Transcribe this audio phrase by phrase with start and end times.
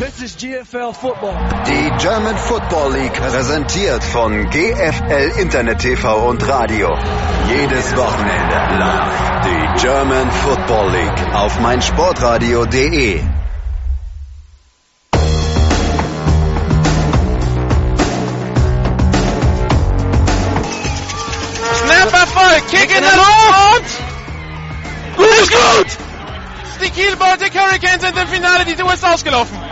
[0.00, 1.34] This is GFL Football.
[1.66, 6.88] Die German Football League präsentiert von GFL Internet TV und Radio.
[7.46, 13.20] Jedes Wochenende live die German Football League auf meinsportradio.de.
[21.74, 23.84] Snap Erfolg, Kick in der Luft!
[25.18, 25.86] Gut, gut!
[26.82, 29.69] Die Kiel Baltic Hurricanes sind im Finale, die Tour ist ausgelaufen.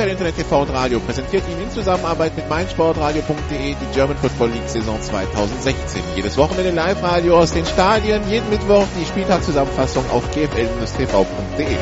[0.00, 4.68] GFL Internet TV und Radio präsentiert Ihnen in Zusammenarbeit mit meinsportradio.de die German Football League
[4.68, 6.02] Saison 2016.
[6.16, 11.76] Jedes Wochenende Live-Radio aus den Stadien, jeden Mittwoch die Spieltagszusammenfassung auf gfl-tv.de.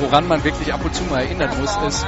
[0.00, 2.04] Woran man wirklich ab und zu mal erinnern muss, ist,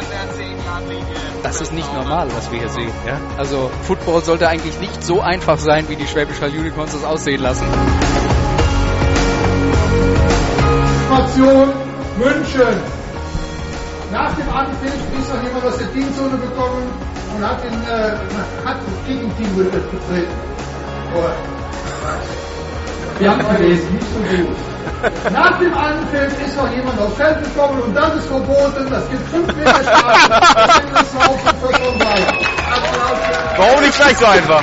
[1.45, 2.93] das ist nicht normal, was wir hier sehen.
[3.07, 3.21] Ja?
[3.37, 7.42] Also Football sollte eigentlich nicht so einfach sein, wie die Schwäbisch Hall Unicorns das aussehen
[7.42, 7.67] lassen.
[11.29, 11.73] Situation
[12.19, 12.81] München.
[14.11, 16.89] Nach dem Anpfiff ist noch jemand aus der Teamzone gekommen
[17.37, 18.12] und hat, den, äh,
[18.65, 20.33] hat das Gegenteam betreten.
[21.15, 21.25] Oh.
[23.19, 24.57] Wir haben gelesen, nicht so gut.
[25.33, 28.91] Nach dem Anpfiff ist noch jemand aufs Feld gekommen und das ist verboten.
[28.91, 30.29] Das gibt 5 Meter Strafe.
[30.95, 32.35] Das auch vollkommen weiter.
[33.57, 34.63] Warum nicht gleich so einfach?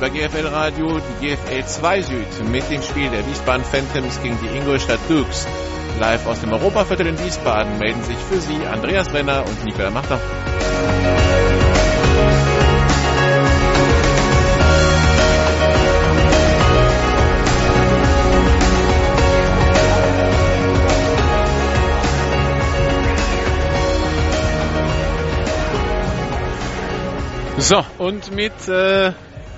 [0.00, 4.56] Bei GFL Radio die GFL 2 Süd mit dem Spiel der Wiesbaden Phantoms gegen die
[4.56, 5.46] Ingolstadt Dukes.
[5.98, 10.18] Live aus dem Europaviertel in Wiesbaden melden sich für Sie Andreas Renner und Nicola Machter.
[27.58, 29.12] So, und mit äh,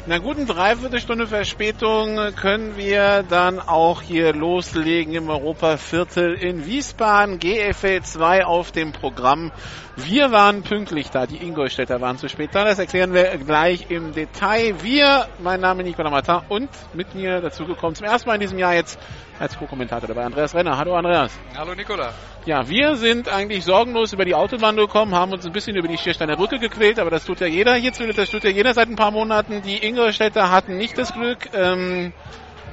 [0.04, 7.38] einer guten Dreiviertelstunde Verspätung können wir dann auch hier loslegen im Europaviertel in Wiesbaden.
[7.38, 9.52] GFL 2 auf dem Programm.
[9.94, 12.64] Wir waren pünktlich da, die Ingolstädter waren zu spät da.
[12.64, 14.82] Das erklären wir gleich im Detail.
[14.82, 18.58] Wir, mein Name ist Nicolas Martin und mit mir dazugekommen zum ersten Mal in diesem
[18.58, 18.98] Jahr jetzt
[19.38, 20.78] als Co-Kommentator dabei Andreas Renner.
[20.78, 21.38] Hallo Andreas.
[21.56, 22.12] Hallo Nicola.
[22.44, 25.96] Ja, wir sind eigentlich sorgenlos über die Autobahn gekommen, haben uns ein bisschen über die
[25.96, 28.96] Schiersteiner Brücke gequält, aber das tut ja jeder hierzu, das tut ja jeder seit ein
[28.96, 29.62] paar Monaten.
[29.62, 32.12] Die Ingolstädter hatten nicht das Glück, ähm,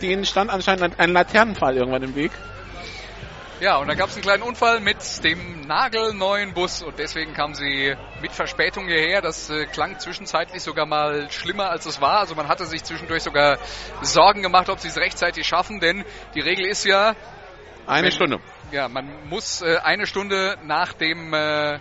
[0.02, 2.32] denen stand anscheinend ein Laternenpfahl irgendwann im Weg.
[3.60, 7.56] Ja, und da gab es einen kleinen Unfall mit dem nagelneuen Bus und deswegen kamen
[7.56, 9.22] sie mit Verspätung hierher.
[9.22, 12.20] Das äh, klang zwischenzeitlich sogar mal schlimmer, als es war.
[12.20, 13.58] Also man hatte sich zwischendurch sogar
[14.02, 17.16] Sorgen gemacht, ob sie es rechtzeitig schaffen, denn die Regel ist ja,
[17.86, 18.40] Eine Wenn- Stunde.
[18.72, 21.80] ja, man muss äh, eine Stunde nach dem äh,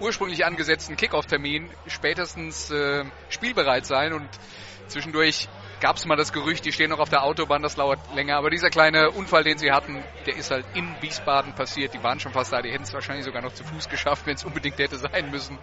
[0.00, 4.28] ursprünglich angesetzten Kickoff-Termin spätestens äh, spielbereit sein und
[4.88, 5.48] zwischendurch
[5.80, 8.36] gab es mal das Gerücht, die stehen noch auf der Autobahn, das dauert länger.
[8.36, 11.92] Aber dieser kleine Unfall, den sie hatten, der ist halt in Wiesbaden passiert.
[11.94, 14.36] Die waren schon fast da, die hätten es wahrscheinlich sogar noch zu Fuß geschafft, wenn
[14.36, 15.58] es unbedingt hätte sein müssen.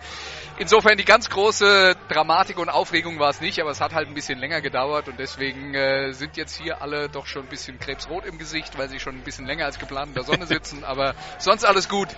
[0.58, 4.14] Insofern die ganz große Dramatik und Aufregung war es nicht, aber es hat halt ein
[4.14, 8.26] bisschen länger gedauert und deswegen äh, sind jetzt hier alle doch schon ein bisschen krebsrot
[8.26, 10.84] im Gesicht, weil sie schon ein bisschen länger als geplant in der Sonne sitzen.
[10.84, 12.10] Aber sonst alles gut.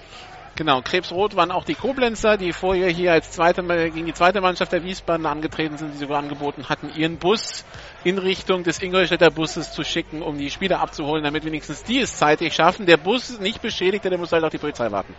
[0.55, 4.71] Genau, Krebsrot waren auch die Koblenzer, die vorher hier als zweite, gegen die zweite Mannschaft
[4.71, 7.65] der Wiesbaden angetreten sind, die sogar angeboten hatten, ihren Bus
[8.05, 12.15] in Richtung des Ingolstädter Busses zu schicken, um die Spieler abzuholen, damit wenigstens die es
[12.15, 12.85] zeitig schaffen.
[12.85, 15.13] Der Bus ist nicht beschädigt, der muss halt auf die Polizei warten.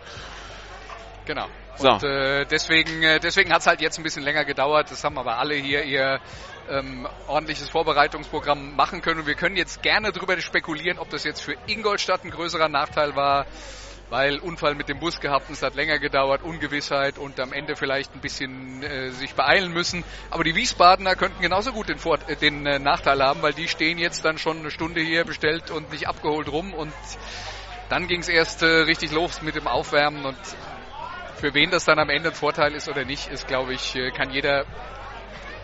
[1.26, 1.46] Genau.
[1.76, 1.90] So.
[1.90, 4.90] Und äh, deswegen, äh, deswegen hat es halt jetzt ein bisschen länger gedauert.
[4.90, 6.20] Das haben aber alle hier ihr
[6.70, 9.20] ähm, ordentliches Vorbereitungsprogramm machen können.
[9.20, 13.14] Und wir können jetzt gerne darüber spekulieren, ob das jetzt für Ingolstadt ein größerer Nachteil
[13.16, 13.44] war,
[14.08, 17.76] weil Unfall mit dem Bus gehabt, und es hat länger gedauert, Ungewissheit und am Ende
[17.76, 20.04] vielleicht ein bisschen äh, sich beeilen müssen.
[20.30, 23.68] Aber die Wiesbadener könnten genauso gut den, Vor äh, den äh, Nachteil haben, weil die
[23.68, 26.92] stehen jetzt dann schon eine Stunde hier bestellt und nicht abgeholt rum und
[27.88, 30.38] dann ging es erst äh, richtig los mit dem Aufwärmen und
[31.36, 34.10] für wen das dann am Ende ein Vorteil ist oder nicht, ist glaube ich, äh,
[34.10, 34.64] kann jeder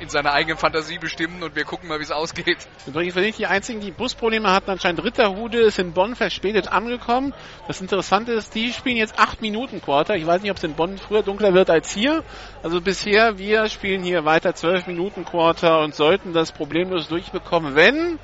[0.03, 2.67] in seiner eigenen Fantasie bestimmen und wir gucken mal, wie es ausgeht.
[2.87, 4.71] Übrigens sind die einzigen, die Busprobleme hatten.
[4.71, 7.33] Anscheinend Ritterhude ist in Bonn verspätet angekommen.
[7.69, 10.17] Das Interessante ist, die spielen jetzt 8 Minuten Quarter.
[10.17, 12.25] Ich weiß nicht, ob es in Bonn früher dunkler wird als hier.
[12.65, 18.19] Also bisher, wir spielen hier weiter 12 Minuten Quarter und sollten das problemlos durchbekommen, wenn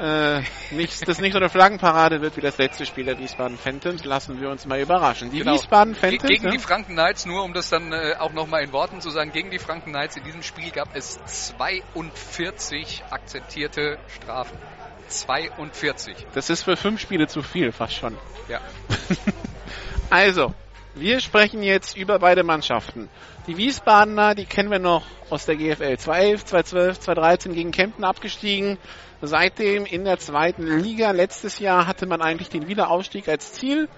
[0.00, 4.04] äh, nicht, das nicht so eine Flaggenparade wird wie das letzte Spiel der Wiesbaden Phantoms,
[4.04, 5.30] lassen wir uns mal überraschen.
[5.30, 5.52] Die Genau.
[5.52, 6.50] Wiesbaden Phantoms, Gegen ja?
[6.52, 9.50] die Franken Knights, nur um das dann äh, auch nochmal in Worten zu sagen, gegen
[9.50, 14.56] die Franken Knights in diesem Spiel gab es 42 akzeptierte Strafen.
[15.08, 16.14] 42.
[16.34, 18.16] das ist für fünf Spiele zu viel, fast schon.
[18.48, 18.60] Ja.
[20.12, 20.52] Also,
[20.94, 23.08] wir sprechen jetzt über beide Mannschaften.
[23.46, 25.96] Die Wiesbadener, die kennen wir noch aus der GFL.
[25.96, 28.78] 2011, 2012, 2013 gegen Kempten abgestiegen.
[29.22, 31.10] Seitdem in der zweiten Liga.
[31.10, 33.88] Letztes Jahr hatte man eigentlich den Wiederaufstieg als Ziel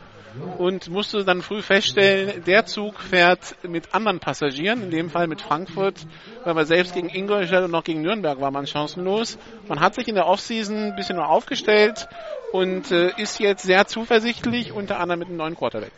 [0.59, 5.43] und musste dann früh feststellen, der Zug fährt mit anderen Passagieren, in dem Fall mit
[5.43, 6.07] Frankfurt,
[6.45, 9.39] weil man selbst gegen Ingolstadt und noch gegen Nürnberg war man chancenlos.
[9.69, 12.09] Man hat sich in der Offseason ein bisschen nur aufgestellt
[12.53, 15.93] und äh, ist jetzt sehr zuversichtlich, unter anderem mit einem neuen Quarterback.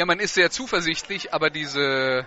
[0.00, 2.26] Ja, man ist sehr zuversichtlich, aber diese,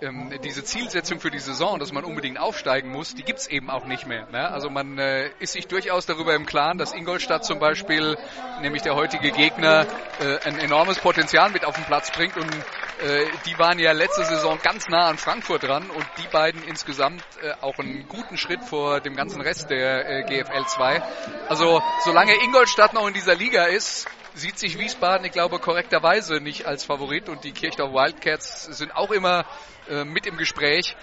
[0.00, 3.84] ähm, diese Zielsetzung für die Saison, dass man unbedingt aufsteigen muss, die gibt's eben auch
[3.86, 4.26] nicht mehr.
[4.32, 4.50] Ne?
[4.50, 8.18] Also man äh, ist sich durchaus darüber im Klaren, dass Ingolstadt zum Beispiel,
[8.60, 9.86] nämlich der heutige Gegner,
[10.18, 14.24] äh, ein enormes Potenzial mit auf den Platz bringt und äh, die waren ja letzte
[14.24, 18.64] Saison ganz nah an Frankfurt dran und die beiden insgesamt äh, auch einen guten Schritt
[18.64, 21.02] vor dem ganzen Rest der äh, GFL 2.
[21.48, 26.66] Also solange Ingolstadt noch in dieser Liga ist, sieht sich Wiesbaden, ich glaube, korrekterweise nicht
[26.66, 29.44] als Favorit und die Kirchdorf Wildcats sind auch immer
[29.88, 30.96] äh, mit im Gespräch.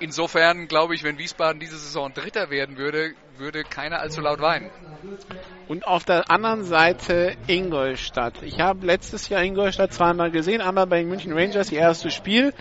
[0.00, 4.70] Insofern glaube ich, wenn Wiesbaden diese Saison Dritter werden würde, würde keiner allzu laut weinen.
[5.68, 8.42] Und auf der anderen Seite Ingolstadt.
[8.42, 12.52] Ich habe letztes Jahr Ingolstadt zweimal gesehen, einmal bei den München Rangers, ihr erstes Spiel.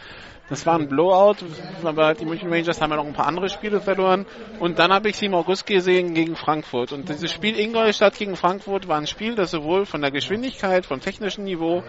[0.52, 1.38] Das war ein Blowout,
[1.82, 4.26] aber die München Rangers haben ja noch ein paar andere Spiele verloren.
[4.60, 6.92] Und dann habe ich sie im August gesehen gegen Frankfurt.
[6.92, 11.00] Und dieses Spiel Ingolstadt gegen Frankfurt war ein Spiel, das sowohl von der Geschwindigkeit, vom
[11.00, 11.86] technischen Niveau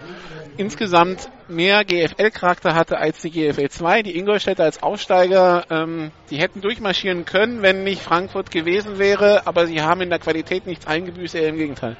[0.55, 4.03] insgesamt mehr GFL-Charakter hatte als die GFL 2.
[4.03, 9.67] Die Ingolstädter als Aufsteiger, ähm, die hätten durchmarschieren können, wenn nicht Frankfurt gewesen wäre, aber
[9.67, 11.97] sie haben in der Qualität nichts eingebüßt, eher im Gegenteil.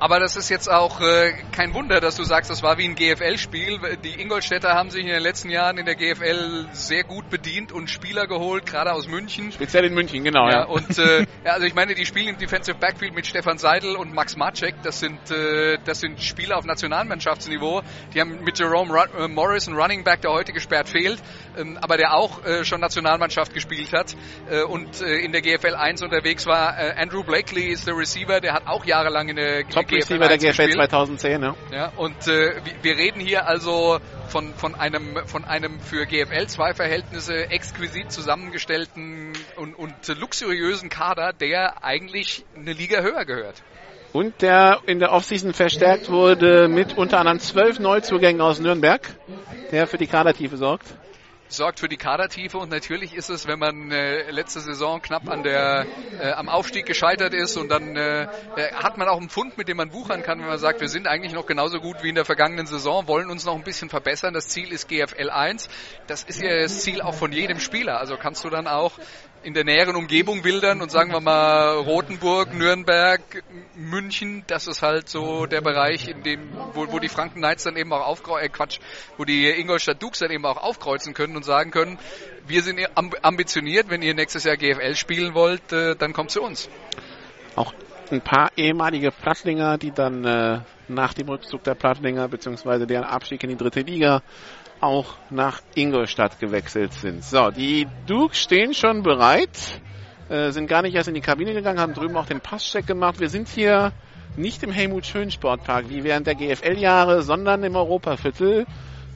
[0.00, 2.94] Aber das ist jetzt auch äh, kein Wunder, dass du sagst, das war wie ein
[2.94, 3.98] GFL-Spiel.
[4.04, 7.90] Die Ingolstädter haben sich in den letzten Jahren in der GFL sehr gut bedient und
[7.90, 9.50] Spieler geholt, gerade aus München.
[9.50, 10.48] Speziell in München, genau.
[10.48, 13.58] Ja, Ja, und äh, ja, also ich meine, die spielen im Defensive Backfield mit Stefan
[13.58, 14.74] Seidel und Max Maczek.
[14.82, 17.82] Das sind äh, das sind Spieler auf Nationalmannschaftsniveau.
[18.14, 21.22] Die haben mit Jerome Ru äh, Morris einen Running Back, der heute gesperrt fehlt,
[21.56, 24.16] ähm, aber der auch äh, schon Nationalmannschaft gespielt hat
[24.50, 26.78] äh, und äh, in der GFL 1 unterwegs war.
[26.78, 30.42] Äh, Andrew Blakely ist der Receiver, der hat auch jahrelang in der Top-Receiver der 1
[30.42, 30.74] GFL gespielt.
[30.90, 31.56] 2010, ja.
[31.72, 33.98] Ja, und äh, wir- wir reden hier also
[34.28, 41.32] von, von einem von einem für GFL 2 Verhältnisse exquisit zusammengestellten und, und luxuriösen Kader,
[41.32, 43.62] der eigentlich eine Liga höher gehört.
[44.12, 49.02] Und der in der Offseason verstärkt wurde mit unter anderem zwölf Neuzugängen aus Nürnberg,
[49.70, 50.86] der für die Kadertiefe sorgt.
[51.48, 55.42] Sorgt für die Kadertiefe und natürlich ist es, wenn man äh, letzte Saison knapp an
[55.42, 55.86] der
[56.20, 58.22] äh, am Aufstieg gescheitert ist und dann äh,
[58.56, 60.88] äh, hat man auch einen Pfund, mit dem man wuchern kann, wenn man sagt, wir
[60.88, 63.88] sind eigentlich noch genauso gut wie in der vergangenen Saison, wollen uns noch ein bisschen
[63.88, 64.34] verbessern.
[64.34, 65.68] Das Ziel ist GFL 1.
[66.06, 67.98] Das ist ja das Ziel auch von jedem Spieler.
[67.98, 68.92] Also kannst du dann auch
[69.42, 73.20] in der näheren Umgebung wildern und sagen wir mal Rothenburg, Nürnberg,
[73.74, 77.76] München, das ist halt so der Bereich, in dem, wo, wo die Franken Knights dann
[77.76, 78.78] eben auch aufkreuzen, äh Quatsch,
[79.16, 81.98] wo die Ingolstadt Dukes dann eben auch aufkreuzen können und sagen können,
[82.46, 86.42] wir sind amb ambitioniert, wenn ihr nächstes Jahr GFL spielen wollt, äh, dann kommt zu
[86.42, 86.68] uns.
[87.56, 87.72] Auch
[88.10, 92.86] ein paar ehemalige Plattlinger, die dann äh, nach dem Rückzug der Plattlinger bzw.
[92.86, 94.22] deren Abstieg in die dritte Liga
[94.80, 97.24] auch nach Ingolstadt gewechselt sind.
[97.24, 99.80] So, die Dukes stehen schon bereit,
[100.28, 103.20] äh, sind gar nicht erst in die Kabine gegangen, haben drüben auch den Passcheck gemacht.
[103.20, 103.92] Wir sind hier
[104.36, 108.66] nicht im Helmut Schön Sportpark wie während der GFL-Jahre, sondern im Europaviertel,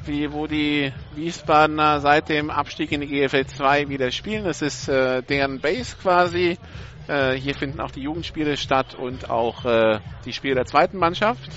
[0.04, 4.44] wie, wo die Wiesbadener seit dem Abstieg in die GFL 2 wieder spielen.
[4.44, 6.58] Das ist äh, deren Base quasi.
[7.08, 11.50] Äh, hier finden auch die Jugendspiele statt und auch äh, die Spiele der zweiten Mannschaft.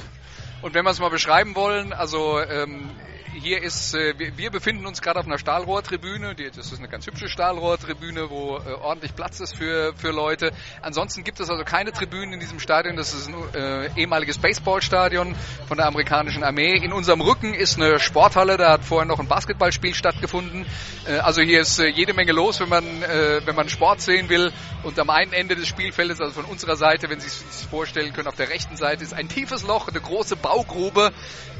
[0.61, 2.89] Und wenn wir es mal beschreiben wollen, also ähm,
[3.35, 6.35] hier ist, äh, wir, befinden uns gerade auf einer Stahlrohrtribüne.
[6.35, 10.51] Das ist eine ganz hübsche Stahlrohrtribüne, wo äh, ordentlich Platz ist für, für Leute.
[10.81, 12.95] Ansonsten gibt es also keine Tribünen in diesem Stadion.
[12.95, 15.35] Das ist ein äh, ehemaliges Baseballstadion
[15.67, 16.75] von der amerikanischen Armee.
[16.77, 18.57] In unserem Rücken ist eine Sporthalle.
[18.57, 20.65] Da hat vorher noch ein Basketballspiel stattgefunden.
[21.07, 24.29] Äh, also hier ist äh, jede Menge los, wenn man, äh, wenn man Sport sehen
[24.29, 24.51] will.
[24.83, 28.27] Und am einen Ende des Spielfeldes, also von unserer Seite, wenn Sie sich vorstellen können,
[28.27, 31.11] auf der rechten Seite ist ein tiefes Loch, eine große Baugrube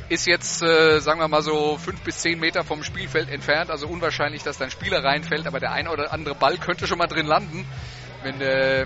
[0.10, 3.88] ist jetzt, äh, sagen wir mal so, fünf bis zehn Meter vom Spielfeld entfernt, also
[3.88, 7.08] unwahrscheinlich, dass da ein Spieler reinfällt, aber der ein oder andere Ball könnte schon mal
[7.08, 7.68] drin landen,
[8.24, 8.86] wenn, äh,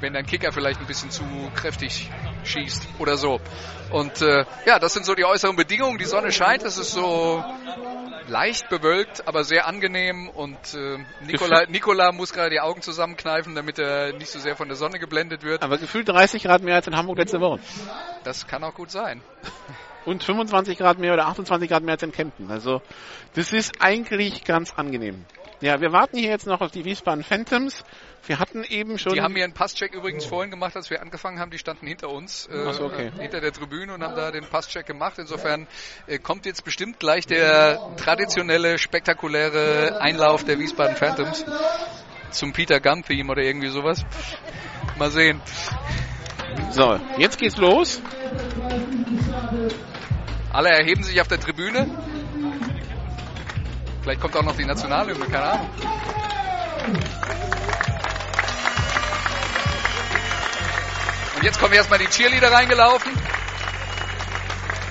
[0.00, 2.10] wenn dein Kicker vielleicht ein bisschen zu kräftig
[2.44, 3.40] schießt oder so.
[3.90, 5.98] Und äh, ja, das sind so die äußeren Bedingungen.
[5.98, 7.44] Die Sonne scheint, es ist so
[8.28, 13.78] leicht bewölkt, aber sehr angenehm und äh, Nikola, Nikola muss gerade die Augen zusammenkneifen, damit
[13.78, 15.62] er nicht so sehr von der Sonne geblendet wird.
[15.62, 17.60] Aber gefühlt 30 Grad mehr als in Hamburg letzte Woche.
[18.24, 19.20] Das kann auch gut sein.
[20.04, 22.50] Und 25 Grad mehr oder 28 Grad mehr als in Kempten.
[22.50, 22.80] Also
[23.34, 25.24] das ist eigentlich ganz angenehm.
[25.60, 27.84] Ja, wir warten hier jetzt noch auf die Wiesbaden Phantoms.
[28.26, 29.12] Wir hatten eben schon.
[29.12, 31.50] Die haben einen Passcheck übrigens vorhin gemacht, als wir angefangen haben.
[31.50, 33.10] Die standen hinter uns, äh, so, okay.
[33.18, 35.18] hinter der Tribüne und haben da den Passcheck gemacht.
[35.18, 35.66] Insofern
[36.06, 41.44] äh, kommt jetzt bestimmt gleich der traditionelle, spektakuläre Einlauf der Wiesbaden Phantoms
[42.30, 44.04] zum Peter Gunn Theme oder irgendwie sowas.
[44.98, 45.42] Mal sehen.
[46.70, 48.00] So, jetzt geht's los.
[50.52, 51.86] Alle erheben sich auf der Tribüne.
[54.02, 55.70] Vielleicht kommt auch noch die Nationalhymne, keine Ahnung.
[61.36, 63.12] Und jetzt kommen erstmal die Cheerleader reingelaufen.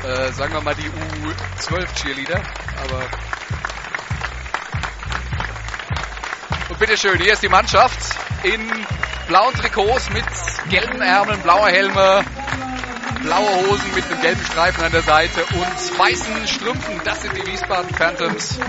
[0.04, 2.42] Äh, sagen wir mal die U12 Cheerleader.
[2.84, 3.06] Aber.
[6.70, 8.00] Und bitteschön, hier ist die Mannschaft
[8.44, 8.62] in
[9.28, 10.24] blauen Trikots mit
[10.70, 12.24] gelben Ärmeln, blauer Helme,
[13.24, 17.02] blaue Hosen mit einem gelben Streifen an der Seite und weißen Strümpfen.
[17.04, 18.60] Das sind die Wiesbaden Phantoms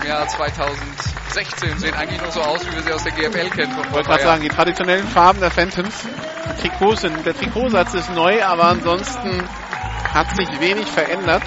[0.00, 1.78] im Jahr 2016.
[1.78, 3.76] Sehen eigentlich noch so aus, wie wir sie aus der GFL kennen.
[3.78, 6.06] Ich wollte gerade sagen, die traditionellen Farben der Phantoms.
[6.62, 9.46] Die Trikots sind, der Trikotsatz ist neu, aber ansonsten
[10.14, 11.42] hat sich wenig verändert.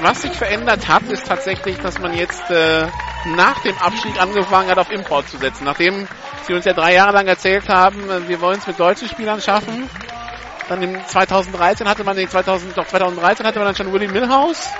[0.00, 2.88] Was sich verändert hat, ist tatsächlich, dass man jetzt äh,
[3.34, 5.64] nach dem Abstieg angefangen hat, auf Import zu setzen.
[5.64, 6.06] Nachdem
[6.46, 9.40] sie uns ja drei Jahre lang erzählt haben, äh, wir wollen es mit deutschen Spielern
[9.40, 9.88] schaffen,
[10.68, 14.70] dann im 2013 hatte man, nee, 2000, doch 2013 hatte man dann schon Willie Milhouse.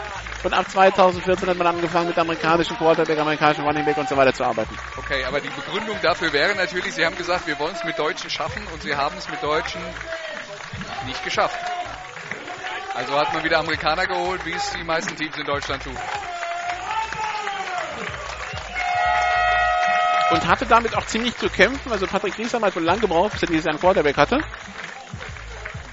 [0.44, 4.32] Und ab 2014 hat man angefangen mit amerikanischen Quarterback, amerikanischen Running Back und so weiter
[4.32, 4.76] zu arbeiten.
[4.96, 8.30] Okay, aber die Begründung dafür wäre natürlich, Sie haben gesagt, wir wollen es mit Deutschen
[8.30, 9.80] schaffen und Sie haben es mit Deutschen
[11.06, 11.58] nicht geschafft.
[12.94, 15.96] Also hat man wieder Amerikaner geholt, wie es die meisten Teams in Deutschland tun.
[20.30, 21.92] Und hatte damit auch ziemlich zu kämpfen.
[21.92, 24.40] Also Patrick Griesheim hat wohl lang gebraucht, bis er dieses Jahr Quarterback hatte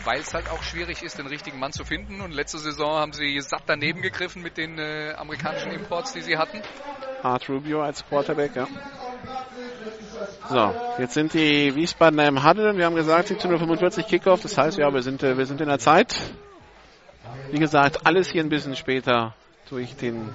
[0.05, 2.21] weil es halt auch schwierig ist, den richtigen Mann zu finden.
[2.21, 6.37] Und letzte Saison haben sie satt daneben gegriffen mit den äh, amerikanischen Imports, die sie
[6.37, 6.61] hatten.
[7.21, 8.67] Art Rubio als Quarterback, ja.
[10.49, 12.75] So, jetzt sind die Wiesbadener im Huddle.
[12.77, 14.41] Wir haben gesagt, 17.45 Uhr Kickoff.
[14.41, 16.15] Das heißt, ja, wir sind, äh, wir sind in der Zeit.
[17.51, 19.35] Wie gesagt, alles hier ein bisschen später
[19.69, 20.29] durch den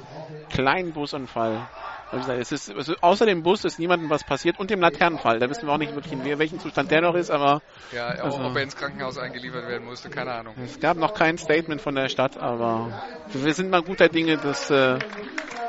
[0.50, 1.68] kleinen Busunfall
[2.10, 5.38] es ist, also außer dem Bus ist niemandem was passiert und dem Laternenfall.
[5.38, 7.60] Da wissen wir auch nicht wirklich, in welchem Zustand der noch ist, aber.
[7.92, 10.54] Ja, also, ob er ins Krankenhaus eingeliefert werden musste, keine Ahnung.
[10.64, 14.70] Es gab noch kein Statement von der Stadt, aber wir sind mal guter Dinge, dass
[14.70, 14.98] äh,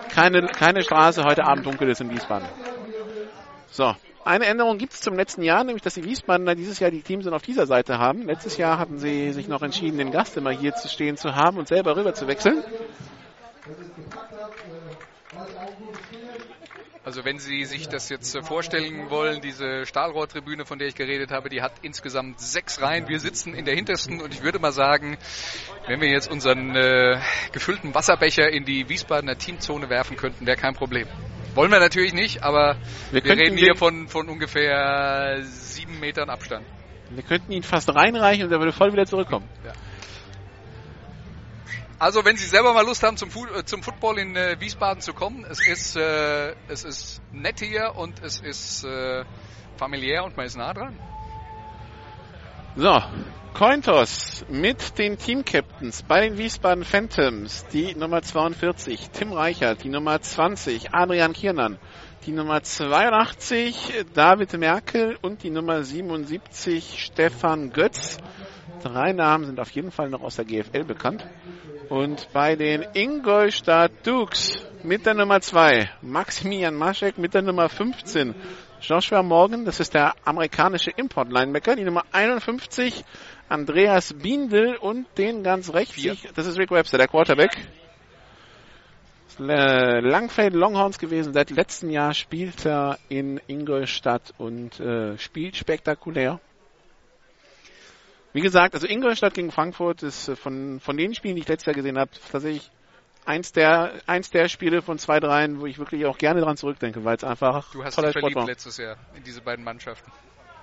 [0.10, 2.48] keine, keine Straße heute Abend dunkel ist in Wiesbaden.
[3.72, 3.96] So.
[4.26, 7.26] Eine Änderung gibt es zum letzten Jahr, nämlich dass die Wiesbadener dieses Jahr die Teams
[7.28, 8.28] auf dieser Seite haben.
[8.28, 11.58] Letztes Jahr hatten sie sich noch entschieden, den Gast immer hier zu stehen zu haben
[11.58, 12.64] und selber rüber zu wechseln.
[17.10, 21.32] Also wenn Sie sich das jetzt äh, vorstellen wollen, diese Stahlrohrtribüne, von der ich geredet
[21.32, 23.08] habe, die hat insgesamt sechs Reihen.
[23.08, 25.18] Wir sitzen in der hintersten und ich würde mal sagen,
[25.88, 27.20] wenn wir jetzt unseren äh,
[27.52, 31.08] gefüllten Wasserbecher in die Wiesbadener Teamzone werfen könnten, wäre kein Problem.
[31.56, 32.78] Wollen wir natürlich nicht, aber
[33.10, 36.64] wir, wir reden hier von, von ungefähr sieben Metern Abstand.
[37.10, 39.50] Wir könnten ihn fast reinreichen und er würde voll wieder zurückkommen.
[39.66, 39.74] Ja.
[42.00, 45.02] Also wenn Sie selber mal Lust haben, zum, Fu äh, zum Football in äh, Wiesbaden
[45.02, 49.26] zu kommen, es ist, äh, es ist nett hier und es ist äh,
[49.76, 50.98] familiär und man ist nah dran.
[52.78, 52.98] So,
[53.54, 60.22] Cointos mit den Team-Captains bei den Wiesbaden Phantoms, die Nummer 42, Tim Reichert, die Nummer
[60.22, 61.80] 20, Adrian Kiernan,
[62.26, 68.20] die Nummer 82, David Merkel und die Nummer 77, Stefan Götz.
[68.82, 71.28] Drei Namen sind auf jeden Fall noch aus der GFL bekannt.
[71.90, 78.36] Und bei den Ingolstadt Dukes mit der Nummer 2 Maximilian Maschek mit der Nummer 15
[78.80, 83.04] Joshua Morgan, das ist der amerikanische Import-Linebacker, die Nummer 51
[83.50, 86.00] Andreas Biendl und den ganz rechts,
[86.36, 87.58] das ist Rick Webster, der Quarterback.
[89.40, 91.34] Langfeld Longhorns gewesen.
[91.34, 96.40] Seit letztem Jahr spielt er in Ingolstadt und äh, spielt spektakulär.
[98.32, 101.66] Wie gesagt, also Ingolstadt gegen Frankfurt ist äh, von, von den Spielen, die ich letztes
[101.68, 102.70] Jahr gesehen habe, tatsächlich
[103.26, 107.04] eins der, eins der Spiele von zwei, dreien, wo ich wirklich auch gerne dran zurückdenke,
[107.06, 108.46] weil es einfach Du hast dich verliebt war.
[108.46, 110.12] letztes Jahr in diese beiden Mannschaften.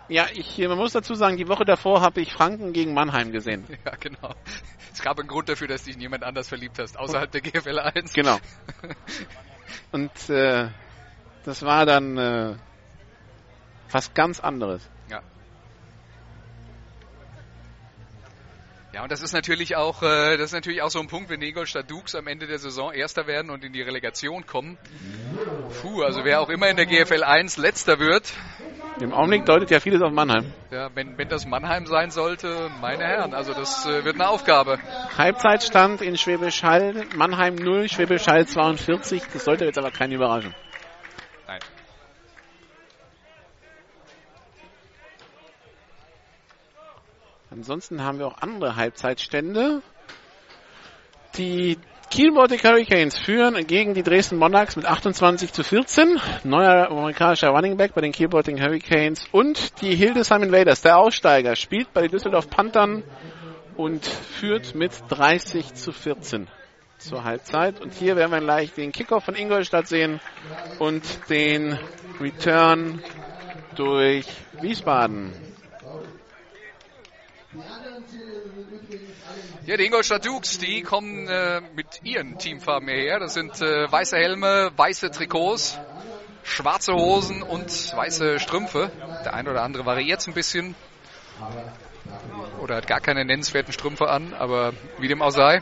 [0.09, 3.65] Ja, ich, man muss dazu sagen, die Woche davor habe ich Franken gegen Mannheim gesehen.
[3.85, 4.35] Ja, genau.
[4.93, 8.13] Es gab einen Grund dafür, dass dich niemand anders verliebt hast, außerhalb der GFL 1.
[8.13, 8.39] Genau.
[9.93, 10.69] Und äh,
[11.45, 12.55] das war dann äh,
[13.91, 14.89] was ganz anderes.
[18.97, 19.03] Ja.
[19.03, 21.51] Und das ist natürlich auch, äh, das ist natürlich auch so ein Punkt, wenn die
[21.51, 24.79] Ingolstadt Dukes am Ende der Saison Erster werden und in die Relegation kommen.
[25.83, 28.33] Puh, also wer auch immer in der GFL 1 Letzter wird,
[28.99, 30.51] Im Augenblick deutet ja vieles auf Mannheim.
[30.71, 34.79] ja, wenn, wenn das Mannheim sein sollte, meine Herren, also das äh, wird eine Aufgabe.
[35.19, 39.25] Halbzeitstand in Schwäbisch Hall, Mannheim 0, Schwäbisch Hall 42.
[39.31, 40.55] Das sollte jetzt aber keine Überraschung.
[47.57, 49.81] Ansonsten haben wir auch andere Halbzeitstände.
[51.39, 51.79] Die
[52.11, 56.21] Kiel Baltic Hurricanes führen gegen die Dresden Monarchs mit 28 zu 14.
[56.45, 61.57] Neuer amerikanischer Running Back bei den Kiel Baltic Hurricanes und die Hildesheim Invaders, der Aussteiger,
[61.57, 63.03] spielt bei den Düsseldorf Panthern
[63.79, 66.49] und führt mit 30 zu 14
[66.99, 67.81] zur Halbzeit.
[67.81, 70.21] Und hier werden wir gleich den Kickoff von Ingolstadt sehen
[70.79, 71.79] und den
[72.21, 73.03] Return
[73.77, 74.27] durch
[74.61, 75.33] Wiesbaden.
[79.67, 83.19] Ja, die Ingolstadt Dukes, die kommen äh, mit ihren Teamfarben hierher.
[83.19, 85.79] Das sind äh, weiße Helme, weiße Trikots,
[86.45, 88.91] schwarze Hosen und weiße Strümpfe.
[89.25, 90.75] Der eine oder andere variiert ein bisschen.
[92.61, 95.61] Oder hat gar keine nennenswerten Strümpfe an, aber wie dem auch sei.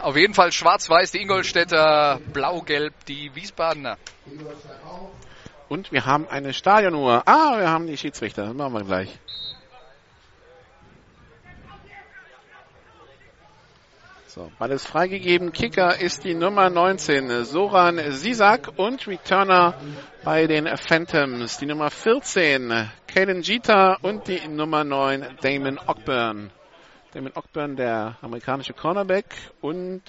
[0.00, 3.98] Auf jeden Fall schwarz-weiß die Ingolstädter, blau-gelb die Wiesbadener.
[5.68, 7.22] Und wir haben eine Stadionuhr.
[7.26, 8.46] Ah, wir haben die Schiedsrichter.
[8.46, 9.18] Das machen wir gleich.
[14.34, 15.52] So, beides freigegeben.
[15.52, 19.74] Kicker ist die Nummer 19, Soran Sisak und Returner
[20.24, 26.50] bei den Phantoms, die Nummer 14, Caden Jeter und die Nummer 9, Damon Ockburn.
[27.12, 29.26] Damon Ockburn, der amerikanische Cornerback
[29.60, 30.00] und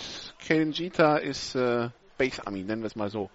[0.48, 3.30] Caden Jeter ist äh, Base Army, nennen wir es mal so.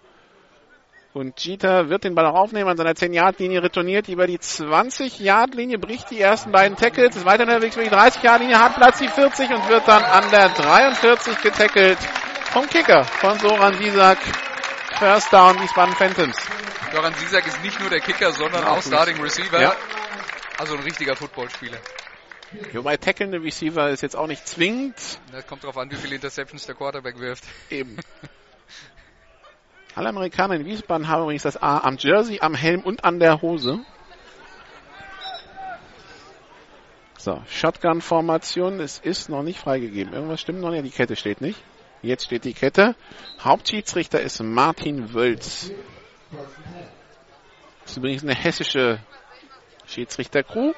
[1.11, 6.11] Und Jeter wird den Ball auch aufnehmen, an seiner 10-Yard-Linie retourniert über die 20-Yard-Linie, bricht
[6.11, 9.69] die ersten beiden Tackles, ist weiter unterwegs über die 30-Yard-Linie, hat Platz die 40 und
[9.69, 11.97] wird dann an der 43 getackelt
[12.51, 14.19] vom Kicker von Soran Sisak.
[14.99, 16.37] First Down, Wiesbaden Phantoms.
[16.93, 19.61] Joran Sisak ist nicht nur der Kicker, sondern Auch auch Starting Receiver.
[19.61, 19.75] Ja.
[20.59, 21.77] Also ein richtiger Footballspieler.
[22.73, 24.95] Wobei tackelnde Receiver ist jetzt auch nicht zwingend
[25.31, 27.45] Das kommt darauf an, wie viele Interceptions der Quarterback wirft.
[27.71, 27.97] eben.
[29.95, 33.41] Alle Amerikaner in Wiesbaden haben übrigens das A am Jersey, am Helm und an der
[33.41, 33.79] Hose.
[37.17, 40.13] So, Shotgun-Formation, es ist noch nicht freigegeben.
[40.13, 41.61] Irgendwas stimmt noch nicht, die Kette steht nicht.
[42.01, 42.95] Jetzt steht die Kette.
[43.41, 45.71] Hauptschiedsrichter ist Martin Wölz.
[47.81, 48.99] Das ist übrigens eine hessische
[49.85, 50.71] Schiedsrichter-Crew.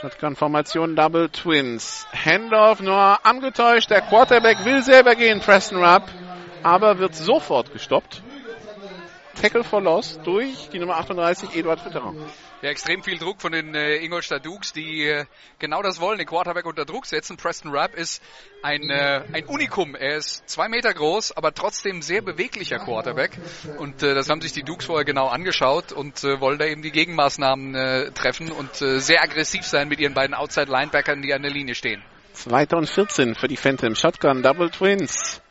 [0.00, 2.06] Shotgun-Formation Double Twins.
[2.12, 3.90] Handoff nur angetäuscht.
[3.90, 6.04] Der Quarterback will selber gehen, Preston Rupp,
[6.64, 8.22] aber wird sofort gestoppt.
[9.40, 12.14] Tackle for Loss durch die Nummer 38, Eduard Fütterer.
[12.62, 15.26] Ja, extrem viel Druck von den äh, Ingolstadt Dukes, die äh,
[15.58, 17.36] genau das wollen, den Quarterback unter Druck setzen.
[17.36, 18.22] Preston Rapp ist
[18.62, 19.94] ein, äh, ein Unikum.
[19.94, 23.38] Er ist zwei Meter groß, aber trotzdem sehr beweglicher Quarterback.
[23.78, 26.80] Und äh, das haben sich die Dukes vorher genau angeschaut und äh, wollen da eben
[26.80, 31.42] die Gegenmaßnahmen äh, treffen und äh, sehr aggressiv sein mit ihren beiden Outside-Linebackern, die an
[31.42, 32.02] der Linie stehen.
[32.32, 33.94] Zweiter und 14 für die Phantom.
[33.94, 35.43] Shotgun, Double Twins.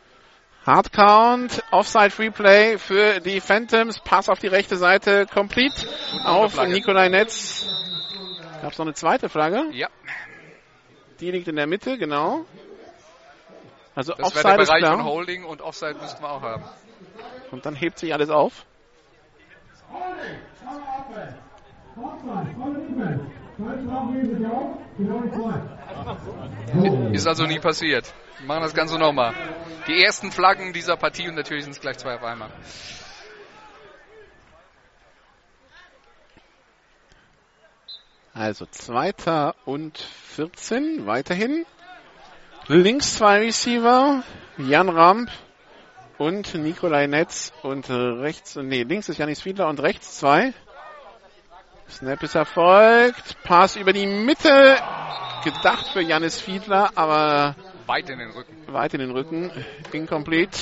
[0.66, 4.00] Hard Count, Offside Free Play für die Phantoms.
[4.00, 5.76] Pass auf die rechte Seite, complete
[6.24, 6.62] auf.
[6.66, 7.68] Nikolai Netz.
[8.62, 9.66] Gab es noch eine zweite Flagge?
[9.72, 9.90] Ja,
[11.20, 12.46] Die liegt in der Mitte, genau.
[13.94, 15.06] Also das wäre Offside der ist Bereich von klar.
[15.06, 16.64] Holding und Offside müssten wir auch haben.
[17.52, 18.66] Und dann hebt sich alles auf.
[27.12, 28.12] Ist also nie passiert.
[28.40, 29.34] Wir machen das Ganze nochmal.
[29.88, 32.50] Die ersten Flaggen dieser Partie und natürlich sind es gleich zwei auf einmal.
[38.34, 41.66] Also zweiter und 14 weiterhin.
[42.68, 44.24] Links zwei Receiver,
[44.58, 45.30] Jan Ramp
[46.18, 50.54] und Nikolai Netz und rechts, nee, links ist Janis Fiedler und rechts zwei.
[51.90, 54.78] Snap ist erfolgt, Pass über die Mitte,
[55.44, 58.56] gedacht für Janis Fiedler, aber Weit in den Rücken.
[58.68, 59.52] weit in den Rücken,
[59.92, 60.58] incomplete.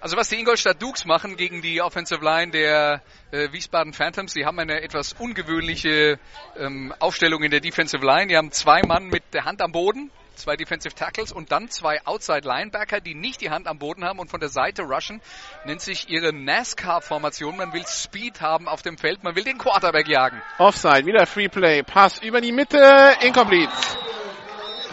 [0.00, 4.44] Also was die Ingolstadt Dukes machen gegen die Offensive Line der äh, Wiesbaden Phantoms, die
[4.44, 6.18] haben eine etwas ungewöhnliche
[6.56, 8.26] ähm, Aufstellung in der Defensive Line.
[8.28, 12.04] Die haben zwei Mann mit der Hand am Boden zwei Defensive Tackles und dann zwei
[12.06, 15.20] Outside Linebacker, die nicht die Hand am Boden haben und von der Seite rushen.
[15.64, 17.56] Nennt sich ihre NASCAR-Formation.
[17.56, 20.40] Man will Speed haben auf dem Feld, man will den Quarterback jagen.
[20.58, 23.72] Offside, wieder Free Play, Pass über die Mitte, incomplete.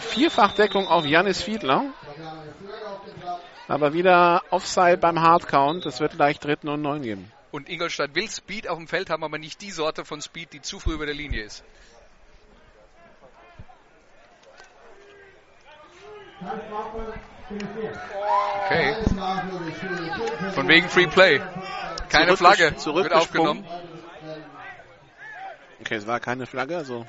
[0.00, 1.84] Vierfachdeckung auf Janis Fiedler.
[3.66, 5.86] Aber wieder Offside beim Hardcount.
[5.86, 7.32] Das wird leicht dritten und neun geben.
[7.50, 10.60] Und Ingolstadt will Speed auf dem Feld haben, aber nicht die Sorte von Speed, die
[10.60, 11.64] zu früh über der Linie ist.
[18.64, 18.94] Okay.
[20.54, 21.40] Von wegen Free Play.
[22.08, 22.64] Keine Flagge.
[22.64, 23.64] Wird zurückgesprungen.
[23.64, 23.84] aufgenommen.
[25.80, 27.06] Okay, es war keine Flagge, also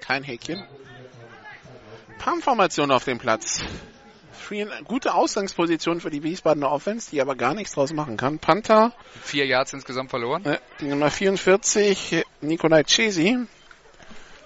[0.00, 0.64] kein Häkchen.
[2.18, 3.60] Palmformation auf dem Platz.
[4.32, 8.38] Free, gute Ausgangsposition für die Wiesbadener Offense, die aber gar nichts draus machen kann.
[8.38, 10.44] Panther, Vier Yards insgesamt verloren.
[10.44, 13.38] äh, die Nummer 44, Nikolai Chesi.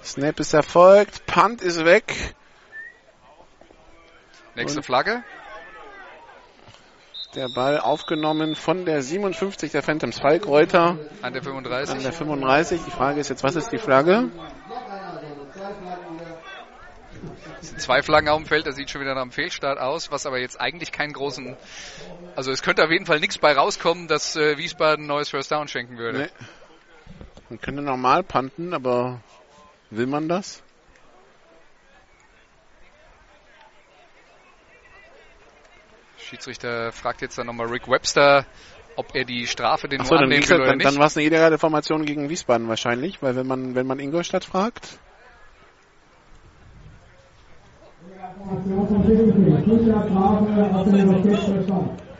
[0.02, 2.34] Snap ist erfolgt, Punt ist weg.
[4.54, 5.22] Nächste Und- Flagge.
[7.34, 12.02] Der Ball aufgenommen von der 57 der Phantoms Falkreuter An der an 35.
[12.04, 12.80] der 35.
[12.84, 14.30] Die Frage ist jetzt, was ist die Flagge?
[17.60, 20.12] Es sind zwei Flaggen auf dem Feld, das sieht schon wieder nach einem Fehlstart aus,
[20.12, 21.56] was aber jetzt eigentlich keinen großen,
[22.36, 25.50] also es könnte auf jeden Fall nichts bei rauskommen, dass äh, Wiesbaden ein neues First
[25.50, 26.18] Down schenken würde.
[26.18, 26.28] Nee.
[27.48, 29.20] Man könnte normal panten, aber
[29.90, 30.63] will man das?
[36.24, 38.46] Schiedsrichter fragt jetzt dann nochmal Rick Webster,
[38.96, 40.98] ob er die Strafe den Achso, nur annehmen will oder dann, dann nicht.
[40.98, 44.98] war es eine illegale Formation gegen Wiesbaden wahrscheinlich, weil wenn man, wenn man Ingolstadt fragt.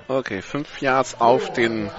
[0.09, 1.91] Okay, fünf Yards auf den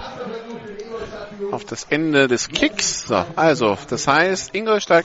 [1.50, 3.06] auf das Ende des Kicks.
[3.06, 5.04] So, also, das heißt, Ingolstadt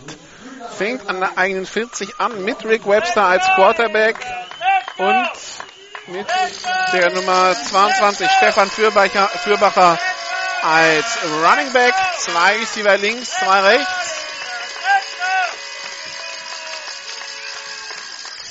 [0.69, 4.15] fängt an der eigenen 40 an mit Rick Webster als Quarterback
[4.97, 5.29] und
[6.07, 6.27] mit
[6.93, 9.97] der Nummer 22 Stefan Fürbacher, Fürbacher
[10.63, 11.93] als Running Back.
[12.17, 14.11] Zwei Receiver links, zwei rechts.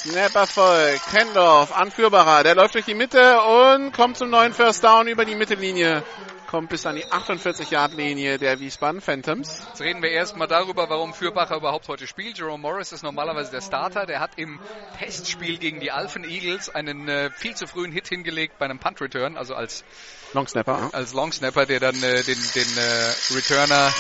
[0.03, 1.01] Snap Erfolg.
[1.13, 2.43] Hendorf, Anführbarer.
[2.43, 6.03] Der läuft durch die Mitte und kommt zum neuen First Down über die Mittellinie.
[6.51, 9.63] Kommt bis an die 48-Yard-Linie der Wiesbaden Phantoms.
[9.69, 12.39] Jetzt reden wir erstmal darüber, warum Fürbacher überhaupt heute spielt.
[12.39, 14.05] Jerome Morris ist normalerweise der Starter.
[14.05, 14.59] Der hat im
[14.99, 19.01] Testspiel gegen die Alphen Eagles einen äh, viel zu frühen Hit hingelegt bei einem Punt
[19.01, 19.85] Return, also als,
[20.33, 20.91] Long Snapper.
[20.93, 23.93] als Long Snapper, der dann äh, den, den äh, Returner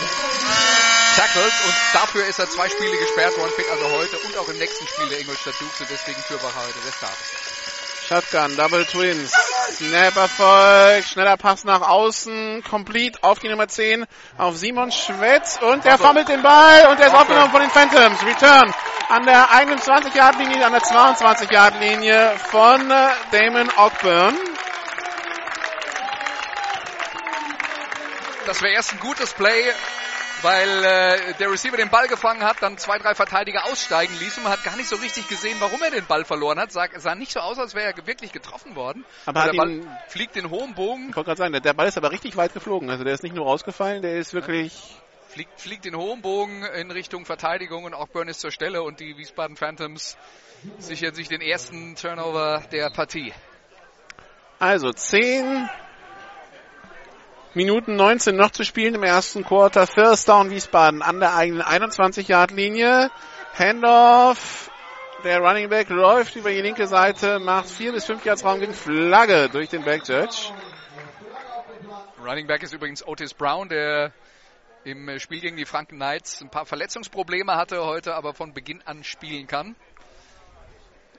[1.15, 1.53] tackelt.
[1.67, 5.09] Und dafür ist er zwei Spiele gesperrt worden, also heute und auch im nächsten Spiel
[5.09, 7.50] der Ingolstadt Dukes und deswegen Fürbacher heute der Starter.
[8.11, 9.31] Shotgun, Double Twins.
[9.31, 11.05] Snap Erfolg.
[11.05, 12.65] Schneller Pass nach außen.
[12.69, 14.05] Complete auf die Nummer 10
[14.37, 15.61] auf Simon Schwetz.
[15.63, 18.19] Und der fummelt den Ball und der ist aufgenommen von den Phantoms.
[18.27, 18.75] Return
[19.11, 24.37] an der 21-Yard-Linie, an der 22-Yard-Linie von äh, Damon Ogburn.
[28.45, 29.73] Das wäre erst ein gutes Play,
[30.43, 34.45] weil äh, der Receiver den Ball gefangen hat, dann zwei, drei Verteidiger aussteigen ließ und
[34.45, 36.73] man hat gar nicht so richtig gesehen, warum er den Ball verloren hat.
[36.73, 39.05] Sah, sah nicht so aus, als wäre er wirklich getroffen worden.
[39.27, 41.89] Aber hat der Ball fliegt in hohem Bogen, Ich wollte gerade sagen, der- der Ball
[41.89, 42.91] ist aber richtig weit geflogen.
[42.91, 44.73] Also der ist nicht nur rausgefallen, der ist wirklich
[45.29, 49.01] fliegt, fliegt in hohem Bogen in Richtung Verteidigung und auch Burn ist zur Stelle und
[49.01, 50.17] die Wiesbaden Phantoms
[50.79, 53.33] sichern sich den ersten Turnover der Partie.
[54.59, 55.69] Also 10
[57.53, 59.89] Minuten 19 noch zu spielen im ersten Quarter.
[59.89, 63.11] First Down Wiesbaden an der eigenen 21-Yard-Linie.
[63.59, 64.71] Handoff.
[65.25, 68.73] Der Running Back läuft über die linke Seite, macht 4 bis 5 Yards Raum gegen
[68.73, 70.53] Flagge durch den Back Judge.
[72.25, 74.13] Running Back ist übrigens Otis Brown, der
[74.85, 79.03] im Spiel gegen die Franken Knights ein paar Verletzungsprobleme hatte, heute aber von Beginn an
[79.03, 79.75] spielen kann.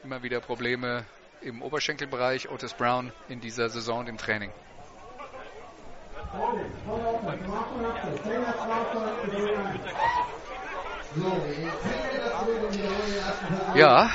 [0.01, 1.05] Immer wieder Probleme
[1.41, 2.49] im Oberschenkelbereich.
[2.49, 4.51] Otis Brown in dieser Saison im Training.
[13.75, 14.09] Ja,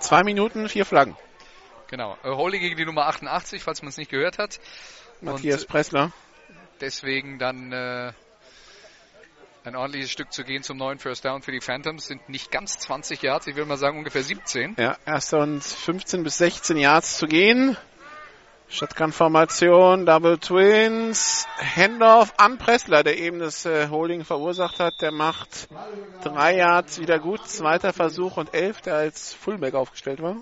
[0.00, 1.16] Zwei Minuten, vier Flaggen.
[1.88, 2.16] genau.
[2.24, 4.58] Äh, Holy gegen die Nummer 88, falls man es nicht gehört hat.
[5.20, 6.10] Matthias Und Pressler.
[6.80, 8.12] deswegen dann äh,
[9.64, 12.06] ein ordentliches Stück zu gehen zum neuen First Down für die Phantoms.
[12.06, 14.74] Sind nicht ganz 20 Yards, ich will mal sagen ungefähr 17.
[14.76, 17.76] Ja, erster und 15 bis 16 Yards zu gehen.
[18.72, 25.02] Shotgun-Formation, Double Twins, Handoff an Pressler, der eben das äh, Holding verursacht hat.
[25.02, 25.68] Der macht
[26.24, 27.46] drei Yards wieder gut.
[27.46, 30.36] Zweiter Versuch und elf, der als Fullback aufgestellt war.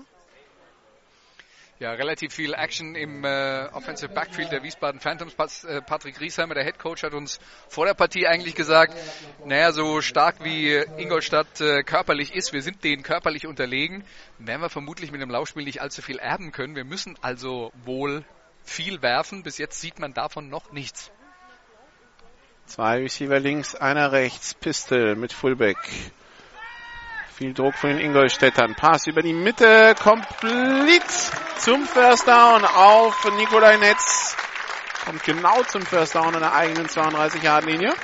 [1.81, 5.33] Ja, relativ viel Action im äh, Offensive Backfield der Wiesbaden Phantoms.
[5.33, 7.39] Pat, äh, Patrick Riesheimer, der Head Coach, hat uns
[7.69, 8.95] vor der Partie eigentlich gesagt,
[9.45, 14.03] naja, so stark wie Ingolstadt äh, körperlich ist, wir sind denen körperlich unterlegen,
[14.37, 16.75] werden wir vermutlich mit dem Laufspiel nicht allzu viel erben können.
[16.75, 18.25] Wir müssen also wohl
[18.63, 19.41] viel werfen.
[19.41, 21.09] Bis jetzt sieht man davon noch nichts.
[22.67, 24.53] Zwei Receiver links, einer rechts.
[24.53, 25.79] Pistol mit Fullback.
[27.41, 28.75] Viel Druck von den Ingolstädtern.
[28.75, 31.09] Pass über die Mitte, komplett
[31.57, 34.37] zum First Down auf Nikolai Netz.
[35.05, 37.95] Kommt genau zum First Down an der eigenen 32-Yard-Linie.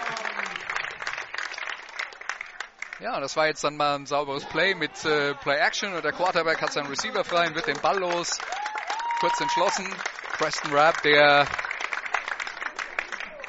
[3.00, 6.14] Ja, das war jetzt dann mal ein sauberes Play mit äh, Play Action und der
[6.14, 8.40] Quarterback hat seinen Receiver frei und wird den Ball los.
[9.20, 9.88] Kurz entschlossen.
[10.40, 11.46] Preston Rapp, der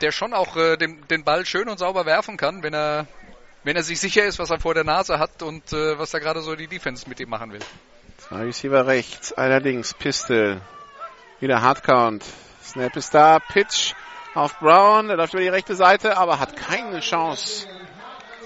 [0.02, 3.06] der schon auch äh, den, den Ball schön und sauber werfen kann, wenn er
[3.64, 6.18] wenn er sich sicher ist, was er vor der Nase hat und äh, was da
[6.18, 7.60] gerade so die Defense mit ihm machen will.
[8.16, 10.60] Zwei Receiver rechts, einer links, Pistol.
[11.40, 12.24] Wieder Hardcount.
[12.62, 13.94] Snap ist da, Pitch
[14.34, 17.66] auf Brown, er läuft über die rechte Seite, aber hat keine Chance.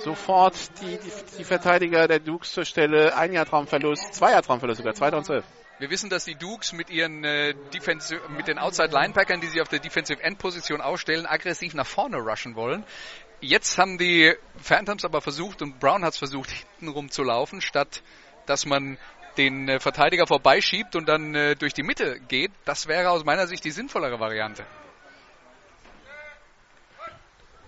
[0.03, 3.17] Sofort die, die, die Verteidiger der Dukes zur Stelle.
[3.17, 5.45] Ein Jahr Traumverlust, zwei Jahr Traumverlust sogar, 2012.
[5.79, 9.61] Wir wissen, dass die Dukes mit ihren äh, Defensive, mit den Outside Linebackern, die sie
[9.61, 12.85] auf der Defensive End Position ausstellen, aggressiv nach vorne rushen wollen.
[13.45, 18.03] Jetzt haben die Phantoms aber versucht und Brown hat es versucht, hintenrum zu laufen, statt
[18.47, 18.99] dass man
[19.37, 22.53] den äh, Verteidiger vorbeischiebt und dann äh, durch die Mitte geht.
[22.65, 24.65] Das wäre aus meiner Sicht die sinnvollere Variante.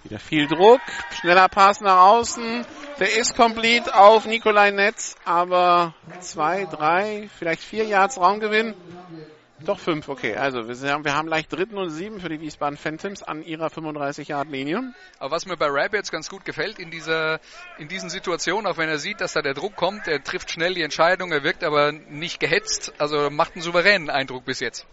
[0.05, 0.81] Wieder viel Druck,
[1.21, 2.65] schneller Pass nach außen.
[3.01, 8.75] Der ist complete auf Nikolai Netz, aber zwei, drei, vielleicht vier Yards Raumgewinn.
[9.61, 10.35] Doch fünf, okay.
[10.35, 13.69] Also wir, haben, wir haben leicht dritten und sieben für die Wiesbaden Phantoms an ihrer
[13.69, 14.93] 35-Yard-Linie.
[15.21, 17.38] Aber was mir bei Rapp jetzt ganz gut gefällt in dieser
[17.79, 20.75] in diesen Situationen, auch wenn er sieht, dass da der Druck kommt, er trifft schnell
[20.75, 24.87] die Entscheidung, er wirkt aber nicht gehetzt, also macht einen souveränen Eindruck bis jetzt.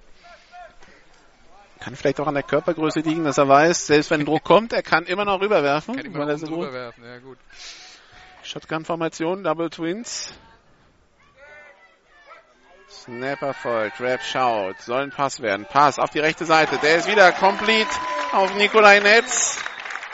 [1.80, 4.84] Kann vielleicht auch an der Körpergröße liegen, dass er weiß, selbst wenn Druck kommt, er
[4.84, 5.95] kann immer noch rüberwerfen.
[5.95, 7.39] Kann immer noch rüberwerfen, ja gut.
[8.43, 10.34] Shotgun-Formation, Double Twins.
[12.91, 15.65] Snapper folgt, Rap schaut, soll ein Pass werden.
[15.67, 17.89] Pass auf die rechte Seite, der ist wieder complete
[18.32, 19.58] auf Nikolai Netz.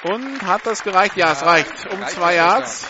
[0.03, 1.17] Und hat das gereicht?
[1.17, 1.87] Ja, es reicht.
[1.91, 2.87] Um zwei Yards.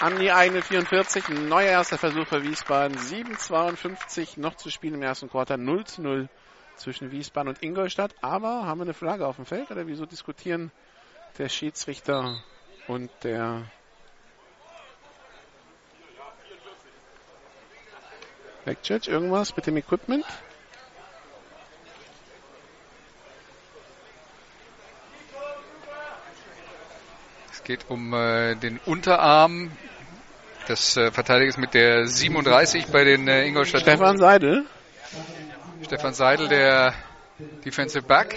[0.00, 1.28] An die eigene 44.
[1.28, 2.96] Ein neuer erster Versuch für Wiesbaden.
[2.96, 5.58] 7,52 noch zu spielen im ersten Quartal.
[5.58, 6.28] 0 zu 0
[6.76, 8.14] zwischen Wiesbaden und Ingolstadt.
[8.20, 10.70] Aber haben wir eine Flagge auf dem Feld oder wieso diskutieren
[11.38, 12.42] der Schiedsrichter
[12.86, 13.64] und der
[18.70, 19.10] Backjudge?
[19.10, 20.24] Irgendwas mit dem Equipment?
[27.50, 29.72] Es geht um äh, den Unterarm
[30.68, 33.80] des äh, Verteidigers mit der 37 bei den äh, Ingolstadt.
[33.80, 34.64] Stefan Seidel.
[35.84, 36.94] Stefan Seidel, der
[37.64, 38.36] Defensive Back.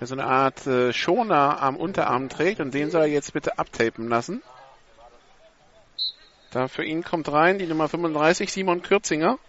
[0.00, 3.56] Der so eine Art äh, Schoner am Unterarm trägt und den soll er jetzt bitte
[3.56, 4.42] abtapen lassen.
[6.54, 9.40] Da für ihn kommt rein die Nummer 35, Simon Kürzinger.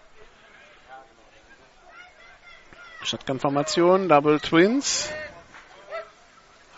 [3.04, 5.12] Shotgun-Formation, Double Twins.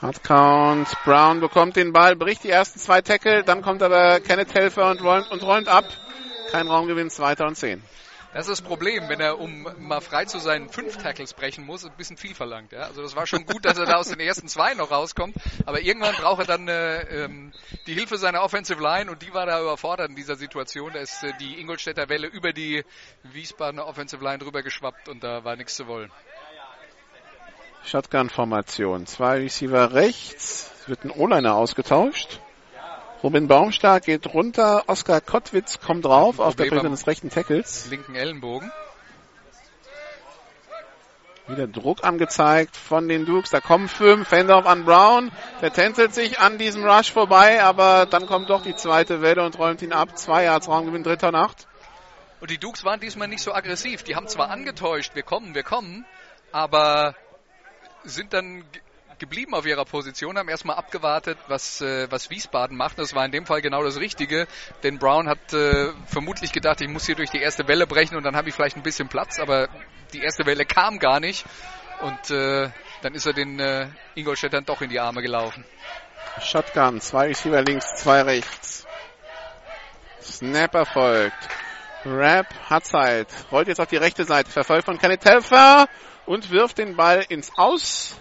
[0.01, 0.89] Hard Count.
[1.05, 5.01] Brown bekommt den Ball, bricht die ersten zwei Tackle, dann kommt aber Kenneth Helfer und
[5.01, 5.85] räumt, und räumt ab.
[6.51, 7.81] Kein Raumgewinn, zweiter und zehn.
[8.33, 11.85] Das ist das Problem, wenn er, um mal frei zu sein, fünf Tackles brechen muss,
[11.85, 12.71] ein bisschen viel verlangt.
[12.71, 12.81] Ja?
[12.81, 15.35] Also das war schon gut, dass er da aus den ersten zwei noch rauskommt,
[15.65, 17.51] aber irgendwann braucht er dann äh, ähm,
[17.87, 20.91] die Hilfe seiner Offensive Line und die war da überfordert in dieser Situation.
[20.93, 22.83] Da ist äh, die Ingolstädter Welle über die
[23.23, 26.11] Wiesbadener Offensive Line drüber geschwappt und da war nichts zu wollen.
[27.85, 29.05] Shotgun-Formation.
[29.05, 30.71] Zwei Receiver rechts.
[30.87, 32.41] Wird ein O-Liner ausgetauscht.
[33.23, 34.83] Robin Baumstark geht runter.
[34.87, 37.89] Oskar Kottwitz kommt drauf auf der Position des rechten Tackles.
[37.89, 38.71] Linken Ellenbogen.
[41.47, 43.49] Wieder Druck angezeigt von den Dukes.
[43.49, 44.27] Da kommen fünf.
[44.27, 45.31] Fendorf an Brown.
[45.61, 49.57] Der tänzelt sich an diesem Rush vorbei, aber dann kommt doch die zweite Welle und
[49.57, 50.17] räumt ihn ab.
[50.17, 51.67] Zwei Yards Raumgewinn, dritter Nacht.
[52.41, 54.03] Und die Dukes waren diesmal nicht so aggressiv.
[54.03, 56.05] Die haben zwar angetäuscht, wir kommen, wir kommen,
[56.51, 57.15] aber
[58.03, 58.63] sind dann
[59.19, 62.99] geblieben auf ihrer Position, haben erstmal abgewartet, was, äh, was Wiesbaden macht.
[62.99, 64.47] Das war in dem Fall genau das Richtige,
[64.83, 68.23] denn Brown hat äh, vermutlich gedacht, ich muss hier durch die erste Welle brechen und
[68.23, 69.69] dann habe ich vielleicht ein bisschen Platz, aber
[70.13, 71.45] die erste Welle kam gar nicht
[72.01, 72.69] und äh,
[73.01, 75.65] dann ist er den äh, Ingolstädtern doch in die Arme gelaufen.
[76.41, 78.85] Shotgun, zwei Receiver links, zwei rechts.
[80.21, 81.47] Snapper folgt.
[82.05, 85.87] Rap hat Zeit, rollt jetzt auf die rechte Seite, verfolgt von Kenneth Helfer
[86.25, 88.15] und wirft den Ball ins Aus.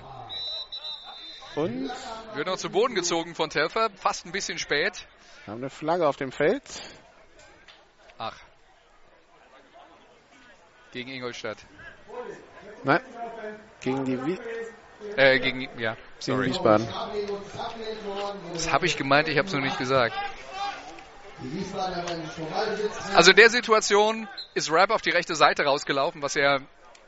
[1.56, 1.90] Und
[2.34, 5.06] wird noch zu Boden gezogen von Telfer, fast ein bisschen spät.
[5.44, 6.62] Wir haben eine Flagge auf dem Feld.
[8.18, 8.36] Ach.
[10.92, 11.58] gegen Ingolstadt.
[12.84, 13.00] Nein,
[13.80, 14.38] gegen die Wie
[15.16, 16.46] Äh, gegen, ja, gegen sorry.
[16.46, 16.88] Wiesbaden.
[18.54, 20.14] Das habe ich gemeint, ich habe es noch nicht gesagt.
[23.14, 26.62] Also in der Situation ist Rapp auf die rechte Seite rausgelaufen, was er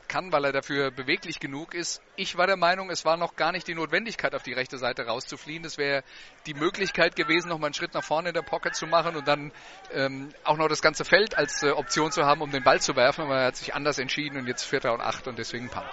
[0.09, 2.01] kann, weil er dafür beweglich genug ist.
[2.17, 5.05] Ich war der Meinung, es war noch gar nicht die Notwendigkeit, auf die rechte Seite
[5.05, 5.63] rauszufliehen.
[5.63, 6.03] Es wäre
[6.45, 9.27] die Möglichkeit gewesen, noch mal einen Schritt nach vorne in der Pocket zu machen und
[9.27, 9.53] dann
[9.93, 12.97] ähm, auch noch das ganze Feld als äh, Option zu haben, um den Ball zu
[12.97, 13.23] werfen.
[13.23, 15.87] Aber er hat sich anders entschieden und jetzt Vierter und Acht und deswegen Punt.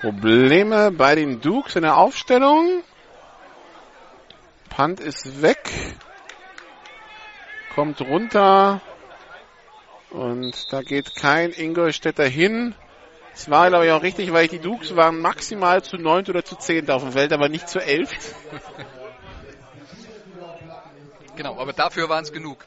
[0.00, 2.84] Probleme bei den Dukes in der Aufstellung.
[4.68, 5.70] Punt ist weg.
[7.74, 8.80] Kommt runter.
[10.10, 12.74] Und da geht kein Ingolstädter hin.
[13.34, 16.56] Es war, glaube ich, auch richtig, weil die Dukes waren maximal zu neunt oder zu
[16.56, 18.34] zehnt auf dem Feld, aber nicht zu elft.
[21.34, 22.66] Genau, aber dafür waren es genug.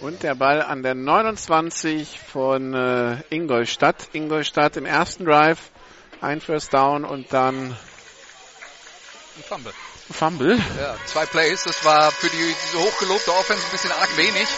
[0.00, 4.08] Und der Ball an der 29 von äh, Ingolstadt.
[4.12, 5.70] Ingolstadt im ersten Drive.
[6.20, 7.76] Ein First Down und dann
[9.36, 9.72] Ein Fumble.
[10.10, 10.58] Fumble.
[10.80, 11.62] Ja, zwei Plays.
[11.62, 14.48] Das war für die diese hochgelobte Offense ein bisschen arg wenig.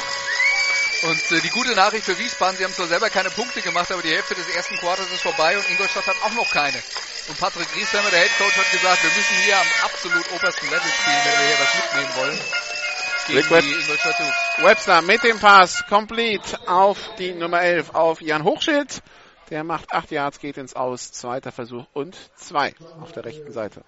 [1.04, 4.00] Und äh, die gute Nachricht für Wiesbaden, sie haben zwar selber keine Punkte gemacht, aber
[4.00, 6.78] die Hälfte des ersten Quarters ist vorbei und Ingolstadt hat auch noch keine.
[7.28, 11.20] Und Patrick Griesheimer, der Headcoach, hat gesagt, wir müssen hier am absolut obersten Level spielen,
[11.24, 12.38] wenn wir hier was mitnehmen wollen.
[14.62, 19.02] Webster mit dem Pass complete auf die Nummer 11 auf Jan Hochschild.
[19.50, 21.12] Der macht 8 Yards, geht ins Aus.
[21.12, 23.82] Zweiter Versuch und zwei auf der rechten Seite.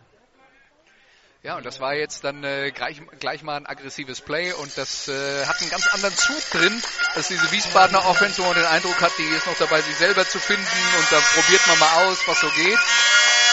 [1.47, 5.07] Ja, und das war jetzt dann äh, gleich, gleich mal ein aggressives Play und das
[5.07, 6.83] äh, hat einen ganz anderen Zug drin,
[7.15, 10.67] als diese Wiesbadener Offense, den Eindruck hat, die ist noch dabei, sich selber zu finden
[10.99, 12.79] und da probiert man mal aus, was so geht.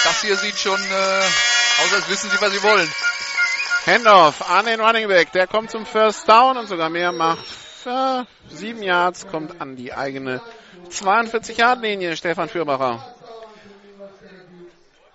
[0.05, 1.21] Das hier sieht schon äh,
[1.83, 2.89] aus, als wissen sie, was sie wollen.
[3.85, 5.31] Handoff an den Running Back.
[5.33, 7.45] Der kommt zum First Down und sogar mehr macht.
[7.85, 10.41] Äh, sieben Yards, kommt an die eigene
[10.89, 12.17] 42 Yard Linie.
[12.17, 13.05] Stefan Fürbacher.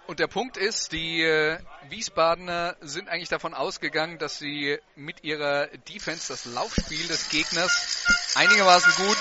[0.07, 1.59] Und der Punkt ist, die äh,
[1.91, 8.93] Wiesbadener sind eigentlich davon ausgegangen, dass sie mit ihrer Defense das Laufspiel des Gegners einigermaßen
[9.07, 9.17] gut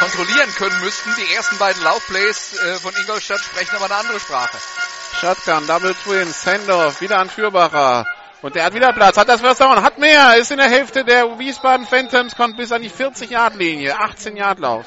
[0.00, 1.10] kontrollieren können müssten.
[1.16, 4.58] Die ersten beiden Laufplays äh, von Ingolstadt sprechen aber eine andere Sprache.
[5.20, 8.06] Shotgun, Double Twins, Handoff, wieder an Fürbacher.
[8.42, 11.04] Und der hat wieder Platz, hat das First Down, hat mehr, ist in der Hälfte
[11.04, 13.98] der Wiesbaden Phantoms, kommt bis an die 40 Yard Linie.
[13.98, 14.86] 18 Yard Lauf.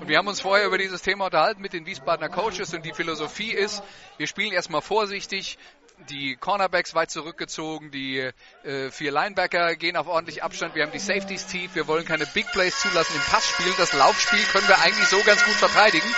[0.00, 2.94] Und wir haben uns vorher über dieses Thema unterhalten mit den Wiesbadener Coaches und die
[2.94, 3.82] Philosophie ist,
[4.16, 5.58] wir spielen erstmal vorsichtig,
[6.08, 8.30] die Cornerbacks weit zurückgezogen, die
[8.64, 12.26] äh, vier Linebacker gehen auf ordentlich Abstand, wir haben die Safeties tief, wir wollen keine
[12.26, 16.08] Big Plays zulassen im Passspiel, das Laufspiel können wir eigentlich so ganz gut verteidigen.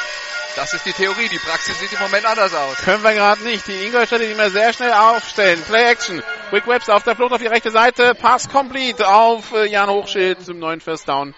[0.56, 2.76] Das ist die Theorie, die Praxis sieht im Moment anders aus.
[2.78, 3.68] Können wir gerade nicht.
[3.68, 5.62] Die Ingolstädter, die immer sehr schnell aufstellen.
[5.62, 6.22] Play Action.
[6.52, 8.16] Rick Webster auf der Flucht auf die rechte Seite.
[8.16, 11.34] Pass complete auf äh, Jan Hochschild zum neuen First Down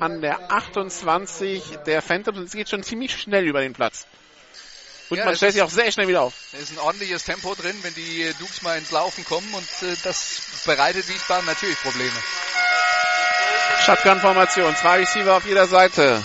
[0.00, 2.38] an der 28 der Phantoms.
[2.38, 4.06] Es geht schon ziemlich schnell über den Platz.
[5.14, 6.34] Und Ja, man es stellt sich auch sehr schnell wieder auf.
[6.50, 9.94] Da ist ein ordentliches Tempo drin, wenn die Dukes mal ins Laufen kommen und äh,
[10.02, 12.10] das bereitet Wiesbaden natürlich Probleme.
[13.86, 14.74] Shotgun-Formation.
[14.74, 16.20] Zwei Receiver auf jeder Seite.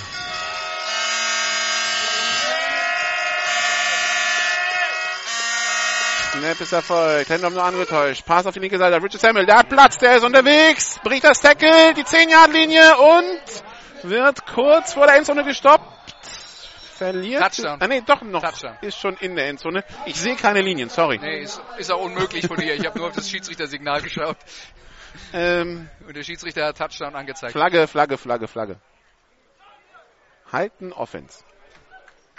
[6.31, 7.29] Snap ist erfolgt.
[7.29, 8.25] Händler nur angetäuscht.
[8.25, 8.95] Pass auf die linke Seite.
[8.95, 10.99] Richard Samuel, der hat Platz, der ist unterwegs.
[11.03, 15.83] Bricht das Tackle, die 10-Yard-Linie und wird kurz vor der Endzone gestoppt.
[16.99, 17.41] Verliert.
[17.41, 17.81] Touchdown.
[17.81, 18.41] Ah, nee, doch noch.
[18.43, 18.77] Touchdown.
[18.81, 19.85] Ist schon in der Endzone.
[20.05, 21.17] Ich sehe keine Linien, sorry.
[21.17, 22.75] Nee, ist, ist auch unmöglich von hier.
[22.75, 24.35] Ich habe nur auf das Schiedsrichtersignal geschaut
[25.31, 27.53] Ähm, und der Schiedsrichter hat Touchdown angezeigt.
[27.53, 28.75] Flagge, Flagge, Flagge, Flagge.
[30.51, 31.41] Halten Offense.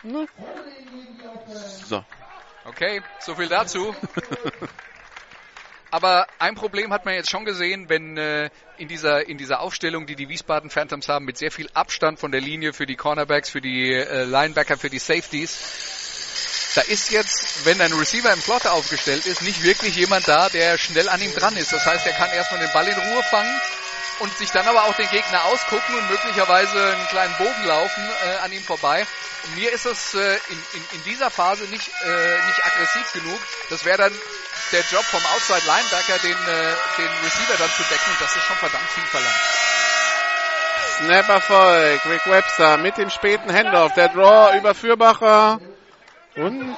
[0.03, 0.27] Ne?
[1.87, 2.05] So.
[2.67, 3.97] Okay, so viel dazu.
[5.91, 10.07] Aber ein Problem hat man jetzt schon gesehen, wenn äh, in dieser in dieser Aufstellung,
[10.07, 13.51] die die Wiesbaden Phantoms haben, mit sehr viel Abstand von der Linie für die Cornerbacks,
[13.51, 15.59] für die äh, Linebacker, für die Safeties.
[16.77, 20.79] Da ist jetzt, wenn ein Receiver im Slot aufgestellt ist, nicht wirklich jemand da, der
[20.79, 21.73] schnell an ihm dran ist.
[21.73, 23.61] Das heißt, er kann erstmal den Ball in Ruhe fangen
[24.21, 28.45] und sich dann aber auch den Gegner ausgucken und möglicherweise einen kleinen Bogen laufen äh,
[28.45, 29.07] an ihm vorbei.
[29.45, 33.39] Und mir ist es äh, in, in, in dieser Phase nicht, äh, nicht aggressiv genug.
[33.71, 34.13] Das wäre dann
[34.73, 38.45] der Job vom Outside Linebacker, den, äh, den Receiver dann zu decken und das ist
[38.45, 39.61] schon verdammt viel verlangt.
[40.99, 42.01] Snap Erfolg.
[42.07, 43.95] Rick Webster mit dem späten Handoff.
[43.95, 45.59] Der Draw über Fürbacher.
[46.37, 46.77] Und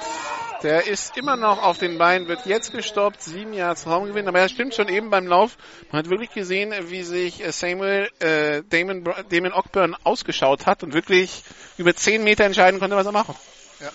[0.63, 3.21] der ist immer noch auf den Beinen, wird jetzt gestoppt.
[3.21, 4.27] Sieben Yards Raumgewinn.
[4.27, 5.57] Aber er stimmt schon eben beim Lauf.
[5.91, 10.93] Man hat wirklich gesehen, wie sich äh, Samuel äh, Damon, Damon Ockburn ausgeschaut hat und
[10.93, 11.43] wirklich
[11.77, 13.35] über zehn Meter entscheiden konnte, was er macht.
[13.81, 13.89] Ja.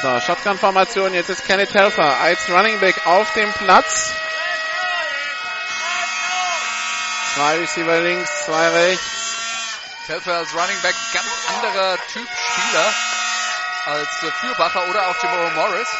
[0.00, 1.12] So, Shotgun-Formation.
[1.12, 4.12] Jetzt ist Kenneth Helfer als Running Back auf dem Platz.
[7.34, 9.18] Drei Receiver links, zwei rechts.
[10.06, 13.07] Telfer als Running Back ganz anderer Typ Spieler
[13.88, 14.08] als
[14.40, 15.96] Fürbacher oder auch Jamal Morris.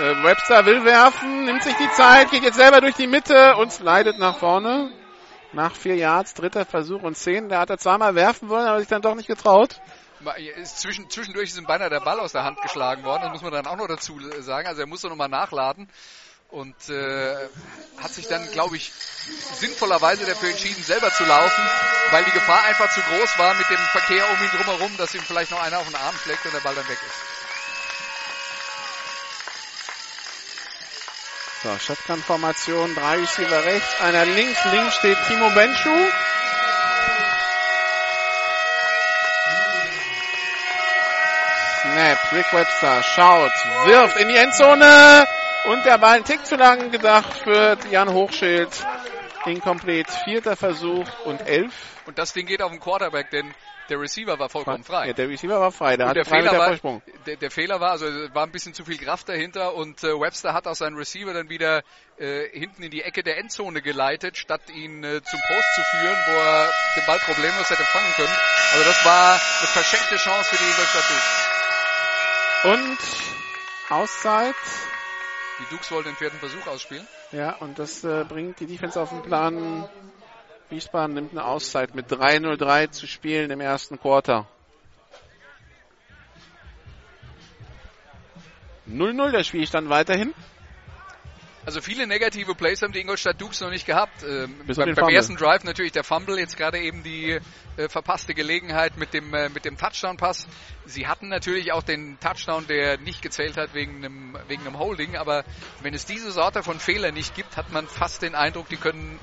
[0.00, 3.72] Äh, Webster will werfen, nimmt sich die Zeit, geht jetzt selber durch die Mitte und
[3.72, 4.90] slidet nach vorne.
[5.52, 7.48] Nach vier Yards, dritter Versuch und zehn.
[7.48, 9.80] Da hat er zweimal werfen wollen, aber sich dann doch nicht getraut.
[10.64, 13.22] Zwischen, zwischendurch ist ihm beinahe der Ball aus der Hand geschlagen worden.
[13.22, 14.66] Das muss man dann auch noch dazu sagen.
[14.66, 15.88] Also er musste nochmal nachladen
[16.48, 17.48] und äh,
[17.98, 18.90] hat sich dann, glaube ich,
[19.54, 21.62] sinnvollerweise dafür entschieden, selber zu laufen,
[22.10, 25.22] weil die Gefahr einfach zu groß war mit dem Verkehr um ihn drumherum, dass ihm
[25.22, 27.38] vielleicht noch einer auf den Arm schlägt und der Ball dann weg ist.
[31.62, 36.08] So, Shotgun-Formation, drei Receiver rechts, einer links, links steht Timo Benschuh.
[41.82, 43.52] Snap, Rick Webster schaut,
[43.86, 45.26] wirft in die Endzone
[45.68, 48.70] und der Ball ein Tick zu lang gedacht für Jan Hochschild.
[49.44, 51.72] Incomplete, vierter Versuch und elf.
[52.06, 53.54] Und das Ding geht auf den Quarterback, denn
[53.88, 55.06] der Receiver war vollkommen frei.
[55.08, 57.02] Ja, der Receiver war frei, der der Fehler war, Vorsprung.
[57.26, 60.52] Der, der, Fehler war, also war ein bisschen zu viel Kraft dahinter und äh, Webster
[60.52, 61.82] hat auch seinen Receiver dann wieder
[62.18, 66.16] äh, hinten in die Ecke der Endzone geleitet, statt ihn äh, zum Post zu führen,
[66.26, 68.36] wo er den Ball problemlos hätte fangen können.
[68.72, 71.04] Also das war eine verschenkte Chance für die Ingolstadt.
[72.64, 72.98] Und
[73.90, 74.54] Auszeit.
[75.58, 77.06] Die Dukes wollten den vierten Versuch ausspielen.
[77.32, 79.88] Ja, und das äh, bringt die Defense auf den Plan.
[80.70, 84.46] Wiesbaden nimmt eine Auszeit mit 3-0-3 zu spielen im ersten Quarter.
[88.88, 90.32] 0-0 der Spielstand weiterhin.
[91.68, 94.22] Also viele negative Plays haben die Ingolstadt Dukes noch nicht gehabt.
[94.22, 97.38] Ähm, beim, beim ersten Drive natürlich der Fumble, jetzt gerade eben die
[97.76, 100.46] äh, verpasste Gelegenheit mit dem, äh, mit dem Touchdown-Pass.
[100.86, 105.18] Sie hatten natürlich auch den Touchdown, der nicht gezählt hat wegen einem, wegen einem Holding,
[105.18, 105.44] aber
[105.82, 109.20] wenn es diese Sorte von Fehlern nicht gibt, hat man fast den Eindruck, die können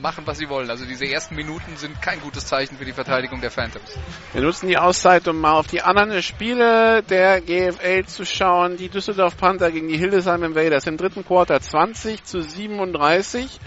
[0.00, 0.70] machen, was sie wollen.
[0.70, 3.90] Also diese ersten Minuten sind kein gutes Zeichen für die Verteidigung der Phantoms.
[4.32, 8.76] Wir nutzen die Auszeit, um mal auf die anderen Spiele der GFL zu schauen.
[8.76, 13.58] Die Düsseldorf Panther gegen die Hildesheim Invaders im dritten Quarter 20 zu 37.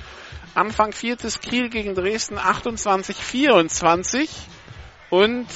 [0.54, 4.30] Anfang viertes Kiel gegen Dresden 28 24
[5.10, 5.48] und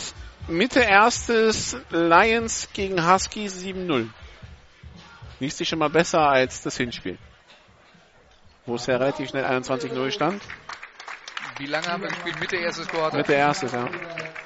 [0.47, 4.07] Mitte erstes Lions gegen Huskies 7-0.
[5.39, 7.17] Liest schon mal besser als das Hinspiel
[8.65, 10.41] wo es ja relativ schnell 21-0 stand.
[11.57, 12.39] Wie lange haben wir gespielt?
[12.39, 13.17] Mitte erstes Quarter?
[13.17, 13.89] Mitte erstes, ja.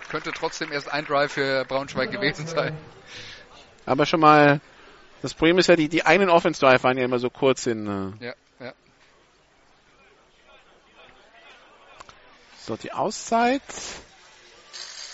[0.09, 2.77] Könnte trotzdem erst ein Drive für Braunschweig gewesen sein.
[3.85, 4.61] Aber schon mal,
[5.21, 7.87] das Problem ist ja, die, die einen Offense Drive waren ja immer so kurz in.
[8.21, 8.73] Äh ja, ja.
[12.59, 13.63] So, die Auszeit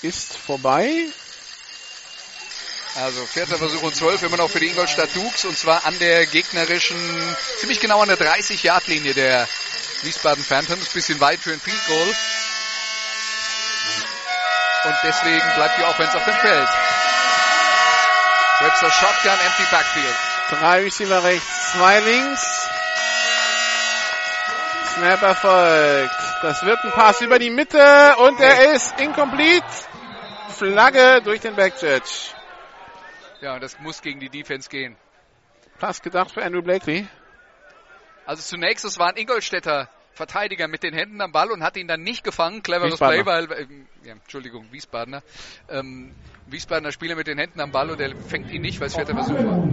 [0.02, 0.90] ist vorbei.
[2.96, 6.26] Also vierter Versuch und zwölf immer noch für die Ingolstadt Dukes und zwar an der
[6.28, 6.98] gegnerischen,
[7.60, 9.50] ziemlich genau an der 30-Yard-Linie der
[10.04, 10.88] Wiesbaden Phantoms.
[10.94, 12.16] Bisschen weit für ein Field Goal.
[14.86, 16.70] Und deswegen bleibt die Offense auf dem Feld.
[18.62, 20.16] Webster Shotgun, empty backfield.
[20.52, 22.70] Drei Receiver rechts, zwei links.
[24.94, 26.16] Snap erfolgt.
[26.42, 29.66] Das wird ein Pass über die Mitte und er ist incomplete.
[30.58, 32.35] Flagge durch den Backjudge.
[33.46, 34.96] Ja, das muss gegen die Defense gehen.
[35.78, 37.06] Pass gedacht für Andrew Blakely.
[38.26, 41.88] Also zunächst, es war ein Ingolstädter Verteidiger mit den Händen am Ball und hat ihn
[41.88, 42.64] dann nicht gefangen.
[42.64, 43.68] Cleveres Play, weil, äh,
[44.04, 45.22] ja, Entschuldigung, Wiesbadener.
[45.70, 46.16] Ähm,
[46.48, 49.14] Wiesbadener Spieler mit den Händen am Ball und er fängt ihn nicht, weil es vierter
[49.14, 49.64] Versuch war.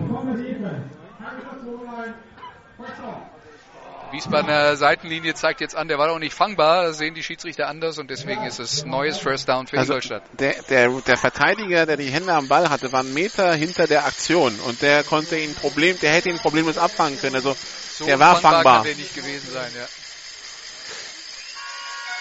[4.13, 6.85] Wiesbadener Seitenlinie zeigt jetzt an, der war doch nicht fangbar.
[6.85, 10.23] Das sehen die Schiedsrichter anders und deswegen ist es neues First Down für also Ingolstadt.
[10.39, 14.05] Der, der, der Verteidiger, der die Hände am Ball hatte, war einen Meter hinter der
[14.05, 17.37] Aktion und der konnte ihn Problem, der hätte ihn problemlos abfangen können.
[17.37, 17.57] Also
[17.95, 18.53] so der war fangbar.
[18.53, 18.75] fangbar.
[18.77, 19.89] Kann der nicht gewesen sein, ja.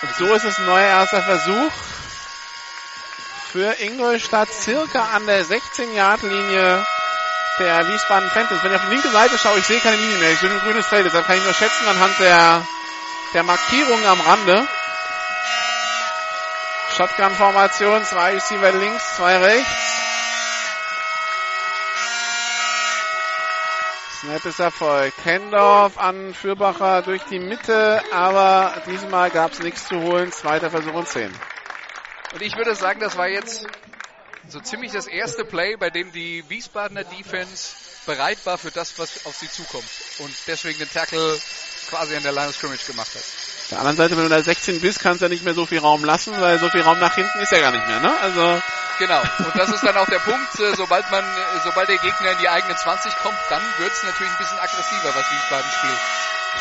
[0.02, 1.72] Und so ist es ein neuer erster Versuch
[3.52, 6.86] für Ingolstadt circa an der 16-Yard-Linie
[7.60, 8.64] der Wiesbaden Phantoms.
[8.64, 10.32] Wenn ich auf die linke Seite schaue, ich sehe keine Linie mehr.
[10.32, 11.06] Ich sehe nur ein grünes Feld.
[11.06, 12.66] Deshalb kann ich nur schätzen anhand der,
[13.34, 14.68] der Markierung am Rande.
[16.98, 19.92] Shotgun-Formation, zwei Receiver links, zwei rechts.
[24.22, 25.14] Snap ist Erfolg.
[25.24, 30.32] Hendorf an Fürbacher durch die Mitte, aber diesmal gab es nichts zu holen.
[30.32, 31.34] Zweiter Versuch und zehn.
[32.34, 33.66] Und ich würde sagen, das war jetzt
[34.52, 37.74] so ziemlich das erste Play, bei dem die Wiesbadener Defense
[38.06, 39.88] bereit war für das, was auf sie zukommt.
[40.20, 41.40] Und deswegen den Tackle
[41.90, 43.22] quasi an der Line of Scrimmage gemacht hat.
[43.22, 45.66] Auf der anderen Seite, wenn du da 16 bist, kannst du ja nicht mehr so
[45.66, 48.14] viel Raum lassen, weil so viel Raum nach hinten ist ja gar nicht mehr, ne?
[48.22, 48.62] Also.
[49.00, 49.22] Genau.
[49.40, 52.38] Und das ist dann auch der Punkt, äh, sobald man, äh, sobald der Gegner in
[52.40, 56.00] die eigene 20 kommt, dann wird es natürlich ein bisschen aggressiver, was Wiesbaden spielt.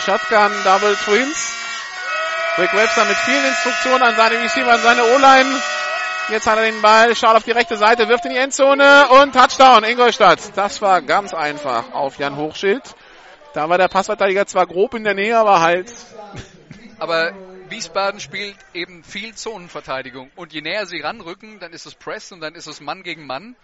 [0.06, 1.52] Shotgun Double Twins.
[2.58, 5.62] Rick Webster mit vielen Instruktionen an seine Receiver, an seine O-Line.
[6.30, 9.34] Jetzt hat er den Ball, schaut auf die rechte Seite, wirft in die Endzone und
[9.34, 10.56] Touchdown Ingolstadt.
[10.56, 12.82] Das war ganz einfach auf Jan Hochschild.
[13.52, 15.92] Da war der Passverteidiger zwar grob in der Nähe, aber halt.
[17.00, 17.32] Aber
[17.68, 20.30] Wiesbaden spielt eben viel Zonenverteidigung.
[20.36, 23.26] Und je näher sie ranrücken, dann ist es Press und dann ist es Mann gegen
[23.26, 23.56] Mann.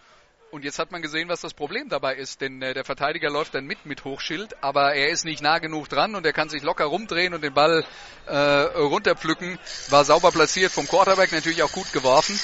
[0.57, 3.55] Und jetzt hat man gesehen, was das Problem dabei ist, denn äh, der Verteidiger läuft
[3.55, 6.63] dann mit mit Hochschild, aber er ist nicht nah genug dran und er kann sich
[6.63, 7.85] locker rumdrehen und den Ball
[8.25, 9.59] äh, runterpflücken.
[9.91, 12.41] War sauber platziert vom Quarterback, natürlich auch gut geworfen.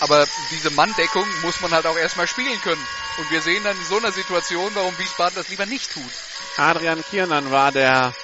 [0.00, 2.80] Aber diese Manndeckung muss man halt auch erstmal spielen können.
[3.18, 6.12] Und wir sehen dann in so einer Situation, warum Wiesbaden das lieber nicht tut.
[6.56, 8.14] Adrian Kiernan war der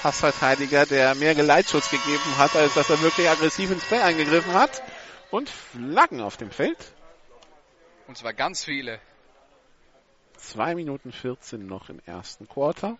[0.00, 4.80] Passverteidiger, der mehr Geleitschutz gegeben hat, als dass er wirklich aggressiv ins Play eingegriffen hat.
[5.32, 6.78] Und Flaggen auf dem Feld.
[8.06, 9.00] Und zwar ganz viele.
[10.36, 12.98] 2 Minuten 14 noch im ersten Quarter.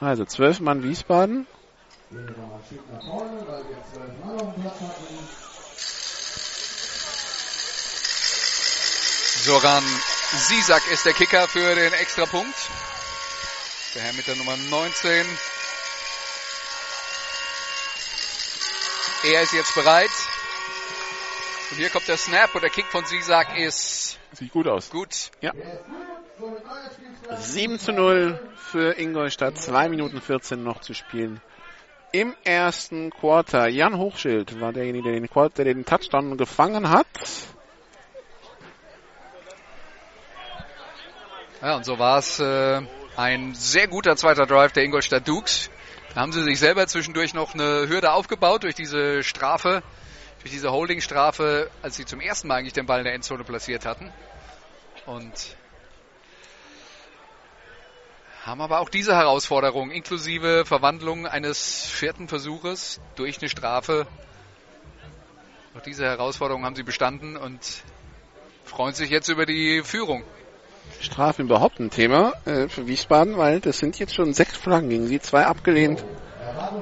[0.00, 1.46] Also 12 Mann Wiesbaden.
[9.44, 9.84] Soran
[10.32, 12.56] Sisak ist der Kicker für den Extrapunkt.
[13.94, 15.26] Der Herr mit der Nummer 19.
[19.24, 20.10] Er ist jetzt bereit.
[21.70, 24.90] Und hier kommt der Snap und der Kick von Sisak ist Sieht gut aus.
[24.90, 25.30] gut.
[25.40, 25.52] Ja.
[27.36, 29.58] 7 zu 0 für Ingolstadt.
[29.58, 31.40] 2 Minuten 14 noch zu spielen.
[32.12, 33.68] Im ersten Quarter.
[33.68, 37.06] Jan Hochschild war derjenige, der den, Quarter, der den Touchdown gefangen hat.
[41.60, 42.80] Ja, und so war es äh,
[43.16, 45.70] ein sehr guter zweiter Drive der Ingolstadt Dukes.
[46.14, 49.82] Da haben sie sich selber zwischendurch noch eine Hürde aufgebaut durch diese Strafe,
[50.40, 53.84] durch diese Holding-Strafe, als sie zum ersten Mal eigentlich den Ball in der Endzone platziert
[53.84, 54.12] hatten.
[55.06, 55.56] Und
[58.44, 64.06] haben aber auch diese Herausforderung inklusive Verwandlung eines vierten Versuches durch eine Strafe.
[65.76, 67.60] Auch diese Herausforderung haben sie bestanden und
[68.64, 70.24] freuen sich jetzt über die Führung.
[71.00, 75.06] Strafen überhaupt ein Thema äh, für Wiesbaden, weil das sind jetzt schon sechs Flaggen gegen
[75.06, 76.04] sie, zwei abgelehnt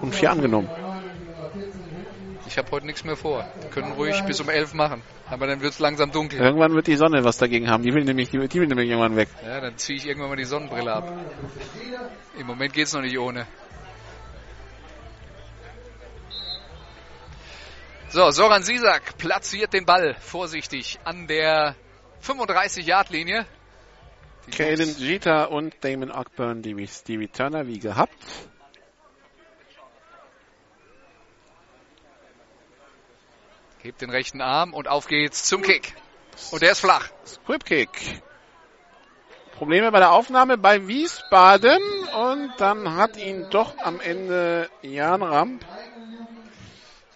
[0.00, 0.68] und vier angenommen.
[2.46, 3.44] Ich habe heute nichts mehr vor.
[3.60, 5.02] Wir können ruhig bis um elf machen.
[5.28, 6.40] Aber dann wird es langsam dunkel.
[6.40, 7.82] Irgendwann wird die Sonne was dagegen haben.
[7.82, 9.28] Die will nämlich, die, die will nämlich irgendwann weg.
[9.44, 11.12] Ja, dann ziehe ich irgendwann mal die Sonnenbrille ab.
[12.38, 13.46] Im Moment geht's noch nicht ohne.
[18.08, 21.74] So, Soran Sisak platziert den Ball vorsichtig an der
[22.22, 23.46] 35-Yard-Linie.
[24.50, 26.74] Caden Jungs- Jeter und Damon Ogburn, die,
[27.06, 28.14] die Returner wie gehabt.
[33.86, 35.94] hebt den rechten Arm und auf geht's zum Kick.
[36.50, 37.08] Und der ist flach.
[37.24, 38.20] Squib Kick.
[39.52, 41.80] Probleme bei der Aufnahme bei Wiesbaden
[42.14, 45.64] und dann hat ihn doch am Ende Jan Ramp.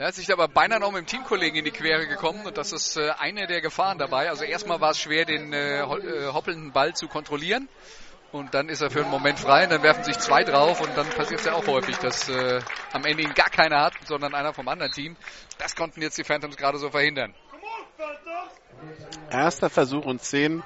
[0.00, 2.72] Er hat sich aber beinahe noch mit dem Teamkollegen in die Quere gekommen und das
[2.72, 4.30] ist äh, eine der Gefahren dabei.
[4.30, 7.68] Also erstmal war es schwer, den äh, äh, hoppelnden Ball zu kontrollieren
[8.32, 10.96] und dann ist er für einen Moment frei und dann werfen sich zwei drauf und
[10.96, 14.54] dann passiert es ja auch häufig, dass am Ende ihn gar keiner hat, sondern einer
[14.54, 15.16] vom anderen Team.
[15.58, 17.34] Das konnten jetzt die Phantoms gerade so verhindern.
[19.30, 20.62] Erster Versuch und 10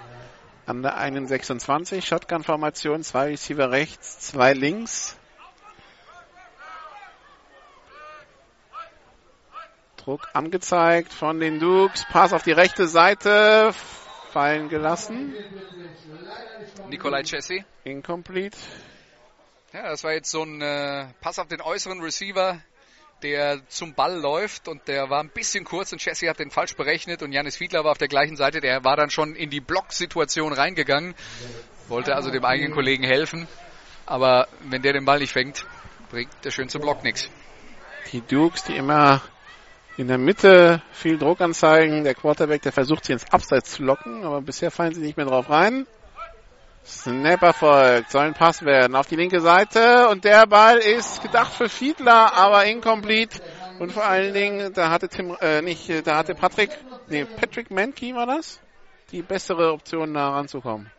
[0.67, 2.07] an der 1,26.
[2.07, 5.17] Shotgun-Formation, zwei Receiver rechts, zwei links.
[10.05, 12.05] Druck angezeigt von den Dukes.
[12.11, 13.73] Pass auf die rechte Seite.
[14.33, 15.35] Fallen gelassen.
[16.91, 17.65] Nikolai Chessi.
[17.85, 18.59] Incomplete.
[19.73, 22.61] Ja, das war jetzt so ein äh, Pass auf den äußeren Receiver,
[23.23, 26.77] der zum Ball läuft und der war ein bisschen kurz und Chessie hat den falsch
[26.77, 29.61] berechnet und Janis Fiedler war auf der gleichen Seite, der war dann schon in die
[29.61, 31.15] Blocksituation reingegangen,
[31.89, 33.49] wollte also dem eigenen Kollegen helfen,
[34.05, 35.65] aber wenn der den Ball nicht fängt,
[36.11, 37.31] bringt der schönste Block nichts.
[38.13, 39.23] Die Dukes, die immer
[39.97, 42.05] in der Mitte viel Druck anzeigen.
[42.05, 45.27] Der Quarterback, der versucht sie ins Abseits zu locken, aber bisher fallen sie nicht mehr
[45.27, 45.87] drauf rein.
[46.87, 51.55] Snap erfolgt, soll ein Pass werden auf die linke Seite und der Ball ist gedacht
[51.55, 53.41] für Fiedler, aber incomplete.
[53.79, 56.71] Und vor allen Dingen, da hatte Tim, äh, nicht, äh, da hatte Patrick,
[57.09, 58.61] nee, Patrick Mankey war das,
[59.13, 60.91] die bessere Option da ranzukommen.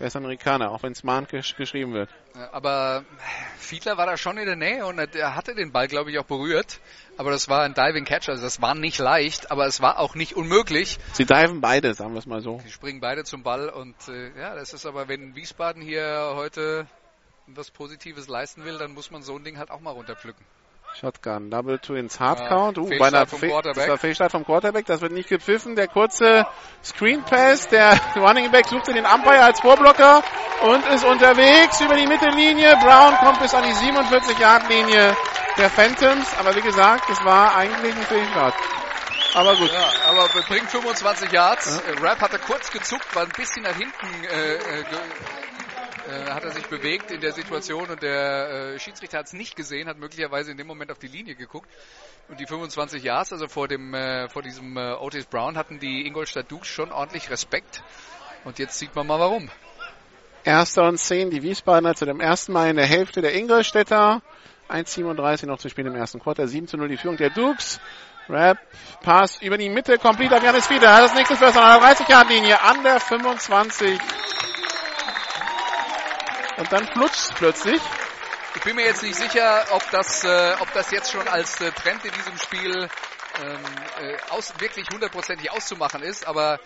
[0.00, 2.10] Der ist Amerikaner, auch wenn es Mahn gesch geschrieben wird.
[2.52, 3.04] Aber
[3.58, 6.24] Fiedler war da schon in der Nähe und er hatte den Ball, glaube ich, auch
[6.24, 6.80] berührt.
[7.16, 10.16] Aber das war ein Diving Catch, also das war nicht leicht, aber es war auch
[10.16, 10.98] nicht unmöglich.
[11.12, 12.60] Sie diven beide, sagen wir es mal so.
[12.64, 16.86] Die springen beide zum Ball und äh, ja, das ist aber, wenn Wiesbaden hier heute
[17.46, 20.44] was Positives leisten will, dann muss man so ein Ding halt auch mal runterpflücken.
[21.00, 22.78] Shotgun, Double Twins, Hard Ja, Count.
[22.78, 23.74] Uh, Fehlstart bei einer vom Fe Quarterback.
[23.76, 24.86] das war Fehlstart vom Quarterback.
[24.86, 25.74] Das wird nicht gepfiffen.
[25.74, 26.46] Der kurze
[26.84, 27.68] Screen Pass.
[27.68, 30.22] Der Running Back sucht den Umpire als Vorblocker
[30.62, 32.76] und ist unterwegs über die Mittellinie.
[32.76, 35.16] Brown kommt bis an die 47 Yard Linie
[35.58, 36.28] der Phantoms.
[36.38, 38.54] Aber wie gesagt, es war eigentlich ein Fehlstart.
[39.34, 39.72] Aber gut.
[39.72, 41.80] Ja, aber bringt 25 Yards.
[41.80, 44.84] Äh, Rap hatte kurz gezuckt, war ein bisschen nach hinten, äh,
[46.08, 49.56] äh, hat er sich bewegt in der Situation und der äh, Schiedsrichter hat es nicht
[49.56, 51.68] gesehen, hat möglicherweise in dem Moment auf die Linie geguckt.
[52.28, 56.06] Und die 25 Yards, also vor dem, äh, vor diesem äh, Otis Brown, hatten die
[56.06, 57.82] Ingolstadt Dukes schon ordentlich Respekt.
[58.44, 59.50] Und jetzt sieht man mal warum.
[60.44, 64.22] Erster und 10, die Wiesbadener zu dem ersten Mal in der Hälfte der Ingolstädter.
[64.68, 66.46] 1,37 noch zu spielen im ersten Quarter.
[66.46, 67.80] 7 zu 0 die Führung der Dukes.
[68.28, 68.58] Rap,
[69.02, 70.98] Pass über die Mitte, complete auf Janis Fieder.
[70.98, 74.00] Das nächste First an der 30-Yard-Linie, an der 25.
[76.56, 77.80] Und dann flutscht plötzlich.
[78.56, 81.72] Ich bin mir jetzt nicht sicher, ob das, äh, ob das jetzt schon als äh,
[81.72, 82.88] Trend in diesem Spiel
[83.42, 83.58] ähm,
[84.00, 86.60] äh, aus, wirklich hundertprozentig auszumachen ist, aber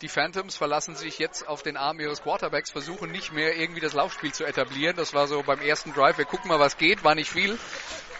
[0.00, 3.92] die Phantoms verlassen sich jetzt auf den Arm ihres Quarterbacks, versuchen nicht mehr irgendwie das
[3.92, 4.96] Laufspiel zu etablieren.
[4.96, 7.58] Das war so beim ersten Drive, wir gucken mal, was geht, war nicht viel.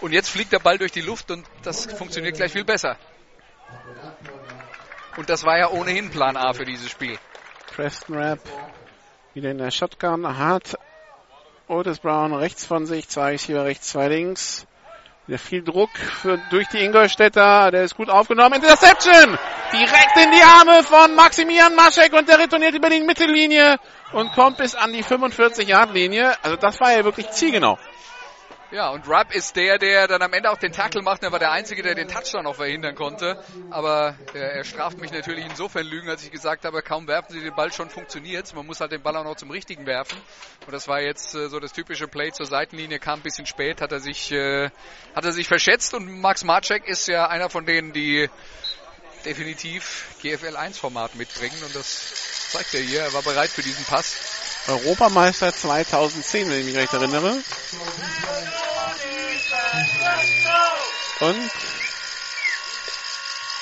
[0.01, 2.99] Und jetzt fliegt der Ball durch die Luft und das funktioniert gleich viel besser.
[5.16, 7.18] Und das war ja ohnehin Plan A für dieses Spiel.
[7.75, 8.41] Preston Rap
[9.33, 10.79] wieder in der Shotgun hat
[11.67, 14.67] Otis Brown rechts von sich, zwei ich hier rechts, zwei links.
[15.27, 17.71] Wieder viel Druck für, durch die Ingolstädter.
[17.71, 18.57] Der ist gut aufgenommen.
[18.57, 19.39] Interception!
[19.73, 23.79] Direkt in die Arme von Maximilian Maschek und der retourniert über die Mittellinie
[24.12, 26.35] und kommt bis an die 45-Yard-Linie.
[26.43, 27.79] Also das war ja wirklich zielgenau.
[28.75, 31.22] Ja, und Rapp ist der, der dann am Ende auch den Tackle macht.
[31.22, 33.41] Er war der Einzige, der den Touchdown noch verhindern konnte.
[33.70, 37.41] Aber äh, er straft mich natürlich insofern Lügen, als ich gesagt habe, kaum werfen sie
[37.41, 38.53] den Ball, schon funktioniert's.
[38.53, 40.18] Man muss halt den Ball auch noch zum Richtigen werfen.
[40.66, 43.81] Und das war jetzt äh, so das typische Play zur Seitenlinie, kam ein bisschen spät,
[43.81, 44.70] hat er sich, äh,
[45.14, 45.95] hat er sich verschätzt.
[45.95, 48.29] Und Max Marczek ist ja einer von denen, die
[49.25, 51.62] definitiv GFL 1 Format mitbringen.
[51.64, 53.03] Und das zeigt er hier.
[53.03, 54.16] Er war bereit für diesen Pass.
[54.66, 57.37] Europameister 2010, wenn ich mich recht erinnere.
[61.20, 61.51] Und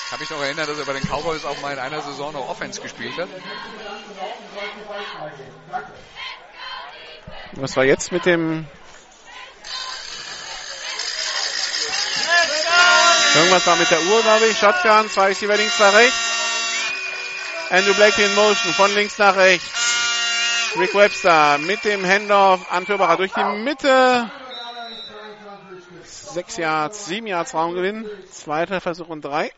[0.03, 2.33] Ich kann mich noch erinnern, dass er bei den Cowboys auch mal in einer Saison
[2.33, 3.29] noch Offense gespielt hat.
[7.53, 8.67] was war jetzt mit dem
[13.35, 14.59] Irgendwas war mit der Uhr, glaube ich.
[14.59, 16.17] Shotgun, zwei ist über links nach rechts.
[17.71, 19.65] Andrew Blakely in Motion, von links nach rechts.
[20.77, 24.31] Rick Webster mit dem Handoff an Fürbacher durch die Mitte.
[26.33, 28.09] Sechs Yards, sieben Yards Raumgewinn.
[28.31, 29.51] Zweiter Versuch und drei.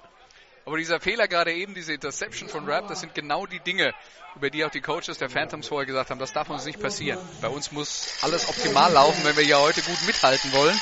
[0.66, 3.94] Aber dieser Fehler gerade eben, diese Interception von Rapp, das sind genau die Dinge,
[4.36, 7.20] über die auch die Coaches der Phantoms vorher gesagt haben, das darf uns nicht passieren.
[7.40, 10.78] Bei uns muss alles optimal laufen, wenn wir ja heute gut mithalten wollen.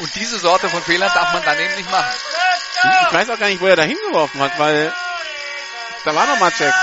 [0.00, 2.12] Und diese Sorte von Fehlern darf man dann eben nicht machen.
[3.06, 4.92] Ich weiß auch gar nicht, wo er da hingeworfen hat, weil
[6.04, 6.74] da war noch mal Check.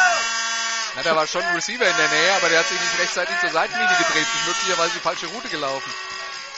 [0.95, 3.37] Na, da war schon ein Receiver in der Nähe, aber der hat sich nicht rechtzeitig
[3.41, 5.91] zur Seitenlinie gedreht, ist möglicherweise die falsche Route gelaufen.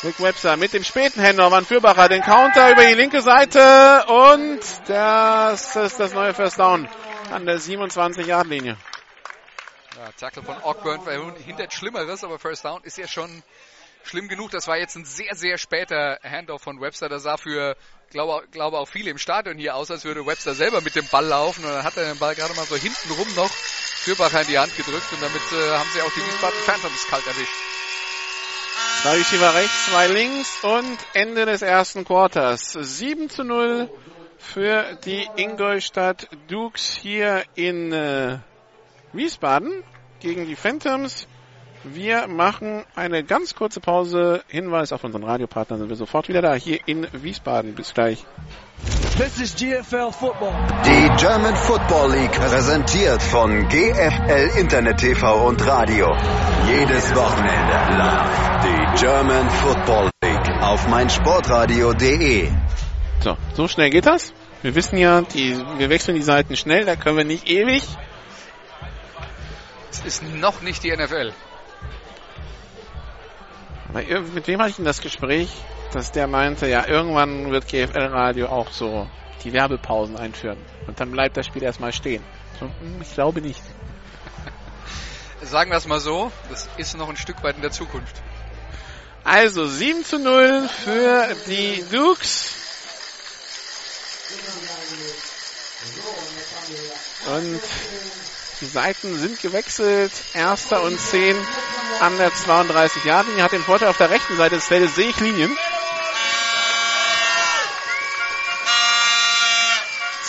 [0.03, 4.59] Rick Webster mit dem späten Handoff an Fürbacher, den Counter über die linke Seite und
[4.87, 6.89] das ist das neue First Down
[7.31, 8.77] an der 27-Yard-Linie.
[9.97, 13.43] Ja, Tackle von Ogburn verhindert Schlimmeres, aber First Down ist ja schon
[14.03, 14.49] schlimm genug.
[14.49, 17.07] Das war jetzt ein sehr, sehr später Handoff von Webster.
[17.07, 17.75] Das sah für,
[18.09, 21.25] glaube, glaube auch viele im Stadion hier aus, als würde Webster selber mit dem Ball
[21.25, 21.63] laufen.
[21.63, 24.57] Und dann hat er den Ball gerade mal so hinten rum noch Fürbacher in die
[24.57, 25.11] Hand gedrückt.
[25.11, 27.70] Und damit äh, haben sie auch die Wiesbaden Phantoms kalt erwischt.
[29.01, 32.73] Zwei Receiver rechts, zwei links und Ende des ersten Quarters.
[32.79, 33.89] 7 zu 0
[34.37, 38.37] für die Ingolstadt Dukes hier in äh,
[39.11, 39.83] Wiesbaden
[40.19, 41.27] gegen die Phantoms.
[41.83, 44.43] Wir machen eine ganz kurze Pause.
[44.47, 47.73] Hinweis auf unseren Radiopartner sind wir sofort wieder da hier in Wiesbaden.
[47.73, 48.23] Bis gleich.
[49.21, 50.51] This is GFL Football.
[50.83, 56.07] Die German Football League präsentiert von GFL Internet TV und Radio.
[56.65, 62.49] Jedes Wochenende live die German Football League auf meinsportradio.de.
[63.19, 64.33] So, so schnell geht das.
[64.63, 67.83] Wir wissen ja, die, wir wechseln die Seiten schnell, da können wir nicht ewig.
[69.91, 71.31] Es ist noch nicht die NFL.
[74.33, 75.51] Mit wem hatte ich denn das Gespräch,
[75.93, 79.07] dass der meinte, ja, irgendwann wird GFL Radio auch so
[79.43, 80.57] die Werbepausen einführen.
[80.87, 82.23] Und dann bleibt das Spiel erstmal stehen.
[82.59, 83.61] So, hm, ich glaube nicht.
[85.41, 88.21] Sagen wir es mal so, das ist noch ein Stück weit in der Zukunft.
[89.23, 92.55] Also 7 zu 0 für die Dukes.
[97.27, 97.61] Und
[98.61, 100.11] die Seiten sind gewechselt.
[100.33, 101.35] Erster und 10
[101.99, 105.13] an der 32 Yard linie Hat den Vorteil auf der rechten Seite des Feldes sehe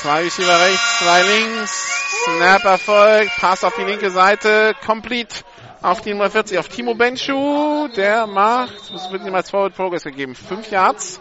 [0.02, 1.92] Zwei Receiver rechts, zwei links.
[2.24, 5.44] Snap Erfolg, Pass auf die linke Seite, complete
[5.80, 7.86] auf die Nummer 40, auf Timo Benchu.
[7.94, 10.34] Der macht, es wird ihm als Forward Progress gegeben.
[10.34, 11.20] Fünf Yards,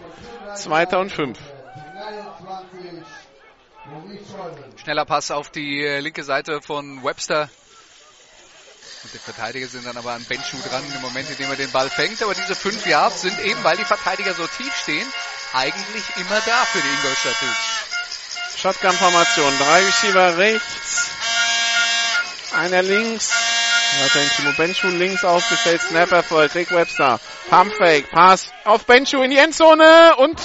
[0.56, 1.38] zweiter und fünf.
[4.78, 7.52] Schneller Pass auf die äh, linke Seite von Webster.
[9.04, 11.72] Und die Verteidiger sind dann aber an Benchu dran im Moment, in dem er den
[11.72, 12.24] Ball fängt.
[12.24, 15.08] Aber diese fünf Yards sind eben, weil die Verteidiger so tief stehen,
[15.54, 17.91] eigentlich immer da für die Ingolstadt Dukes.
[18.62, 19.58] Shotgun-Formation.
[19.58, 21.10] Drei Receiver rechts.
[22.56, 23.34] Einer links.
[24.04, 25.82] Weiterhin Timo Benchu links aufgestellt.
[25.82, 26.54] Snap Erfolg.
[26.54, 27.20] Rick Webster.
[27.50, 28.12] Pump Fake.
[28.12, 30.40] Pass auf Benchu in die Endzone und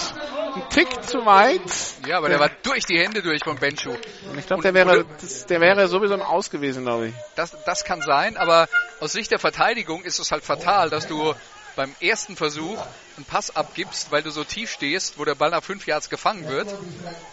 [0.55, 1.61] ein Tick zu weit.
[2.07, 3.95] Ja, aber der war durch die Hände durch von Benchu.
[4.39, 7.15] Ich glaube, der wäre, das, der wäre sowieso im Aus gewesen, glaube ich.
[7.35, 8.67] Das, das kann sein, aber
[8.99, 11.35] aus Sicht der Verteidigung ist es halt fatal, dass du
[11.77, 12.83] beim ersten Versuch
[13.17, 16.49] einen Pass abgibst, weil du so tief stehst, wo der Ball nach fünf Yards gefangen
[16.49, 16.75] wird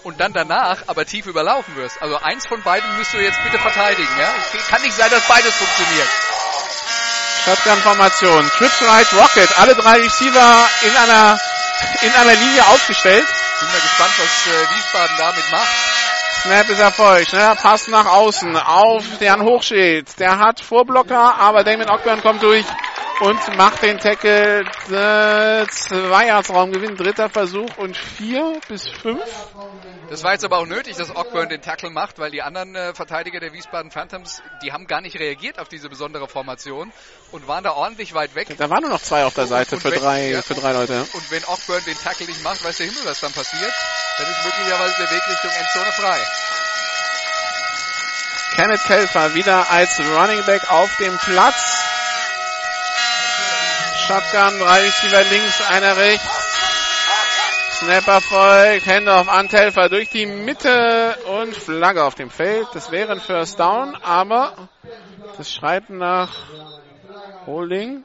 [0.04, 2.02] und dann danach aber tief überlaufen wirst.
[2.02, 4.10] Also eins von beiden müsst du jetzt bitte verteidigen.
[4.20, 4.30] Ja?
[4.54, 6.08] Es kann nicht sein, dass beides funktioniert.
[7.46, 8.50] Shotgun-Formation.
[8.58, 9.60] Trips Right Rocket.
[9.60, 11.40] Alle drei Receiver in einer,
[12.02, 13.26] in einer Linie aufgestellt.
[13.60, 15.94] Bin mal gespannt, was äh, Wiesbaden damit macht.
[16.44, 17.28] Snap ist Erfolg.
[17.28, 20.20] Schneller Pass nach außen auf Jan Hochschild.
[20.20, 22.66] Der hat Vorblocker, aber Damon Ockburn kommt durch
[23.22, 24.62] und macht den Tackle.
[24.92, 29.24] Äh, zwei Yards Raumgewinn, dritter Versuch und vier bis fünf.
[30.10, 32.94] Das war jetzt aber auch nötig, dass Ockburn den Tackle macht, weil die anderen äh,
[32.94, 36.92] Verteidiger der Wiesbaden Phantoms, die haben gar nicht reagiert auf diese besondere Formation
[37.32, 38.48] und waren da ordentlich weit weg.
[38.58, 40.74] Da waren nur noch zwei auf der Seite Und für wenn- drei, ja, für drei
[40.74, 41.06] Leute.
[41.14, 43.72] Und wenn Ockburn den Tackle nicht macht, weiß der Himmel, was dann passiert.
[44.18, 46.20] Dann ist möglicherweise der Weg Richtung Endzone frei.
[48.56, 51.80] Kenneth Kelfer wieder als Running Back auf dem Platz.
[54.08, 56.54] Shotgun, drei Receiver links, einer rechts.
[57.80, 62.68] Snap Erfolg, Hände auf Antelfer durch die Mitte und Flagge auf dem Feld.
[62.74, 64.70] Das wäre ein First Down, aber
[65.38, 66.36] das schreit nach
[67.46, 68.04] Holding.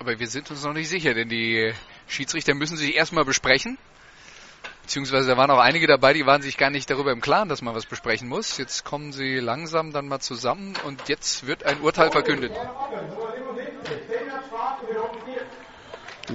[0.00, 1.72] Aber wir sind uns noch nicht sicher, denn die
[2.08, 3.78] Schiedsrichter müssen sich erstmal besprechen.
[4.82, 7.60] Beziehungsweise da waren auch einige dabei, die waren sich gar nicht darüber im Klaren, dass
[7.60, 8.56] man was besprechen muss.
[8.56, 12.52] Jetzt kommen sie langsam dann mal zusammen und jetzt wird ein Urteil verkündet.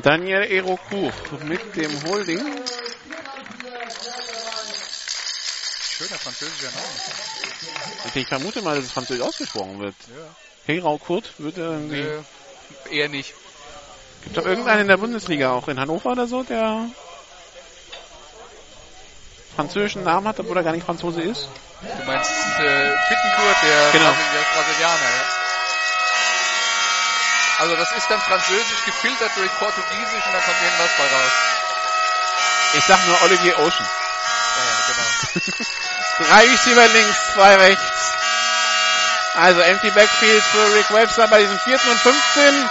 [0.01, 1.13] Daniel Erokuch
[1.45, 2.39] mit dem Holding.
[5.97, 8.13] Schöner französischer Name.
[8.15, 9.95] Ich vermute mal, dass es französisch ausgesprochen wird.
[10.65, 12.01] Herau Kurt wird irgendwie.
[12.01, 12.21] Äh,
[12.91, 13.33] eher nicht.
[14.23, 16.85] Gibt doch irgendeinen in der Bundesliga, auch in Hannover oder so, der
[19.55, 21.47] französischen Namen hat, obwohl er gar nicht Franzose ist.
[21.81, 24.13] Du meinst äh, Bittenkurt, der, Genau.
[24.55, 25.23] Brasilianer, ja?
[27.59, 31.31] Also das ist dann französisch gefiltert durch Portugiesisch und dann kommt irgendwas bei raus.
[32.73, 33.85] Ich sag nur Olivier Ocean.
[34.57, 35.59] Ja, ja, genau.
[36.29, 37.83] Drei Receiver links, zwei rechts.
[39.35, 42.69] Also empty Backfield für Rick Webster bei diesem vierten und 15.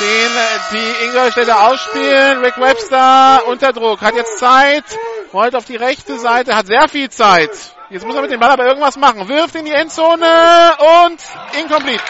[0.00, 2.42] Den äh, die Ingolstädter ausspielen.
[2.42, 4.84] Rick Webster unter Druck, hat jetzt Zeit,
[5.32, 7.50] rollt auf die rechte Seite, hat sehr viel Zeit.
[7.90, 9.28] Jetzt muss er mit dem Ball aber irgendwas machen.
[9.28, 10.72] Wirft in die Endzone
[11.04, 11.20] und
[11.60, 12.02] incomplete.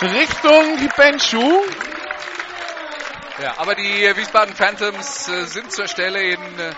[0.00, 1.62] Richtung Benchu.
[3.42, 6.72] Ja, aber die Wiesbaden Phantoms äh, sind zur Stelle in äh,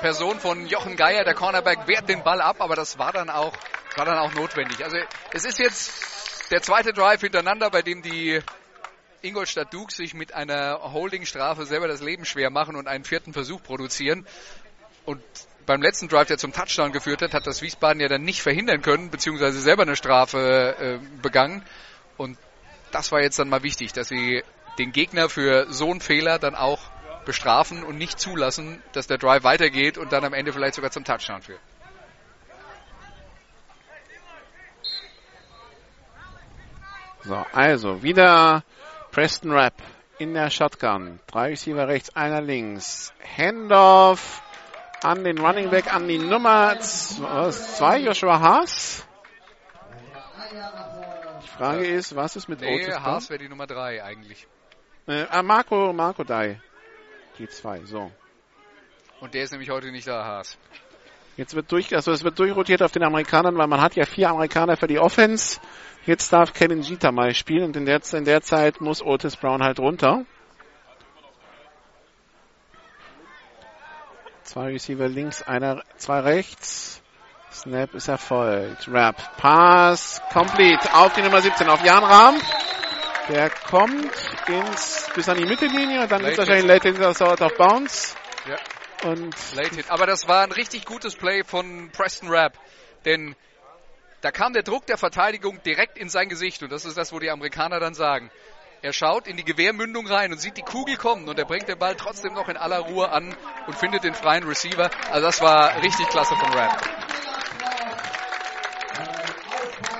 [0.00, 1.24] Person von Jochen Geier.
[1.24, 3.52] Der Cornerback wehrt den Ball ab, aber das war dann auch,
[3.96, 4.84] war dann auch notwendig.
[4.84, 4.98] Also
[5.32, 6.17] es ist jetzt
[6.50, 8.40] der zweite Drive hintereinander, bei dem die
[9.22, 13.62] Ingolstadt Dukes sich mit einer Holdingstrafe selber das Leben schwer machen und einen vierten Versuch
[13.62, 14.26] produzieren.
[15.04, 15.22] Und
[15.66, 18.80] beim letzten Drive, der zum Touchdown geführt hat, hat das Wiesbaden ja dann nicht verhindern
[18.80, 21.62] können, beziehungsweise selber eine Strafe äh, begangen.
[22.16, 22.38] Und
[22.90, 24.42] das war jetzt dann mal wichtig, dass sie
[24.78, 26.80] den Gegner für so einen Fehler dann auch
[27.24, 31.04] bestrafen und nicht zulassen, dass der Drive weitergeht und dann am Ende vielleicht sogar zum
[31.04, 31.60] Touchdown führt.
[37.24, 38.62] So, also wieder
[39.10, 39.74] Preston Rapp
[40.18, 41.20] in der Shotgun.
[41.26, 43.12] Drei Receiver rechts, einer links.
[43.36, 44.42] Handoff
[45.02, 49.06] an den Running Back, an die Nummer zwei, Joshua Haas.
[51.42, 54.46] Die Frage ist, was ist mit Nee, Otis Haas wäre die Nummer drei eigentlich.
[55.06, 56.60] Äh, ah, Marco, Marco Dai.
[57.38, 58.10] Die zwei, so.
[59.20, 60.58] Und der ist nämlich heute nicht da, Haas.
[61.38, 64.30] Jetzt wird durch, also es wird durchrotiert auf den Amerikanern, weil man hat ja vier
[64.30, 65.60] Amerikaner für die Offense.
[66.04, 69.62] Jetzt darf Kevin Jeter mal spielen und in der, in der Zeit muss Otis Brown
[69.62, 70.24] halt runter.
[74.42, 77.02] Zwei Receiver links, einer, zwei rechts.
[77.52, 78.88] Snap ist erfolgt.
[78.88, 79.14] Rap.
[79.36, 80.20] Pass.
[80.32, 80.92] Complete.
[80.92, 81.68] Auf die Nummer 17.
[81.68, 82.34] Auf Jan Rahm.
[83.28, 84.10] Der kommt
[84.48, 86.08] ins, bis an die Mittellinie.
[86.08, 88.16] Dann Late ist wahrscheinlich Late Sort of Bounce.
[88.48, 88.56] Ja.
[89.04, 89.90] Und Late Hit.
[89.90, 92.58] Aber das war ein richtig gutes Play von Preston Rapp.
[93.04, 93.36] Denn
[94.20, 96.62] da kam der Druck der Verteidigung direkt in sein Gesicht.
[96.62, 98.30] Und das ist das, wo die Amerikaner dann sagen.
[98.80, 101.78] Er schaut in die Gewehrmündung rein und sieht die Kugel kommen und er bringt den
[101.78, 103.36] Ball trotzdem noch in aller Ruhe an
[103.66, 104.88] und findet den freien Receiver.
[105.10, 106.80] Also das war richtig klasse von Rapp.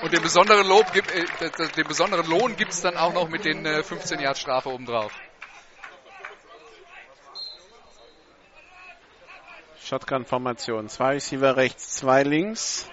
[0.03, 1.25] Und den besonderen, Lob gibt, äh,
[1.77, 5.13] den besonderen Lohn gibt es dann auch noch mit den äh, 15 Yard Strafe obendrauf.
[9.89, 10.89] Shotgun-Formation.
[10.89, 12.91] Zwei Receiver rechts, zwei links.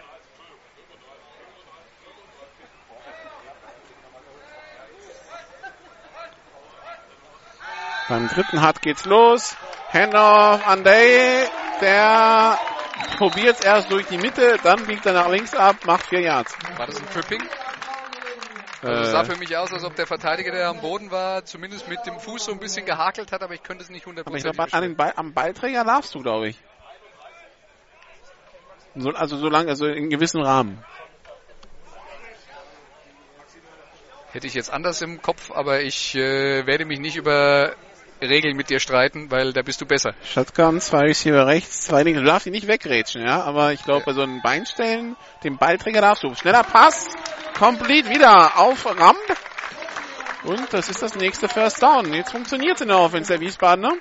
[8.07, 9.55] Beim dritten Hut geht's los.
[9.91, 11.47] Handoff an Day.
[11.81, 12.57] Der
[13.17, 16.55] probiert erst durch die Mitte, dann biegt er nach links ab, macht vier Yards.
[16.77, 17.41] War das ein Tripping?
[18.81, 21.43] Also es Äh, sah für mich aus, als ob der Verteidiger, der am Boden war,
[21.43, 24.11] zumindest mit dem Fuß so ein bisschen gehakelt hat, aber ich könnte es nicht aber
[24.11, 26.57] ich hundertprozentig glaube, an den Ball, am Ballträger darfst du, glaube ich.
[28.95, 30.83] So, also so lange, also in gewissem Rahmen.
[34.31, 37.73] Hätte ich jetzt anders im Kopf, aber ich äh, werde mich nicht über
[38.21, 40.13] Regeln mit dir streiten, weil da bist du besser.
[40.23, 42.19] Shotgun, zwei Receiver rechts, zwei links.
[42.19, 43.43] Du darfst ihn nicht wegrätschen, ja.
[43.43, 46.33] Aber ich glaube, bei so einem Beinstellen, den Ballträger darfst du.
[46.35, 47.09] Schneller Pass,
[47.57, 49.17] complete wieder auf Ramp.
[50.43, 52.13] Und das ist das nächste First Down.
[52.13, 53.93] Jetzt funktioniert es in der Offense der Wiesbadener.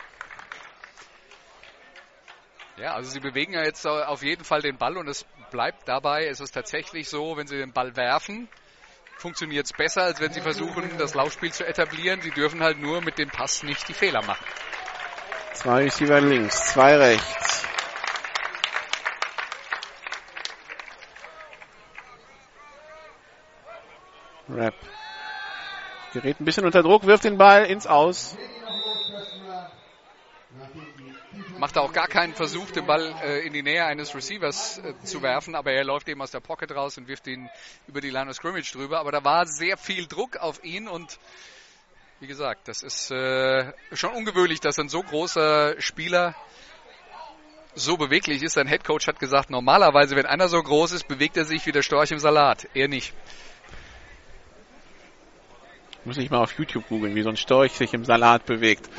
[2.77, 6.27] Ja, also sie bewegen ja jetzt auf jeden Fall den Ball und es bleibt dabei.
[6.27, 8.49] Es ist tatsächlich so, wenn sie den Ball werfen,
[9.16, 12.20] funktioniert es besser, als wenn sie versuchen, das Laufspiel zu etablieren.
[12.20, 14.45] Sie dürfen halt nur mit dem Pass nicht die Fehler machen.
[15.53, 17.64] Zwei Receiver links, zwei rechts.
[24.49, 24.75] Rap.
[26.12, 28.37] Gerät ein bisschen unter Druck, wirft den Ball ins Aus.
[31.59, 35.22] Macht auch gar keinen Versuch, den Ball äh, in die Nähe eines Receivers äh, zu
[35.22, 37.48] werfen, aber er läuft eben aus der Pocket raus und wirft ihn
[37.86, 38.98] über die Line of Scrimmage drüber.
[38.98, 41.18] Aber da war sehr viel Druck auf ihn und
[42.20, 46.34] wie gesagt, das ist äh, schon ungewöhnlich, dass ein so großer Spieler
[47.74, 48.55] so beweglich ist.
[48.55, 51.82] Sein Headcoach hat gesagt, normalerweise, wenn einer so groß ist, bewegt er sich wie der
[51.82, 52.66] Storch im Salat.
[52.74, 53.12] Er nicht.
[56.05, 58.90] Muss ich mal auf YouTube googeln, wie so ein Storch sich im Salat bewegt.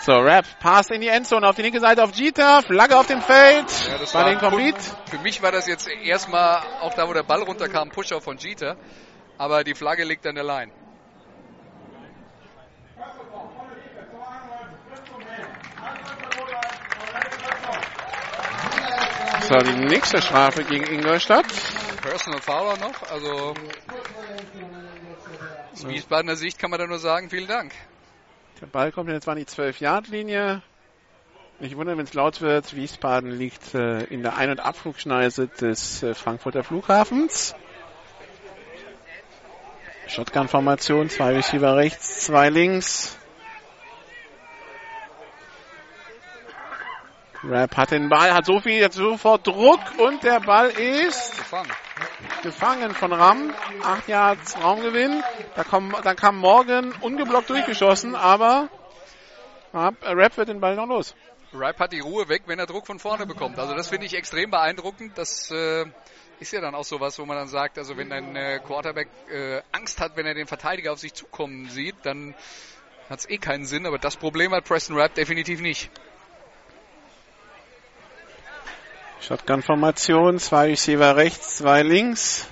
[0.00, 3.20] So, Rap, Pass in die Endzone, auf die linke Seite auf Jeter, Flagge auf dem
[3.20, 4.78] Feld, Ja, das war war den complete.
[5.08, 8.76] Für mich war das jetzt erstmal, auch da wo der Ball runterkam, Pusher von Jeter.
[9.36, 10.72] Aber die Flagge liegt an der Line.
[19.48, 21.46] So, die nächste Strafe gegen Ingolstadt.
[22.02, 23.54] Personal Fouler noch, also
[25.72, 27.72] aus Wiesbadener Sicht kann man da nur sagen, vielen Dank.
[28.60, 30.62] Der Ball kommt jetzt an die 12-Yard-Linie.
[31.60, 32.74] Nicht wundern, wenn es laut wird.
[32.74, 37.54] Wiesbaden liegt äh, in der Ein- und Abflugschneise des äh, Frankfurter Flughafens.
[40.08, 43.16] Shotgun-Formation, zwei Receiver rechts, zwei links.
[47.44, 51.70] Rap hat den Ball, hat so viel, jetzt sofort Druck und der Ball ist Gefangen.
[52.42, 53.52] Gefangen von Ram.
[53.82, 55.22] Acht Yards Raumgewinn.
[55.54, 58.68] Da, kommen, da kam Morgan ungeblockt durchgeschossen, aber
[59.74, 61.14] Rap, Rap wird den Ball noch los.
[61.52, 63.58] Ripe hat die Ruhe weg, wenn er Druck von vorne bekommt.
[63.58, 65.16] Also das finde ich extrem beeindruckend.
[65.16, 65.86] Das äh,
[66.40, 69.62] ist ja dann auch sowas, wo man dann sagt, also wenn ein äh, Quarterback äh,
[69.72, 72.34] Angst hat, wenn er den Verteidiger auf sich zukommen sieht, dann
[73.08, 73.86] hat es eh keinen Sinn.
[73.86, 75.90] Aber das Problem hat Preston Rapp definitiv nicht.
[79.20, 82.48] Shotgun-Formation, zwei Receiver rechts, zwei links.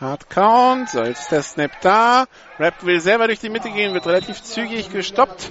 [0.00, 2.26] Hard Count, so jetzt ist der Snap da.
[2.58, 5.50] Rap will selber durch die Mitte gehen, wird relativ zügig gestoppt.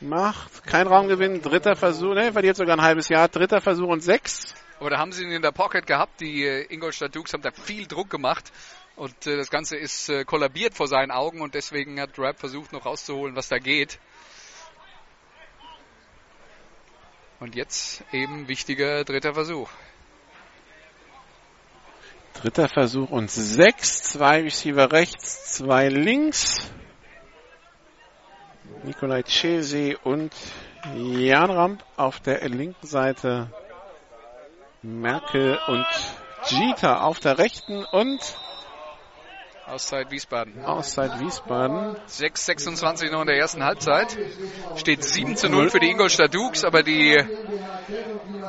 [0.00, 4.54] Macht kein Raumgewinn, dritter Versuch, ne, verliert sogar ein halbes Jahr, dritter Versuch und sechs.
[4.80, 6.20] Aber da haben sie ihn in der Pocket gehabt.
[6.20, 8.52] Die äh, Ingolstadt Dukes haben da viel Druck gemacht.
[8.96, 12.72] Und äh, das Ganze ist äh, kollabiert vor seinen Augen und deswegen hat Rapp versucht
[12.72, 13.98] noch rauszuholen, was da geht.
[17.38, 19.68] Und jetzt eben wichtiger dritter Versuch.
[22.32, 24.02] Dritter Versuch und sechs.
[24.02, 26.70] Zwei Receiver rechts, zwei links.
[28.82, 30.34] Nikolai Chesi und
[30.94, 33.50] Jan Ramp auf der linken Seite.
[34.80, 35.86] Merkel und
[36.46, 38.20] Jeter auf der rechten und
[39.66, 40.64] Auszeit Wiesbaden.
[40.64, 41.96] Auszeit Wiesbaden.
[42.08, 44.16] 6,26 noch in der ersten Halbzeit.
[44.76, 47.16] Steht 7 zu 0 für die Ingolstadt Dukes, aber die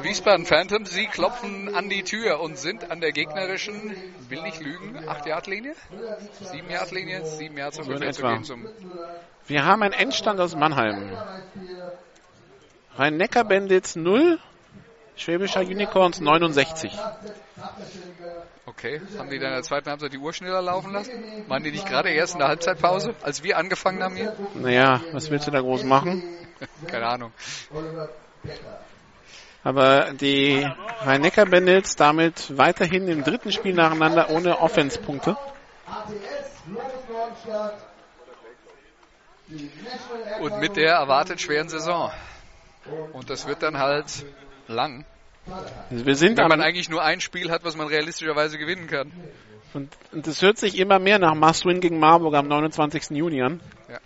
[0.03, 3.95] Wiesbaden Phantoms, sie klopfen an die Tür und sind an der gegnerischen,
[4.30, 5.74] will nicht lügen, 8-Yard-Linie?
[6.43, 7.26] 7-Yard-Linie?
[7.26, 8.34] 7 Yards ungefähr zu etwa.
[8.34, 8.68] gehen zum
[9.47, 11.18] Wir haben einen Endstand aus Mannheim.
[12.95, 14.39] Rhein-Neckar Bandits 0,
[15.15, 16.91] Schwäbischer Unicorns 69.
[18.78, 21.12] Okay, haben die dann in der zweiten Halbzeit die Uhr schneller laufen lassen?
[21.48, 24.36] Waren die nicht gerade erst in der Halbzeitpause, als wir angefangen haben hier?
[24.54, 26.22] Naja, was willst du da groß machen?
[26.88, 27.32] Keine Ahnung.
[29.64, 30.64] Aber die
[31.02, 35.36] Rhein-Neckar Bandits damit weiterhin im dritten Spiel nacheinander ohne Offense-Punkte.
[40.40, 42.12] Und mit der erwartet schweren Saison.
[43.14, 44.24] Und das wird dann halt
[44.68, 45.04] lang.
[45.89, 49.12] Wir sind Wenn man eigentlich nur ein Spiel hat, was man realistischerweise gewinnen kann.
[49.74, 53.12] und, und es hört sich immer mehr nach Must-Win gegen Marburg am 29.
[53.12, 53.62] Juni an.
[53.89, 54.00] Ja.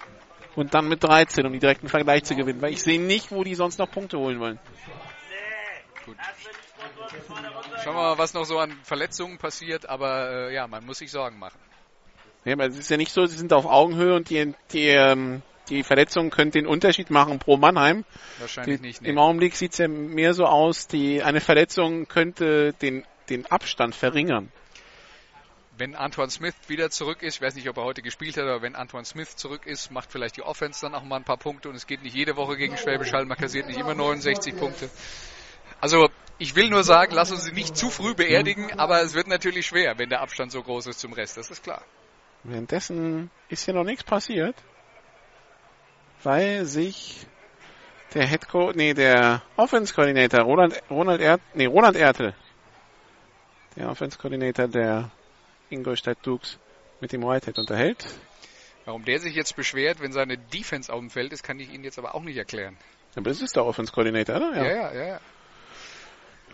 [0.55, 2.61] Und dann mit 13, um die direkten Vergleich zu gewinnen.
[2.61, 4.59] Weil ich sehe nicht, wo die sonst noch Punkte holen wollen.
[7.83, 9.87] Schauen wir mal, was noch so an Verletzungen passiert.
[9.87, 11.59] Aber äh, ja, man muss sich Sorgen machen.
[12.43, 15.41] Ja, aber es ist ja nicht so, sie sind auf Augenhöhe und die, die, ähm,
[15.69, 18.03] die Verletzung könnte den Unterschied machen pro Mannheim.
[18.39, 19.01] Wahrscheinlich Die, nicht.
[19.01, 19.21] Im Nee.
[19.21, 24.51] Augenblick sieht es ja mehr so aus, die, eine Verletzung könnte den, den Abstand verringern.
[25.77, 28.61] Wenn Antoine Smith wieder zurück ist, ich weiß nicht, ob er heute gespielt hat, aber
[28.61, 31.69] wenn Antoine Smith zurück ist, macht vielleicht die Offense dann auch mal ein paar Punkte
[31.69, 34.89] und es geht nicht jede Woche gegen Schwäbisch Hall, man kassiert nicht immer 69 Punkte.
[35.79, 39.27] Also, ich will nur sagen, lass uns sie nicht zu früh beerdigen, aber es wird
[39.27, 41.83] natürlich schwer, wenn der Abstand so groß ist zum Rest, das ist klar.
[42.43, 44.55] Währenddessen ist hier noch nichts passiert,
[46.23, 47.25] weil sich
[48.13, 52.33] der Head nee, der Offense Coordinator Roland, Ronald Ert, nee, Roland Ertel,
[53.75, 55.11] der Offense Coordinator der
[55.69, 56.59] Ingolstadt Dukes
[56.99, 58.05] mit dem Whitehead unterhält.
[58.85, 61.83] Warum der sich jetzt beschwert, wenn seine Defense auf dem Feld ist, kann ich Ihnen
[61.83, 62.77] jetzt aber auch nicht erklären.
[63.15, 64.55] Aber das ist der Offense Coordinator, oder?
[64.55, 65.07] Ja, ja, ja.
[65.07, 65.19] ja.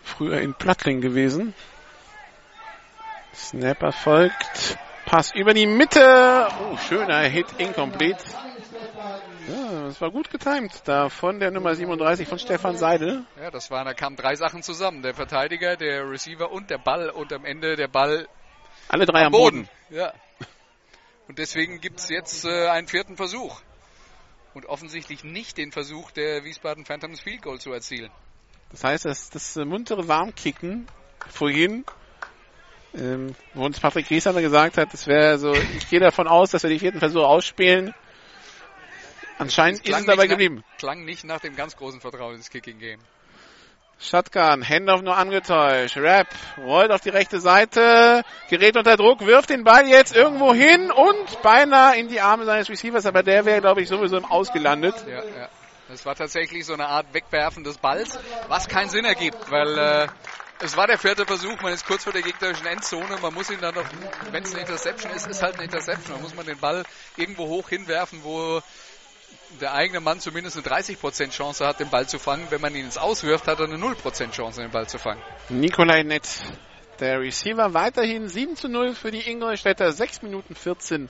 [0.02, 1.54] Früher in Plattling gewesen.
[3.34, 4.78] Snap erfolgt.
[5.06, 6.48] Pass über die Mitte.
[6.60, 8.24] Oh, schöner Hit, incomplete.
[9.88, 10.82] Das war gut getimt.
[10.84, 13.24] Da von der Nummer 37 von Stefan Seidel.
[13.40, 15.00] Ja, das waren, da kamen drei Sachen zusammen.
[15.00, 18.28] Der Verteidiger, der Receiver und der Ball und am Ende der Ball
[18.88, 19.62] Alle drei am am Boden.
[19.62, 19.96] Boden.
[19.96, 20.12] Ja.
[21.26, 23.62] Und deswegen gibt's jetzt äh, einen vierten Versuch.
[24.52, 28.10] Und offensichtlich nicht den Versuch, der Wiesbaden Phantoms Field Goal zu erzielen.
[28.70, 30.86] Das heißt, das, das äh, muntere Warmkicken
[31.30, 31.86] vorhin,
[32.94, 36.62] ähm, wo uns Patrick Griesander gesagt hat, das wäre so, ich gehe davon aus, dass
[36.62, 37.94] wir die vierten Versuche ausspielen.
[39.38, 40.64] Anscheinend ist es dabei geblieben.
[40.66, 43.00] Nach, klang nicht nach dem ganz großen Vertrauen ins Kicking Game.
[44.00, 45.96] Shotgun, Handoff nur angetäuscht.
[45.96, 50.92] Rap rollt auf die rechte Seite, gerät unter Druck, wirft den Ball jetzt irgendwo hin
[50.92, 54.94] und beinahe in die Arme seines Receivers, aber der wäre, glaube ich, sowieso im Ausgelandet.
[55.08, 55.48] Ja, ja.
[55.88, 60.06] Das war tatsächlich so eine Art Wegwerfen des Balls, was keinen Sinn ergibt, weil äh,
[60.60, 63.60] es war der vierte Versuch, man ist kurz vor der gegnerischen Endzone, man muss ihn
[63.60, 63.86] dann noch,
[64.30, 66.84] wenn es eine Interception ist, ist halt eine Interception, dann muss man den Ball
[67.16, 68.60] irgendwo hoch hinwerfen, wo
[69.60, 72.46] der eigene Mann zumindest eine 30% Chance hat, den Ball zu fangen.
[72.50, 75.22] Wenn man ihn ins Auswirft, hat er eine 0% Chance, den Ball zu fangen.
[75.48, 76.28] Nikolai Nett,
[77.00, 81.08] der Receiver, weiterhin 7 zu 0 für die Ingolstädter, 6 Minuten 14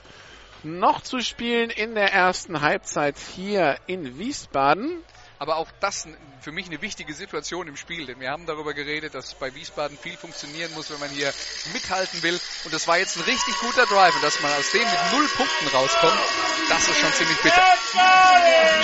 [0.63, 5.03] noch zu spielen in der ersten Halbzeit hier in Wiesbaden.
[5.41, 6.05] Aber auch das
[6.41, 9.97] für mich eine wichtige Situation im Spiel, denn wir haben darüber geredet, dass bei Wiesbaden
[9.97, 11.31] viel funktionieren muss, wenn man hier
[11.71, 12.37] mithalten will.
[12.65, 15.27] Und das war jetzt ein richtig guter Drive und dass man aus dem mit null
[15.37, 16.19] Punkten rauskommt,
[16.67, 17.63] das ist schon ziemlich bitter.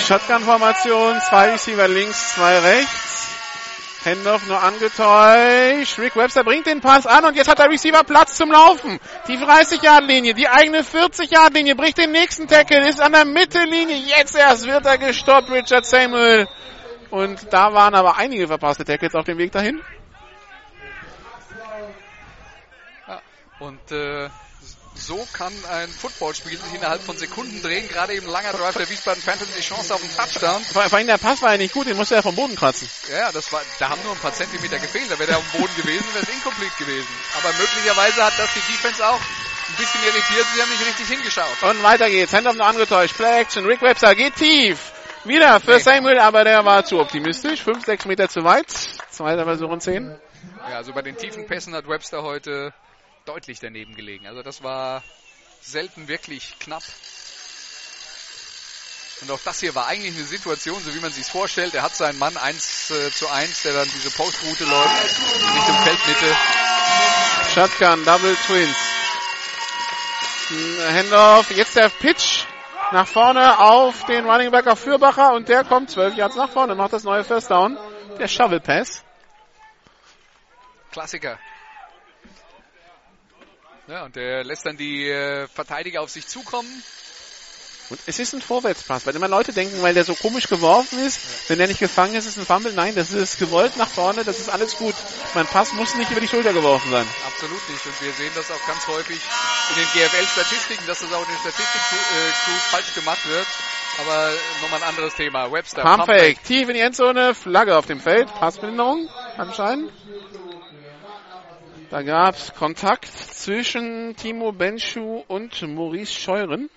[0.05, 3.27] Shotgun-Formation, zwei Receiver links, zwei rechts.
[4.05, 5.97] Handoff nur angetäuscht.
[5.97, 8.99] Rick Webster bringt den Pass an und jetzt hat der Receiver Platz zum Laufen.
[9.27, 13.95] Die 30-Yard-Linie, die eigene 40-Yard-Linie, bricht den nächsten Tackle, ist an der Mittellinie.
[13.95, 16.47] Jetzt erst wird er gestoppt, Richard Samuel.
[17.09, 19.81] Und da waren aber einige verpasste Tackles auf dem Weg dahin.
[23.07, 23.21] Ja,
[23.57, 24.29] und äh,
[24.97, 27.87] so kann ein Footballspiel sich innerhalb von Sekunden drehen.
[27.87, 30.61] Gerade eben langer Drive der Wiesbaden Phantoms die Chance auf einen Touchdown.
[30.63, 32.89] Vor allem der Pass war ja nicht gut, den musste er vom Boden kratzen.
[33.11, 35.11] Ja, das war, da haben nur ein paar Zentimeter gefehlt.
[35.11, 37.07] Da wäre er auf dem Boden gewesen, wäre es incomplete gewesen.
[37.37, 40.45] Aber möglicherweise hat das die Defense auch ein bisschen irritiert.
[40.55, 41.63] Sie haben nicht richtig hingeschaut.
[41.63, 42.33] Und weiter geht's.
[42.33, 43.15] Handoff nur angetäuscht.
[43.15, 43.65] Play Action.
[43.65, 44.91] Rick Webster geht tief.
[45.23, 45.79] Wieder für Nee.
[45.79, 47.63] Samuel, aber der war zu optimistisch.
[47.63, 48.69] 5, 6 Meter zu weit.
[49.09, 50.15] Zweiter Versuch und 10.
[50.69, 52.73] Ja, also bei den tiefen Pässen hat Webster heute
[53.25, 54.27] deutlich daneben gelegen.
[54.27, 55.03] Also das war
[55.61, 56.83] selten wirklich knapp.
[59.21, 61.73] Und auch das hier war eigentlich eine Situation, so wie man sich vorstellt.
[61.73, 65.19] Er hat seinen Mann 1 äh, zu 1, der dann diese Postroute läuft,
[65.55, 66.35] Richtung Feldmitte.
[67.53, 68.77] Shotgun, Double Twins.
[70.91, 71.49] Handoff.
[71.51, 72.45] Jetzt der Pitch
[72.91, 76.75] nach vorne auf den Running Back auf Fürbacher und der kommt 12 Yards nach vorne,
[76.75, 77.77] macht das neue First Down.
[78.19, 79.03] Der Shovel Pass.
[80.91, 81.39] Klassiker.
[83.87, 86.83] Ja, und der lässt dann die äh, Verteidiger auf sich zukommen.
[87.91, 91.47] Und es ist ein Vorwärtspass, weil immer Leute denken, weil der so komisch geworfen ist,
[91.49, 92.73] wenn der nicht gefangen ist, ist es ein Fumble.
[92.73, 94.95] Nein, das ist gewollt nach vorne, das ist alles gut.
[95.35, 97.05] Mein Pass muss nicht über die Schulter geworfen sein.
[97.27, 97.85] Absolut nicht.
[97.85, 99.21] Und wir sehen das auch ganz häufig
[99.69, 103.47] in den GFL-Statistiken, dass das auch in den Statistik-Crews falsch gemacht wird.
[103.99, 104.31] Aber
[104.63, 105.51] nochmal ein anderes Thema.
[105.51, 105.83] Webster.
[105.83, 109.07] Pump Fake, tief in die Endzone, Flagge auf dem Feld, Passbehinderung
[109.37, 109.91] anscheinend.
[111.89, 116.69] Da gab es Kontakt zwischen Timo Benschuh und Maurice Scheuren.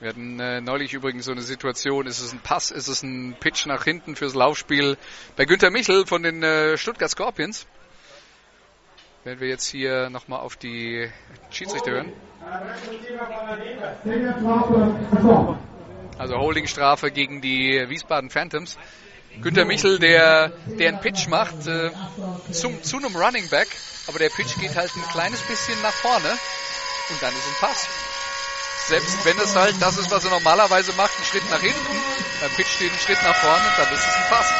[0.00, 3.34] Wir hatten äh, neulich übrigens so eine Situation, ist es ein Pass, ist es ein
[3.40, 4.96] Pitch nach hinten fürs Laufspiel
[5.36, 7.66] bei Günter Michel von den äh, Stuttgart Scorpions.
[9.28, 11.06] Wenn wir jetzt hier nochmal auf die
[11.50, 12.12] Schiedsrichter hören.
[16.16, 18.78] Also Holdingstrafe gegen die Wiesbaden Phantoms.
[19.42, 21.90] Günter Michel, der, der einen Pitch macht äh,
[22.52, 23.68] zum, zu einem Running Back,
[24.06, 27.86] aber der Pitch geht halt ein kleines bisschen nach vorne und dann ist ein Pass
[28.88, 31.96] selbst wenn es halt das ist, was er normalerweise macht, einen Schritt nach hinten,
[32.40, 34.50] beim Pitch steht ein Schritt nach vorne, dann ist es ein Pass.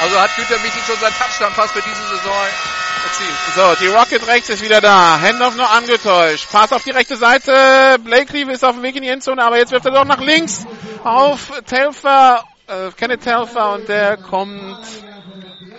[0.00, 2.46] Also hat Günter Michel schon seinen Touchdown-Pass für diese Saison
[3.54, 5.20] So, die Rocket rechts ist wieder da.
[5.20, 6.48] Handoff nur angetäuscht.
[6.50, 7.98] Pass auf die rechte Seite.
[8.02, 10.66] Blakely ist auf dem Weg in die Endzone, aber jetzt wirft er doch nach links
[11.04, 14.80] auf Telfer, äh, Kenneth Telfer und der kommt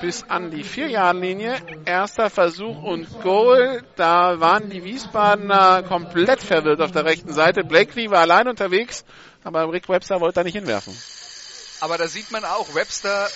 [0.02, 1.56] bis an die Vier-Jahr-Linie.
[1.86, 3.84] Erster Versuch und Goal.
[3.96, 7.64] Da waren die Wiesbadener komplett verwirrt auf der rechten Seite.
[7.64, 9.04] Blakely war allein unterwegs,
[9.44, 10.96] aber Rick Webster wollte da nicht hinwerfen.
[11.82, 13.28] Aber da sieht man auch, Webster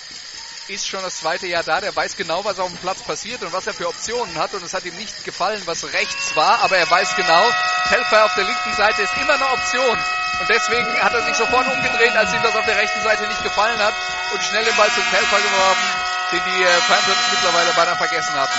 [0.68, 3.52] ist schon das zweite Jahr da, der weiß genau, was auf dem Platz passiert und
[3.52, 6.76] was er für Optionen hat und es hat ihm nicht gefallen, was rechts war, aber
[6.76, 7.44] er weiß genau,
[7.88, 9.98] Helfer auf der linken Seite ist immer eine Option
[10.40, 13.42] und deswegen hat er sich sofort umgedreht, als ihm das auf der rechten Seite nicht
[13.42, 13.94] gefallen hat
[14.32, 18.58] und schnell den Ball zum Helfer geworfen den die äh, Panthers mittlerweile beinahe vergessen hatten.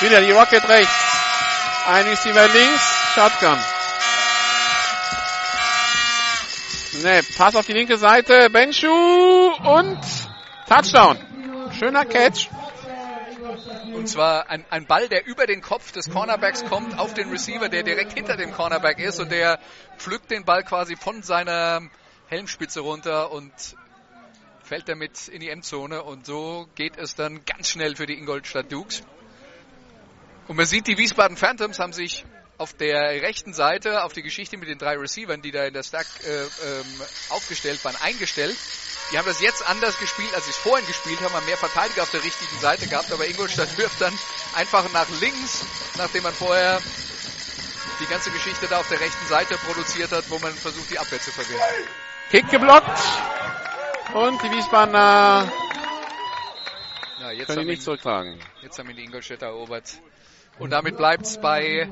[0.00, 0.92] Wieder die Rocket rechts.
[1.86, 3.58] Ein Receiver links, Shotgun.
[7.02, 9.98] Ne, Pass auf die linke Seite, Benschu und
[10.66, 11.18] Touchdown.
[11.78, 12.48] Schöner Catch.
[13.94, 17.68] Und zwar ein, ein Ball, der über den Kopf des Cornerbacks kommt, auf den Receiver,
[17.68, 19.58] der direkt hinter dem Cornerback ist und der
[19.98, 21.82] pflückt den Ball quasi von seiner
[22.28, 23.52] Helmspitze runter und
[24.62, 28.72] fällt damit in die Endzone und so geht es dann ganz schnell für die Ingolstadt
[28.72, 29.02] Dukes.
[30.48, 32.24] Und man sieht, die Wiesbaden Phantoms haben sich
[32.58, 35.82] auf der rechten Seite auf die Geschichte mit den drei Receivern, die da in der
[35.82, 38.56] Stack äh, ähm, aufgestellt waren, eingestellt.
[39.12, 42.02] Die haben das jetzt anders gespielt, als sie es vorhin gespielt haben, haben mehr Verteidiger
[42.02, 44.18] auf der richtigen Seite gehabt, aber Ingolstadt wirft dann
[44.54, 45.64] einfach nach links,
[45.98, 46.80] nachdem man vorher
[48.00, 51.20] die ganze Geschichte da auf der rechten Seite produziert hat, wo man versucht, die Abwehr
[51.20, 51.60] zu verwirren.
[52.30, 52.98] Kick geblockt.
[54.14, 55.52] Und die Wiesbadener
[57.20, 58.40] ja, jetzt können ihn nicht zurücktragen.
[58.62, 60.00] Jetzt haben ihn die Ingolstädter erobert.
[60.58, 61.90] Und damit bleibt es bei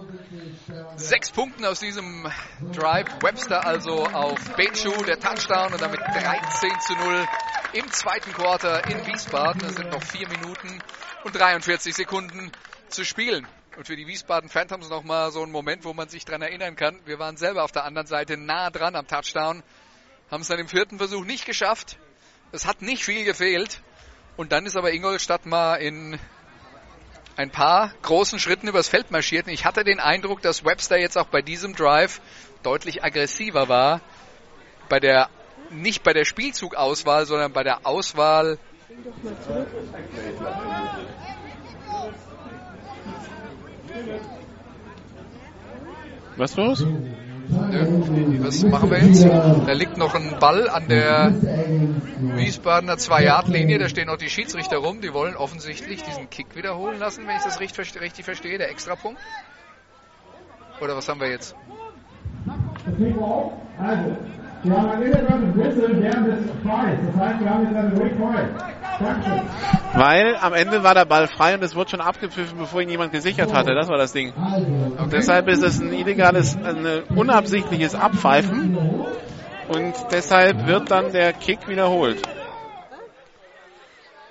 [0.96, 2.30] sechs Punkten aus diesem
[2.72, 3.08] Drive.
[3.22, 7.26] Webster also auf Benschuh, der Touchdown und damit 13 zu 0
[7.72, 9.62] im zweiten Quarter in Wiesbaden.
[9.64, 10.82] Es sind noch vier Minuten
[11.24, 12.52] und 43 Sekunden
[12.88, 13.46] zu spielen.
[13.76, 17.00] Und für die Wiesbaden Phantoms nochmal so ein Moment, wo man sich dran erinnern kann.
[17.06, 19.62] Wir waren selber auf der anderen Seite nah dran am Touchdown,
[20.30, 21.96] haben es dann im vierten Versuch nicht geschafft.
[22.52, 23.80] Es hat nicht viel gefehlt.
[24.36, 26.18] Und dann ist aber Ingolstadt mal in
[27.40, 29.46] ein paar großen Schritten übers Feld marschiert.
[29.46, 32.20] Und ich hatte den Eindruck, dass Webster jetzt auch bei diesem Drive
[32.62, 34.02] deutlich aggressiver war.
[34.90, 35.30] Bei der,
[35.70, 38.58] nicht bei der Spielzugauswahl, sondern bei der Auswahl.
[46.36, 46.84] Was los?
[47.50, 49.24] Was machen wir jetzt?
[49.24, 51.32] Da liegt noch ein Ball an der
[52.36, 53.78] Wiesbadener 2-Yard-Linie.
[53.78, 55.00] Da stehen noch die Schiedsrichter rum.
[55.00, 58.58] Die wollen offensichtlich diesen Kick wiederholen lassen, wenn ich das richtig, richtig verstehe.
[58.58, 59.20] Der Extrapunkt.
[60.80, 61.56] Oder was haben wir jetzt?
[63.78, 64.16] Also,
[64.62, 65.54] wir haben ein illegales
[69.94, 73.12] Weil am Ende war der Ball frei und es wurde schon abgepfiffen, bevor ihn jemand
[73.12, 73.74] gesichert hatte.
[73.74, 74.32] Das war das Ding.
[74.32, 78.76] Und deshalb ist es ein illegales, ein unabsichtliches Abpfeifen.
[79.68, 82.22] Und deshalb wird dann der Kick wiederholt.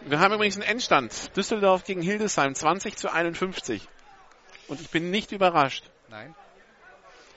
[0.02, 1.36] Wir haben übrigens einen Endstand.
[1.36, 3.88] Düsseldorf gegen Hildesheim 20 zu 51.
[4.68, 5.84] Und ich bin nicht überrascht.
[6.10, 6.36] Nein.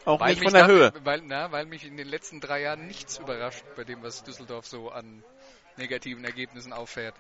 [0.05, 0.93] Auch Weil nicht von der dann- Höhe.
[1.05, 4.67] Weil, na, weil mich in den letzten drei Jahren nichts überrascht bei dem, was Düsseldorf
[4.67, 5.23] so an
[5.77, 7.15] negativen Ergebnissen auffährt.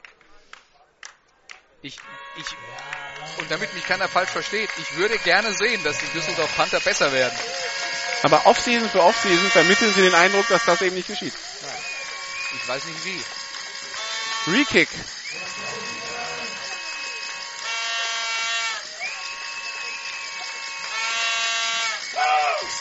[1.80, 1.98] Ich,
[2.36, 2.46] ich,
[3.38, 7.12] und damit mich keiner falsch versteht, ich würde gerne sehen, dass die Düsseldorf Panther besser
[7.12, 7.36] werden.
[8.22, 11.34] Aber Offseason für Offseason vermitteln sie den Eindruck, dass das eben nicht geschieht.
[12.54, 13.22] Ich weiß nicht wie.
[14.52, 14.88] Re-Kick.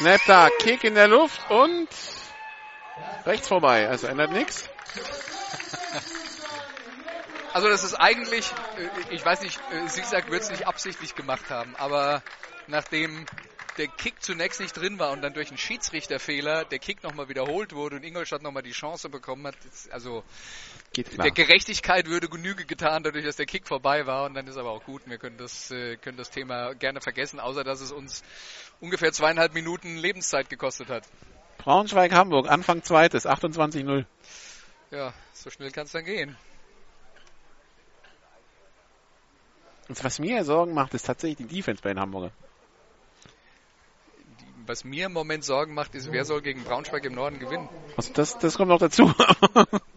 [0.02, 1.88] Snap da, Kick in der Luft und
[3.23, 3.88] rechts vorbei.
[3.88, 4.68] Also ändert nichts.
[7.53, 11.49] Also das ist eigentlich, äh, ich weiß nicht, äh, Sisak wird es nicht absichtlich gemacht
[11.49, 12.23] haben, aber
[12.68, 13.26] nachdem
[13.78, 17.73] der Kick zunächst nicht drin war und dann durch einen Schiedsrichterfehler der Kick nochmal wiederholt
[17.73, 19.56] wurde und Ingolstadt nochmal die Chance bekommen hat,
[19.91, 20.23] also
[20.95, 24.72] der Gerechtigkeit würde Genüge getan, dadurch, dass der Kick vorbei war und dann ist aber
[24.72, 25.02] auch gut.
[25.06, 28.23] Wir können das, äh, können das Thema gerne vergessen, außer dass es uns
[28.82, 31.08] ungefähr zweieinhalb Minuten Lebenszeit gekostet hat.
[31.60, 34.06] Braunschweig-Hamburg, Anfang zweites, 28-0.
[34.90, 36.36] Ja, so schnell kann es dann gehen.
[39.88, 42.32] Und was mir Sorgen macht, ist tatsächlich die Defense bei den Hamburger.
[44.66, 47.68] Was mir im Moment Sorgen macht, ist, wer soll gegen Braunschweig im Norden gewinnen?
[47.98, 49.14] Also das, das kommt noch dazu.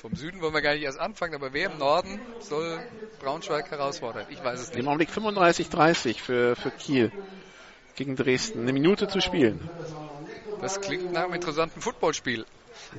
[0.00, 2.80] Vom Süden wollen wir gar nicht erst anfangen, aber wer im Norden soll
[3.20, 4.24] Braunschweig herausfordern?
[4.30, 4.86] Ich weiß es Im nicht.
[4.86, 7.12] Augenblick 35-30 für, für Kiel
[7.96, 8.62] gegen Dresden.
[8.62, 9.68] Eine Minute zu spielen.
[10.62, 12.46] Das klingt nach einem interessanten Footballspiel.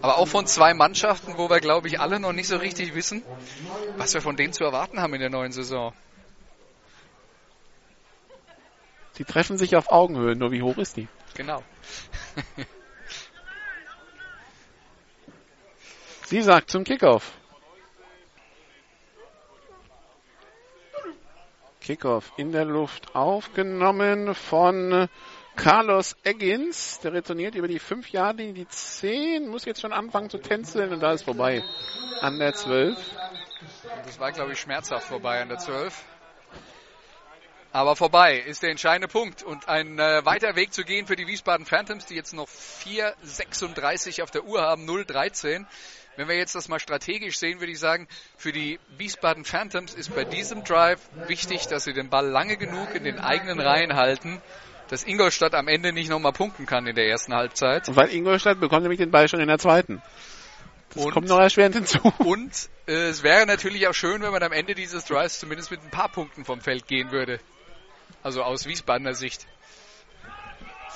[0.01, 3.23] Aber auch von zwei Mannschaften, wo wir, glaube ich, alle noch nicht so richtig wissen,
[3.97, 5.93] was wir von denen zu erwarten haben in der neuen Saison.
[9.13, 11.07] Sie treffen sich auf Augenhöhe, nur wie hoch ist die?
[11.33, 11.63] Genau.
[16.31, 17.33] Sie sagt zum Kickoff.
[21.81, 25.09] Kickoff in der Luft aufgenommen von
[25.57, 27.01] Carlos Eggins.
[27.01, 30.93] Der retourniert über die 5 Jahre in die 10, muss jetzt schon anfangen zu tänzeln
[30.93, 31.65] und da ist vorbei.
[32.21, 32.97] An der 12.
[34.05, 36.01] Das war, glaube ich, schmerzhaft vorbei an der 12.
[37.73, 41.27] Aber vorbei ist der entscheidende Punkt und ein äh, weiter Weg zu gehen für die
[41.27, 45.65] Wiesbaden Phantoms, die jetzt noch 4,36 auf der Uhr haben, 0,13.
[46.21, 48.07] Wenn wir jetzt das mal strategisch sehen, würde ich sagen,
[48.37, 52.93] für die Wiesbaden Phantoms ist bei diesem Drive wichtig, dass sie den Ball lange genug
[52.93, 54.39] in den eigenen Reihen halten,
[54.87, 57.87] dass Ingolstadt am Ende nicht nochmal punkten kann in der ersten Halbzeit.
[57.95, 59.99] Weil Ingolstadt bekommt nämlich den Ball schon in der zweiten.
[60.93, 61.97] Das Und- kommt noch erschwerend hinzu.
[62.19, 65.81] Und äh, es wäre natürlich auch schön, wenn man am Ende dieses Drives zumindest mit
[65.81, 67.39] ein paar Punkten vom Feld gehen würde.
[68.21, 69.47] Also aus Wiesbadener Sicht.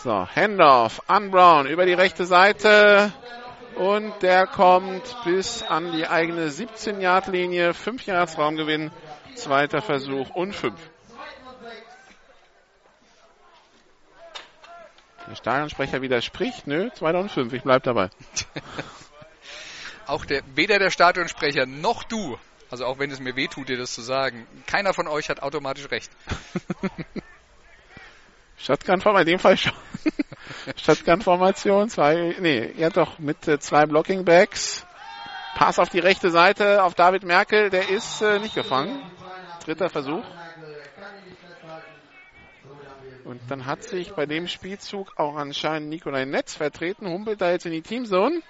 [0.03, 3.11] So, Handoff an Brown über die rechte Seite.
[3.75, 7.73] Und der kommt bis an die eigene 17-Yard-Linie.
[7.73, 8.91] 5 Yards Raumgewinn.
[9.35, 10.73] Zweiter Versuch und 5.
[15.27, 16.67] Der Stadionsprecher widerspricht.
[16.67, 17.53] Nö, 2 und 5.
[17.53, 18.09] Ich bleib dabei.
[20.07, 22.37] Auch der, weder der Stadionsprecher noch du,
[22.69, 25.89] also auch wenn es mir wehtut, dir das zu sagen, keiner von euch hat automatisch
[25.89, 26.11] recht.
[28.57, 29.73] Shotgun-Formation, in dem Fall schon.
[30.77, 34.85] Shotgun-Formation, zwei, nee, ja doch, mit äh, zwei Blocking-Backs.
[35.55, 39.01] Pass auf die rechte Seite, auf David Merkel, der ist äh, nicht gefangen.
[39.63, 40.23] Dritter Versuch.
[43.23, 47.65] Und dann hat sich bei dem Spielzug auch anscheinend Nikolai Netz vertreten, humpelt da jetzt
[47.65, 48.41] in die Teamzone.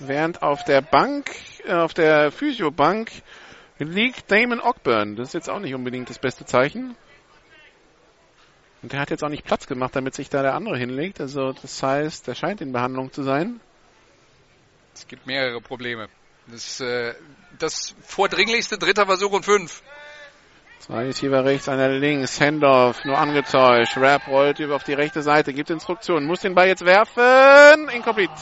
[0.00, 1.30] Während auf der Bank,
[1.64, 3.10] äh, auf der Physiobank
[3.78, 5.16] liegt Damon Ogburn.
[5.16, 6.96] Das ist jetzt auch nicht unbedingt das beste Zeichen.
[8.84, 11.18] Und der hat jetzt auch nicht Platz gemacht, damit sich da der andere hinlegt.
[11.18, 13.58] Also das heißt, der scheint in Behandlung zu sein.
[14.92, 16.08] Es gibt mehrere Probleme.
[16.48, 17.14] Das, äh,
[17.58, 19.82] das vordringlichste dritter Versuch und fünf.
[20.80, 22.38] Zwei Receiver rechts, einer links.
[22.42, 23.96] Handoff, nur angetäuscht.
[23.96, 27.88] Rap rollt über auf die rechte Seite, gibt Instruktionen, muss den Ball jetzt werfen.
[27.88, 28.34] Incomplete.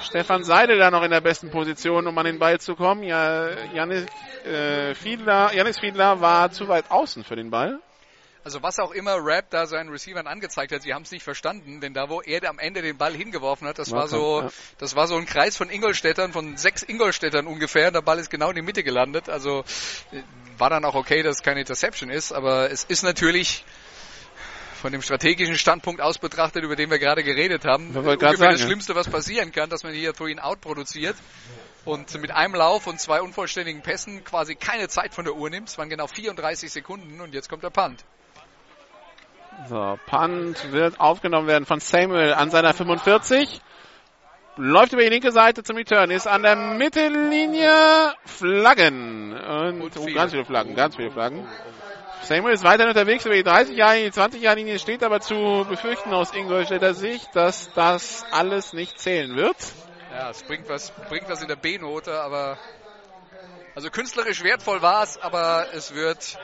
[0.00, 3.02] Stefan Seidel da noch in der besten Position, um an den Ball zu kommen.
[3.02, 4.06] Ja, Janis,
[4.46, 7.80] äh, Fiedler, Janis Fiedler war zu weit außen für den Ball.
[8.48, 11.82] Also was auch immer Rap da seinen Receivern angezeigt hat, sie haben es nicht verstanden,
[11.82, 14.48] denn da wo er am Ende den Ball hingeworfen hat, das war so, Ja.
[14.78, 17.90] das war so ein Kreis von Ingolstädtern, von sechs Ingolstädtern ungefähr.
[17.90, 19.28] Der Ball ist genau in die Mitte gelandet.
[19.28, 19.66] Also
[20.12, 20.22] äh,
[20.56, 23.66] war dann auch okay, dass es keine Interception ist, aber es ist natürlich
[24.80, 28.38] von dem strategischen Standpunkt aus betrachtet, über den wir gerade geredet haben, gerade ungefähr das
[28.38, 28.58] sagen.
[28.60, 31.16] Schlimmste, was passieren kann, dass man hier Three Out produziert
[31.84, 35.68] und mit einem Lauf und zwei unvollständigen Pässen quasi keine Zeit von der Uhr nimmt.
[35.68, 38.06] Es waren genau 34 Sekunden und jetzt kommt der Punt.
[39.66, 43.60] So, Punt wird aufgenommen werden von Samuel an seiner 45.
[44.56, 49.32] Läuft über die linke Seite zum Return, ist an der Mittellinie Flaggen.
[49.32, 50.14] Und, Und oh, viele.
[50.14, 51.46] ganz viele Flaggen, ganz viele Flaggen.
[52.22, 55.66] Samuel ist weiterhin unterwegs über die 30 Jahre, die 20 Jahre Linie steht aber zu
[55.68, 59.56] befürchten aus Ingolstädter Sicht, dass das alles nicht zählen wird.
[60.12, 62.58] Ja, es bringt was, bringt was in der B-Note, aber
[63.74, 66.38] also künstlerisch wertvoll war es, aber es wird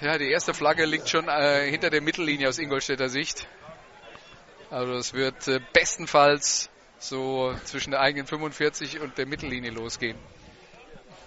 [0.00, 3.46] ja, die erste Flagge liegt schon äh, hinter der Mittellinie aus Ingolstädter Sicht.
[4.70, 10.18] Also es wird äh, bestenfalls so zwischen der eigenen 45 und der Mittellinie losgehen.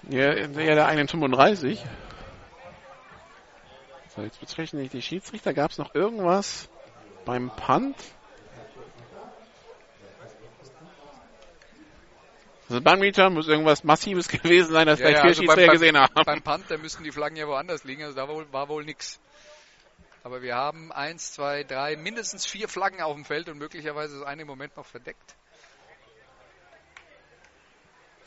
[0.09, 1.83] Ja, ja der eigenen 35.
[4.15, 5.53] So, jetzt bezeichne ich die Schiedsrichter.
[5.53, 6.69] Gab es noch irgendwas
[7.25, 7.95] beim Punt?
[12.71, 15.67] Also beim Return muss irgendwas Massives gewesen sein, das Ja, vielleicht ja, vier also Schiedsrichter
[15.67, 16.13] beim, gesehen haben.
[16.13, 19.19] beim, beim Punt, da müssten die Flaggen ja woanders liegen, also da war wohl, nix.
[20.23, 24.23] Aber wir haben eins, zwei, drei, mindestens vier Flaggen auf dem Feld und möglicherweise ist
[24.23, 25.35] eine im Moment noch verdeckt.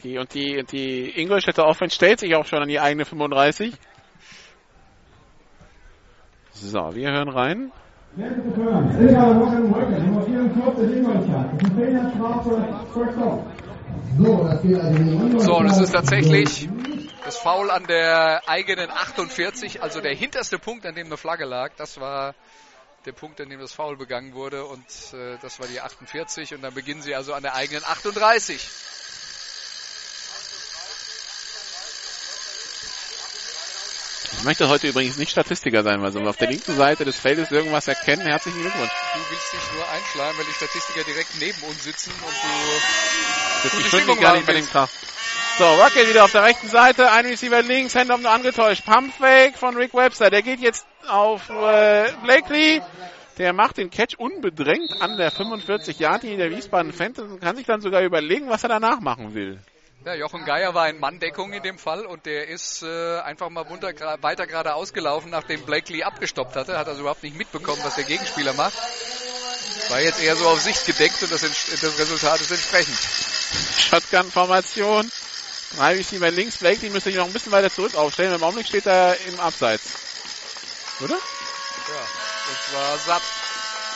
[0.03, 3.75] Die, und die, die Ingolstädter Offense stellt sich auch schon an die eigene 35.
[6.51, 7.73] So, wir hören rein.
[8.17, 9.17] So, und es ist
[15.93, 16.69] tatsächlich
[17.25, 21.73] das Foul an der eigenen 48, also der hinterste Punkt, an dem eine Flagge lag.
[21.77, 22.35] Das war
[23.07, 26.63] der Punkt, an dem das Foul begangen wurde und äh, das war die 48 und
[26.63, 28.69] dann beginnen sie also an der eigenen 38.
[34.39, 37.51] Ich möchte heute übrigens nicht Statistiker sein, weil so auf der linken Seite des Feldes
[37.51, 38.27] irgendwas erkennen.
[38.27, 38.93] Herzlichen Glückwunsch.
[39.15, 43.34] Du willst dich nur einschleimen, weil die Statistiker direkt neben uns sitzen und du
[43.65, 44.69] Das Gute ist Stimmung gar nicht bei dem.
[44.69, 44.91] Tag.
[45.57, 48.85] So, Rocket wieder auf der rechten Seite, ein Receiver links, Handoff nur angetäuscht.
[48.85, 52.83] Pumpfake von Rick Webster, der geht jetzt auf äh, Blakely.
[53.39, 57.65] Der macht den Catch unbedrängt an der 45 Yard der Wiesbaden Phantoms und kann sich
[57.67, 59.59] dann sogar überlegen, was er danach machen will.
[60.05, 63.63] Ja, Jochen Geier war in Manndeckung in dem Fall und der ist äh, einfach mal
[63.63, 66.77] runter, weiter geradeaus gelaufen, nachdem Blakely abgestoppt hatte.
[66.77, 68.75] Hat also überhaupt nicht mitbekommen, was der Gegenspieler macht.
[69.89, 73.34] War jetzt eher so auf Sicht gedeckt und das, das Resultat ist entsprechend.
[73.55, 75.11] Shotgun-Formation.
[75.77, 78.35] Drei Receiver links, Blakely müsste sich noch ein bisschen weiter zurück aufstellen.
[78.35, 79.95] Im Augenblick steht er im Abseits.
[81.01, 81.15] Oder?
[81.15, 82.01] Ja,
[82.49, 83.23] und zwar satt.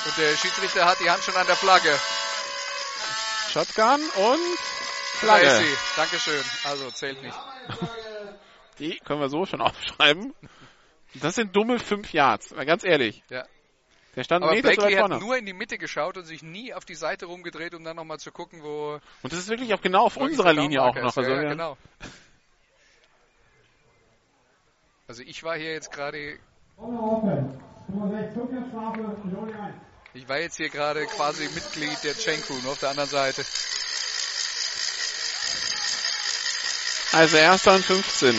[0.07, 1.97] Und der Schiedsrichter hat die Hand schon an der Flagge.
[3.53, 4.59] Shotgun und
[5.15, 5.51] Flagge.
[5.57, 5.77] sie.
[5.97, 6.45] Dankeschön.
[6.65, 7.37] Also zählt nicht.
[8.79, 10.35] Die können wir so schon aufschreiben.
[11.15, 13.23] Das sind dumme fünf Yards, mal ganz ehrlich.
[13.31, 13.45] Ja.
[14.19, 15.19] Der stand Aber Blakely hat vorne.
[15.21, 18.19] nur in die Mitte geschaut und sich nie auf die Seite rumgedreht, um dann nochmal
[18.19, 21.17] zu gucken, wo Und das ist wirklich auch genau auf unserer Linie auch noch.
[21.17, 21.49] Also, ja, ja, ja.
[21.51, 21.77] genau.
[25.07, 26.37] Also ich war hier jetzt gerade
[30.15, 33.45] ich war jetzt hier gerade quasi Mitglied der Chain Crew, nur auf der anderen Seite.
[37.13, 38.35] Also erster und 15.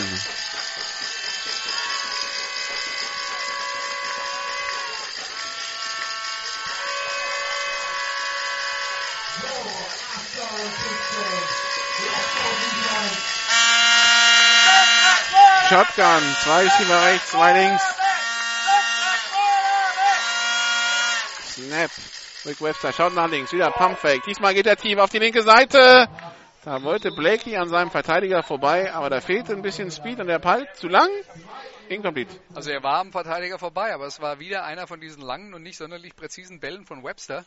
[15.70, 17.82] Shotgun, zwei Receiver rechts, zwei links.
[21.52, 21.90] Snap.
[22.44, 24.24] Rick Webster schaut nach links, wieder Pumpfake.
[24.24, 26.08] Diesmal geht er tief auf die linke Seite.
[26.64, 30.40] Da wollte Blakey an seinem Verteidiger vorbei, aber da fehlte ein bisschen Speed und der
[30.40, 31.08] Ball zu lang.
[31.88, 32.34] Incomplete.
[32.52, 35.62] Also er war am Verteidiger vorbei, aber es war wieder einer von diesen langen und
[35.62, 37.44] nicht sonderlich präzisen Bällen von Webster,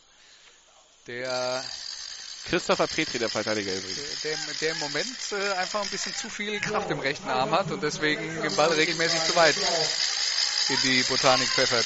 [1.08, 1.62] der,
[2.50, 4.22] Christopher Petri, der Verteidiger übrigens.
[4.22, 7.72] der, der im Moment äh, einfach ein bisschen zu viel Kraft im rechten Arm hat
[7.72, 9.56] und deswegen den Ball regelmäßig zu weit
[10.70, 11.86] in die Botanik pfeffert.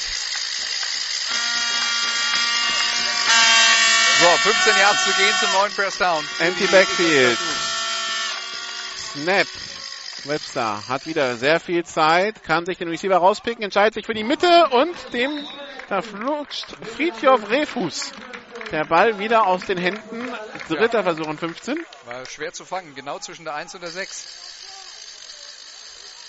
[4.19, 6.25] So, 15 Yards zu gehen zum neuen Press Down.
[6.39, 7.37] Empty Backfield.
[9.13, 9.47] Snap.
[10.23, 14.23] Webster hat wieder sehr viel Zeit, kann sich den Receiver rauspicken, entscheidet sich für die
[14.23, 15.31] Mitte und dem,
[15.87, 16.65] da flutscht
[16.95, 18.11] Friedhof Refus.
[18.71, 20.33] Der Ball wieder aus den Händen.
[20.67, 21.85] Dritter Versuch und 15.
[22.05, 24.25] War schwer zu fangen, genau zwischen der 1 und der 6.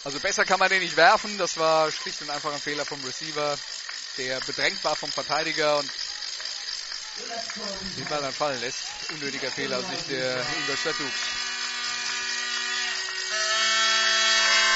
[0.05, 1.37] Also besser kann man den nicht werfen.
[1.39, 3.57] Das war schlicht und einfach ein Fehler vom Receiver,
[4.19, 5.91] der bedrängt war vom Verteidiger und
[7.97, 8.79] den Ball dann fallen lässt.
[9.11, 11.13] Unnötiger Fehler aus Sicht der Ingolstadt Dukes.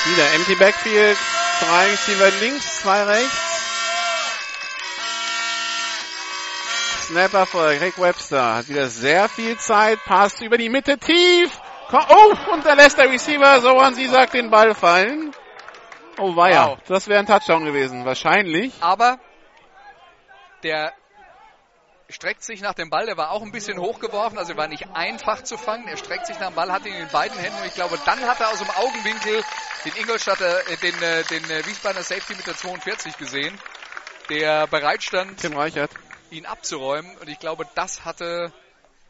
[0.07, 1.19] Wieder Empty Backfield.
[1.61, 3.52] Drei Receiver links, zwei rechts.
[7.03, 8.55] Snapper für Rick Webster.
[8.57, 9.99] Hat wieder sehr viel Zeit.
[10.05, 11.61] Passt über die Mitte tief.
[11.93, 15.33] Oh, und da lässt der Receiver, so an sie sagt, den Ball fallen.
[16.19, 16.79] Oh weia, Wow.
[16.87, 18.05] das wäre ein Touchdown gewesen.
[18.05, 18.73] Wahrscheinlich.
[18.81, 19.19] Aber
[20.62, 20.93] der
[22.09, 25.43] streckt sich nach dem Ball, der war auch ein bisschen hochgeworfen, also war nicht einfach
[25.43, 25.89] zu fangen.
[25.89, 28.20] Er streckt sich nach dem Ball, hat ihn in beiden Händen und ich glaube, dann
[28.27, 29.43] hat er aus dem Augenwinkel
[29.85, 33.59] den Ingolstadter, äh, den, äh, den äh, Wiesbadener Safety mit der 42 gesehen,
[34.29, 35.91] der bereit stand, Tim Reichert.
[36.33, 38.53] Ihn abzuräumen und ich glaube, das hatte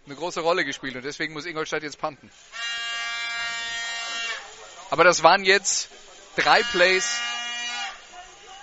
[0.07, 2.31] eine große Rolle gespielt und deswegen muss Ingolstadt jetzt panten.
[4.91, 5.89] Aber das waren jetzt
[6.37, 7.19] drei Plays.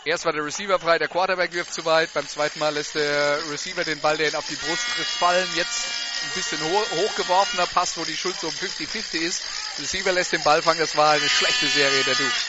[0.05, 2.13] Erst war der Receiver frei, der Quarterback wirft zu weit.
[2.13, 5.47] Beim zweiten Mal lässt der Receiver den Ball, der ihn auf die Brust trifft, fallen.
[5.55, 5.85] Jetzt
[6.23, 9.43] ein bisschen ho hochgeworfener Pass, wo die Schuld so um 50-50 ist.
[9.77, 10.79] Der Receiver lässt den Ball fangen.
[10.79, 12.45] Das war eine schlechte Serie der Dukes.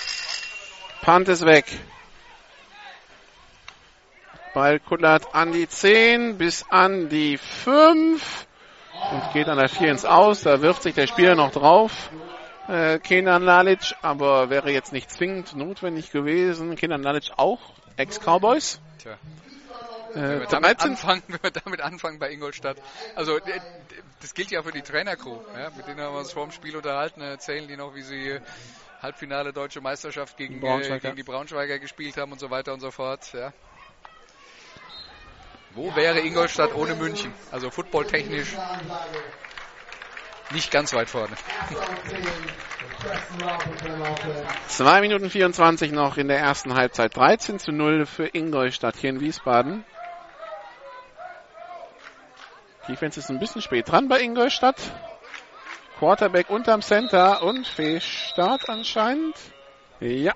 [1.03, 1.66] Punt ist weg.
[4.52, 8.47] Ball kullert an die 10 bis an die 5
[9.12, 10.43] und geht an der 4 ins Aus.
[10.43, 12.10] Da wirft sich der Spieler noch drauf.
[12.68, 16.77] Äh, Kenan Lalic, aber wäre jetzt nicht zwingend notwendig gewesen.
[16.77, 17.60] Kenan Lalic auch
[17.97, 18.81] Ex-Cowboys.
[18.98, 19.12] Tja.
[19.12, 22.77] Äh, Wenn wir, damit 13 anfangen, wenn wir damit anfangen bei Ingolstadt.
[23.14, 23.60] Also äh,
[24.20, 25.39] das gilt ja für die Trainercrew.
[25.56, 25.70] Ja?
[25.77, 27.20] Mit denen haben wir uns vor dem Spiel unterhalten.
[27.20, 28.39] Erzählen die noch, wie sie
[29.01, 30.98] Halbfinale Deutsche Meisterschaft gegen, äh, Braunschweiger.
[31.01, 33.32] gegen die Braunschweiger gespielt haben und so weiter und so fort.
[33.32, 33.52] Ja?
[35.74, 37.32] Wo wäre Ingolstadt ohne München?
[37.52, 38.56] Also footballtechnisch
[40.52, 41.34] nicht ganz weit vorne.
[44.68, 47.16] 2 Minuten 24 noch in der ersten Halbzeit.
[47.16, 49.84] 13 zu 0 für Ingolstadt hier in Wiesbaden.
[52.88, 54.76] Defense ist ein bisschen spät dran bei Ingolstadt.
[55.98, 59.36] Quarterback unterm Center und Fehlstart anscheinend.
[60.01, 60.32] Ja.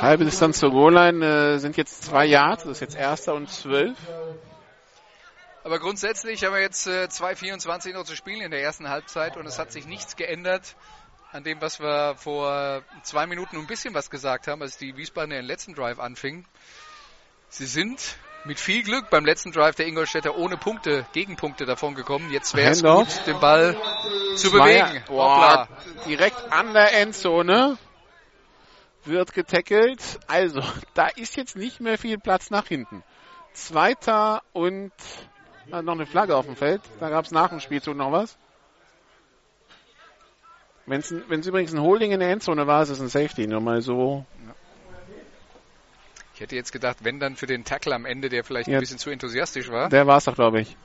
[0.00, 2.64] Halbe Distanz zur Goal-Line äh, sind jetzt zwei Yards.
[2.64, 3.96] Das ist jetzt erster und zwölf.
[5.64, 9.46] Aber grundsätzlich haben wir jetzt äh, 2,24 noch zu spielen in der ersten Halbzeit und
[9.46, 10.76] es hat sich nichts geändert
[11.32, 15.30] an dem, was wir vor zwei Minuten ein bisschen was gesagt haben, als die Wiesbaden
[15.30, 16.46] den letzten Drive anfingen.
[17.48, 18.16] Sie sind
[18.46, 22.30] mit viel Glück beim letzten Drive der Ingolstädter ohne Punkte, Gegenpunkte davon gekommen.
[22.30, 23.76] Jetzt wäre es gut, den Ball
[24.36, 25.04] zu Zweier- bewegen.
[25.08, 25.68] Boah,
[26.06, 27.76] direkt an der Endzone
[29.04, 30.00] wird getackelt.
[30.26, 30.62] Also,
[30.94, 33.02] da ist jetzt nicht mehr viel Platz nach hinten.
[33.52, 34.92] Zweiter und
[35.70, 36.82] ah, noch eine Flagge auf dem Feld.
[37.00, 38.36] Da gab es nach dem Spielzug noch was.
[40.86, 43.48] Wenn es übrigens ein Holding in der Endzone war, ist es ein Safety.
[43.48, 44.24] Nur mal so.
[46.36, 48.76] Ich hätte jetzt gedacht, wenn dann für den Tackle am Ende, der vielleicht Ja.
[48.76, 49.88] ein bisschen zu enthusiastisch war.
[49.88, 50.76] Der war es doch, glaube ich.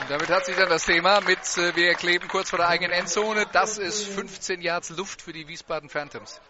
[0.00, 2.92] Und damit hat sich dann das Thema mit, äh, wir kleben kurz vor der eigenen
[2.92, 3.44] Endzone.
[3.52, 6.40] Das ist 15 Yards Luft für die Wiesbaden Phantoms.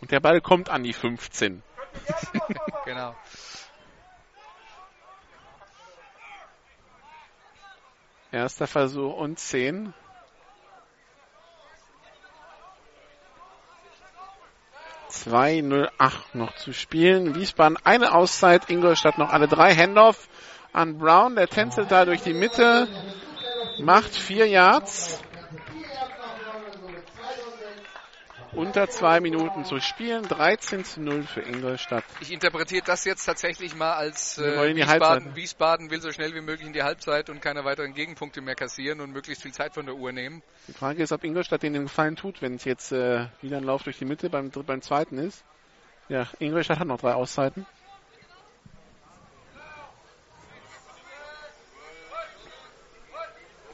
[0.00, 1.64] Und der Ball kommt an die 15.
[2.84, 3.16] Genau.
[8.30, 9.92] Erster Versuch und 10.
[15.24, 17.34] Zwei null acht noch zu spielen.
[17.34, 19.74] Wiesbaden eine Auszeit, Ingolstadt noch alle drei.
[19.74, 20.28] Handoff
[20.72, 22.86] an Brown, der tänzelt da durch die Mitte,
[23.80, 25.20] macht vier Yards.
[28.52, 32.04] Unter zwei Minuten zu spielen, 13 zu 0 für Ingolstadt.
[32.20, 35.36] Ich interpretiere das jetzt tatsächlich mal als äh, Wiesbaden.
[35.36, 39.00] Wiesbaden will so schnell wie möglich in die Halbzeit und keine weiteren Gegenpunkte mehr kassieren
[39.00, 40.42] und möglichst viel Zeit von der Uhr nehmen.
[40.66, 43.64] Die Frage ist, ob Ingolstadt denen den Gefallen tut, wenn es jetzt äh, wieder ein
[43.64, 45.44] Lauf durch die Mitte beim, beim zweiten ist.
[46.08, 47.66] Ja, Ingolstadt hat noch drei Auszeiten.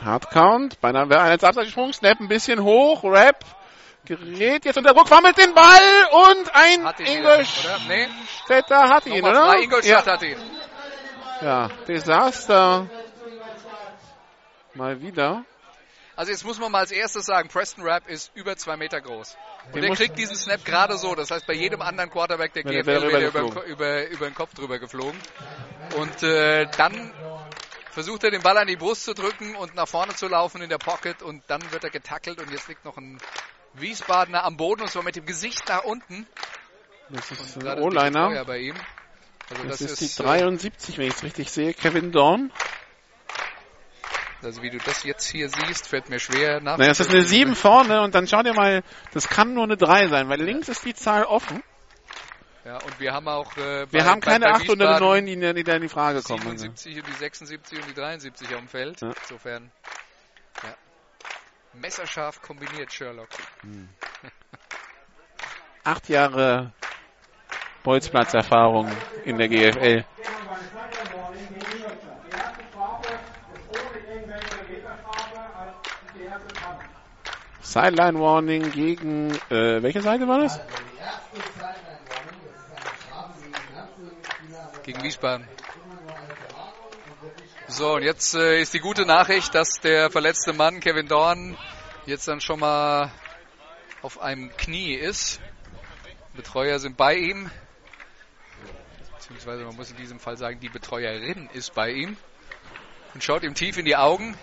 [0.05, 3.45] Hardcount, beinahe wäre ein jetzt Abseitsprung, Snap ein bisschen hoch, Rap,
[4.05, 6.95] gerät jetzt unter Druck, fummelt den Ball und ein oder?
[6.99, 9.63] Nee, Ingolstädter hat ihn, nochmal oder?
[9.63, 10.13] Ingolstadt ja.
[10.13, 10.39] hat ihn.
[11.43, 12.89] ja, Desaster.
[14.75, 15.45] Mal wieder.
[16.17, 19.37] Also jetzt muss man mal als erstes sagen, Preston Rapp ist über zwei Meter groß.
[19.67, 21.15] Und Den er kriegt diesen Snap gerade so.
[21.15, 24.55] Das heißt, bei jedem anderen Quarterback der GFL wäre er über, über, über den Kopf
[24.55, 25.19] drüber geflogen.
[25.97, 27.13] Und äh, dann
[27.91, 30.69] versucht er den Ball an die Brust zu drücken und nach vorne zu laufen in
[30.69, 33.19] der Pocket und dann wird er getackelt und jetzt liegt noch ein
[33.75, 36.27] Wiesbadener am Boden und zwar mit dem Gesicht nach unten.
[37.11, 38.29] Das ist ein bisschen O-Liner.
[38.29, 41.75] Also Das, das, ist, die äh, 73, wenn ich es richtig sehe.
[41.75, 42.51] Kevin Dorn.
[44.43, 46.79] also wie du das jetzt hier siehst, fällt mir schwer nach.
[46.79, 48.83] Naja, es ist eine 7 vorne und dann schau dir mal,
[49.13, 51.63] das kann nur eine 3 sein, weil links ist die Zahl offen.
[52.65, 55.25] Ja, und wir haben auch äh, Wir bei- haben keine bei 8 und eine Wiesbaden
[55.27, 56.41] 9, die, die da in die Frage kommen.
[56.57, 59.01] 77 und die 76 und die 73 auf dem Feld.
[59.03, 59.13] Ja.
[59.23, 59.71] Insofern,
[60.63, 60.75] ja.
[61.75, 63.29] Messerscharf kombiniert, Sherlock.
[63.63, 63.89] Hm.
[65.85, 66.73] Acht Jahre
[67.83, 68.91] Bolzplatzerfahrung
[69.25, 70.05] in der GFL.
[77.61, 80.61] Sideline Warning gegen äh, welche Seite war das?
[84.85, 85.49] Gegen Wiesbaden.
[87.77, 91.59] So, und jetzt äh, ist die gute Nachricht, dass der verletzte Mann, Kevin Dorn,
[92.07, 93.11] jetzt dann schon mal
[94.01, 95.41] auf einem Knie ist.
[96.37, 97.51] Betreuer sind bei ihm.
[99.17, 102.17] Beziehungsweise man muss in diesem Fall sagen, die Betreuerin ist bei ihm.
[103.13, 104.37] Und schaut ihm tief in die Augen.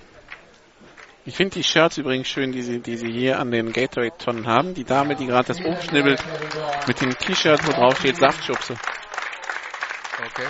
[1.23, 4.73] Ich finde die Shirts übrigens schön, die sie, die sie hier an den Gatorade-Tonnen haben.
[4.73, 6.21] Die Dame, die gerade das Obst schnibbelt,
[6.85, 8.75] mit dem T-Shirt, wo drauf steht Saftschubse.
[10.25, 10.47] Okay.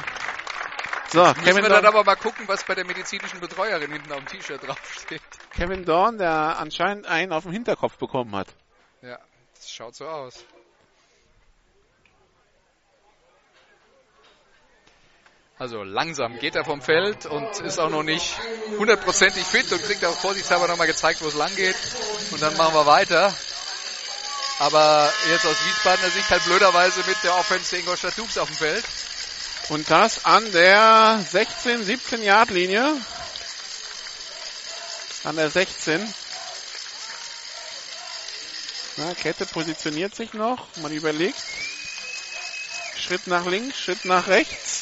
[1.11, 4.13] So, Müssen Kevin wir dann Dorn, aber mal gucken, was bei der medizinischen Betreuerin hinten
[4.13, 5.21] auf dem T-Shirt draufsteht.
[5.53, 8.47] Kevin Dorn, der anscheinend einen auf dem Hinterkopf bekommen hat.
[9.01, 9.19] Ja,
[9.53, 10.45] das schaut so aus.
[15.59, 18.39] Also langsam geht er vom Feld und ist auch noch nicht
[18.79, 21.75] hundertprozentig fit und kriegt auch vorsichtshalber nochmal gezeigt, wo es lang geht.
[22.31, 23.31] Und dann machen wir weiter.
[24.59, 28.57] Aber jetzt aus Wiesbadener Sicht halt blöderweise mit der Offense der Ingolstadt Dukes auf dem
[28.57, 28.85] Feld.
[29.71, 32.93] Und das an der 16, 17 Yard Linie.
[35.23, 36.13] An der 16.
[38.97, 40.67] Na, Kette positioniert sich noch.
[40.81, 41.41] Man überlegt.
[42.97, 44.81] Schritt nach links, Schritt nach rechts.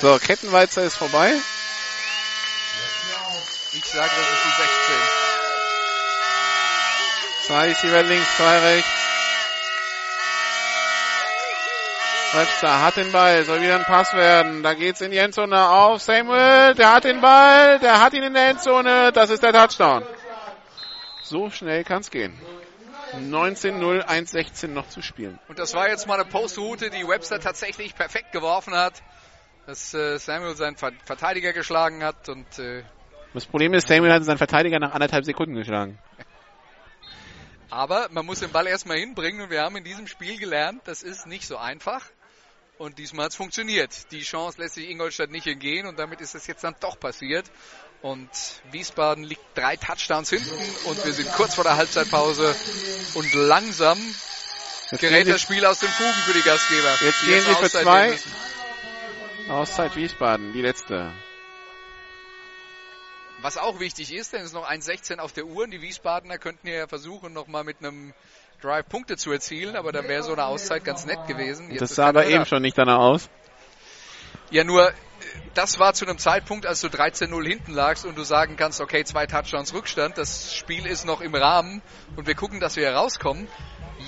[0.00, 1.34] So, Kettenweizer ist vorbei.
[3.74, 4.74] Ich sage, das ist die 16.
[7.46, 9.05] Zwei Receiver links, zwei rechts.
[12.32, 14.62] Webster hat den Ball, soll wieder ein Pass werden.
[14.62, 16.74] Da geht's in die Endzone auf Samuel.
[16.74, 19.12] Der hat den Ball, der hat ihn in der Endzone.
[19.12, 20.04] Das ist der Touchdown.
[21.22, 22.38] So schnell kann's gehen.
[23.14, 25.38] 19-0, 1-16 noch zu spielen.
[25.48, 29.02] Und das war jetzt mal eine Postroute, die Webster tatsächlich perfekt geworfen hat.
[29.66, 32.84] Dass äh, Samuel seinen Ver Verteidiger geschlagen hat und äh,
[33.34, 35.98] Das Problem ist, Samuel hat seinen Verteidiger nach anderthalb Sekunden geschlagen.
[37.70, 41.02] Aber man muss den Ball erstmal hinbringen und wir haben in diesem Spiel gelernt, das
[41.02, 42.02] ist nicht so einfach.
[42.78, 44.10] Und diesmal hat es funktioniert.
[44.12, 47.50] Die Chance lässt sich Ingolstadt nicht entgehen und damit ist es jetzt dann doch passiert.
[48.02, 48.28] Und
[48.70, 50.54] Wiesbaden liegt drei Touchdowns hinten
[50.84, 52.54] und wir sind kurz vor der Halbzeitpause
[53.14, 53.98] und langsam
[54.90, 56.94] Jetzt gerät das Spiel aus den Fugen für die Gastgeber.
[57.00, 58.02] Jetzt die gehen sie für Auszeit zwei.
[58.02, 59.50] nehmen müssen.
[59.50, 61.12] Auszeit Wiesbaden, die letzte.
[63.40, 66.38] Was auch wichtig ist, denn es ist noch 1,16 auf der Uhr und die Wiesbadener
[66.38, 68.12] könnten ja versuchen, nochmal mit einem
[68.60, 71.70] Drive Punkte zu erzielen, aber dann wäre so eine Auszeit ganz nett gewesen.
[71.70, 73.28] Jetzt Das sah aber eben schon nicht danach aus.
[74.50, 74.92] Ja, nur äh,
[75.54, 79.04] das war zu einem Zeitpunkt, als du 13-0 hinten lagst und du sagen kannst, okay,
[79.04, 81.82] zwei Touchdowns Rückstand, das Spiel ist noch im Rahmen
[82.16, 83.48] und wir gucken, dass wir rauskommen.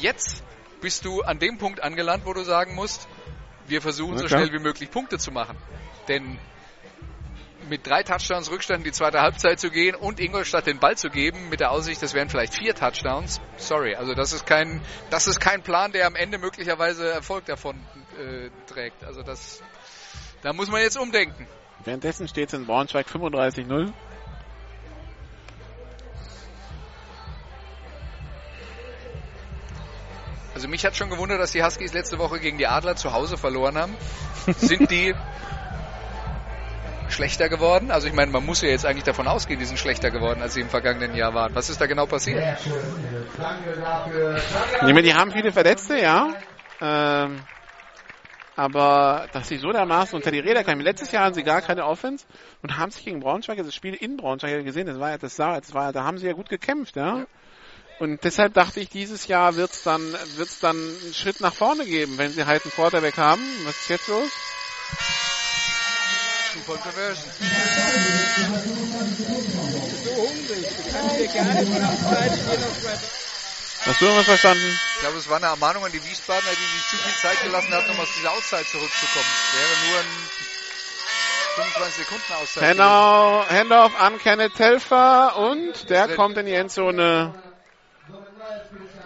[0.00, 0.44] Jetzt
[0.80, 3.08] bist du an dem Punkt angelangt, wo du sagen musst,
[3.66, 5.56] wir versuchen Na so schnell wie möglich Punkte zu machen.
[6.08, 6.38] Denn
[7.68, 11.10] mit drei Touchdowns Rückstand in die zweite Halbzeit zu gehen und Ingolstadt den Ball zu
[11.10, 13.40] geben, mit der Aussicht, das wären vielleicht vier Touchdowns.
[13.56, 17.76] Sorry, also das ist kein, das ist kein Plan, der am Ende möglicherweise Erfolg davon
[18.18, 19.04] äh, trägt.
[19.04, 19.62] Also das,
[20.42, 21.46] da muss man jetzt umdenken.
[21.84, 23.92] Währenddessen steht es in Braunschweig 35-0.
[30.54, 33.36] Also mich hat schon gewundert, dass die Huskies letzte Woche gegen die Adler zu Hause
[33.36, 33.96] verloren haben.
[34.56, 35.14] Sind die
[37.12, 37.90] schlechter geworden?
[37.90, 40.54] Also ich meine, man muss ja jetzt eigentlich davon ausgehen, die sind schlechter geworden, als
[40.54, 41.54] sie im vergangenen Jahr waren.
[41.54, 42.42] Was ist da genau passiert?
[44.76, 46.34] Ich meine, die haben viele Verletzte, ja.
[46.80, 47.40] Ähm,
[48.56, 50.80] aber dass sie so dermaßen unter die Räder kamen.
[50.80, 52.26] Letztes Jahr hatten sie gar keine Offense
[52.62, 55.18] und haben sich gegen Braunschweig, also das Spiel in Braunschweig ja gesehen, das war ja,
[55.18, 57.26] das sah, das war, da haben sie ja gut gekämpft, ja.
[58.00, 62.18] Und deshalb dachte ich, dieses Jahr wird's dann, wird's dann einen Schritt nach vorne geben,
[62.18, 63.42] wenn sie halt einen Quarterback haben.
[63.64, 64.30] Was ist jetzt los?
[66.68, 67.30] Two-Point Conversion.
[73.86, 74.78] Hast du irgendwas verstanden?
[74.94, 77.72] Ich glaube, es war eine Ermahnung an die Wiesbadener, die sich zu viel Zeit gelassen
[77.72, 79.24] hatten, um aus dieser Auszeit zurückzukommen.
[79.54, 80.06] Wäre nur ein
[81.56, 82.76] 25 Sekunden Auszeit.
[82.76, 83.58] gewesen.
[83.58, 87.34] Handoff, an Kenneth Telfer und der kommt in die Endzone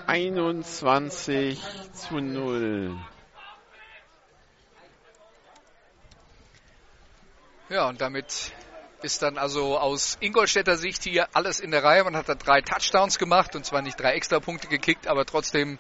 [0.07, 1.61] 21
[1.93, 2.99] zu 0.
[7.73, 8.53] Ja, und damit
[9.01, 12.05] ist dann also aus Ingolstädter Sicht hier alles in der Reihe.
[12.05, 15.79] Man hat da drei Touchdowns gemacht und zwar nicht drei Extrapunkte gekickt, aber trotzdem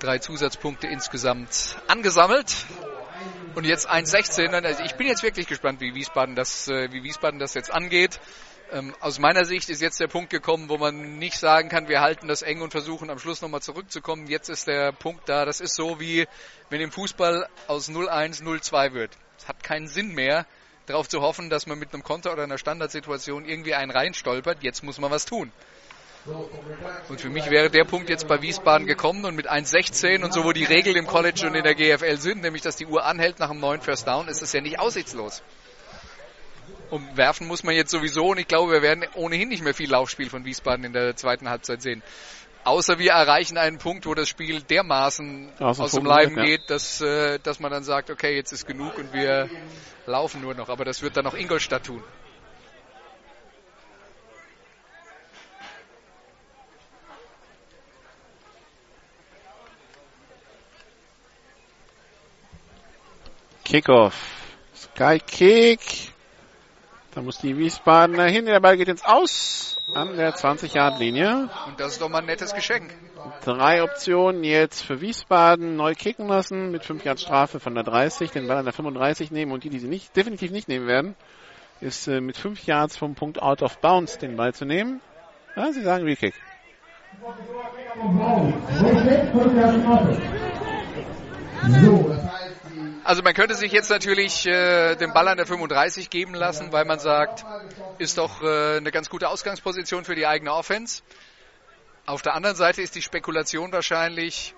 [0.00, 2.54] drei Zusatzpunkte insgesamt angesammelt.
[3.54, 4.50] Und jetzt 1,16.
[4.62, 8.20] Also ich bin jetzt wirklich gespannt, wie Wiesbaden das, äh, wie Wiesbaden das jetzt angeht.
[8.70, 12.02] Ähm, aus meiner Sicht ist jetzt der Punkt gekommen, wo man nicht sagen kann, wir
[12.02, 14.26] halten das eng und versuchen am Schluss nochmal zurückzukommen.
[14.26, 15.46] Jetzt ist der Punkt da.
[15.46, 16.28] Das ist so wie
[16.68, 19.16] wenn im Fußball aus 0-1 0-2 wird.
[19.38, 20.44] Es hat keinen Sinn mehr,
[20.88, 24.62] darauf zu hoffen, dass man mit einem Konter oder einer Standardsituation irgendwie einen reinstolpert.
[24.62, 25.52] Jetzt muss man was tun.
[27.08, 30.44] Und für mich wäre der Punkt jetzt bei Wiesbaden gekommen und mit 1,16 und so,
[30.44, 33.38] wo die Regeln im College und in der GFL sind, nämlich dass die Uhr anhält
[33.38, 35.42] nach einem neuen First Down, ist es ja nicht aussichtslos.
[36.90, 39.90] Und werfen muss man jetzt sowieso und ich glaube, wir werden ohnehin nicht mehr viel
[39.90, 42.02] Laufspiel von Wiesbaden in der zweiten Halbzeit sehen.
[42.68, 46.42] Außer wir erreichen einen Punkt, wo das Spiel dermaßen Aus aus, dem geht, ja.
[46.44, 49.48] geht, dass, äh, dass man dann sagt, okay, jetzt ist genug und wir
[50.04, 50.68] laufen nur noch.
[50.68, 52.04] Aber das wird dann auch Ingolstadt tun.
[63.64, 64.14] Kickoff.
[64.74, 66.17] Sky Kick.
[67.18, 68.46] Da muss die Wiesbadener hin.
[68.46, 71.50] Der Ball geht ins Aus an der 20-Yard-Linie.
[71.66, 72.94] Und das ist doch mal ein nettes Geschenk.
[73.42, 75.74] Drei Optionen jetzt für Wiesbaden.
[75.74, 78.30] Neu kicken lassen mit 5 Yard Strafe von der 30.
[78.30, 81.16] Den Ball an der 35 nehmen und die, die sie nicht, definitiv nicht nehmen werden,
[81.80, 85.00] ist äh, mit 5 Yards vom Punkt Out of Bounds den Ball zu nehmen.
[85.56, 86.34] Ja, sie sagen Rekick.
[91.82, 92.37] So, das heißt,
[93.08, 96.84] Also man könnte sich jetzt natürlich äh, den Ball an der 35 geben lassen, weil
[96.84, 97.42] man sagt,
[97.96, 101.00] ist doch äh, eine ganz gute Ausgangsposition für die eigene Offense.
[102.04, 104.54] Auf der anderen Seite ist die Spekulation wahrscheinlich,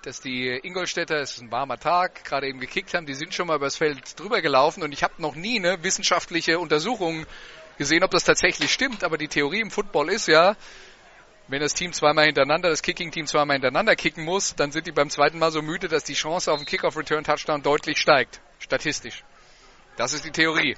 [0.00, 3.46] dass die Ingolstädter, es ist ein warmer Tag, gerade eben gekickt haben, die sind schon
[3.46, 7.26] mal übers Feld drüber gelaufen und ich habe noch nie eine wissenschaftliche Untersuchung
[7.76, 10.56] gesehen, ob das tatsächlich stimmt, aber die Theorie im Football ist ja,
[11.48, 15.10] wenn das Team zweimal hintereinander, das Kicking-Team zweimal hintereinander kicken muss, dann sind die beim
[15.10, 18.40] zweiten Mal so müde, dass die Chance auf einen Kick-Off-Return-Touchdown deutlich steigt.
[18.58, 19.24] Statistisch.
[19.96, 20.76] Das ist die Theorie.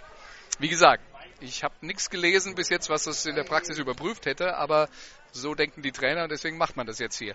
[0.59, 1.03] Wie gesagt,
[1.41, 4.89] ich habe nichts gelesen bis jetzt, was das in der Praxis überprüft hätte, aber
[5.33, 7.35] so denken die Trainer und deswegen macht man das jetzt hier.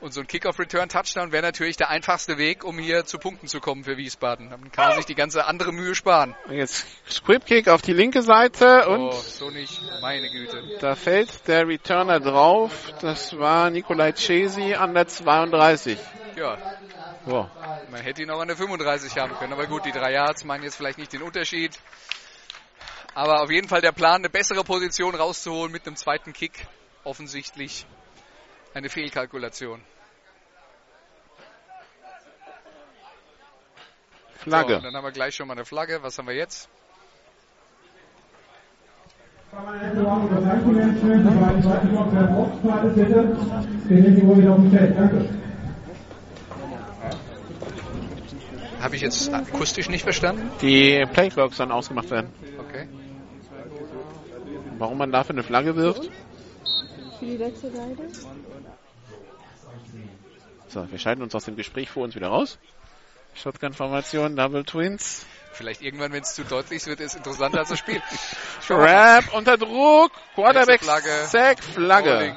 [0.00, 3.84] Und so ein Kick-Off-Return-Touchdown wäre natürlich der einfachste Weg, um hier zu Punkten zu kommen
[3.84, 4.48] für Wiesbaden.
[4.48, 6.34] Dann kann man sich die ganze andere Mühe sparen.
[6.48, 9.78] Jetzt Squib Kick auf die linke Seite und oh, so nicht.
[10.00, 10.78] Meine Güte.
[10.80, 12.94] da fällt der Returner drauf.
[13.02, 15.98] Das war Nikolai Chesi an der 32.
[16.34, 16.56] Ja,
[17.26, 17.50] So.
[17.90, 19.52] Man hätte ihn auch an der 35 haben können.
[19.52, 21.78] Aber gut, die drei Yards machen jetzt vielleicht nicht den Unterschied.
[23.14, 26.66] Aber auf jeden Fall der Plan, eine bessere Position rauszuholen mit einem zweiten Kick.
[27.04, 27.84] Offensichtlich
[28.74, 29.80] eine Fehlkalkulation.
[34.38, 34.76] So, Flagge.
[34.76, 36.02] und dann haben wir gleich schon mal eine Flagge.
[36.02, 36.68] Was haben wir jetzt?
[48.80, 50.50] Habe ich jetzt akustisch nicht verstanden?
[50.62, 52.30] Die Playclocks sollen ausgemacht werden.
[52.58, 52.88] Okay.
[54.78, 56.10] Warum man dafür eine Flagge wirft?
[57.20, 58.08] Für die letzte Seite?
[60.68, 62.58] So, wir schalten uns aus dem Gespräch vor uns wieder raus.
[63.34, 65.26] Shotgun-Formation, Double Twins.
[65.52, 68.00] Vielleicht irgendwann, wenn es zu deutlich wird, ist es interessanter als das Spiel.
[68.70, 70.12] Rap unter Druck.
[70.34, 71.26] Quarterback Flagge.
[71.26, 72.10] Sack, Flagge.
[72.10, 72.36] Holding.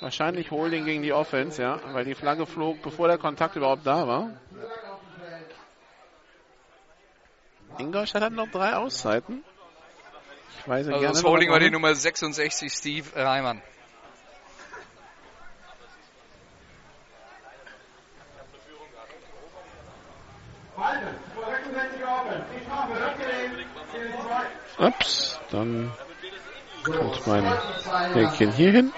[0.00, 4.06] Wahrscheinlich Holding gegen die Offense, ja, weil die Flagge flog, bevor der Kontakt überhaupt da
[4.06, 4.30] war.
[7.78, 9.42] Ingolstadt hat noch drei Auszeiten.
[10.60, 11.70] Ich weise Also gerne das Holding war die.
[11.70, 13.62] Nummer 66, Steve Reimann.
[24.78, 25.92] Ups, dann
[26.84, 27.44] kommt mein
[28.12, 28.92] Häkchen hier hin.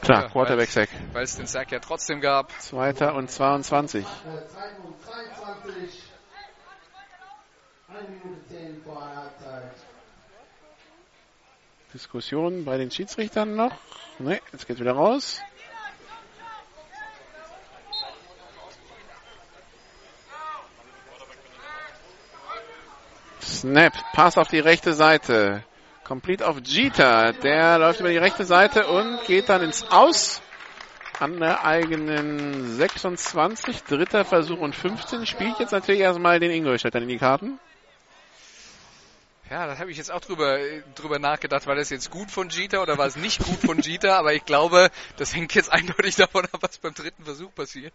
[0.00, 0.88] Klar, Ja, Quarterback Sack.
[1.12, 2.50] Weil es den Sack ja trotzdem gab.
[2.60, 4.04] Zweiter und 22.
[4.06, 6.02] Zeitpunkt 23.
[7.88, 9.72] 1 Minute 10 vor der Halbzeit.
[11.92, 13.72] Diskussion bei den Schiedsrichtern noch.
[14.18, 15.40] Ne, jetzt geht's wieder raus.
[23.42, 25.64] Snap, Pass auf die rechte Seite.
[26.04, 27.32] Complete auf Jeter.
[27.32, 30.40] Der läuft über die rechte Seite und geht dann ins Aus.
[31.20, 33.82] An der eigenen 26.
[33.84, 35.26] Dritter Versuch und 15.
[35.26, 37.58] Spielt jetzt natürlich erstmal den Ingolstädtern in die Karten.
[39.50, 40.58] Ja, da habe ich jetzt auch drüber,
[40.94, 44.18] drüber nachgedacht, war das jetzt gut von Jeter oder war es nicht gut von Jeter?
[44.18, 47.94] Aber ich glaube, das hängt jetzt eindeutig davon ab, was beim dritten Versuch passiert.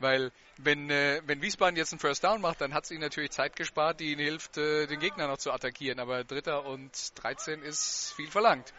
[0.00, 3.30] Weil wenn, äh, wenn Wiesbaden jetzt einen First Down macht, dann hat es ihnen natürlich
[3.30, 6.00] Zeit gespart, die ihnen hilft, äh, den Gegner noch zu attackieren.
[6.00, 6.90] Aber Dritter und
[7.22, 8.72] 13 ist viel verlangt.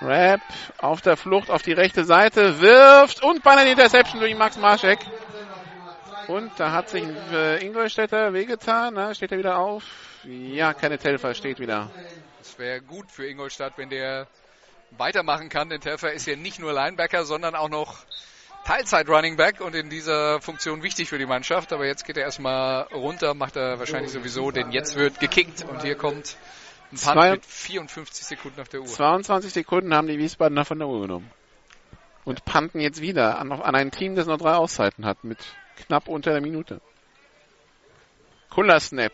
[0.00, 0.40] Rap
[0.78, 4.98] auf der Flucht auf die rechte Seite, wirft und bei einer Interception durch Max Marschek.
[6.26, 8.94] Und da hat sich äh, Ingolstädter wehgetan.
[8.94, 9.84] Na, steht er wieder auf?
[10.24, 11.90] Ja, keine Telfer steht wieder.
[12.40, 14.26] Es wäre gut für Ingolstadt, wenn der
[14.92, 18.04] weitermachen kann, denn Telfer ist ja nicht nur Linebacker, sondern auch noch
[18.64, 21.72] Teilzeit-Running Back und in dieser Funktion wichtig für die Mannschaft.
[21.72, 25.82] Aber jetzt geht er erstmal runter, macht er wahrscheinlich sowieso, denn jetzt wird gekickt und
[25.82, 26.36] hier kommt
[26.92, 28.86] ein Punt mit 54 Sekunden auf der Uhr.
[28.86, 31.30] 22 Sekunden haben die Wiesbadener von der Uhr genommen.
[32.24, 35.38] Und panten jetzt wieder an, an ein Team, das noch drei Auszeiten hat, mit
[35.76, 36.80] knapp unter der Minute.
[38.48, 39.12] Kuller Snap.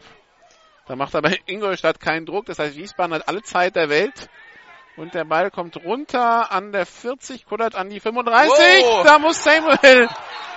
[0.86, 4.28] Da macht aber Ingolstadt keinen Druck, das heißt Wiesbaden hat alle Zeit der Welt.
[5.00, 8.84] Und der Ball kommt runter an der 40, kullert an die 35.
[8.84, 9.02] Wow.
[9.02, 10.10] Da muss Samuel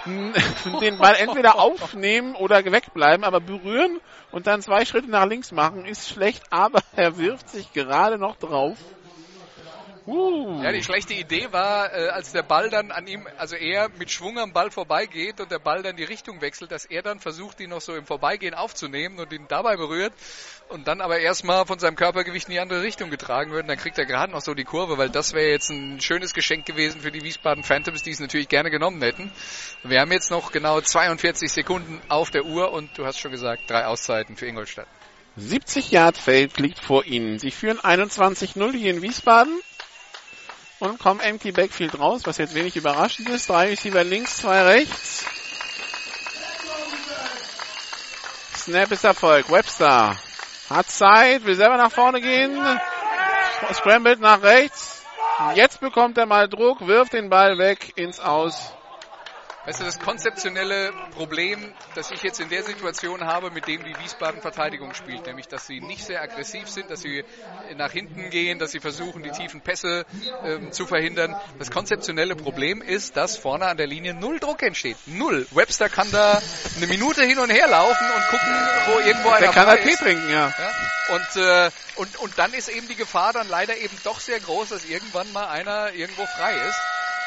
[0.82, 4.02] den Ball entweder aufnehmen oder wegbleiben, aber berühren
[4.34, 8.36] und dann zwei Schritte nach links machen ist schlecht, aber er wirft sich gerade noch
[8.36, 8.78] drauf.
[10.06, 10.62] Uh.
[10.62, 14.12] Ja, die schlechte Idee war, äh, als der Ball dann an ihm, also er mit
[14.12, 17.62] Schwung am Ball vorbeigeht und der Ball dann die Richtung wechselt, dass er dann versucht,
[17.62, 20.12] ihn noch so im Vorbeigehen aufzunehmen und ihn dabei berührt
[20.68, 23.64] und dann aber erstmal von seinem Körpergewicht in die andere Richtung getragen wird.
[23.64, 26.34] Und dann kriegt er gerade noch so die Kurve, weil das wäre jetzt ein schönes
[26.34, 29.32] Geschenk gewesen für die Wiesbaden Phantoms, die es natürlich gerne genommen hätten.
[29.84, 33.70] Wir haben jetzt noch genau 42 Sekunden auf der Uhr und du hast schon gesagt,
[33.70, 34.88] drei Auszeiten für Ingolstadt.
[35.38, 37.40] 70 Yard Feld liegt vor ihnen.
[37.40, 39.60] Sie führen 21-0 hier in Wiesbaden
[40.84, 43.50] und kommen empty Backfield raus, was jetzt wenig überraschend ist.
[43.50, 45.26] Drei Receiver links, zwei rechts.
[48.58, 49.50] Snap ist Erfolg.
[49.50, 50.18] Webster
[50.70, 52.58] hat Zeit, will selber nach vorne gehen.
[53.74, 55.02] Scrambled nach rechts.
[55.56, 58.74] Jetzt bekommt er mal Druck, wirft den Ball weg ins Aus.
[59.66, 63.98] Weißt du, das konzeptionelle Problem, das ich jetzt in der Situation habe, mit dem die
[63.98, 67.24] Wiesbaden Verteidigung spielt, nämlich, dass sie nicht sehr aggressiv sind, dass sie
[67.78, 70.06] nach hinten gehen, dass sie versuchen, die tiefen Pässe
[70.44, 71.34] ähm, zu verhindern.
[71.60, 74.98] Das konzeptionelle Problem ist, dass vorne an der Linie null Druck entsteht.
[75.06, 75.48] Null.
[75.52, 76.42] Webster kann da
[76.76, 78.54] eine Minute hin und her laufen und gucken,
[78.88, 80.50] wo irgendwo einer Der kann halt Tee trinken, ja.
[80.50, 81.16] Ja?
[81.16, 84.70] Und, äh, und, und dann ist eben die Gefahr dann leider eben doch sehr groß,
[84.70, 86.82] dass irgendwann mal einer irgendwo frei ist.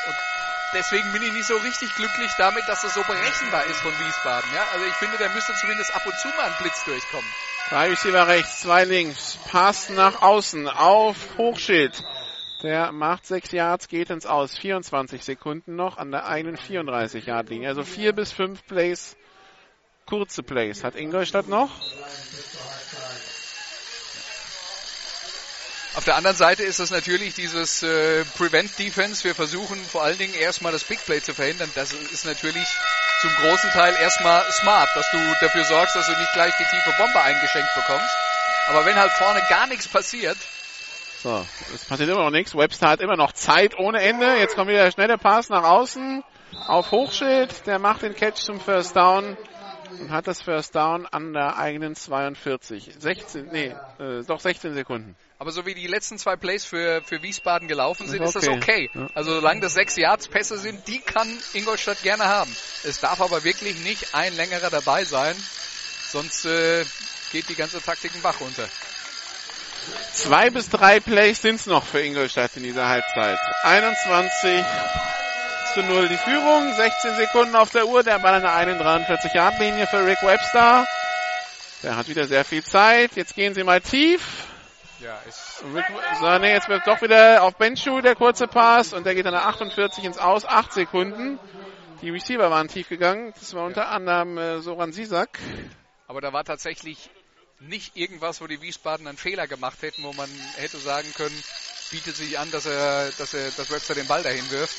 [0.06, 0.35] Und
[0.76, 4.50] deswegen bin ich nicht so richtig glücklich damit, dass das so berechenbar ist von Wiesbaden.
[4.54, 4.64] Ja?
[4.74, 7.28] Also ich finde, da müsste zumindest ab und zu mal ein Blitz durchkommen.
[7.70, 9.38] Drei Receiver rechts, zwei links.
[9.50, 12.04] Pass nach außen auf Hochschild.
[12.62, 14.56] Der macht sechs Yards, geht ins Aus.
[14.56, 17.68] 24 Sekunden noch an der eigenen 34 Yard Linie.
[17.68, 19.16] Also vier bis fünf Plays,
[20.06, 20.84] kurze Plays.
[20.84, 21.70] Hat Ingolstadt noch?
[25.96, 29.24] Auf der anderen Seite ist das natürlich dieses äh, Prevent Defense.
[29.24, 31.70] Wir versuchen vor allen Dingen erstmal das Big Play zu verhindern.
[31.74, 32.66] Das ist natürlich
[33.22, 36.94] zum großen Teil erstmal smart, dass du dafür sorgst, dass du nicht gleich die tiefe
[36.98, 38.14] Bombe eingeschenkt bekommst.
[38.68, 40.36] Aber wenn halt vorne gar nichts passiert,
[41.22, 42.54] So, es passiert immer noch nichts.
[42.54, 44.36] Webster hat immer noch Zeit ohne Ende.
[44.36, 46.22] Jetzt kommt wieder der schnelle Pass nach außen
[46.66, 47.66] auf Hochschild.
[47.66, 49.38] Der macht den Catch zum First Down
[49.98, 52.92] und hat das First Down an der eigenen 42.
[52.98, 55.16] 16, nee, äh, doch 16 Sekunden.
[55.38, 58.48] Aber so wie die letzten zwei Plays für, für Wiesbaden gelaufen sind, Ist ist das
[58.48, 58.88] okay.
[58.88, 58.90] okay.
[58.94, 59.08] Ja.
[59.14, 62.54] Also solange das sechs Yards Pässe sind, die kann Ingolstadt gerne haben.
[62.84, 65.36] Es darf aber wirklich nicht ein längerer dabei sein,
[66.08, 66.84] sonst äh,
[67.32, 68.66] geht die ganze Taktik den Bach runter.
[70.14, 73.38] Zwei bis drei Plays sind's noch für Ingolstadt in dieser Halbzeit.
[73.62, 74.64] 21
[75.74, 79.60] zu 0 die Führung, 16 Sekunden auf der Uhr, der Ball an der 41 Yard
[79.60, 80.86] Linie für Rick Webster.
[81.82, 83.12] Der hat wieder sehr viel Zeit.
[83.14, 84.22] Jetzt gehen sie mal tief.
[85.00, 89.14] Ja, ist so, nee, jetzt wird doch wieder auf Benschuh der kurze Pass und der
[89.14, 91.38] geht an der 48 ins Aus, 8 Sekunden.
[92.02, 93.32] Die Receiver waren tief gegangen.
[93.38, 95.38] Das war unter anderem äh, Soran Sisak.
[96.08, 97.10] Aber da war tatsächlich
[97.60, 101.42] nicht irgendwas, wo die Wiesbaden einen Fehler gemacht hätten, wo man hätte sagen können,
[101.90, 104.76] bietet sich an, dass er, dass er, dass Webster den Ball dahin wirft.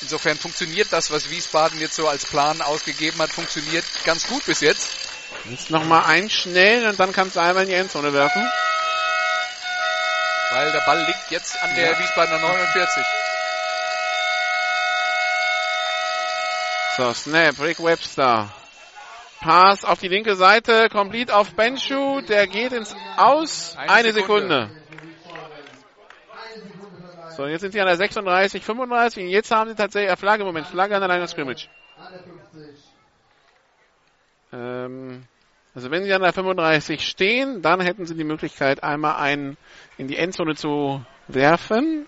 [0.00, 4.60] Insofern funktioniert das, was Wiesbaden jetzt so als Plan ausgegeben hat, funktioniert ganz gut bis
[4.60, 4.90] jetzt.
[5.48, 8.46] Jetzt nochmal einschnellen und dann kannst du einmal in die Endzone werfen.
[10.50, 11.98] Weil der Ball liegt jetzt an der Ja.
[11.98, 13.04] Wiesbadener 49.
[16.96, 18.48] So, Snap, Rick Webster.
[19.40, 23.76] Pass auf die linke Seite, complete auf Benschuh, der geht ins Aus.
[23.76, 24.70] Eine Eine, Sekunde.
[24.70, 24.88] Sekunde.
[27.36, 30.42] So, jetzt sind sie an der 36, 35 und jetzt haben sie tatsächlich, äh, Flagge,
[30.44, 31.68] Moment, Flagge an der Line of Scrimmage.
[34.52, 35.24] Ähm,
[35.74, 39.56] also wenn sie an der 35 stehen, dann hätten sie die Möglichkeit, einmal einen
[39.96, 42.06] in die Endzone zu werfen.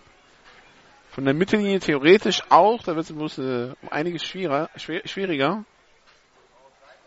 [1.10, 4.70] Von der Mittellinie theoretisch auch, da wird es bloß äh, einiges schwieriger.
[4.76, 5.64] Schwieriger.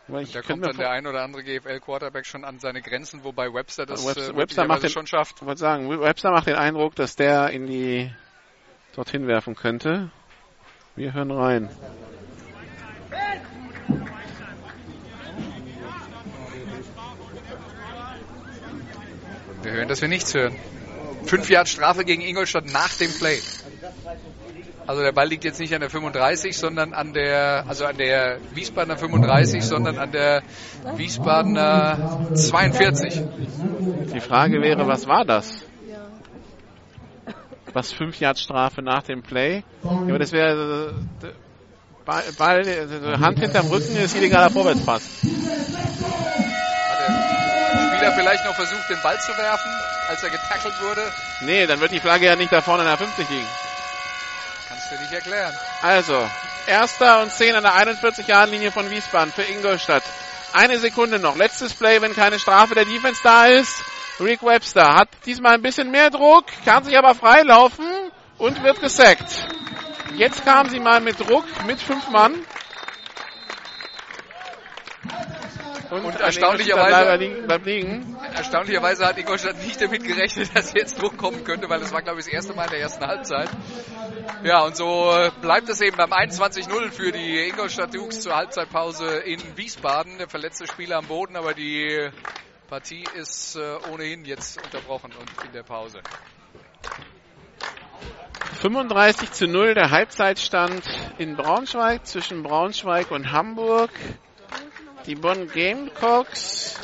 [0.07, 4.05] Da kommt dann der ein oder andere GFL-Quarterback schon an seine Grenzen, wobei Webster das
[4.05, 5.41] Webster, äh, Webster macht den, schon schafft.
[5.41, 8.11] Ich sagen, Webster macht den Eindruck, dass der in die
[8.95, 10.11] dorthin werfen könnte.
[10.97, 11.69] Wir hören rein.
[19.63, 20.55] Wir hören, dass wir nichts hören.
[21.25, 23.39] Fünf Jahre Strafe gegen Ingolstadt nach dem Play.
[24.85, 28.39] Also der Ball liegt jetzt nicht an der 35, sondern an der, also an der
[28.53, 30.43] Wiesbadener 35, sondern an der
[30.97, 33.21] Wiesbadener 42.
[34.13, 35.63] Die Frage wäre, was war das?
[37.71, 39.63] Was fünf Yard Strafe nach dem Play?
[40.07, 41.27] Ja, das wäre äh,
[42.37, 42.63] Ball,
[43.19, 45.21] Hand hinterm Rücken ist illegaler Vorwärtspass.
[48.03, 49.71] Spieler vielleicht noch versucht, den Ball zu werfen,
[50.09, 51.09] als er getackelt wurde?
[51.39, 53.47] Nee, dann wird die Flagge ja nicht da vorne an der 50 liegen.
[54.67, 55.53] Kannst du nicht erklären.
[55.81, 56.29] Also,
[56.67, 60.03] erster und 10 an der 41-Jahren-Linie von Wiesbaden für Ingolstadt.
[60.51, 61.37] Eine Sekunde noch.
[61.37, 63.73] Letztes Play, wenn keine Strafe der Defense da ist.
[64.19, 67.85] Rick Webster hat diesmal ein bisschen mehr Druck, kann sich aber freilaufen
[68.37, 69.47] und wird gesackt.
[70.15, 72.35] Jetzt kam sie mal mit Druck, mit fünf Mann.
[75.93, 78.17] Und, Und erstaunlicherweise, liegen, bleibt liegen.
[78.33, 82.19] erstaunlicherweise hat Ingolstadt nicht damit gerechnet, dass jetzt Druck kommen könnte, weil das war, glaube
[82.19, 83.49] ich, das erste Mal in der ersten Halbzeit.
[84.43, 89.39] Ja, und so bleibt es eben beim 21-0 für die Ingolstadt Dukes zur Halbzeitpause in
[89.55, 90.17] Wiesbaden.
[90.17, 92.09] Der verletzte Spieler am Boden, aber die
[92.69, 96.01] Partie ist äh, ohnehin jetzt unterbrochen und in der Pause.
[98.61, 100.83] 35 zu 0 der Halbzeitstand
[101.19, 103.91] in Braunschweig zwischen Braunschweig und Hamburg.
[105.05, 106.79] Die Bonn Gamecocks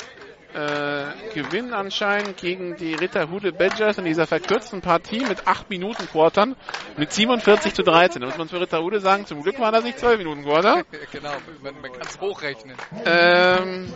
[0.52, 6.56] äh, gewinnen anscheinend gegen die Ritterhude Badgers in dieser verkürzten Partie mit 8 Minuten Quartern
[6.96, 8.20] mit 47 zu 13.
[8.20, 10.82] Da muss man für Ritterhude sagen, zum Glück waren das nicht 12 Minuten Quarter.
[11.12, 11.32] genau,
[11.62, 12.76] man, man kann es hochrechnen.
[13.04, 13.92] Ähm,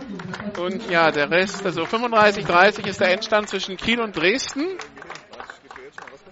[0.58, 4.78] und ja, der Rest, also 35-30 ist der Endstand zwischen Kiel und Dresden.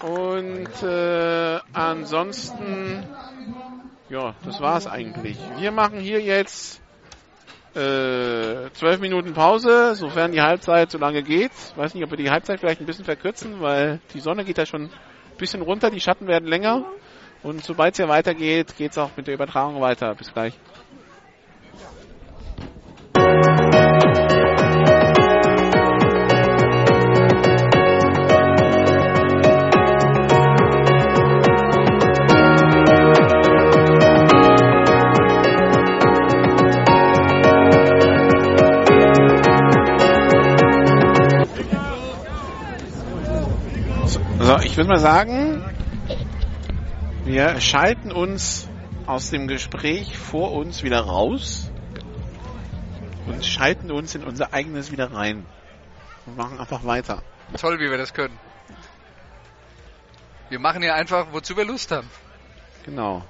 [0.03, 3.07] Und äh, ansonsten,
[4.09, 5.39] ja, das war's eigentlich.
[5.59, 6.82] Wir machen hier jetzt
[7.75, 11.53] äh, 12 Minuten Pause, sofern die Halbzeit so lange geht.
[11.77, 14.67] Weiß nicht, ob wir die Halbzeit vielleicht ein bisschen verkürzen, weil die Sonne geht da
[14.67, 14.91] schon ein
[15.39, 16.85] bisschen runter, die Schatten werden länger.
[17.43, 20.15] Und sobald es ja weitergeht, geht's auch mit der Übertragung weiter.
[20.15, 20.55] Bis gleich.
[44.73, 45.63] Ich würde mal sagen,
[47.27, 48.67] wir schalten uns
[49.05, 51.71] aus dem Gespräch vor uns wieder raus
[53.27, 55.45] und schalten uns in unser eigenes wieder rein
[56.25, 57.23] und machen einfach weiter.
[57.61, 58.41] Toll, wie wir das können.
[60.49, 62.09] Wir machen hier einfach, wozu wir Lust haben.
[62.87, 63.23] Genau.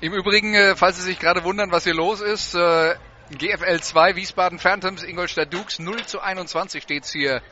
[0.00, 2.94] Im Übrigen, äh, falls Sie sich gerade wundern, was hier los ist, äh,
[3.32, 7.42] GFL 2 Wiesbaden Phantoms Ingolstadt Dukes 0 zu 21 steht's hier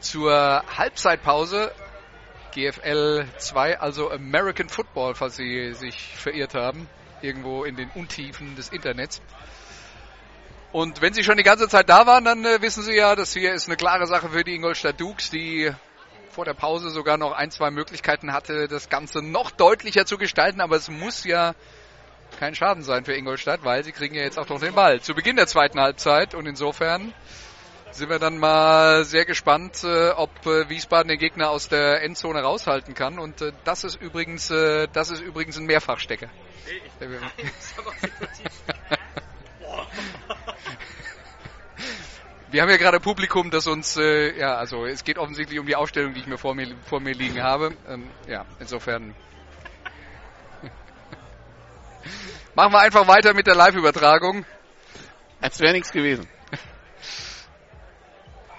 [0.00, 1.72] zur Halbzeitpause.
[2.52, 6.88] GFL 2, also American Football, falls Sie sich verirrt haben,
[7.20, 9.20] irgendwo in den Untiefen des Internets.
[10.70, 13.32] Und wenn Sie schon die ganze Zeit da waren, dann äh, wissen Sie ja, das
[13.32, 15.72] hier ist eine klare Sache für die Ingolstadt Dukes, die
[16.30, 20.60] vor der Pause sogar noch ein, zwei Möglichkeiten hatte, das Ganze noch deutlicher zu gestalten,
[20.60, 21.54] aber es muss ja
[22.38, 25.14] kein Schaden sein für Ingolstadt, weil sie kriegen ja jetzt auch noch den Ball zu
[25.14, 27.14] Beginn der zweiten Halbzeit und insofern
[27.94, 32.42] sind wir dann mal sehr gespannt, äh, ob äh, Wiesbaden den Gegner aus der Endzone
[32.42, 36.28] raushalten kann und äh, das ist übrigens äh, das ist übrigens ein Mehrfachstecker.
[42.54, 45.74] Wir haben ja gerade Publikum, das uns, äh, ja, also es geht offensichtlich um die
[45.74, 47.76] Aufstellung, die ich mir vor mir, vor mir liegen habe.
[47.88, 49.12] Ähm, ja, insofern
[52.54, 54.46] machen wir einfach weiter mit der Live-Übertragung.
[55.40, 56.28] Als wäre nichts gewesen.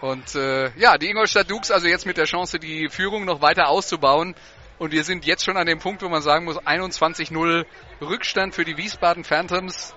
[0.01, 3.69] Und äh, ja, die Ingolstadt Dukes also jetzt mit der Chance, die Führung noch weiter
[3.69, 4.35] auszubauen.
[4.77, 7.65] Und wir sind jetzt schon an dem Punkt, wo man sagen muss, 21-0
[8.01, 9.95] Rückstand für die Wiesbaden Phantoms.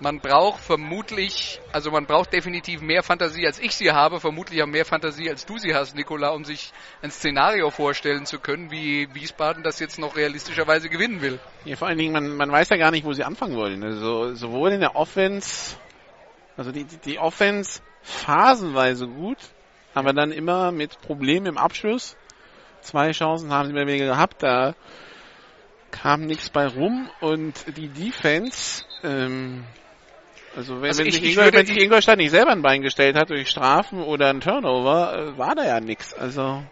[0.00, 4.66] Man braucht vermutlich, also man braucht definitiv mehr Fantasie, als ich sie habe, vermutlich auch
[4.66, 9.08] mehr Fantasie, als du sie hast, Nicola, um sich ein Szenario vorstellen zu können, wie
[9.14, 11.38] Wiesbaden das jetzt noch realistischerweise gewinnen will.
[11.64, 13.84] Ja, vor allen Dingen, man, man weiß ja gar nicht, wo sie anfangen wollen.
[13.84, 15.76] Also sowohl in der Offense,
[16.56, 19.38] also die, die, die Offense phasenweise gut,
[19.94, 22.16] aber dann immer mit Problemen im Abschluss.
[22.82, 24.74] Zwei Chancen haben sie mehr weniger gehabt, da
[25.90, 29.64] kam nichts bei rum und die Defense, ähm,
[30.56, 32.82] also wenn, Also wenn, ich- sich ich Ingol, wenn sich Ingolstadt nicht selber ein Bein
[32.82, 36.12] gestellt hat durch Strafen oder ein Turnover, äh, war da ja nichts.
[36.14, 36.62] Also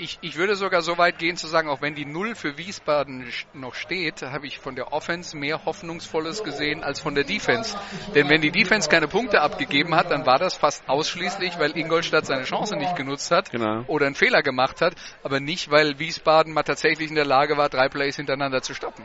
[0.00, 3.28] Ich, ich würde sogar so weit gehen zu sagen, auch wenn die Null für Wiesbaden
[3.52, 7.76] noch steht, habe ich von der Offense mehr Hoffnungsvolles gesehen als von der Defense.
[8.14, 12.26] Denn wenn die Defense keine Punkte abgegeben hat, dann war das fast ausschließlich, weil Ingolstadt
[12.26, 13.82] seine Chance nicht genutzt hat Genau.
[13.88, 14.94] oder einen Fehler gemacht hat,
[15.24, 19.04] aber nicht, weil Wiesbaden mal tatsächlich in der Lage war, drei Plays hintereinander zu stoppen.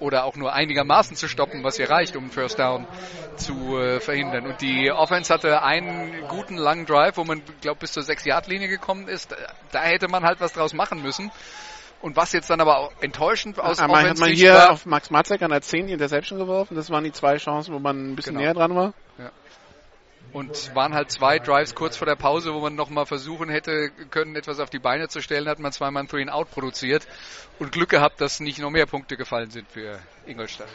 [0.00, 2.86] Oder auch nur einigermaßen zu stoppen, was hier reicht, um First Down
[3.36, 4.46] zu äh, verhindern.
[4.46, 9.06] Und die Offense hatte einen guten langen Drive, wo man, glaube bis zur 6-Yard-Linie gekommen
[9.08, 9.34] ist.
[9.70, 11.30] Da- hätte man halt was draus machen müssen.
[12.02, 15.10] Und was jetzt dann aber auch enttäuschend aus Einmal hat man hier war, auf Max
[15.10, 16.74] Matzek an der 10 die Interception geworfen.
[16.74, 18.44] Das waren die zwei Chancen, wo man ein bisschen Genau.
[18.44, 18.92] näher dran war.
[20.34, 24.34] Und waren halt zwei Drives kurz vor der Pause, wo man nochmal versuchen hätte können,
[24.34, 27.06] etwas auf die Beine zu stellen, hat man zweimal ein Three-and-Out produziert
[27.60, 30.66] und Glück gehabt, dass nicht noch mehr Punkte gefallen sind für Ingolstadt.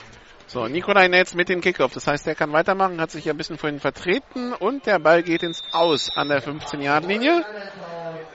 [0.47, 1.93] So, Nikolai Netz mit dem Kickoff.
[1.93, 5.23] Das heißt, er kann weitermachen, hat sich ja ein bisschen vorhin vertreten und der Ball
[5.23, 7.45] geht ins Aus an der 15-Yard-Linie.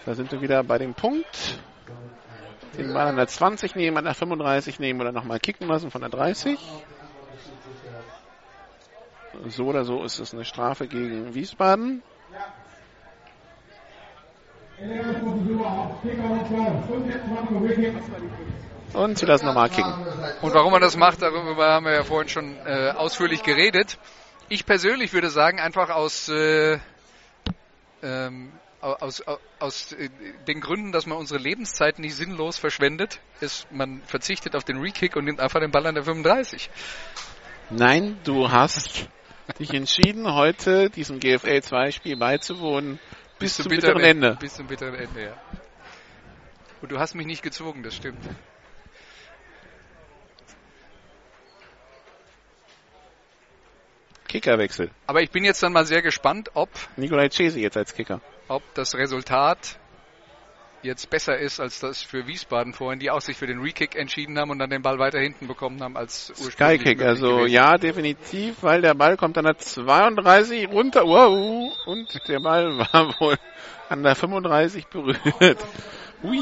[0.04, 1.58] Da sind wir wieder bei dem Punkt.
[2.76, 6.02] Den Ball an der 20 nehmen, an der 35 nehmen oder nochmal kicken lassen von
[6.02, 6.58] der 30.
[9.48, 12.02] So oder so ist es eine Strafe gegen Wiesbaden.
[18.92, 19.92] Und sie lassen nochmal kicken.
[20.42, 23.98] Und warum man das macht, darüber haben wir ja vorhin schon äh, ausführlich geredet.
[24.48, 26.78] Ich persönlich würde sagen, einfach aus, äh,
[28.02, 30.10] ähm, aus, aus, aus äh,
[30.46, 35.16] den Gründen, dass man unsere Lebenszeit nicht sinnlos verschwendet, ist, man verzichtet auf den Rekick
[35.16, 36.68] und nimmt einfach den Ball an der 35.
[37.70, 39.08] Nein, du hast
[39.52, 42.98] dich entschieden, heute diesem GFL 2 Spiel beizuwohnen
[43.38, 44.36] bis, zum bitteren Ende.
[44.40, 45.36] Bis zum bitteren Ende, ja.
[46.80, 48.20] Und du hast mich nicht gezwungen, das stimmt.
[54.28, 54.90] Kickerwechsel.
[55.06, 58.20] Aber ich bin jetzt dann mal sehr gespannt, ob, Nikolai Chesi jetzt als Kicker.
[58.48, 59.78] ob das Resultat
[60.84, 64.38] jetzt besser ist als das für Wiesbaden vorhin, die auch sich für den Rekick entschieden
[64.38, 67.52] haben und dann den Ball weiter hinten bekommen haben als ursprünglich Skykick, also gewesen.
[67.52, 73.14] ja, definitiv, weil der Ball kommt an der 32 runter, wow, und der Ball war
[73.20, 73.36] wohl
[73.88, 75.58] an der 35 berührt.
[76.22, 76.40] Ui,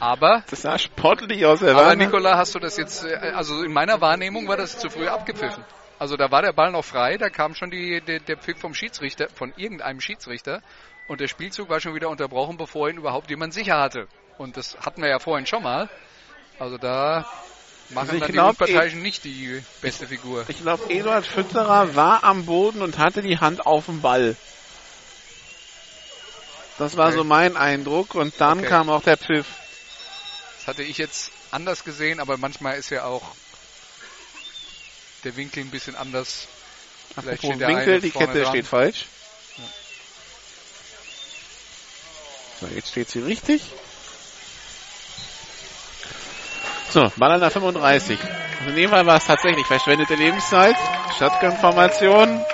[0.00, 3.62] Aber, das sah sportlich aus, der aber war Nikola, hast du das jetzt, äh, also
[3.62, 5.62] in meiner Wahrnehmung war das zu früh abgepfiffen.
[5.98, 8.72] Also da war der Ball noch frei, da kam schon die, der, der Pfiff vom
[8.72, 10.62] Schiedsrichter, von irgendeinem Schiedsrichter
[11.10, 14.06] und der Spielzug war schon wieder unterbrochen, bevor ihn überhaupt jemand sicher hatte.
[14.38, 15.88] Und das hatten wir ja vorhin schon mal.
[16.60, 17.26] Also da
[17.90, 20.46] machen Also dann glaub, die Unparteiischen nicht die beste Figur.
[20.46, 24.36] Ich glaube, Eduard Fütterer war am Boden und hatte die Hand auf dem Ball.
[26.78, 27.18] Das war Okay.
[27.18, 28.68] so mein Eindruck und dann Okay.
[28.68, 29.48] kam auch der Pfiff.
[30.58, 33.34] Das hatte ich jetzt anders gesehen, aber manchmal ist ja auch
[35.24, 36.46] der Winkel ein bisschen anders.
[37.18, 38.46] Vielleicht Apropos steht der Winkel, die Kette dran.
[38.46, 39.06] steht falsch.
[42.60, 43.62] So, jetzt steht sie richtig.
[46.90, 48.18] So, Ball an der 35.
[48.58, 50.76] Also in dem Fall war es tatsächlich verschwendete Lebenszeit.
[51.18, 52.44] Shotgun-Formation.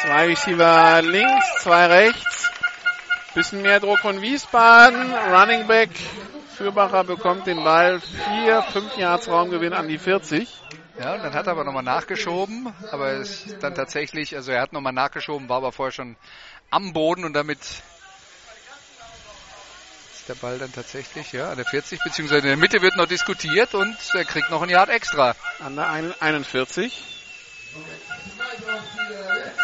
[0.00, 2.50] Zwei Receiver links, zwei rechts.
[3.34, 5.12] Bisschen mehr Druck von Wiesbaden.
[5.32, 5.90] Running Back.
[6.56, 8.00] Fürbacher bekommt den Ball.
[8.00, 10.48] Vier, fünf Yards Raumgewinn an die 40.
[10.98, 14.60] Ja, und dann hat er aber nochmal nachgeschoben, aber es ist dann tatsächlich, also er
[14.60, 16.16] hat nochmal nachgeschoben, war aber vorher schon
[16.70, 17.58] am Boden und damit
[20.28, 23.74] der Ball dann tatsächlich, ja, an der 40, beziehungsweise in der Mitte wird noch diskutiert
[23.74, 25.34] und er kriegt noch ein Yard extra.
[25.60, 27.02] An der ein- 41.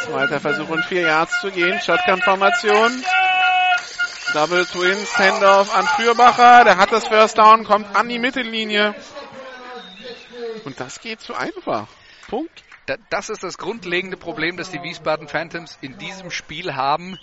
[0.04, 1.80] Zweiter Versuch und vier Yards zu gehen.
[1.80, 3.04] Shotgun-Formation.
[4.32, 6.64] Double Twins, Handoff an Fürbacher.
[6.64, 8.94] Der hat das First Down, kommt an die Mittellinie.
[10.64, 11.86] Und das geht zu einfach.
[12.28, 12.64] Punkt.
[12.86, 17.18] Da, das ist das grundlegende Problem, das die Wiesbaden Phantoms in diesem Spiel haben.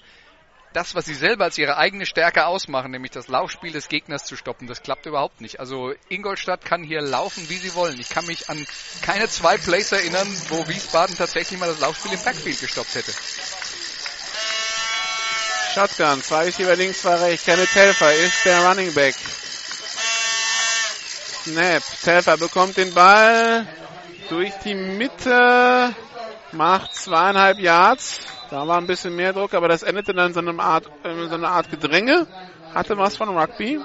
[0.73, 4.37] Das, was sie selber als ihre eigene Stärke ausmachen, nämlich das Laufspiel des Gegners zu
[4.37, 5.59] stoppen, das klappt überhaupt nicht.
[5.59, 7.99] Also Ingolstadt kann hier laufen, wie sie wollen.
[7.99, 8.65] Ich kann mich an
[9.01, 13.11] keine zwei Plays erinnern, wo Wiesbaden tatsächlich mal das Laufspiel im Backfield gestoppt hätte.
[15.73, 17.45] Shotgun, zwei Receiver links, zwei rechts.
[17.45, 19.15] Kenneth Telfer ist der Running Back.
[21.43, 21.83] Snap.
[22.03, 23.67] Telfer bekommt den Ball
[24.29, 25.95] durch die Mitte,
[26.53, 28.19] macht zweieinhalb Yards.
[28.49, 31.29] Da war ein bisschen mehr Druck, aber das endete dann in so, einem Art, in
[31.29, 32.27] so einer Art Gedränge.
[32.73, 33.79] Hatte was von Rugby.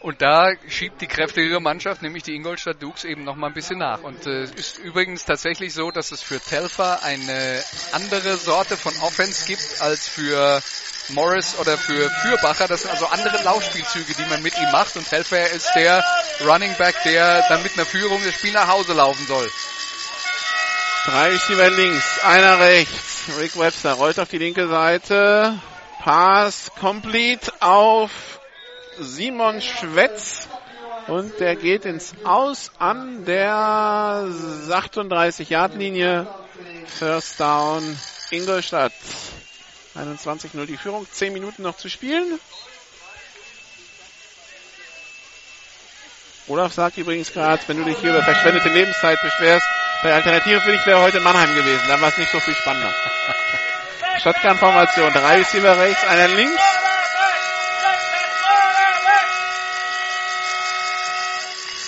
[0.00, 3.78] Und da schiebt die kräftigere Mannschaft, nämlich die Ingolstadt Dukes, eben noch mal ein bisschen
[3.78, 4.02] nach.
[4.02, 7.62] Und äh, es ist übrigens tatsächlich so, dass es für Telfer eine
[7.92, 10.62] andere Sorte von Offense gibt als für
[11.10, 12.66] Morris oder für Fürbacher.
[12.66, 14.96] Das sind also andere Laufspielzüge, die man mit ihm macht.
[14.96, 16.02] Und Telfer ist der
[16.46, 19.50] Running Back, der dann mit einer Führung das Spiel nach Hause laufen soll.
[21.10, 23.24] Drei Receiver links, einer rechts.
[23.40, 25.58] Rick Webster rollt auf die linke Seite.
[25.98, 28.12] Pass complete auf
[28.96, 30.46] Simon Schwetz.
[31.08, 34.24] Und der geht ins Aus an der
[34.68, 36.28] 38-Yard-Linie.
[36.86, 37.82] First Down
[38.30, 38.92] Ingolstadt.
[39.96, 41.08] 21-0 die Führung.
[41.10, 42.38] 10 Minuten noch zu spielen.
[46.46, 49.66] Olaf sagt übrigens gerade, wenn du dich hier über verschwendete Lebenszeit beschwerst,
[50.02, 51.82] bei Alternative für dich wäre heute Mannheim gewesen.
[51.88, 52.92] Dann war es nicht so viel spannender.
[54.22, 55.12] Shotgun-Formation.
[55.12, 56.62] Drei Receiver rechts, einer links.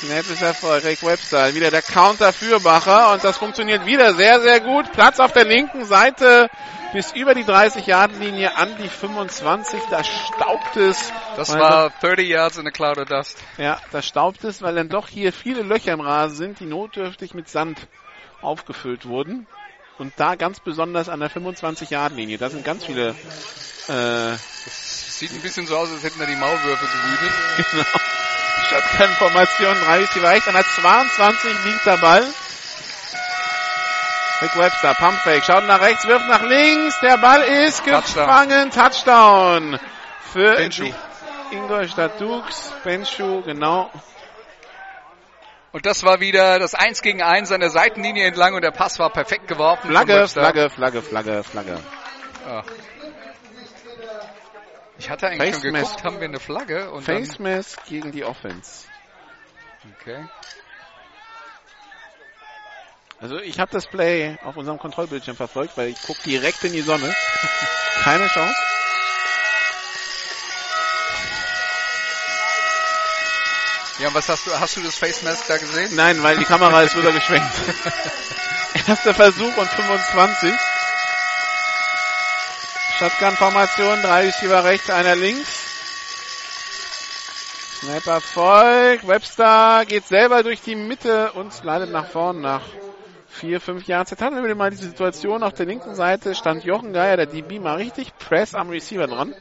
[0.03, 0.85] Snap ist Erfolg.
[0.85, 1.55] Rick Webster.
[1.55, 3.13] Wieder der Counter für Bacher.
[3.13, 4.91] Und das funktioniert wieder sehr, sehr gut.
[4.93, 6.51] Platz auf der linken Seite
[6.93, 9.81] bis über die 30-Yard-Linie an die 25.
[9.91, 11.13] Da staubt es.
[11.37, 13.39] Das war 30 Yards in a cloud of dust.
[13.57, 17.35] Ja, da staubt es, weil dann doch hier viele Löcher im Rasen sind, die notdürftig
[17.35, 17.79] mit Sand
[18.43, 19.47] aufgefüllt wurden.
[19.99, 22.39] Und da ganz besonders an der 25-Yard-Linie.
[22.39, 23.11] Da sind ganz viele.
[23.11, 23.15] Äh,
[23.89, 27.33] das sieht ein bisschen so aus, als hätten da die Maulwürfe gewütet.
[27.73, 27.85] Genau.
[28.69, 30.49] Shotgun-Formation, drei Receiver rechts.
[30.49, 32.25] An der 22 liegt der Ball.
[34.43, 36.99] Rick Webster, Pumpfake, schaut nach rechts, wirft nach links.
[37.01, 38.71] Der Ball ist gefangen.
[38.71, 39.79] Touchdown.
[40.33, 40.93] Für Benschu.
[41.53, 42.73] Ingolstadt Dukes.
[42.83, 43.91] Benschu, genau.
[45.73, 48.99] Und das war wieder das 1 gegen 1 an der Seitenlinie entlang und der Pass
[48.99, 49.89] war perfekt geworfen.
[49.89, 51.79] Flagge, Flagge, Flagge, Flagge, Flagge.
[52.47, 52.63] Ah.
[54.99, 56.05] Ich hatte eigentlich Face schon geguckt, Mask.
[56.05, 58.87] haben wir eine Flagge und Face Mask gegen die Offense.
[59.83, 60.29] dann, okay.
[63.19, 66.83] Also ich habe das Play auf unserem Kontrollbildschirm verfolgt, weil ich gucke direkt in die
[66.83, 67.15] Sonne.
[68.03, 68.55] Keine Chance.
[74.03, 75.95] Ja, und was hast du, hast du das Face Mask da gesehen?
[75.95, 77.47] Nein, weil die Kamera ist rüber geschwenkt.
[78.89, 80.53] Erster Versuch und 25.
[82.99, 85.47] Shotgun-Formation, drei Receiver rechts, einer links.
[87.79, 89.07] Snap Erfolg.
[89.07, 92.63] Webster geht selber durch die Mitte und slidet nach vorn nach
[93.29, 94.11] vier, fünf Yards.
[94.11, 97.61] Jetzt hatten wir mal diese Situation auf der linken Seite, stand Jochen Geier, der DB
[97.61, 99.33] mal richtig Press am Receiver dran.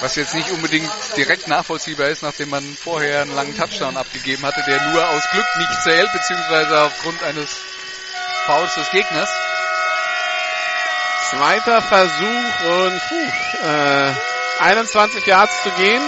[0.00, 4.62] Was jetzt nicht unbedingt direkt nachvollziehbar ist, nachdem man vorher einen langen Touchdown abgegeben hatte,
[4.66, 7.60] der nur aus Glück nicht zählt, beziehungsweise aufgrund eines
[8.46, 9.28] Fouls des Gegners.
[11.30, 14.12] Zweiter Versuch und puh, äh,
[14.60, 16.02] 21 Yards zu gehen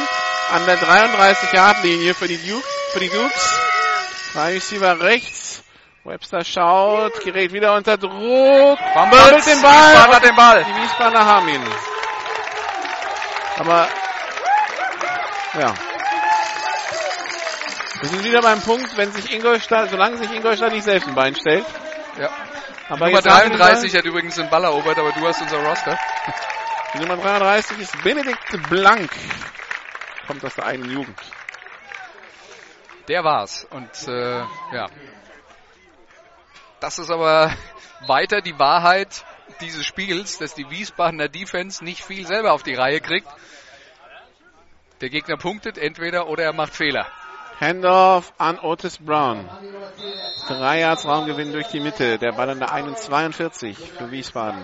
[0.52, 2.64] an der 33 Yard Linie für die Dukes.
[2.92, 3.58] Für die Dukes.
[4.32, 5.62] Drei Receiver rechts.
[6.04, 9.92] Webster schaut, gerät wieder unter Druck, Fumbles, den Ball.
[9.92, 10.64] Wiesbaden hat den Ball.
[10.64, 11.62] Die Wiesbadener haben ihn.
[13.62, 13.88] Aber
[15.54, 15.74] ja.
[18.00, 21.36] Wir sind wieder beim Punkt, wenn sich Ingolstadt, solange sich Ingolstadt nicht selbst ein Bein
[21.36, 21.64] stellt.
[22.18, 22.28] Ja.
[22.88, 23.68] Aber Nummer jetzt haben wir den Ball.
[23.68, 25.96] 33 hat übrigens den Ball erobert, aber du hast unser Roster.
[26.94, 29.12] Die Nummer 33 ist Benedikt Blank.
[30.26, 31.20] Kommt aus der eigenen Jugend.
[33.06, 33.64] Der war's.
[33.70, 34.40] Und äh,
[34.72, 34.88] ja.
[36.80, 37.54] Das ist aber
[38.08, 39.24] weiter die Wahrheit
[39.60, 43.28] dieses Spiels, dass die Wiesbadener Defense nicht viel selber auf die Reihe kriegt.
[45.02, 47.08] Der Gegner punktet entweder oder er macht Fehler.
[47.58, 49.48] Handoff an Otis Brown.
[50.46, 52.18] Drei Yards Raumgewinn durch die Mitte.
[52.18, 54.62] Der Ball an der 1,42 für Wiesbaden.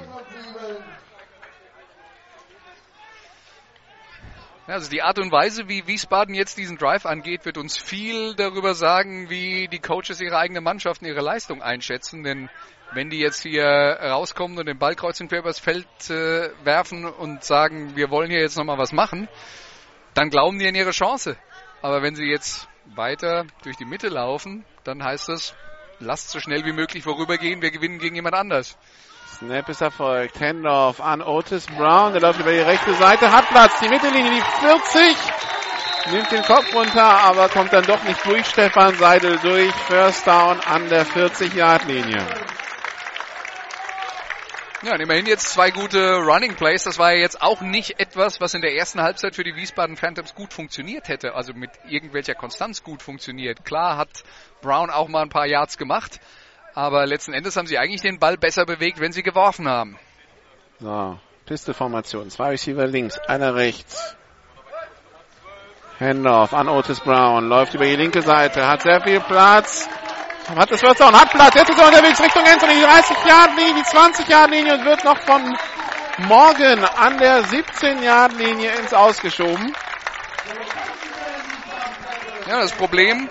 [4.68, 8.74] Also die Art und Weise, wie Wiesbaden jetzt diesen Drive angeht, wird uns viel darüber
[8.74, 12.22] sagen, wie die Coaches ihre eigene Mannschaft und ihre Leistung einschätzen.
[12.22, 12.48] Denn
[12.92, 17.06] wenn die jetzt hier rauskommen und den Ball kreuz und quer übers Feld äh, werfen
[17.06, 19.28] und sagen, wir wollen hier jetzt nochmal was machen,
[20.18, 21.36] dann glauben die an ihre Chance.
[21.80, 22.66] Aber wenn sie jetzt
[22.96, 25.54] weiter durch die Mitte laufen, dann heißt es,
[26.00, 28.76] lasst so schnell wie möglich vorübergehen, wir gewinnen gegen jemand anders.
[29.36, 30.40] Snap ist erfolgt.
[30.40, 32.12] Handoff an Otis Brown.
[32.12, 33.30] Der läuft über die rechte Seite.
[33.30, 33.78] Hat Platz.
[33.80, 35.16] Die Mittellinie, die 40.
[36.10, 38.46] Nimmt den Kopf runter, aber kommt dann doch nicht durch.
[38.46, 39.72] Stefan Seidel durch.
[39.86, 42.26] First down an der 40-Yard-Linie.
[44.82, 46.84] Ja, immerhin jetzt zwei gute Running Plays.
[46.84, 49.96] Das war ja jetzt auch nicht etwas, was in der ersten Halbzeit für die Wiesbaden
[49.96, 51.34] Phantoms gut funktioniert hätte.
[51.34, 53.64] Also mit irgendwelcher Konstanz gut funktioniert.
[53.64, 54.22] Klar hat
[54.62, 56.20] Brown auch mal ein paar Yards gemacht.
[56.74, 59.98] Aber letzten Endes haben sie eigentlich den Ball besser bewegt, wenn sie geworfen haben.
[60.78, 62.30] So, Piste-Formation.
[62.30, 64.14] Zwei Receiver links, einer rechts.
[65.98, 67.48] Handoff an Otis Brown.
[67.48, 69.88] Läuft über die linke Seite, hat sehr viel Platz.
[70.56, 71.54] Hat das First Down, hat Platz.
[71.54, 72.72] Jetzt ist er unterwegs Richtung Endzone.
[72.74, 75.56] Die 30-Yard-Linie, die 20-Yard-Linie und wird noch von
[76.26, 79.74] Morgan an der 17-Yard-Linie ins Ausgeschoben.
[82.46, 83.28] Ja, das Problem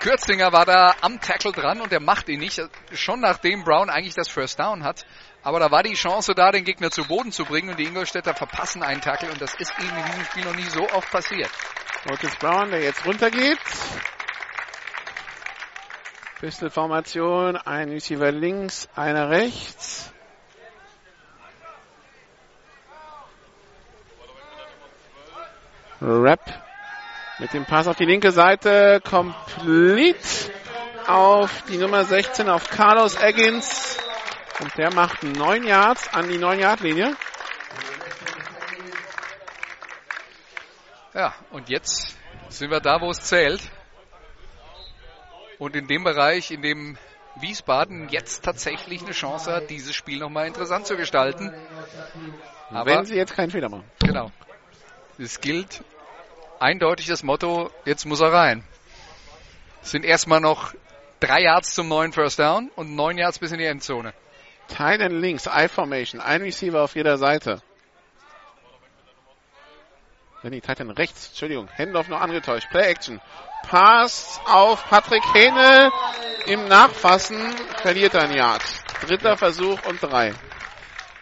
[0.00, 2.60] Kürzinger war da am Tackle dran und er macht ihn nicht.
[2.92, 5.06] Schon nachdem Brown eigentlich das First Down hat.
[5.42, 8.34] Aber da war die Chance da, den Gegner zu Boden zu bringen und die Ingolstädter
[8.34, 11.50] verpassen einen Tackle und das ist ihnen in diesem Spiel noch nie so oft passiert.
[12.10, 13.58] Otis Brown, der jetzt runtergeht.
[16.40, 20.12] Pistol-Formation, ein Receiver links, einer rechts.
[26.02, 26.40] Rap
[27.38, 30.52] mit dem Pass auf die linke Seite, komplett
[31.06, 33.98] auf die Nummer 16, auf Carlos Eggins.
[34.60, 37.16] Und der macht 9 Yards an die 9-Yard-Linie.
[41.14, 42.16] Ja, und jetzt
[42.50, 43.60] sind wir da, wo es zählt.
[45.58, 46.98] Und in dem Bereich, in dem
[47.36, 51.52] Wiesbaden jetzt tatsächlich eine Chance hat, dieses Spiel nochmal interessant zu gestalten.
[52.70, 53.84] Aber Wenn sie jetzt keinen Fehler machen.
[54.00, 54.30] Genau.
[55.18, 55.82] Es gilt
[56.58, 58.64] eindeutig das Motto, jetzt muss er rein.
[59.82, 60.74] Es sind erstmal noch
[61.20, 64.12] drei Yards zum neuen First Down und neun Yards bis in die Endzone.
[64.68, 67.62] Tight end links, I-Formation, ein Receiver auf jeder Seite.
[70.52, 72.68] Die Titan rechts, Entschuldigung, Händorf noch angetäuscht.
[72.70, 73.20] Play Action.
[73.68, 75.90] Pass auf Patrick Hähne.
[76.46, 77.38] Im Nachfassen
[77.82, 78.62] verliert er ein Yard.
[79.02, 80.32] Dritter Versuch und drei.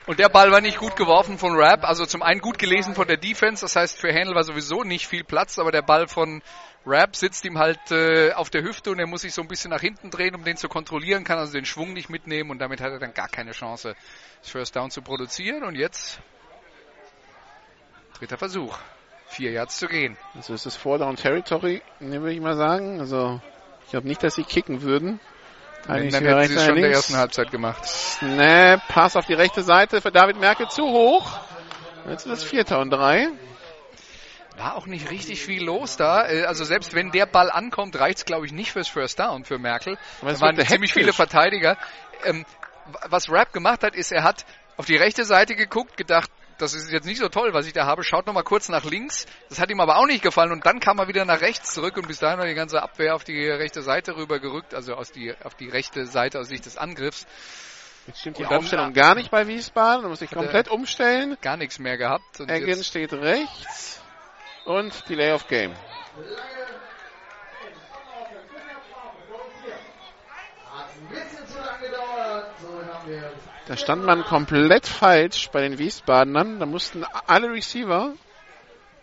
[0.06, 1.84] Und der Ball war nicht gut geworfen von Rapp.
[1.84, 3.62] Also zum einen gut gelesen von der Defense.
[3.64, 5.58] Das heißt, für Händel war sowieso nicht viel Platz.
[5.58, 6.42] Aber der Ball von
[6.84, 9.70] Rapp sitzt ihm halt äh, auf der Hüfte und er muss sich so ein bisschen
[9.70, 12.82] nach hinten drehen, um den zu kontrollieren, kann also den Schwung nicht mitnehmen und damit
[12.82, 13.96] hat er dann gar keine Chance,
[14.42, 15.64] das First Down zu produzieren.
[15.64, 16.20] Und jetzt
[18.18, 18.78] dritter Versuch
[19.26, 20.16] vier Yards zu gehen.
[20.34, 23.00] Also es ist Four Down Territory, ne, würde ich mal sagen.
[23.00, 23.40] Also
[23.84, 25.20] ich glaube nicht, dass sie kicken würden.
[25.86, 27.84] Wenn, dann hätten sie es schon in der ersten Halbzeit gemacht.
[27.84, 31.38] Snap, Pass auf die rechte Seite für David Merkel zu hoch.
[32.08, 33.28] Jetzt ist es Vierter und drei.
[34.56, 36.26] War auch nicht richtig viel los da.
[36.28, 39.44] Äh, also selbst wenn der Ball ankommt, reicht es glaube ich nicht fürs First Down
[39.44, 39.98] für Merkel.
[40.22, 41.76] Da waren ziemlich viele Verteidiger.
[42.24, 42.46] Ähm,
[43.08, 44.44] was Rapp gemacht hat, ist, er hat
[44.76, 47.86] auf die rechte Seite geguckt, gedacht, das ist jetzt nicht so toll, was ich da
[47.86, 48.04] habe.
[48.04, 49.26] Schaut nochmal kurz nach links.
[49.48, 50.52] Das hat ihm aber auch nicht gefallen.
[50.52, 53.14] Und dann kam er wieder nach rechts zurück und bis dahin war die ganze Abwehr
[53.14, 56.66] auf die rechte Seite rüber gerückt, also aus die, auf die rechte Seite aus Sicht
[56.66, 57.26] des Angriffs.
[58.06, 60.02] Jetzt stimmt die Aufstellung gar nicht bei Wiesbaden.
[60.02, 61.36] Da muss ich komplett umstellen.
[61.40, 62.40] Gar nichts mehr gehabt.
[62.40, 64.02] Eggen steht rechts.
[64.66, 65.74] Und Delay of Game.
[73.66, 76.58] Da stand man komplett falsch bei den Wiesbadenern.
[76.60, 78.12] Da mussten alle Receiver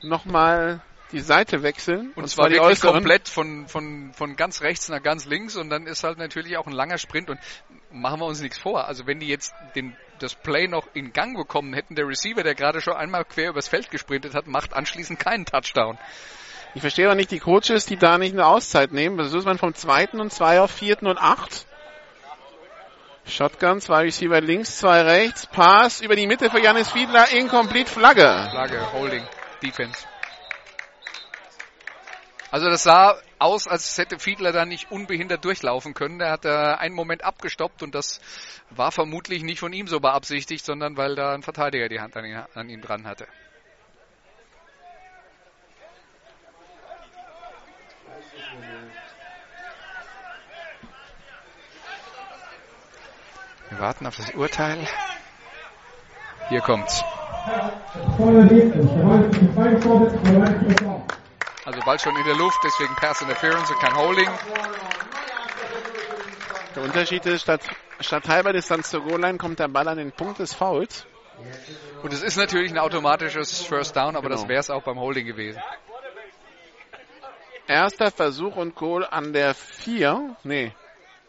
[0.01, 0.81] nochmal
[1.11, 2.11] die Seite wechseln.
[2.15, 2.93] Und, und zwar wirklich äußeren.
[2.93, 5.55] komplett von, von, von ganz rechts nach ganz links.
[5.55, 7.29] Und dann ist halt natürlich auch ein langer Sprint.
[7.29, 7.39] Und
[7.91, 8.87] machen wir uns nichts vor.
[8.87, 12.55] Also wenn die jetzt den, das Play noch in Gang bekommen hätten, der Receiver, der
[12.55, 15.97] gerade schon einmal quer übers Feld gesprintet hat, macht anschließend keinen Touchdown.
[16.73, 19.21] Ich verstehe auch nicht die Coaches, die da nicht eine Auszeit nehmen.
[19.27, 21.65] So ist man vom zweiten und zwei auf vierten und acht.
[23.25, 25.47] Shotgun, zwei Receiver links, zwei rechts.
[25.47, 27.31] Pass über die Mitte für Janis Fiedler.
[27.31, 28.47] Incomplete Flagge.
[28.51, 29.23] Flagge, Holding,
[29.61, 30.05] Defense.
[32.51, 36.19] Also das sah aus, als hätte Fiedler da nicht unbehindert durchlaufen können.
[36.19, 38.19] Er hat da einen Moment abgestoppt und das
[38.69, 42.69] war vermutlich nicht von ihm so beabsichtigt, sondern weil da ein Verteidiger die Hand an
[42.69, 43.27] ihn dran hatte.
[53.71, 54.85] Wir warten auf das Urteil.
[56.49, 57.01] Hier kommt's.
[61.63, 64.27] Also Ball schon in der Luft, deswegen Pass Interference und kein Holding.
[66.75, 67.61] Der Unterschied ist, statt,
[68.01, 71.05] statt halber Distanz zur Goal-Line kommt der Ball an den Punkt des Fouls.
[72.03, 74.35] Und es ist natürlich ein automatisches First Down, aber genau.
[74.35, 75.61] das wäre es auch beim Holding gewesen.
[77.67, 80.35] Erster Versuch und Goal an der 4.
[80.43, 80.73] Nee,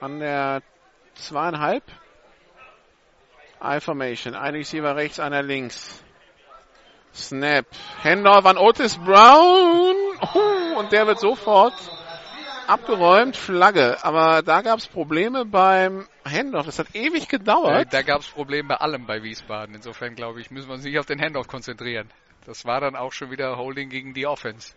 [0.00, 0.62] an der
[1.14, 1.84] zweieinhalb.
[3.62, 4.34] I-Formation.
[4.34, 6.02] Ein Receiver rechts, einer links.
[7.14, 7.66] Snap.
[8.02, 9.94] Handoff an Otis Brown.
[10.34, 11.74] Oh, und der wird sofort
[12.66, 13.36] abgeräumt.
[13.36, 14.02] Flagge.
[14.02, 16.66] Aber da gab es Probleme beim Handoff.
[16.66, 17.86] Das hat ewig gedauert.
[17.86, 19.74] Äh, da gab es Probleme bei allem bei Wiesbaden.
[19.74, 22.08] Insofern glaube ich, müssen wir uns nicht auf den Handoff konzentrieren.
[22.46, 24.74] Das war dann auch schon wieder Holding gegen die Offense.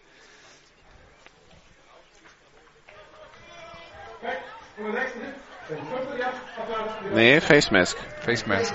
[7.13, 7.97] Nee, Face Mask.
[8.21, 8.73] Face Mask.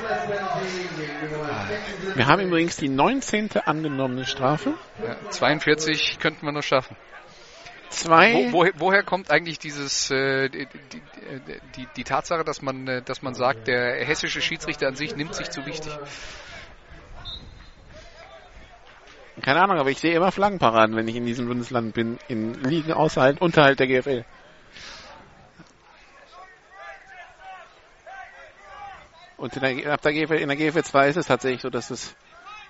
[2.15, 3.51] Wir haben übrigens die 19.
[3.65, 4.75] angenommene Strafe.
[5.03, 6.97] Ja, 42 könnten wir noch schaffen.
[7.91, 8.49] Zwei.
[8.51, 11.03] Wo, wo, woher kommt eigentlich dieses äh, die, die,
[11.77, 15.35] die, die, Tatsache, dass man äh, dass man sagt, der hessische Schiedsrichter an sich nimmt
[15.35, 15.93] sich zu wichtig?
[19.43, 22.93] Keine Ahnung, aber ich sehe immer Flaggenparaden, wenn ich in diesem Bundesland bin, in Ligen
[22.93, 24.25] außerhalb, unterhalb der GFL.
[29.41, 31.91] Und in der, ab der GFL, in der GFL 2 ist es tatsächlich so, dass
[31.91, 32.15] es,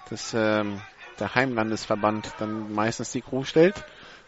[0.08, 0.80] dass, ähm,
[1.18, 3.74] der Heimlandesverband dann meistens die Crew stellt.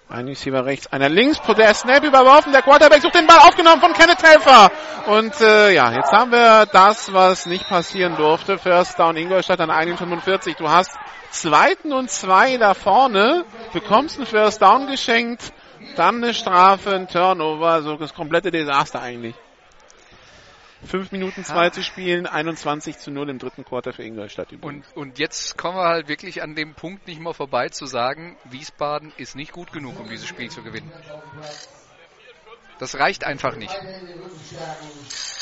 [0.09, 3.93] Ein Receiver rechts, einer links, der Snap überworfen, der Quarterback sucht den Ball aufgenommen von
[3.93, 4.73] Kenneth Helfer.
[5.07, 8.59] Und äh, ja, jetzt haben wir das, was nicht passieren durfte.
[8.59, 10.59] First Down Ingolstadt an 1,45.
[10.59, 10.99] Du hast
[11.31, 15.53] zweiten und zwei da vorne, bekommst einen First Down geschenkt,
[15.95, 19.37] dann eine Strafe, ein Turnover, so das komplette Desaster eigentlich.
[20.87, 24.49] Fünf Minuten zwei zu spielen, 21 zu 0 im dritten Quarter für Ingolstadt.
[24.61, 28.37] Und, und jetzt kommen wir halt wirklich an dem Punkt nicht mehr vorbei zu sagen,
[28.45, 30.91] Wiesbaden ist nicht gut genug, um dieses Spiel zu gewinnen.
[32.79, 33.75] Das reicht einfach nicht.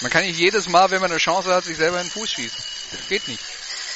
[0.03, 2.31] Man kann nicht jedes Mal, wenn man eine Chance hat, sich selber in den Fuß
[2.31, 2.65] schießen.
[2.93, 3.43] Das geht nicht.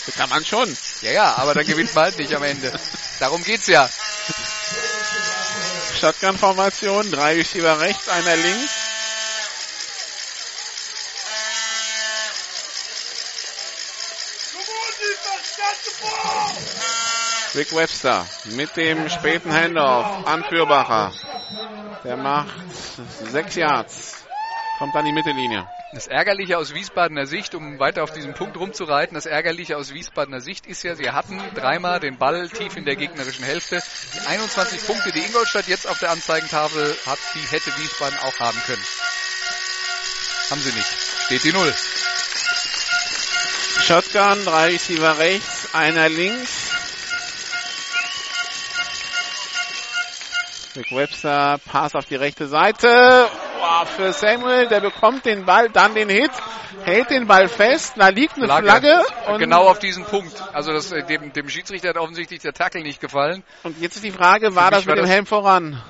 [0.07, 0.75] Das kann man schon.
[1.03, 2.73] Ja, ja, aber dann gewinnt man halt nicht am Ende.
[3.21, 3.89] Darum geht's ja.
[6.01, 8.84] Shotgun-Formation, drei Receiver rechts, einer links.
[17.55, 18.27] Rick Webster
[18.57, 21.13] mit dem späten Handoff an Fürbacher.
[22.03, 22.55] Der macht
[23.31, 24.25] sechs Yards.
[24.79, 25.69] Kommt an die Mittellinie.
[25.93, 30.41] Das Ärgerliche aus Wiesbadener Sicht, um weiter auf diesen Punkt rumzureiten, das Ärgerliche aus Wiesbadener
[30.41, 33.81] Sicht ist ja, sie hatten dreimal den Ball tief in der gegnerischen Hälfte.
[34.15, 38.59] Die 21 Punkte, die Ingolstadt jetzt auf der Anzeigentafel hat, die hätte Wiesbaden auch haben
[38.67, 38.85] können.
[40.51, 40.89] Haben sie nicht.
[41.27, 41.73] Steht die Null.
[43.87, 46.64] Shotgun, drei Receiver rechts, einer links.
[50.77, 52.89] Rick Webster, Pass auf die rechte Seite.
[53.61, 56.33] Wow, für Samuel, der bekommt den Ball, dann den Hit,
[56.85, 58.67] hält den Ball fest, da liegt eine Flagge.
[58.67, 59.03] Flagge
[59.33, 60.35] und genau auf diesen Punkt.
[60.53, 63.45] Also das, dem, dem Schiedsrichter hat offensichtlich der Tackle nicht gefallen.
[63.63, 65.81] Und jetzt ist die Frage, war das mit war dem Helm voran?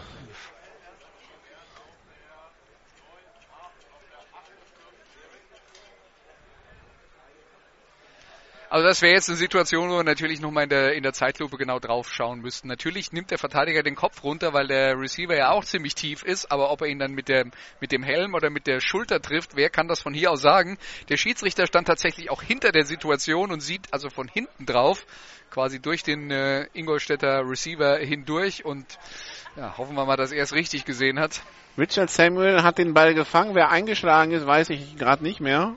[8.74, 11.56] Also das wäre jetzt eine Situation, wo wir natürlich nochmal in der, in der Zeitlupe
[11.56, 12.66] genau drauf schauen müssten.
[12.66, 16.50] Natürlich nimmt der Verteidiger den Kopf runter, weil der Receiver ja auch ziemlich tief ist,
[16.50, 17.44] aber ob er ihn dann mit, der,
[17.80, 20.76] mit dem Helm oder mit der Schulter trifft, wer kann das von hier aus sagen?
[21.08, 25.06] Der Schiedsrichter stand tatsächlich auch hinter der Situation und sieht also von hinten drauf,
[25.52, 28.98] quasi durch den äh, Ingolstädter Receiver hindurch und
[29.54, 31.42] ja, hoffen wir mal, dass er es richtig gesehen hat.
[31.78, 33.54] Richard Samuel hat den Ball gefangen.
[33.54, 35.76] Wer eingeschlagen ist, weiß ich gerade nicht mehr.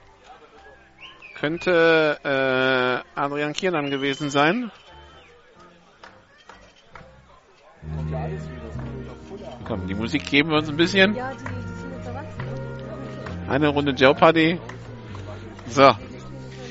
[1.39, 4.71] Könnte äh, Adrian Kiernan gewesen sein.
[9.65, 11.15] Komm, die Musik geben wir uns ein bisschen.
[13.47, 14.59] Eine Runde Joe Party.
[15.67, 15.91] So.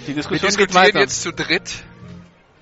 [0.08, 0.98] Die Diskussion wir geht weiter.
[0.98, 1.84] jetzt zu dritt.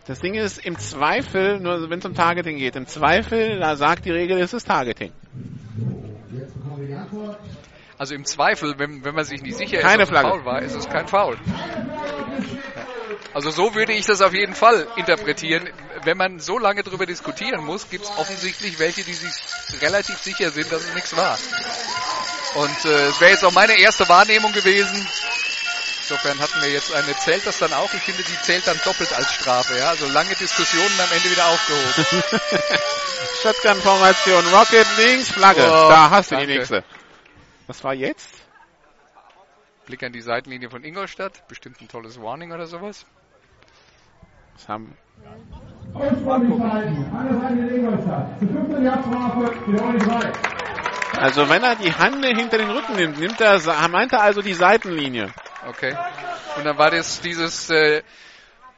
[0.07, 4.05] Das Ding ist, im Zweifel, nur wenn es um Targeting geht, im Zweifel, da sagt
[4.05, 5.13] die Regel, es ist Targeting.
[7.97, 10.63] Also im Zweifel, wenn, wenn man sich nicht sicher Keine ist, ob es Foul war,
[10.63, 11.39] ist es kein Foul.
[13.33, 15.69] Also so würde ich das auf jeden Fall interpretieren.
[16.05, 19.33] Wenn man so lange darüber diskutieren muss, gibt es offensichtlich welche, die sich
[19.81, 21.39] relativ sicher sind, dass es nichts war.
[22.55, 25.09] Und äh, es wäre jetzt auch meine erste Wahrnehmung gewesen.
[26.03, 27.93] Insofern hatten wir jetzt eine, zählt das dann auch?
[27.95, 29.79] Ich finde, die zählt dann doppelt als Strafe.
[29.79, 29.89] Ja?
[29.89, 32.05] Also lange Diskussionen am Ende wieder aufgehoben.
[33.43, 35.63] Shotgun-Formation, Rocket links, Flagge.
[35.63, 36.53] Oh, da hast du danke.
[36.53, 36.85] die nächste.
[37.67, 38.47] Was war jetzt?
[39.87, 41.47] Blick an die Seitenlinie von Ingolstadt.
[41.49, 43.07] Bestimmt ein tolles Warning oder sowas.
[44.55, 44.97] Was haben
[51.17, 54.55] also wenn er die Hand hinter den Rücken nimmt, nimmt er, meint er also die
[54.55, 55.33] Seitenlinie.
[55.69, 55.97] Okay.
[56.57, 58.03] Und dann war das dieses äh,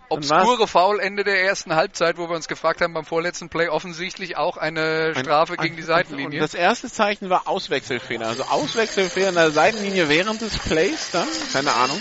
[0.09, 4.37] obskure Foul Ende der ersten Halbzeit, wo wir uns gefragt haben beim vorletzten Play, offensichtlich
[4.37, 6.41] auch eine Strafe ein, gegen die Seitenlinie.
[6.41, 8.27] Und das erste Zeichen war Auswechselfehler.
[8.27, 11.29] Also Auswechselfehler an der Seitenlinie während des Plays dann?
[11.53, 12.01] Keine Ahnung.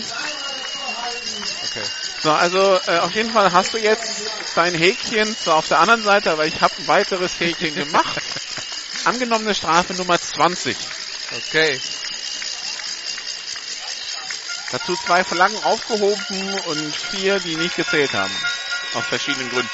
[1.70, 1.86] Okay.
[2.22, 6.04] So, also äh, auf jeden Fall hast du jetzt dein Häkchen zwar auf der anderen
[6.04, 8.22] Seite, aber ich habe ein weiteres Häkchen gemacht.
[9.06, 10.76] Angenommene Strafe Nummer 20.
[11.48, 11.80] Okay.
[14.76, 18.34] Dazu zwei Flaggen aufgehoben und vier, die nicht gezählt haben.
[18.94, 19.70] Aus verschiedenen Gründen.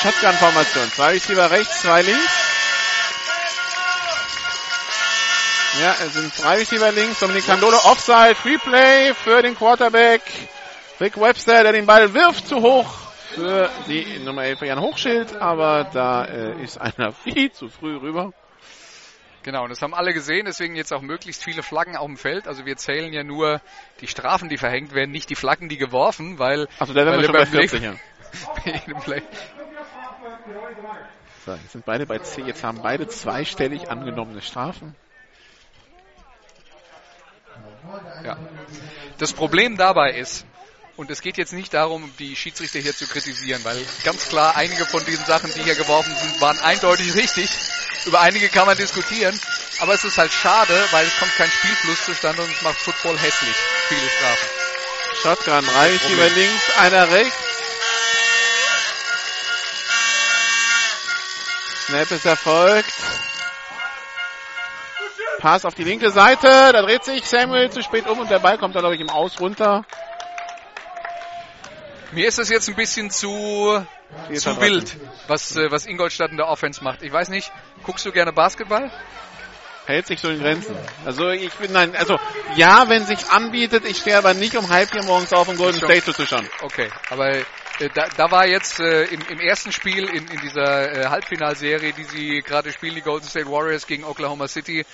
[0.00, 0.90] Shotgun-Formation.
[0.92, 2.32] Zwei Receiver rechts, zwei links.
[5.82, 7.20] Ja, es sind drei Receiver links.
[7.20, 8.36] Dominik Candolo Offside.
[8.36, 10.22] Free Play für den Quarterback.
[10.98, 12.88] Rick Webster, der den Ball wirft, zu hoch
[13.34, 15.36] für die Nummer 11 Jan Hochschild.
[15.36, 18.32] Aber da äh, ist einer viel zu früh rüber.
[19.42, 22.46] Genau, und das haben alle gesehen, deswegen jetzt auch möglichst viele Flaggen auf dem Feld.
[22.46, 23.60] Also wir zählen ja nur
[24.00, 26.68] die Strafen, die verhängt werden, nicht die Flaggen, die geworfen, weil...
[26.78, 27.94] Also da wären wir schon bei 40, ja.
[31.44, 34.94] so, jetzt sind beide bei C, jetzt haben beide zweistellig angenommene Strafen.
[38.24, 38.38] Ja.
[39.18, 40.46] Das Problem dabei ist,
[40.96, 44.84] und es geht jetzt nicht darum, die Schiedsrichter hier zu kritisieren, weil ganz klar einige
[44.84, 47.50] von diesen Sachen, die hier geworfen sind, waren eindeutig richtig.
[48.04, 49.38] Über einige kann man diskutieren,
[49.80, 53.18] aber es ist halt schade, weil es kommt kein Spielfluss zustande und es macht Football
[53.18, 53.56] hässlich.
[53.88, 54.48] Viele Strafen.
[55.22, 57.52] Shotgun, drei Receiver links, einer rechts.
[61.86, 62.94] Snap ist erfolgt.
[65.38, 68.58] Pass auf die linke Seite, da dreht sich Samuel zu spät um und der Ball
[68.58, 69.84] kommt dann, glaube ich, im Aus runter.
[72.12, 73.84] Mir ist das jetzt ein bisschen zu,
[74.34, 74.96] zu wild,
[75.26, 77.02] was, äh, was Ingolstadt in der Offense macht.
[77.02, 77.50] Ich weiß nicht,
[77.82, 78.90] guckst du gerne Basketball?
[79.86, 80.76] Hält sich so in Grenzen.
[81.04, 82.16] Also ich bin nein, also
[82.54, 85.78] ja, wenn sich anbietet, ich stehe aber nicht um halb vier morgens auf, um Golden
[85.78, 86.48] State zuzuschauen.
[86.62, 87.44] Okay, aber äh,
[87.92, 92.04] da, da war jetzt äh, im, im ersten Spiel in, in dieser äh, Halbfinalserie, die
[92.04, 94.84] sie gerade spielen, die Golden State Warriors gegen Oklahoma City,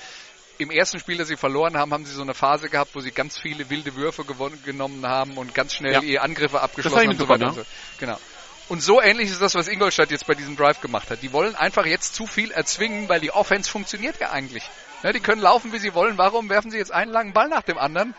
[0.56, 3.10] im ersten Spiel, das sie verloren haben, haben sie so eine Phase gehabt, wo sie
[3.12, 6.00] ganz viele wilde Würfe gewonnen, genommen haben und ganz schnell Ja.
[6.00, 7.18] ihre Angriffe abgeschlossen Das haben.
[7.18, 7.62] so weiter so.
[7.98, 8.18] Genau.
[8.68, 11.22] Und so ähnlich ist das, was Ingolstadt jetzt bei diesem Drive gemacht hat.
[11.22, 14.68] Die wollen einfach jetzt zu viel erzwingen, weil die Offense funktioniert ja eigentlich.
[15.02, 16.18] Ja, die können laufen, wie sie wollen.
[16.18, 18.14] Warum werfen sie jetzt einen langen Ball nach dem anderen?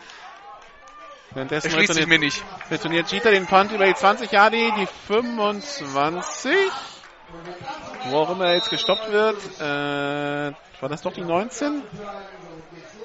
[1.32, 2.42] Währenddessen Erschließt sich mir nicht.
[2.70, 6.52] Retourniert Cheater den Punt über die 20 Jahre, die 25.
[8.06, 9.36] Wo auch immer er jetzt gestoppt wird.
[9.60, 11.82] Äh, war das doch die 19?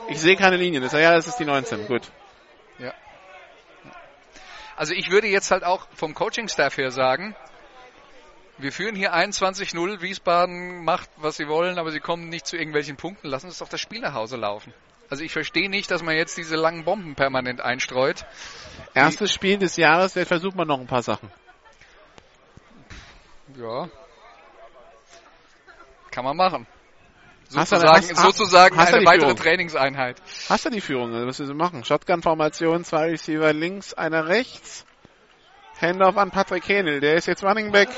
[0.10, 0.82] Ich sehe keine Linie.
[0.82, 1.86] Das, ja, das ist die 19.
[1.86, 2.04] Gut.
[4.76, 7.36] Also ich würde jetzt halt auch vom Coaching-Staff her sagen,
[8.58, 12.96] wir führen hier 21-0, Wiesbaden macht, was sie wollen, aber sie kommen nicht zu irgendwelchen
[12.96, 13.28] Punkten.
[13.28, 14.74] Lassen uns doch das Spiel nach Hause laufen.
[15.10, 18.26] Also ich verstehe nicht, dass man jetzt diese langen Bomben permanent einstreut.
[18.94, 21.32] Erstes Spiel des Jahres, jetzt versucht man noch ein paar Sachen.
[23.58, 23.90] Ja.
[26.12, 26.66] Kann man machen.
[27.54, 29.36] Hast du- Sozusagen, hast- sozusagen hast du eine weitere Führung?
[29.38, 30.22] Trainingseinheit.
[30.50, 31.14] Hast du die Führung?
[31.14, 31.84] Also Was willst du machen?
[31.84, 34.86] Shotgun-Formation, zwei Receiver links, einer rechts.
[35.80, 37.02] Handoff an Patrick Henel.
[37.02, 37.90] Der ist jetzt Running Back,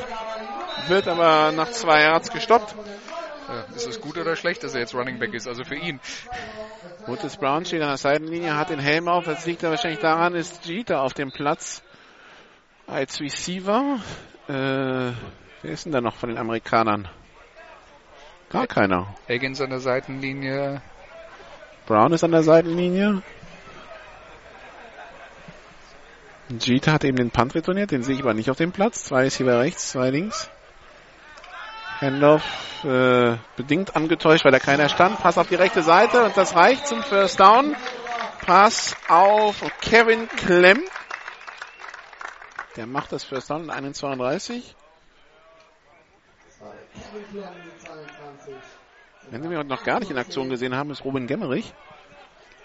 [0.87, 2.75] wird aber nach zwei Yards gestoppt.
[3.47, 5.47] Ja, ist es gut oder schlecht, dass er jetzt Running Back ist?
[5.47, 5.99] Also für ihn.
[7.07, 9.23] Otis Brown steht an der Seitenlinie, hat den Helm auf.
[9.25, 11.81] Das liegt ja wahrscheinlich daran, ist Jeter auf dem Platz
[12.87, 13.99] als Receiver.
[14.49, 15.13] Äh, wer
[15.63, 17.07] ist denn da noch von den Amerikanern?
[18.49, 19.13] Gar keiner.
[19.27, 20.81] Higgins an der Seitenlinie.
[21.85, 23.21] Brown ist an der Seitenlinie.
[26.49, 29.03] Jeter hat eben den Punt retourniert, den sehe ich aber nicht auf dem Platz.
[29.03, 30.49] Zwei Receiver rechts, zwei links.
[31.99, 32.43] Handoff
[32.85, 35.19] äh, bedingt angetäuscht, weil da keiner stand.
[35.19, 37.75] Pass auf die rechte Seite und das reicht zum First Down.
[38.45, 40.81] Pass auf Kevin Klemm.
[42.77, 44.61] Der macht das First Down in 1,32.
[49.29, 51.73] Wenn Sie mich heute noch gar nicht in Aktion gesehen haben, ist Robin Gemmerich,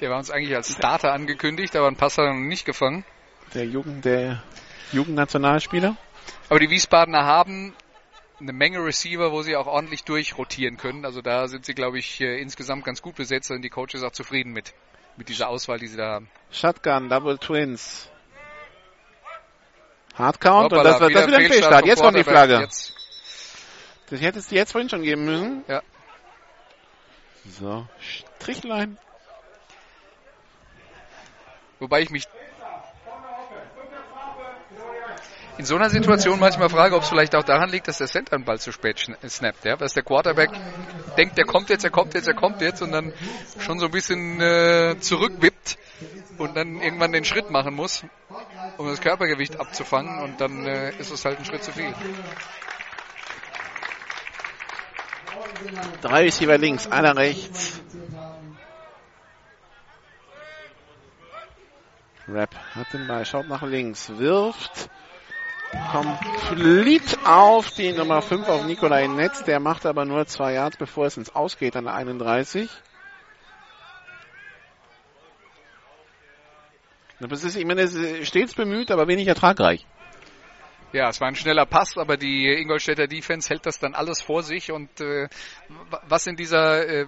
[0.00, 3.04] Der war uns eigentlich als Starter angekündigt, aber ein Pass hat er noch nicht gefangen.
[3.54, 4.42] der Jugend, der
[4.92, 5.96] Jugendnationalspieler.
[6.48, 7.74] Aber die Wiesbadener haben
[8.40, 11.04] eine Menge Receiver, wo sie auch ordentlich durchrotieren können.
[11.04, 14.10] Also da sind sie, glaube ich, äh, insgesamt ganz gut besetzt und die Coaches auch
[14.12, 14.72] zufrieden mit,
[15.16, 16.28] mit dieser Auswahl, die sie da haben.
[16.50, 18.09] Shotgun, Double Twins.
[20.14, 22.24] Hardcount und Hoppala, das war das wieder ein Fehlstart Jetzt kommt die.
[22.24, 22.60] Flagge.
[22.60, 22.92] Jetzt,
[24.12, 25.64] Das hätte es die jetzt vorhin schon geben müssen.
[25.68, 25.82] Ja.
[27.59, 27.86] So,
[28.39, 28.98] Strichlein.
[31.80, 32.24] wobei ich mich
[35.56, 38.36] in so einer Situation manchmal frage, ob es vielleicht auch daran liegt, dass der Center
[38.36, 40.51] den Ball zu spät schn- snappt, ja, dass der Quarterback
[41.16, 43.14] denkt, der kommt jetzt, er kommt jetzt, er kommt jetzt und dann
[43.59, 45.78] schon so ein bisschen äh, zurückwippt
[46.36, 48.05] und dann irgendwann den Schritt machen muss,
[48.76, 51.94] um das Körpergewicht abzufangen und dann äh, ist es halt ein Schritt zu viel.
[56.00, 57.80] Drei Receiver links, einer rechts.
[62.28, 64.90] Rap hat den Ball, schaut nach links, wirft.
[65.90, 69.42] Komplett auf die Nummer 5 auf Nikolai Netz.
[69.44, 72.68] Der macht aber nur zwei Yards, bevor es ins Ausgeht an der 31.
[77.20, 79.86] Das ist, ich meine, es ist stets bemüht, aber wenig ertragreich.
[80.93, 84.43] Ja, es war ein schneller Pass, aber die Ingolstädter Defense hält das dann alles vor
[84.43, 85.27] sich und äh,
[85.90, 87.06] wa- was in dieser äh,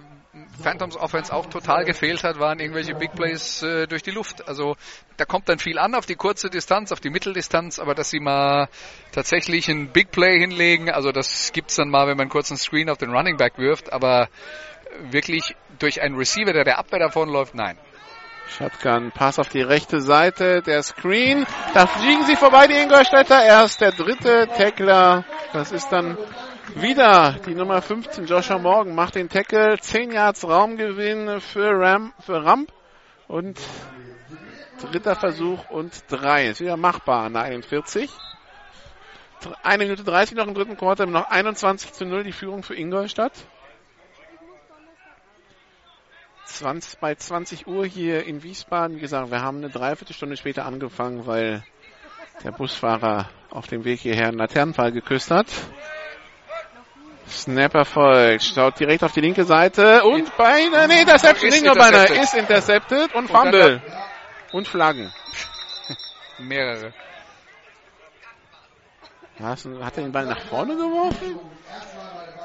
[0.59, 4.47] Phantoms Offense auch total gefehlt hat, waren irgendwelche Big Plays äh, durch die Luft.
[4.47, 4.75] Also
[5.17, 8.19] da kommt dann viel an auf die kurze Distanz, auf die Mitteldistanz, aber dass sie
[8.19, 8.69] mal
[9.11, 12.89] tatsächlich ein Big Play hinlegen, also das gibt's dann mal, wenn man einen kurzen Screen
[12.89, 14.29] auf den Running Back wirft, aber
[15.11, 17.77] wirklich durch einen Receiver, der der Abwehr davon läuft, nein.
[18.47, 21.45] Shotgun, Pass auf die rechte Seite, der Screen.
[21.73, 23.43] Da fliegen sie vorbei, die Ingolstädter.
[23.43, 25.25] Erst der dritte Tackler.
[25.53, 26.17] Das ist dann
[26.75, 29.77] wieder die Nummer 15, Joshua Morgan, macht den Tackle.
[29.79, 32.71] 10 Yards Raumgewinn für Ram, für Ramp.
[33.27, 33.59] Und
[34.79, 36.47] dritter Versuch und drei.
[36.47, 38.11] Ist wieder machbar nach 41.
[39.63, 43.33] Eine Minute 30 noch im dritten Quarter, noch 21 zu 0 die Führung für Ingolstadt.
[46.45, 48.97] 20, bei 20 Uhr hier in Wiesbaden.
[48.97, 51.63] Wie gesagt, wir haben eine Dreiviertelstunde später angefangen, weil
[52.43, 55.47] der Busfahrer auf dem Weg hierher einen Laternenfall geküsst hat.
[57.27, 62.05] Snapper folgt, schaut direkt auf die linke Seite und beinahe, nee, Interception, Ist Ingo beinahe
[62.21, 63.81] ist intercepted und Und Fumble.
[64.51, 65.11] Und Flaggen.
[66.37, 66.93] Mehrere.
[69.39, 69.65] Hat
[69.97, 71.39] er den Ball nach vorne geworfen?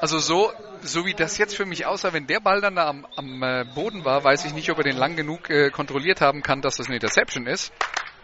[0.01, 0.51] Also so,
[0.81, 3.65] so wie das jetzt für mich aussah, wenn der Ball dann da am, am äh,
[3.75, 6.77] Boden war, weiß ich nicht, ob er den lang genug äh, kontrolliert haben kann, dass
[6.77, 7.71] das eine Interception ist.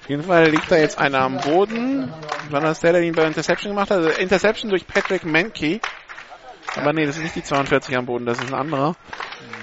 [0.02, 2.12] Auf jeden Fall liegt da jetzt einer am Boden.
[2.50, 3.98] War das der, der ihn bei Interception gemacht hat?
[3.98, 5.80] Also Interception durch Patrick Mankey.
[6.76, 8.96] Aber nee, das ist nicht die 42 am Boden, das ist ein anderer.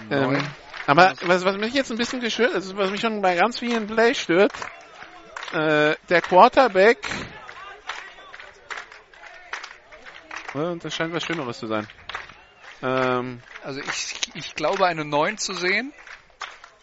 [0.09, 0.41] Ähm,
[0.87, 3.89] aber was, was mich jetzt ein bisschen gestört, also was mich schon bei ganz vielen
[3.89, 4.53] Plays stört,
[5.53, 6.99] äh, der Quarterback,
[10.55, 11.89] äh, das scheint was Schlimmeres zu sein.
[12.85, 15.93] Ähm, Also ich, ich glaube eine 9 zu sehen.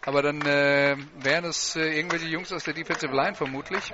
[0.04, 3.94] Aber dann äh, wären es äh, irgendwelche Jungs aus der Defensive Line vermutlich.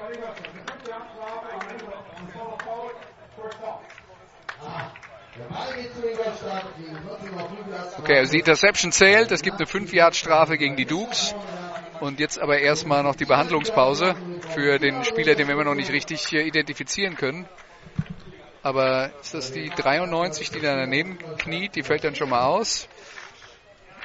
[8.00, 9.32] Okay, also die Interception zählt.
[9.34, 11.36] Es gibt eine 5-Yard-Strafe gegen die Dukes.
[12.00, 14.16] Und jetzt aber erstmal noch die Behandlungspause
[14.54, 17.50] für den Spieler, den wir immer noch nicht richtig äh, identifizieren können.
[18.64, 21.76] Aber ist das die 93, die da daneben kniet?
[21.76, 22.88] Die fällt dann schon mal aus.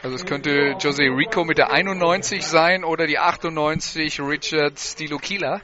[0.02, 5.60] Also es könnte Jose Rico mit der 91 sein oder die 98 Richard Stilokila.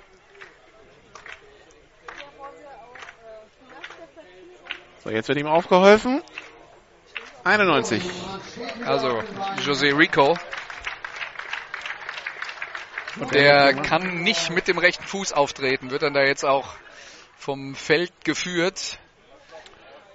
[5.08, 6.22] so, jetzt wird ihm aufgeholfen.
[7.44, 8.02] 91.
[8.84, 9.22] Also
[9.64, 10.36] Jose Rico.
[13.18, 16.74] Und der kann nicht mit dem rechten Fuß auftreten, wird dann da jetzt auch
[17.48, 18.98] vom Feld geführt.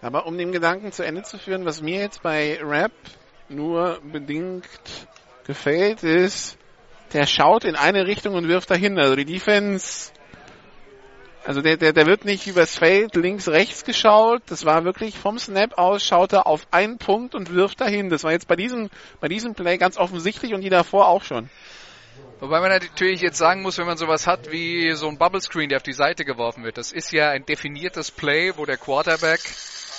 [0.04, 2.92] Aber um den Gedanken zu Ende zu führen, was mir jetzt bei Rap
[3.50, 4.70] nur bedingt
[5.48, 6.60] gefällt, ist,
[7.12, 9.00] der schaut in eine Richtung und wirft dahin.
[9.00, 10.12] Also die Defense,
[11.44, 14.44] also der, der, der wird nicht übers Feld links, rechts geschaut.
[14.46, 18.10] Das war wirklich vom Snap aus, schaut er auf einen Punkt und wirft dahin.
[18.10, 21.50] Das war jetzt bei diesem, bei diesem Play ganz offensichtlich und die davor auch schon.
[22.44, 25.70] Wobei man natürlich jetzt sagen muss, wenn man sowas hat wie so ein Bubble Screen,
[25.70, 29.40] der auf die Seite geworfen wird, das ist ja ein definiertes Play, wo der Quarterback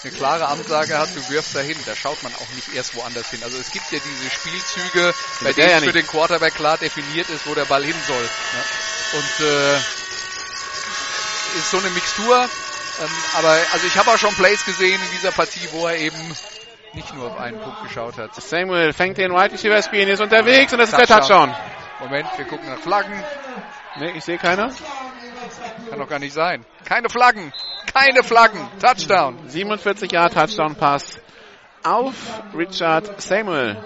[0.03, 1.75] eine klare Ansage hat, du wirfst dahin.
[1.87, 3.41] Da schaut man auch nicht erst woanders hin.
[3.43, 7.47] Also es gibt ja diese Spielzüge, bei denen ja für den Quarterback klar definiert ist,
[7.47, 8.23] wo der Ball hin soll.
[8.23, 9.19] Ja.
[9.19, 9.77] Und äh,
[11.57, 12.43] ist so eine Mixtur.
[13.01, 16.37] Ähm, aber also ich habe auch schon Plays gesehen in dieser Partie, wo er eben
[16.93, 18.35] nicht nur auf einen Punkt geschaut hat.
[18.35, 21.55] Samuel fängt den Wide Receiver Screen, ist unterwegs und das ist der Touchdown.
[22.01, 23.23] Moment, wir gucken nach Flaggen.
[23.97, 24.71] Nee, ich sehe keiner.
[25.91, 26.65] Kann doch gar nicht sein.
[26.85, 27.53] Keine Flaggen.
[27.93, 28.69] Keine Flaggen.
[28.81, 29.49] Touchdown.
[29.49, 31.21] 47 Jahre Touchdown Pass
[31.85, 32.15] auf
[32.57, 33.77] Richard Samuel.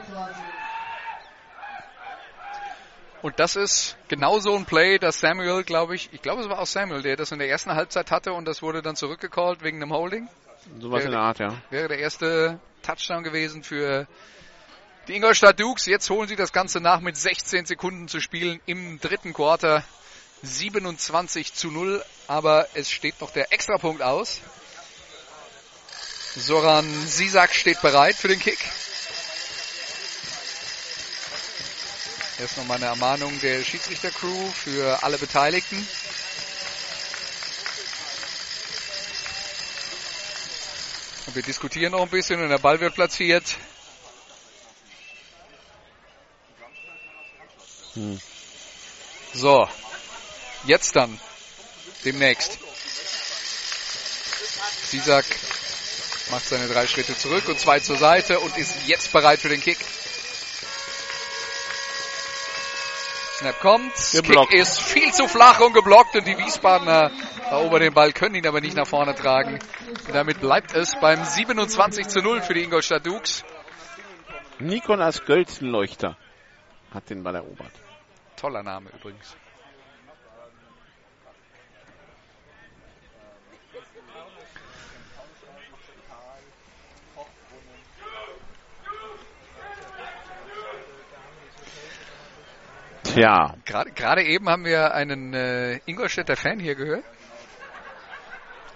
[3.20, 6.60] Und das ist genau so ein Play, das Samuel, glaube ich, ich glaube es war
[6.60, 9.82] auch Samuel, der das in der ersten Halbzeit hatte und das wurde dann zurückgecallt wegen
[9.82, 10.28] einem Holding.
[10.78, 11.54] Sowas in der Art, ja.
[11.70, 14.06] Wäre der erste Touchdown gewesen für
[15.08, 15.86] die Ingolstadt Dukes.
[15.86, 19.82] Jetzt holen sie das Ganze nach mit 16 Sekunden zu spielen im dritten Quarter.
[20.42, 24.40] 27 zu 0, aber es steht noch der Extrapunkt aus.
[26.36, 28.58] Soran Sisak steht bereit für den Kick.
[32.38, 35.88] Erst nochmal eine Ermahnung der Schiedsrichtercrew für alle Beteiligten.
[41.26, 43.56] Und wir diskutieren noch ein bisschen und der Ball wird platziert.
[47.98, 48.20] Hm.
[49.34, 49.68] So,
[50.64, 51.18] jetzt dann,
[52.04, 52.56] demnächst.
[54.84, 55.24] Sisak
[56.30, 59.60] macht seine drei Schritte zurück und zwei zur Seite und ist jetzt bereit für den
[59.60, 59.78] Kick.
[63.38, 64.50] Snap kommt, Geblockt.
[64.50, 67.10] Kick ist viel zu flach und geblockt und die Wiesbadener
[67.50, 69.58] erobern den Ball, können ihn aber nicht nach vorne tragen.
[70.06, 73.44] Und damit bleibt es beim 27 zu 0 für die Ingolstadt Dukes.
[74.60, 76.16] Nikolas Gölzenleuchter
[76.92, 77.72] hat den Ball erobert.
[78.38, 79.36] Toller Name übrigens.
[93.02, 97.04] Tja, Gerade, gerade eben haben wir einen äh, Ingolstädter Fan hier gehört.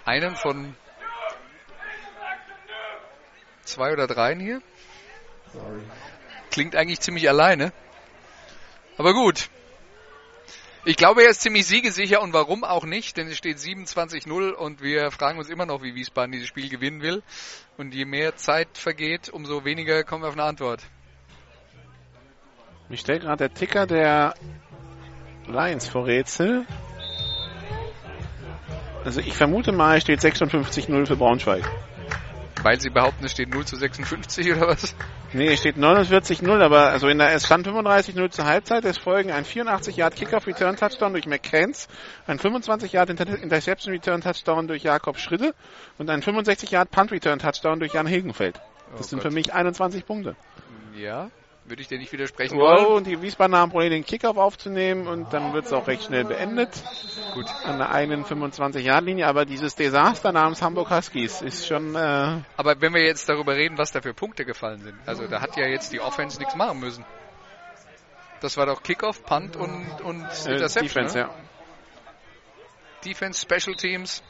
[0.03, 0.75] Einen von
[3.63, 4.61] zwei oder dreien hier.
[6.51, 7.71] Klingt eigentlich ziemlich alleine.
[8.97, 9.49] Aber gut,
[10.85, 14.81] Ich glaube, er ist ziemlich siegesicher und warum auch nicht, denn es steht 27-0 und
[14.81, 17.23] wir fragen uns immer noch, wie Wiesbaden dieses Spiel gewinnen will.
[17.77, 20.81] Und je mehr Zeit vergeht, umso weniger kommen wir auf eine Antwort.
[22.89, 24.33] Mich stellt gerade der Ticker der
[25.47, 26.65] Lions vor Rätsel.
[29.05, 31.63] Also ich vermute mal, es steht 56-0 für Braunschweig.
[32.63, 34.95] Weil sie behaupten, es steht 0 zu 56 oder was?
[35.33, 38.85] Nee, es steht 49-0, aber also in der, es stand 35-0 zur Halbzeit.
[38.85, 41.87] Es folgen ein 84 Yard Kickoff Return Touchdown durch McCants,
[42.25, 45.53] ein 25 Yard Inter Interception Return Touchdown durch Jakob Schritte
[45.97, 48.61] und ein 65 Yard Punt Return Touchdown durch Jan Hilgenfeld.
[48.95, 49.27] Das Oh sind Gott.
[49.29, 50.35] für mich 21 Punkte.
[50.95, 51.29] Ja,
[51.65, 52.97] würde ich dir nicht widersprechen Wow, wollen.
[52.97, 56.25] und die Wiesbadener haben Probleme, den Kickoff aufzunehmen und dann wird es auch recht schnell
[56.25, 56.69] beendet.
[57.33, 57.45] Gut.
[57.65, 62.93] An der eigenen 25-Yard-Linie, aber dieses Desaster namens Hamburg Huskies ist schon, äh, Aber wenn
[62.93, 65.93] wir jetzt darüber reden, was da für Punkte gefallen sind, also da hat ja jetzt
[65.93, 67.05] die Offense nichts machen müssen.
[68.41, 71.05] Das war doch Kickoff, Punt und, und äh Interception.
[71.05, 71.23] Defense, ne?
[71.23, 71.29] ja.
[73.05, 74.21] Defense, Special Teams.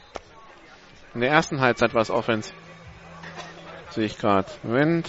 [1.14, 2.52] In der ersten Halbzeit war es Offense.
[3.90, 4.48] Sehe ich gerade.
[4.62, 5.08] Moment.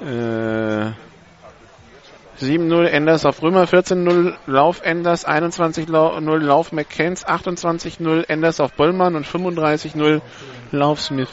[0.00, 0.92] Äh,
[2.40, 9.26] 7-0 Enders auf Römer, 14-0 Lauf Enders, 21-0 Lauf McCanns, 28-0 Enders auf Bollmann und
[9.26, 10.20] 35-0
[10.70, 11.30] Lauf Smith.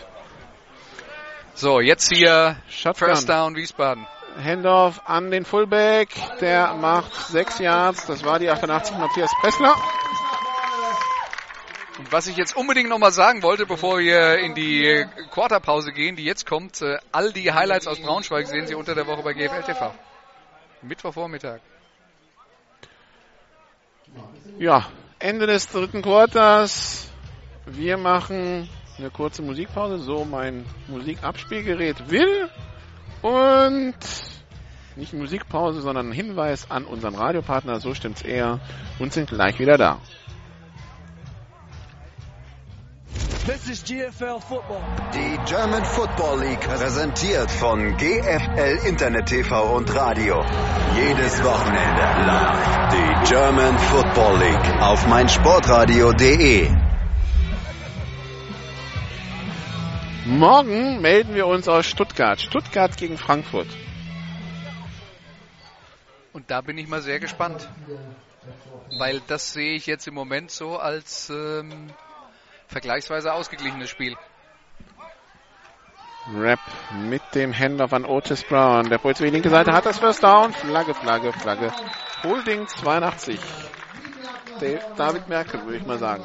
[1.56, 3.10] So, jetzt hier Shotgun.
[3.10, 4.08] First Down Wiesbaden.
[4.42, 6.10] Handoff an den Fullback,
[6.42, 9.76] der macht 6 Yards, das war die 88 Matthias Pressler.
[11.98, 16.24] Und was ich jetzt unbedingt nochmal sagen wollte, bevor wir in die Quarterpause gehen, die
[16.24, 19.62] jetzt kommt, äh, all die Highlights aus Braunschweig sehen Sie unter der Woche bei GFL
[19.62, 19.94] TV.
[20.82, 21.60] Mittwochvormittag.
[24.58, 24.88] Ja,
[25.20, 27.10] Ende des dritten Quarters.
[27.66, 28.68] Wir machen
[28.98, 32.50] eine kurze Musikpause, so mein Musikabspielgerät will.
[33.22, 33.96] Und
[34.96, 38.60] nicht Musikpause, sondern ein Hinweis an unseren Radiopartner, so stimmt's eher,
[39.00, 40.00] und sind gleich wieder da.
[43.46, 44.82] This is GFL football.
[45.14, 50.42] Die German Football League präsentiert von GFL Internet TV und Radio.
[50.96, 56.70] Jedes Wochenende live die German Football League auf meinsportradio.de.
[60.26, 62.40] Morgen melden wir uns aus Stuttgart.
[62.40, 63.68] Stuttgart gegen Frankfurt.
[66.32, 67.68] Und da bin ich mal sehr gespannt.
[68.98, 71.90] Weil das sehe ich jetzt im Moment so als ähm,
[72.68, 74.16] vergleichsweise ausgeglichenes Spiel.
[76.36, 76.60] Rap
[77.10, 78.90] mit dem Handoff an Otis Brown.
[78.90, 80.54] Der Puls für die linke Seite hat das First Down.
[80.54, 81.74] Flagge, Flagge, Flagge.
[82.24, 83.40] Holding 82.
[84.60, 86.24] Dave, David Merkel, würde ich mal sagen.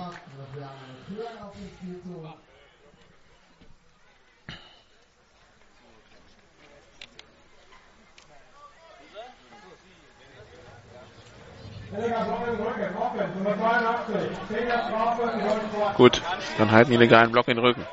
[15.94, 16.23] Gut,
[16.58, 17.86] dann halten die legalen Block in den Rücken.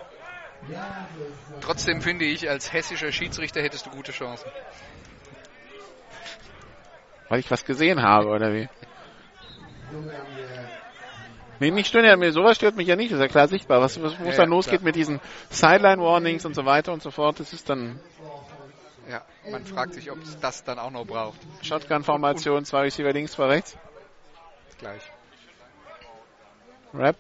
[1.62, 4.52] Trotzdem finde ich, als hessischer Schiedsrichter hättest du gute Chancen.
[7.30, 8.70] Weil ich was gesehen habe, oder wie?
[11.60, 13.82] Nee, nicht stören, mir sowas stört mich ja nicht, das ist ja klar sichtbar.
[13.82, 14.86] Was, was Ja, dann losgeht klar.
[14.86, 18.00] mit diesen Sideline-Warnings und so weiter und so fort, das ist dann
[19.10, 21.40] Ja, man fragt sich, ob es das dann auch noch braucht.
[21.62, 23.78] Shotgun-Formation, zwei Receiver links, zwei rechts.
[24.80, 25.02] Gleich.
[26.94, 27.18] Rap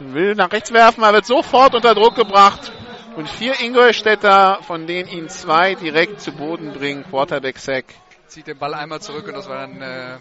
[0.00, 2.72] will nach rechts werfen, aber wird sofort unter Druck gebracht.
[3.16, 7.04] Und vier Ingolstädter, von denen ihn zwei direkt zu Boden bringen.
[7.04, 7.84] Quarterback-Sack.
[8.26, 10.18] Zieht den Ball einmal zurück und das war dann, äh,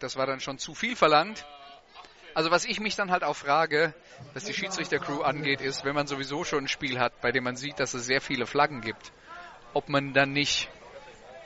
[0.00, 1.44] das war dann schon zu viel verlangt.
[2.34, 3.94] Also was ich mich dann halt auch frage,
[4.34, 7.56] was die Schiedsrichter-Crew angeht, ist, wenn man sowieso schon ein Spiel hat, bei dem man
[7.56, 9.12] sieht, dass es sehr viele Flaggen gibt,
[9.74, 10.68] ob man dann nicht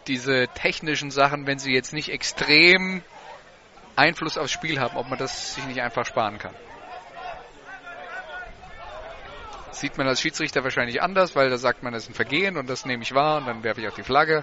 [0.07, 3.03] diese technischen Sachen, wenn sie jetzt nicht extrem
[3.97, 6.55] Einfluss aufs Spiel haben, ob man das sich nicht einfach sparen kann.
[9.73, 12.69] Sieht man als Schiedsrichter wahrscheinlich anders, weil da sagt man, das ist ein Vergehen und
[12.71, 14.43] das nehme ich wahr und dann werfe ich auch die Flagge.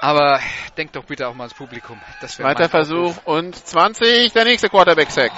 [0.00, 0.38] Aber
[0.76, 2.00] denkt doch bitte auch mal ans Publikum.
[2.38, 5.32] Mein Versuch und 20, der nächste Quarterback-Sack.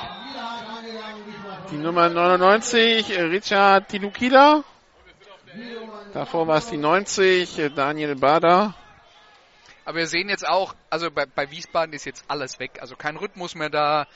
[1.71, 4.63] Die Nummer 99, Richard Tilukida.
[6.13, 8.75] Davor war es die 90, Daniel Bader.
[9.85, 12.79] Aber wir sehen jetzt auch, also bei, bei Wiesbaden ist jetzt alles weg.
[12.81, 14.07] Also kein Rhythmus mehr da.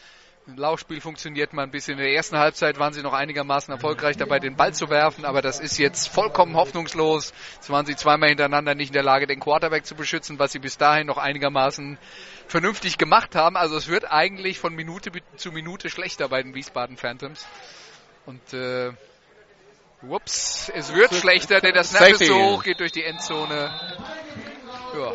[0.47, 1.94] Ein Laufspiel funktioniert mal ein bisschen.
[1.94, 5.41] In der ersten Halbzeit waren sie noch einigermaßen erfolgreich dabei, den Ball zu werfen, aber
[5.41, 7.33] das ist jetzt vollkommen hoffnungslos.
[7.55, 10.59] Jetzt waren sie zweimal hintereinander nicht in der Lage, den Quarterback zu beschützen, was sie
[10.59, 11.97] bis dahin noch einigermaßen
[12.47, 13.57] vernünftig gemacht haben.
[13.57, 17.47] Also es wird eigentlich von Minute zu Minute schlechter bei den Wiesbaden Phantoms.
[18.26, 18.93] Und äh,
[20.02, 23.73] whoops, es wird schlechter, denn der Snap ist so hoch, geht durch die Endzone.
[24.94, 25.12] Ja.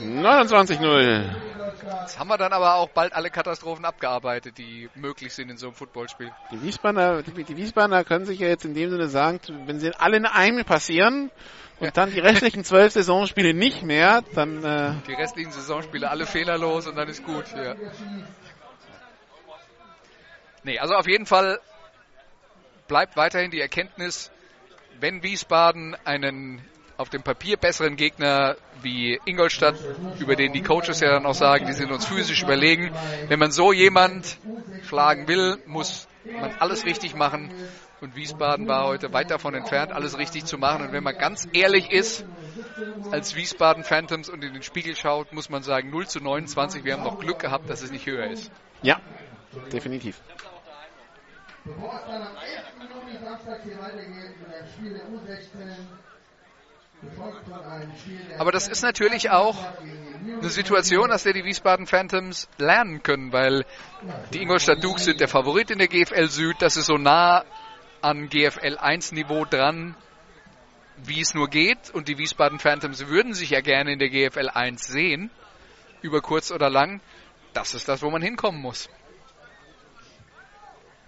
[0.00, 1.24] 29-0.
[2.02, 5.66] Jetzt haben wir dann aber auch bald alle Katastrophen abgearbeitet, die möglich sind in so
[5.66, 6.32] einem Footballspiel.
[6.50, 9.92] Die Wiesbadener, die, die Wiesbadener können sich ja jetzt in dem Sinne sagen, wenn sie
[9.94, 11.30] alle in einem passieren
[11.80, 11.90] und Ja.
[11.92, 16.96] dann die restlichen zwölf Saisonspiele nicht mehr, dann äh, Die restlichen Saisonspiele alle fehlerlos und
[16.96, 17.44] dann ist gut.
[17.56, 17.74] Ja.
[20.64, 21.58] Nee, also auf jeden Fall
[22.86, 24.30] bleibt weiterhin die Erkenntnis,
[25.00, 26.62] wenn Wiesbaden einen
[27.02, 29.74] auf dem Papier besseren Gegner wie Ingolstadt,
[30.20, 32.92] über den die Coaches ja dann auch sagen, die sind uns physisch überlegen,
[33.28, 34.38] wenn man so jemand
[34.84, 37.52] schlagen will, muss man alles richtig machen.
[38.00, 40.86] Und Wiesbaden war heute weit davon entfernt, alles richtig zu machen.
[40.86, 42.24] Und wenn man ganz ehrlich ist,
[43.10, 46.84] als Wiesbaden Phantoms und in den Spiegel schaut, muss man sagen 0 zu 29.
[46.84, 48.50] Wir haben noch Glück gehabt, dass es nicht höher ist.
[48.82, 49.00] ja,
[49.72, 50.20] definitiv.
[51.64, 52.72] Bevor es dann am 11.
[52.92, 56.88] Juni Samstag hier weitergeht mit einem Spiel der U16, gefolgt von einem Spiel der
[58.38, 59.56] Aber das ist natürlich auch
[60.22, 63.64] eine Situation, aus der die Wiesbaden Phantoms lernen können, weil
[64.32, 66.56] die Ingolstadt Dukes sind der Favorit in der GFL Süd.
[66.60, 67.44] Das ist so nah
[68.00, 69.96] an GFL 1 Niveau dran,
[70.96, 71.90] wie es nur geht.
[71.90, 75.30] Und die Wiesbaden Phantoms würden sich ja gerne in der GFL 1 sehen,
[76.02, 77.00] über kurz oder lang.
[77.52, 78.88] Das ist das, wo man hinkommen muss.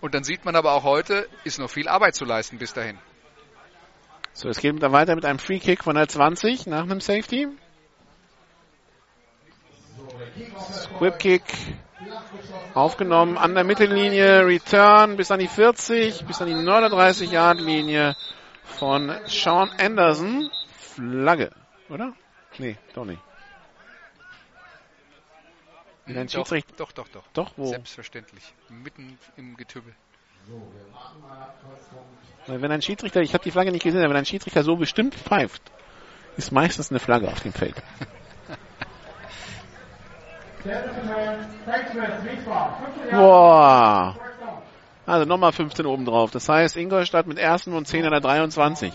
[0.00, 2.98] Und dann sieht man aber auch heute, ist noch viel Arbeit zu leisten bis dahin.
[4.34, 7.46] So, es geht dann weiter mit einem Free Kick von der 20 nach einem Safety.
[10.72, 11.42] Squib Kick
[12.74, 18.16] aufgenommen an der Mittellinie, Return bis an die 40, bis an die 39 Yard Linie
[18.64, 20.50] von Sean Anderson.
[20.78, 21.52] Flagge,
[21.88, 22.12] oder?
[22.58, 23.22] Nee, doch nicht.
[26.06, 27.24] Wenn ein Doch, doch, doch, doch.
[27.32, 27.66] doch, wo?
[27.66, 28.52] Selbstverständlich.
[28.68, 29.94] Mitten im Getümmel.
[32.46, 34.76] Weil wenn ein Schiedsrichter, ich habe die Flagge nicht gesehen, aber wenn ein Schiedsrichter so
[34.76, 35.62] bestimmt pfeift,
[36.36, 37.76] ist meistens eine Flagge auf dem Feld.
[43.10, 44.16] Boah.
[45.06, 46.30] Also nochmal 15 oben drauf.
[46.30, 48.92] Das heißt, Ingolstadt mit ersten und 10 an der 23.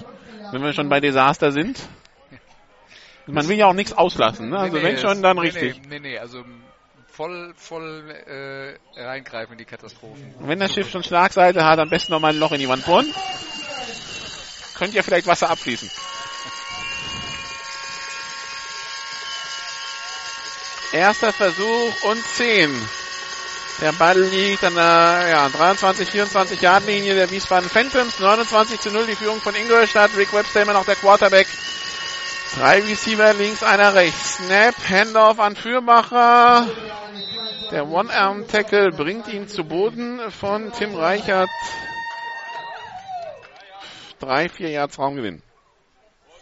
[0.51, 1.79] Wenn wir schon bei Desaster sind.
[3.27, 4.57] Man will ja auch nichts auslassen, ne?
[4.57, 5.81] Also Nee, wenn nee, schon, dann nee, richtig.
[5.83, 6.43] Nee, nee, nee, also
[7.19, 8.11] voll, voll
[8.95, 10.33] äh, reingreifen in die Katastrophen.
[10.39, 12.85] Und wenn das Schiff schon Schlagseite hat, am besten nochmal ein Loch in die Wand
[12.85, 13.13] bohren.
[14.75, 15.89] Könnte ja vielleicht Wasser abfließen.
[20.93, 22.73] Erster Versuch und 10.
[23.81, 28.19] Der Ball liegt an der ja, 23, 24 Yard Linie der Wiesbaden Phantoms.
[28.19, 30.15] 29 zu 0 die Führung von Ingolstadt.
[30.15, 31.47] Rick Webster immer noch der Quarterback.
[32.55, 34.37] Drei Receiver links, einer rechts.
[34.37, 36.67] Snap, Handoff an Fürmacher.
[37.71, 41.49] Der One-Arm-Tackle bringt ihn zu Boden von Tim Reichert.
[44.19, 45.43] Drei, vier Yards Raumgewinn.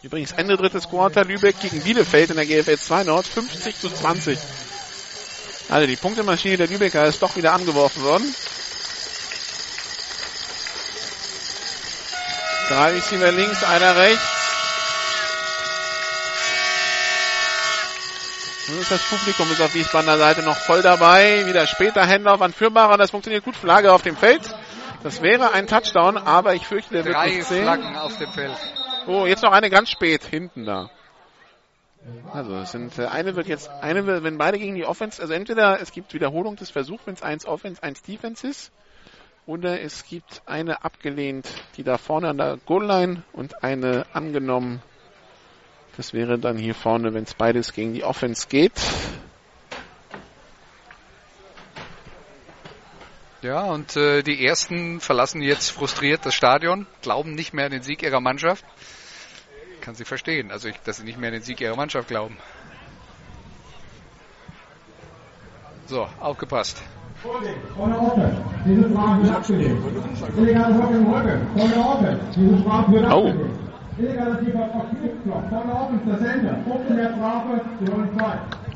[0.02, 4.40] Übrigens Ende drittes Quarter Lübeck gegen Bielefeld in der GFL 2 Nord 50 zu 20.
[5.70, 8.34] Also die Punktemaschine der Lübecker ist doch wieder angeworfen worden.
[12.70, 14.37] Drei Receiver links, einer rechts.
[18.70, 21.46] Nun ist das Publikum ist auf Wiesbadener Seite noch voll dabei.
[21.46, 22.98] Wieder später Händler an Fürmacher.
[22.98, 23.56] Das funktioniert gut.
[23.56, 24.42] Flagge auf dem Feld.
[25.04, 27.64] Das wäre ein Touchdown, aber ich fürchte, der wird nicht zählen.
[27.64, 28.52] Flaggen auf dem Feld.
[29.08, 30.90] Oh, jetzt noch eine ganz spät hinten da.
[32.34, 35.34] Also es sind äh, eine wird jetzt eine wird- wenn beide gegen die Offense, also
[35.34, 38.72] entweder es gibt Wiederholung des Versuchs, wenn es eins Offense, eins Defense ist,
[39.46, 44.82] oder es gibt eine abgelehnt, die da vorne an der Goal Line und eine angenommen.
[45.98, 48.72] Das wäre dann hier vorne, wenn es beides gegen die Offense geht.
[53.42, 57.82] Ja, und äh, die ersten verlassen jetzt frustriert das Stadion, glauben nicht mehr an den
[57.82, 58.64] Sieg ihrer Mannschaft.
[59.82, 62.38] Kann sie verstehen, also ich, dass sie nicht mehr an den Sieg ihrer Mannschaft glauben.
[65.88, 66.82] So, aufgepasst.
[67.24, 68.38] Vorne offen.
[68.66, 69.80] Diese Frage wird abgelehnt.
[70.38, 71.48] Illegale Hock im Rücken.
[71.58, 72.20] Vorne offen.
[72.36, 73.28] Diese Frage wird Oh.
[73.30, 73.67] abgelehnt.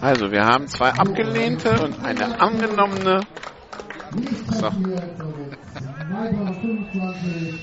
[0.02, 3.22] Also wir haben zwei abgelehnte und eine angenommene.
[4.50, 4.70] So.
[4.70, 7.60] 2025.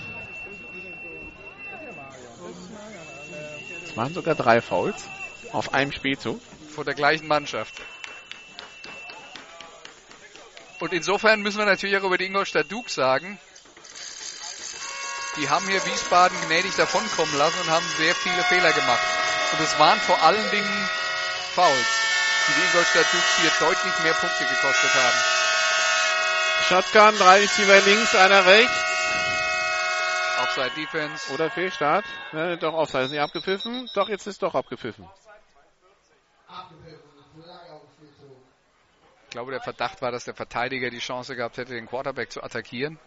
[3.84, 5.08] Es waren sogar drei Fouls
[5.52, 6.40] auf einem Spielzug.
[6.70, 7.74] Von der gleichen Mannschaft.
[10.78, 13.40] Und insofern müssen wir natürlich auch über die Ingolstadt Dukes sagen,
[15.38, 19.02] die haben hier Wiesbaden gnädig davonkommen lassen und haben sehr viele Fehler gemacht.
[19.52, 20.88] Und es waren vor allen Dingen
[21.54, 21.86] Fouls,
[22.48, 25.38] die die Ingolstadt Dukes hier deutlich mehr Punkte gekostet haben.
[26.68, 28.84] Shotgun, drei Receiver links, einer rechts.
[30.42, 31.32] Offside Defense.
[31.32, 32.04] Oder Fehlstart.
[32.32, 33.88] Ne, doch, Offside ist nicht abgepfiffen.
[33.94, 35.08] Doch, jetzt ist doch abgepfiffen.
[39.24, 42.42] Ich glaube, der Verdacht war, dass der Verteidiger die Chance gehabt hätte, den Quarterback zu
[42.42, 42.98] attackieren.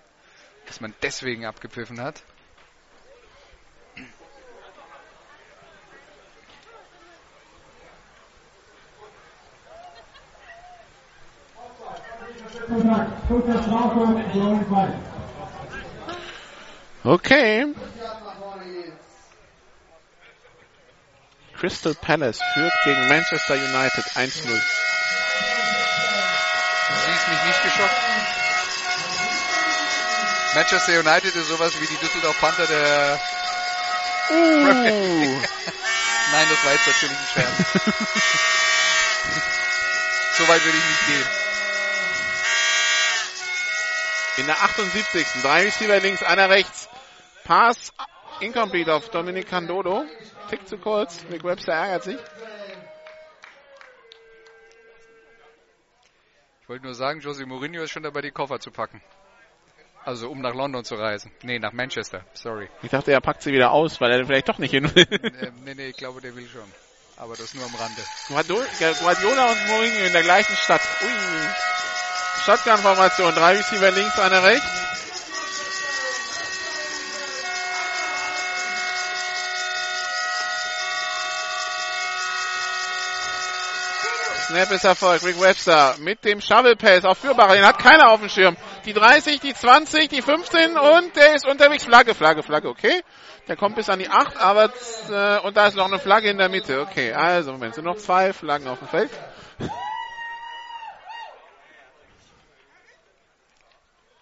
[0.72, 2.24] Dass man deswegen abgepfiffen hat.
[17.04, 17.68] Okay.
[21.58, 24.32] Crystal Palace führt gegen Manchester United 1-0.
[24.32, 24.48] Sie
[27.12, 28.41] ist mich nicht geschockt.
[30.54, 33.20] Manchester United ist sowas wie die Düsseldorf Panther der
[34.30, 34.34] Uh.
[36.32, 37.58] Nein, das war jetzt natürlich ein Scherz.
[40.38, 41.26] so weit würde ich nicht gehen.
[44.38, 45.28] In der 78.
[45.42, 46.88] Drei Receiver links, einer rechts.
[47.44, 47.92] Pass
[48.40, 50.06] incomplete auf Dominic Candodo.
[50.50, 51.26] Tick zu kurz.
[51.30, 52.20] Nick Webster ärgert sich.
[56.62, 59.02] Ich wollte nur sagen, Jose Mourinho ist schon dabei, die Koffer zu packen.
[60.04, 61.32] Also um nach London zu reisen.
[61.44, 62.24] Nee, nach Manchester.
[62.34, 62.68] Sorry.
[62.82, 65.06] Ich dachte, er packt sie wieder aus, weil er vielleicht doch nicht hin will.
[65.12, 66.70] ähm, nee, nee, ich glaube, der will schon.
[67.18, 68.02] Aber das nur am Rande.
[69.00, 70.82] Guardiola und Mourinho in der gleichen Stadt.
[71.04, 71.10] Ui.
[72.46, 73.36] Shotgun-Formation.
[73.36, 75.01] Drei Receiver links, einer rechts.
[84.52, 85.24] Snap ist Erfolg.
[85.24, 87.54] Rick Webster mit dem Shovel Pass auf Führbacher.
[87.54, 88.58] Den hat keiner auf dem Schirm.
[88.84, 91.86] Die 30, die 20, die 15 und der ist unterwegs.
[91.86, 92.68] Flagge, Flagge, Flagge.
[92.68, 93.02] Okay.
[93.48, 94.66] Der kommt bis an die 8, aber
[95.10, 96.82] äh, und da ist noch eine Flagge in der Mitte.
[96.82, 99.10] Okay, also Moment, sind noch zwei Flaggen auf dem Feld.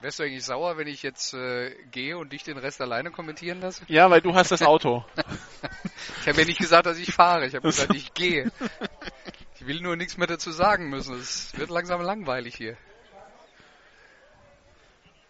[0.01, 3.61] Wärst du eigentlich sauer, wenn ich jetzt äh, gehe und dich den Rest alleine kommentieren
[3.61, 3.83] lasse?
[3.87, 5.03] Ja, weil du hast das Auto.
[6.21, 7.47] ich habe ja nicht gesagt, dass ich fahre.
[7.47, 8.51] Ich habe gesagt, ich gehe.
[9.69, 11.13] Will nur nichts mehr dazu sagen müssen.
[11.19, 12.75] Es wird langsam langweilig hier.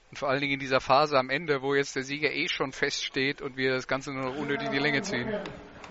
[0.10, 2.72] Und vor allen Dingen in dieser Phase am Ende, wo jetzt der Sieger eh schon
[2.72, 5.28] feststeht und wir das Ganze nur noch unnötig in die Länge ziehen.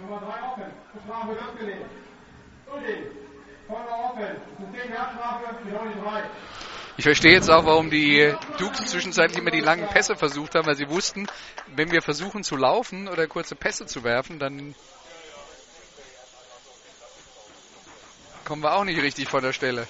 [0.01, 0.63] Nummer 3 offen.
[1.05, 1.87] Strafe wird abgelehnt.
[2.75, 3.11] Uli,
[3.67, 4.27] Corner offen.
[4.73, 6.31] System Herzstrafe, die 3.
[6.97, 10.75] Ich verstehe jetzt auch, warum die Dukes zwischenzeitlich immer die langen Pässe versucht haben, weil
[10.75, 11.27] sie wussten,
[11.77, 14.75] wenn wir versuchen zu laufen oder kurze Pässe zu werfen, dann
[18.49, 19.87] kommen wir auch nicht richtig von der Stelle.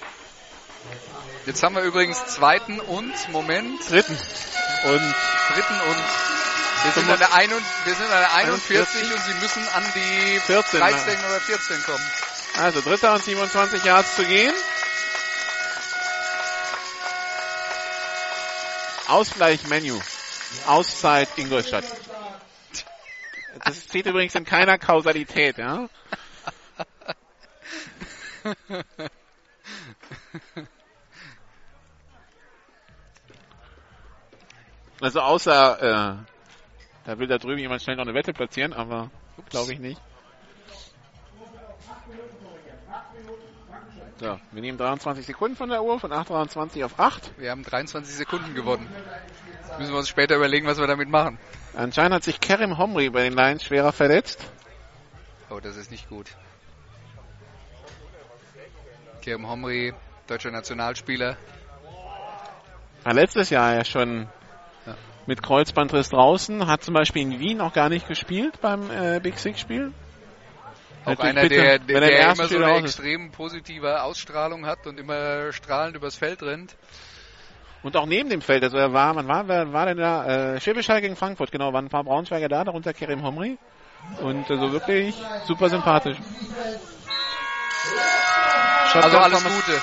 [1.45, 4.13] Jetzt haben wir übrigens zweiten und, Moment, dritten.
[4.13, 5.15] Und
[5.53, 5.97] dritten und
[6.83, 10.39] wir sind, an der, ein, wir sind an der 41 und sie müssen an die
[10.41, 12.03] 14, 13 oder 14 kommen.
[12.57, 14.53] Also dritter und 27 Yards zu gehen.
[19.07, 19.97] Ausgleich-Menü.
[20.67, 21.85] Auszeit Ingolstadt.
[23.63, 25.87] Das steht übrigens in keiner Kausalität, ja.
[35.01, 36.15] Also außer, äh,
[37.05, 39.09] da will da drüben jemand schnell noch eine Wette platzieren, aber
[39.49, 40.01] glaube ich nicht.
[44.19, 47.39] So, wir nehmen 23 Sekunden von der Uhr, von 8,23 auf 8.
[47.39, 48.85] Wir haben 23 Sekunden gewonnen.
[49.61, 51.39] Jetzt müssen wir uns später überlegen, was wir damit machen.
[51.73, 54.45] Anscheinend hat sich Kerim Homri bei den Lions schwerer verletzt.
[55.49, 56.27] Oh, das ist nicht gut.
[59.29, 59.93] Kerim Homri,
[60.25, 61.37] deutscher Nationalspieler.
[63.03, 64.27] War letztes Jahr ja schon
[64.87, 64.95] ja.
[65.27, 69.37] mit Kreuzbandriss draußen, hat zum Beispiel in Wien auch gar nicht gespielt beim äh, Big
[69.37, 69.93] Six Spiel.
[71.05, 75.51] Auch einer, bitte, der, der, der immer so eine extrem positive Ausstrahlung hat und immer
[75.51, 76.75] strahlend übers Feld rennt.
[77.83, 80.55] Und auch neben dem Feld, also er war, man war, wer war denn da?
[80.55, 83.59] Äh, Schwäbisch gegen Frankfurt, genau, waren ein paar Braunschweiger da, darunter Kerim Homri.
[84.23, 85.13] Und also wirklich
[85.45, 86.17] super sympathisch.
[88.95, 89.81] Also alles Gute.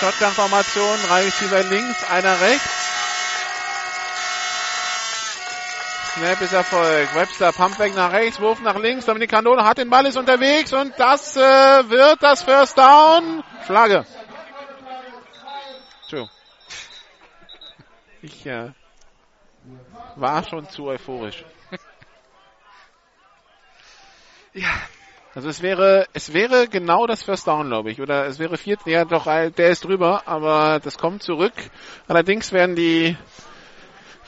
[0.00, 2.84] Shotgun-Formation, drei Receiver links, einer rechts.
[6.14, 7.14] Snap ist Erfolg.
[7.14, 9.04] Webster Pumpback nach rechts, Wurf nach links.
[9.04, 13.42] Dominik Candone hat den Ball, ist unterwegs und das äh, wird das First Down.
[13.62, 14.06] Flagge.
[16.02, 16.30] Entschuldigung.
[18.22, 18.70] Ich äh,
[20.16, 21.44] war schon zu euphorisch.
[24.52, 24.68] ja.
[25.34, 28.00] Also es wäre, es wäre genau das First Down, glaube ich.
[28.00, 31.54] Oder es wäre vier, ja doch, der ist drüber, aber das kommt zurück.
[32.06, 33.16] Allerdings werden die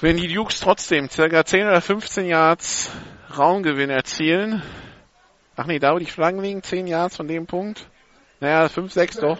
[0.00, 2.90] wenn die Dukes trotzdem circa 10 oder 15 Yards
[3.36, 4.62] Raumgewinn erzielen.
[5.56, 7.88] Ach nee, da wo die Flaggen liegen, 10 Yards von dem Punkt.
[8.40, 9.38] Naja, 5, 6 doch.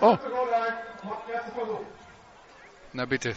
[0.00, 0.16] Oh.
[2.92, 3.34] Na bitte.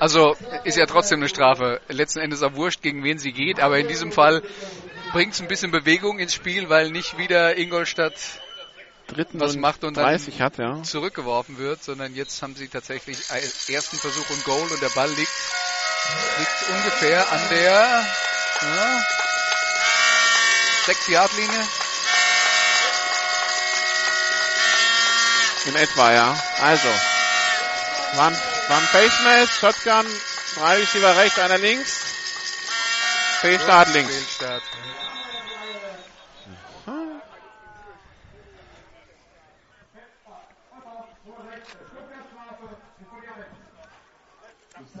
[0.00, 1.80] Also ist ja trotzdem eine Strafe.
[1.88, 4.42] Letzten Endes auch wurscht, gegen wen sie geht, aber in diesem Fall
[5.14, 8.14] bringt es ein bisschen Bewegung ins Spiel, weil nicht wieder Ingolstadt
[9.06, 10.82] dritten was macht und dann 30 hat, ja.
[10.82, 13.18] zurückgeworfen wird, sondern jetzt haben sie tatsächlich
[13.68, 15.30] ersten Versuch und Goal und der Ball liegt,
[16.38, 18.04] liegt ungefähr an der
[18.60, 19.04] ja,
[20.86, 21.68] 6-Yard-Linie.
[25.66, 26.42] In etwa, ja.
[26.60, 26.88] Also,
[28.14, 28.36] war ein,
[28.68, 30.06] war ein Face Mask, Shotgun,
[30.56, 32.00] drei Receiver rechts, einer links.
[33.40, 34.12] Fehlstart links.
[34.12, 34.62] Fehlstart.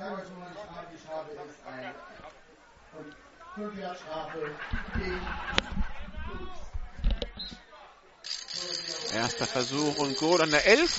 [0.04, 1.94] Sage euch nur, die Strafe, die Strafe ist ein
[2.98, 3.14] und
[3.54, 4.38] 5 Jahre Strafe
[4.96, 5.26] gegen
[9.14, 10.90] Erster Versuch und Goal an der 11.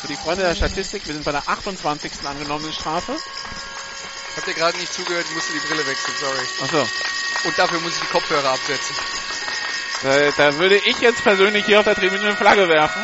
[0.00, 2.26] Für die Freunde der Statistik, wir sind bei der 28.
[2.26, 3.12] angenommenen Strafe.
[3.12, 6.46] Ich habe dir gerade nicht zugehört, ich musste die Brille wechseln, sorry.
[6.62, 6.88] Achso,
[7.44, 8.96] Und dafür muss ich die Kopfhörer absetzen.
[10.02, 13.02] da, da würde ich jetzt persönlich hier auf der Tribüne eine Flagge werfen.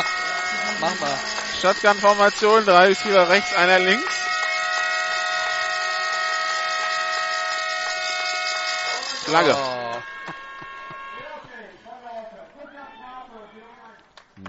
[0.80, 1.18] Mach mal.
[1.60, 4.26] Shotgun-Formation, drei Receiver rechts, einer links.
[9.24, 9.56] Flagge.
[9.56, 9.76] Oh.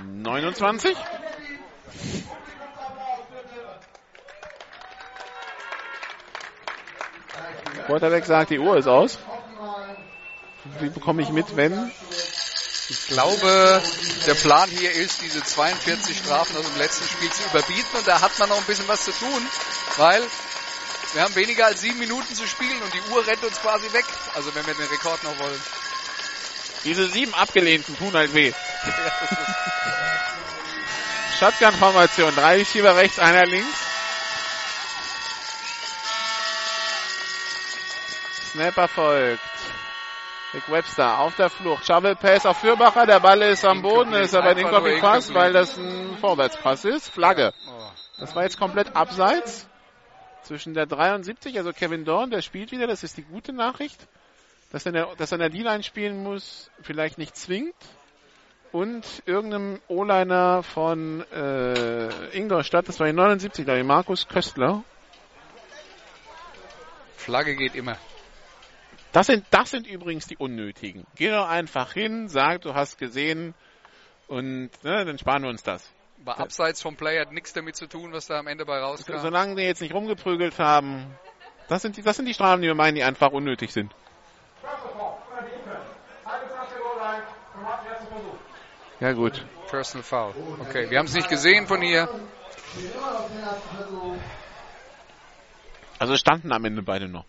[0.04, 0.98] 29.
[7.88, 9.18] Quarterback sagt, die Uhr ist aus.
[10.80, 11.92] Wie bekomme ich mit, wenn?
[12.90, 13.84] Ich glaube,
[14.26, 18.22] der Plan hier ist, diese 42 Strafen aus dem letzten Spiel zu überbieten und da
[18.22, 19.46] hat man noch ein bisschen was zu tun,
[19.98, 20.24] weil
[21.14, 24.06] wir haben weniger als sieben Minuten zu spielen und die Uhr rennt uns quasi weg.
[24.36, 25.62] Also wenn wir den Rekord noch wollen.
[26.86, 28.54] Diese sieben Abgelehnten tun halt weh.
[31.40, 33.78] Shotgun-Formation, drei Receiver rechts, einer links.
[38.54, 39.57] Snapper folgt.
[40.54, 41.86] Rick Webster auf der Flucht.
[41.86, 43.06] Shovel Pass auf Fürbacher.
[43.06, 47.10] Der Ball ist am Boden, ist aber ein Incomplete Pass, weil das ein Vorwärtspass ist.
[47.10, 47.54] Flagge.
[47.68, 47.92] Oh.
[48.20, 49.68] Das war jetzt komplett abseits.
[50.44, 54.08] Zwischen der 73, also Kevin Dorn, der spielt wieder, das ist die gute Nachricht.
[54.72, 57.76] Dass er in der, dass er in der D-Line spielen muss, vielleicht nicht zwingt.
[58.72, 64.84] Und irgendeinem O-Liner von äh, Ingolstadt, das war die 79, glaube ich, Markus Köstler.
[67.18, 67.98] Flagge geht immer.
[69.18, 71.04] Das sind, das sind übrigens die Unnötigen.
[71.16, 73.56] Geh doch einfach hin, sag, du hast gesehen
[74.28, 75.92] und ne, dann sparen wir uns das.
[76.18, 79.18] War abseits vom Play hat nichts damit zu tun, was da am Ende bei rauskam.
[79.18, 81.18] Solange die jetzt nicht rumgeprügelt haben,
[81.68, 83.92] das sind die, das sind die Strafen, die wir meinen, die einfach unnötig sind.
[89.00, 89.44] Ja gut.
[89.68, 90.34] Personal Foul.
[90.60, 92.08] Okay, wir haben es nicht gesehen von hier.
[95.98, 97.26] Also standen am Ende beide noch.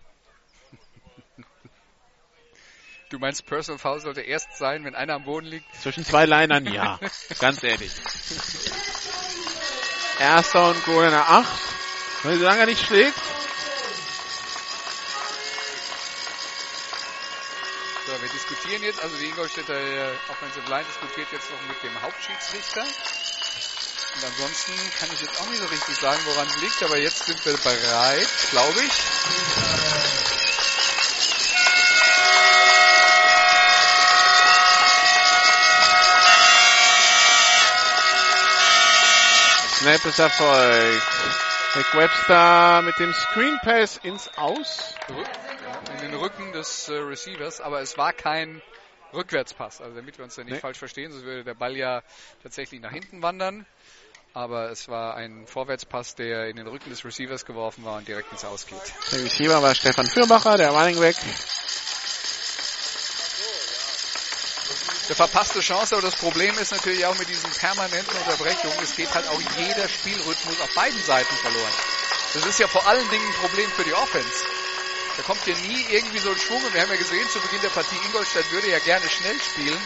[3.11, 5.65] Du meinst, Personal Foul sollte erst sein, wenn einer am Boden liegt?
[5.81, 7.01] Zwischen zwei Linern, ja.
[7.39, 7.91] Ganz ehrlich.
[10.21, 11.47] Erster und Goal in der 8.
[12.25, 13.17] Weil solange er nicht schlägt.
[18.07, 22.03] So, wir diskutieren jetzt, also die Ingolstädter äh, Offensive Line diskutiert jetzt noch mit dem
[22.03, 22.83] Hauptschiedsrichter.
[22.83, 27.25] Und ansonsten kann ich jetzt auch nicht so richtig sagen, woran es liegt, aber jetzt
[27.25, 30.18] sind wir bereit, glaube ich.
[39.79, 41.03] Snap ist erfolgt.
[41.77, 44.95] Rick Webster mit dem Screen Pass ins Aus.
[46.03, 48.61] in den Rücken des äh, Receivers, aber es war kein
[49.15, 50.61] Rückwärtspass, also damit wir uns da nicht Nee.
[50.61, 52.03] falsch verstehen, sonst würde der Ball ja
[52.43, 53.67] tatsächlich nach hinten wandern.
[54.35, 58.31] Aber es war ein Vorwärtspass, der in den Rücken des Receivers geworfen war und direkt
[58.33, 58.93] ins Aus geht.
[59.13, 61.17] Der Receiver war Stefan Fürbacher, der Running Back.
[65.09, 69.15] Eine verpasste Chance, aber das Problem ist natürlich auch mit diesen permanenten Unterbrechungen, es geht
[69.15, 71.73] halt auch jeder Spielrhythmus auf beiden Seiten verloren.
[72.35, 74.45] Das ist ja vor allen Dingen ein Problem für die Offense.
[75.17, 77.63] Da kommt ja nie irgendwie so ein Schwung und wir haben ja gesehen zu Beginn
[77.63, 79.81] der Partie, Ingolstadt würde ja gerne schnell spielen.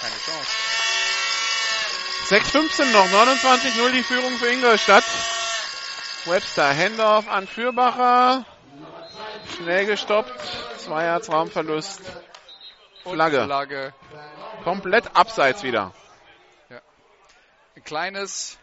[0.00, 0.50] Keine Chance.
[2.82, 5.04] 6-15 noch, 29-0 die Führung für Ingolstadt.
[6.24, 8.44] Webster, Handoff an Fürbacher.
[9.56, 10.32] Schnell gestoppt.
[10.78, 12.00] Zwei Yards Raumverlust.
[13.14, 13.44] Flagge.
[13.44, 13.94] Flagge.
[14.64, 15.92] Komplett abseits wieder.
[17.76, 18.58] Ein kleines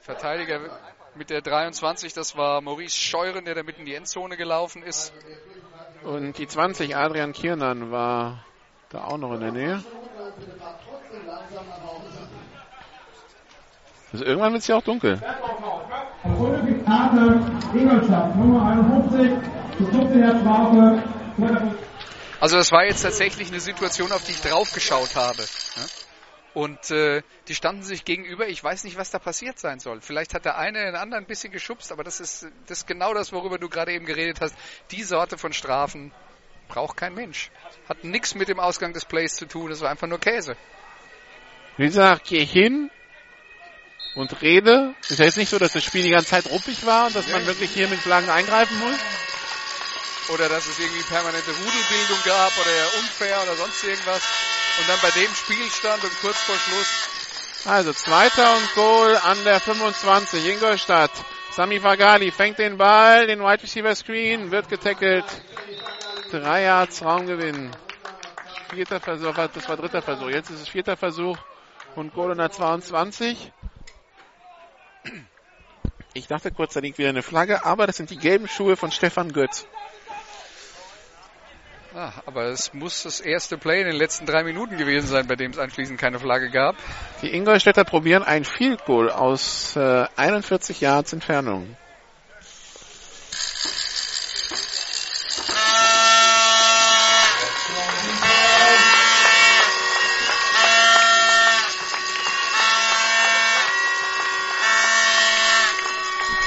[0.00, 0.60] Verteidiger
[1.14, 5.12] mit der 23, das war Maurice Scheuren, der da mitten in die Endzone gelaufen ist.
[6.02, 8.44] Und die 20, Adrian Kiernan, war
[8.90, 9.84] da auch noch in der Nähe.
[14.12, 15.20] Also irgendwann wird es ja auch dunkel.
[16.22, 17.40] Unnötig Karte,
[17.74, 19.32] Ingolstadt, Nummer 51,
[19.78, 21.02] zu 15 Strafe.
[22.44, 25.42] Also das war jetzt tatsächlich eine Situation, auf die ich draufgeschaut habe.
[26.52, 28.46] Und äh, die standen sich gegenüber.
[28.46, 30.02] Ich weiß nicht, was da passiert sein soll.
[30.02, 33.14] Vielleicht hat der eine den anderen ein bisschen geschubst, aber das ist, das ist genau
[33.14, 34.54] das, worüber du gerade eben geredet hast.
[34.90, 36.12] Die Sorte von Strafen
[36.68, 37.50] braucht kein Mensch.
[37.88, 39.70] Hat nichts mit dem Ausgang des Plays zu tun.
[39.70, 40.54] Das war einfach nur Käse.
[41.78, 42.90] Wie gesagt, geh hin
[44.16, 44.94] und rede.
[45.08, 47.26] Ist ja jetzt nicht so, dass das Spiel die ganze Zeit ruppig war und dass
[47.26, 48.98] man wirklich hier mit Flaggen eingreifen muss.
[50.28, 54.22] Oder dass es irgendwie permanente Rudelbildung gab oder unfair oder sonst irgendwas.
[54.78, 57.66] Und dann bei dem Spielstand und kurz vor Schluss.
[57.66, 61.10] Also zweiter und Goal an der 25 Ingolstadt.
[61.52, 65.24] Sami Fagali fängt den Ball, den Wide Receiver Screen, wird getackelt.
[66.30, 67.70] Drei Yards Raumgewinn.
[68.70, 70.30] Vierter Versuch, das war dritter Versuch.
[70.30, 71.38] Jetzt ist es vierter Versuch
[71.94, 73.52] und Goal in der 22.
[76.12, 78.90] Ich dachte kurz, da liegt wieder eine Flagge, aber das sind die gelben Schuhe von
[78.90, 79.66] Stefan Götz.
[81.96, 85.36] Ah, aber es muss das erste Play in den letzten drei Minuten gewesen sein, bei
[85.36, 86.74] dem es anschließend keine Flagge gab.
[87.22, 91.76] Die Ingolstädter probieren ein Field Goal aus äh, 41 Yards Entfernung.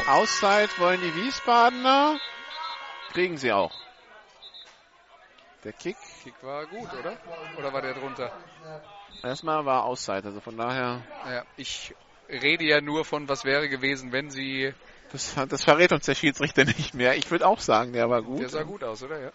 [0.09, 2.19] Auszeit wollen die Wiesbadener.
[3.13, 3.86] Kriegen sie auch.
[5.67, 5.97] Der Kick.
[6.23, 7.17] Kick war gut, oder?
[7.57, 8.31] Oder war der drunter?
[9.21, 11.03] Erstmal war Auszeit, also von daher.
[11.25, 11.93] Ja, ich
[12.29, 14.73] rede ja nur von, was wäre gewesen, wenn sie.
[15.11, 17.17] Das, das verrät uns der Schiedsrichter nicht mehr.
[17.17, 18.39] Ich würde auch sagen, der war gut.
[18.39, 19.19] Der sah gut aus, oder?
[19.19, 19.31] Ja.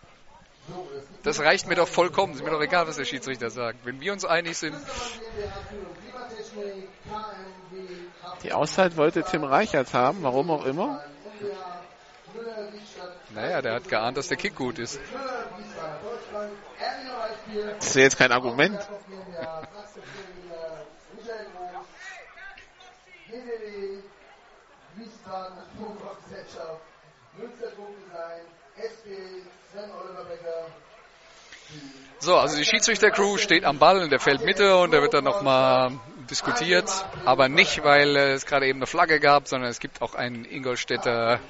[1.22, 2.32] Das reicht mir doch vollkommen.
[2.32, 3.84] Ist mir doch egal, was der Schiedsrichter sagt.
[3.84, 4.74] Wenn wir uns einig sind.
[8.42, 11.04] Die Auszeit wollte Tim Reichert haben, warum auch immer.
[13.34, 14.98] Naja, der hat geahnt, dass der Kick gut ist.
[17.78, 18.78] Das ist jetzt kein Argument.
[32.20, 35.98] So, also die Schiedsrichter-Crew steht am Ball in der Feldmitte und da wird dann nochmal
[36.30, 36.88] diskutiert,
[37.24, 41.40] aber nicht, weil es gerade eben eine Flagge gab, sondern es gibt auch einen Ingolstädter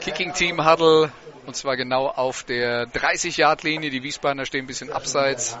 [0.00, 1.12] Kicking-Team-Huddle
[1.44, 3.90] und zwar genau auf der 30-Yard-Linie.
[3.90, 5.58] Die Wiesbadener stehen ein bisschen abseits.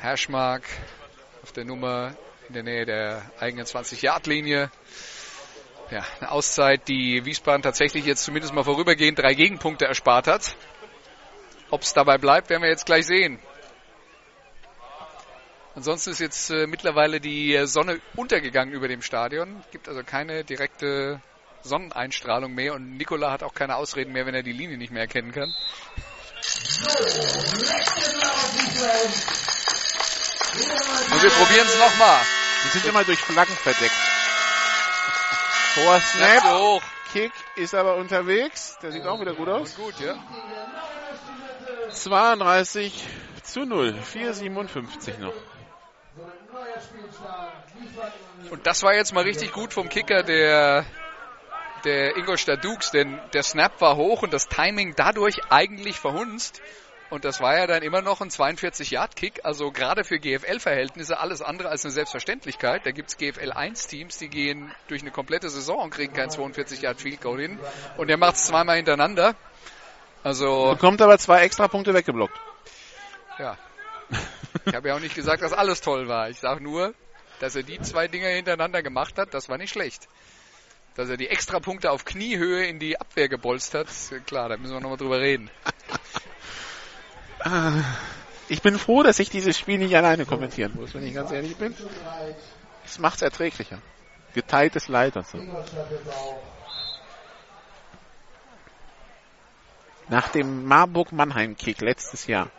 [0.00, 0.64] Herschmark
[1.44, 2.16] auf der Nummer
[2.48, 4.70] in der Nähe der eigenen 20-Yard-Linie.
[5.92, 10.56] Ja, eine Auszeit, die Wiesbaden tatsächlich jetzt zumindest mal vorübergehend drei Gegenpunkte erspart hat.
[11.70, 13.38] Ob es dabei bleibt, werden wir jetzt gleich sehen.
[15.76, 19.62] Ansonsten ist jetzt äh, mittlerweile die Sonne untergegangen über dem Stadion.
[19.70, 21.20] Gibt also keine direkte
[21.62, 25.02] Sonneneinstrahlung mehr und Nikola hat auch keine Ausreden mehr, wenn er die Linie nicht mehr
[25.02, 25.54] erkennen kann.
[31.12, 32.22] Und wir probieren es nochmal.
[32.64, 33.92] Die sind immer durch Flaggen verdeckt.
[35.74, 36.44] Vor Snap.
[36.44, 36.82] hoch.
[37.12, 38.78] Kick ist aber unterwegs.
[38.82, 39.76] Der sieht auch wieder gut aus.
[39.76, 40.16] Gut, ja.
[41.90, 43.06] 32
[43.42, 43.94] zu 0.
[44.12, 45.34] 4,57 noch.
[48.50, 50.84] Und das war jetzt mal richtig gut vom Kicker der,
[51.86, 56.60] der Ingolstadt Dukes, denn der Snap war hoch und das Timing dadurch eigentlich verhunzt.
[57.08, 61.68] Und das war ja dann immer noch ein 42-Yard-Kick, also gerade für GFL-Verhältnisse alles andere
[61.68, 62.84] als eine Selbstverständlichkeit.
[62.84, 67.60] Da gibt's GFL 1-Teams, die gehen durch eine komplette Saison und kriegen kein 42-Yard-Field-Goal hin.
[67.96, 69.36] Und der macht's zweimal hintereinander.
[70.24, 70.70] Also.
[70.72, 72.36] Bekommt aber zwei extra Punkte weggeblockt.
[73.38, 73.56] Ja.
[74.64, 76.28] Ich habe ja auch nicht gesagt, dass alles toll war.
[76.30, 76.92] Ich sage nur,
[77.38, 80.08] dass er die zwei Dinger hintereinander gemacht hat, das war nicht schlecht.
[80.96, 83.86] Dass er die extra Punkte auf Kniehöhe in die Abwehr gebolzt hat,
[84.26, 85.50] klar, da müssen wir nochmal drüber reden.
[88.48, 91.56] Ich bin froh, dass ich dieses Spiel nicht alleine kommentieren muss, wenn ich ganz ehrlich
[91.56, 91.74] bin.
[92.84, 93.78] Es macht es erträglicher.
[94.34, 95.38] Geteiltes Leid und so.
[100.08, 102.50] Nach dem Marburg-Mannheim-Kick letztes Jahr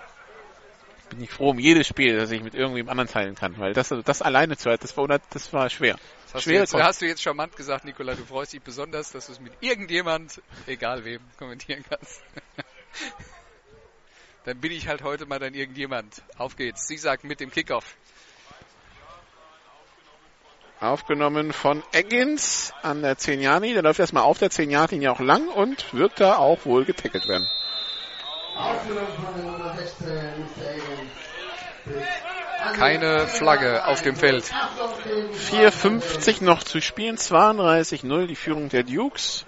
[1.10, 3.94] bin ich froh um jedes Spiel, das ich mit irgendwem anderen teilen kann, weil das,
[4.06, 5.98] das alleine zu halten, das war, das war schwer.
[6.26, 9.11] Das hast, Schwere du jetzt, hast du jetzt charmant gesagt, Nikola, du freust dich besonders,
[9.11, 12.22] dass du es mit irgendjemand, egal wem, kommentieren kannst.
[14.48, 16.22] Dann bin ich halt heute mal dann irgendjemand.
[16.38, 16.88] Auf geht's.
[16.88, 17.98] Sie sagt mit dem Kickoff.
[20.80, 25.11] Aufgenommen von Eggins an der 10 Yard Der läuft erstmal auf der 10 Yard Linie
[25.11, 27.45] auch lang und wird da auch wohl getackelt werden.
[32.76, 34.45] Keine Flagge auf dem Feld.
[34.45, 39.45] 4,50 noch zu spielen, 32-0 die Führung der Dukes.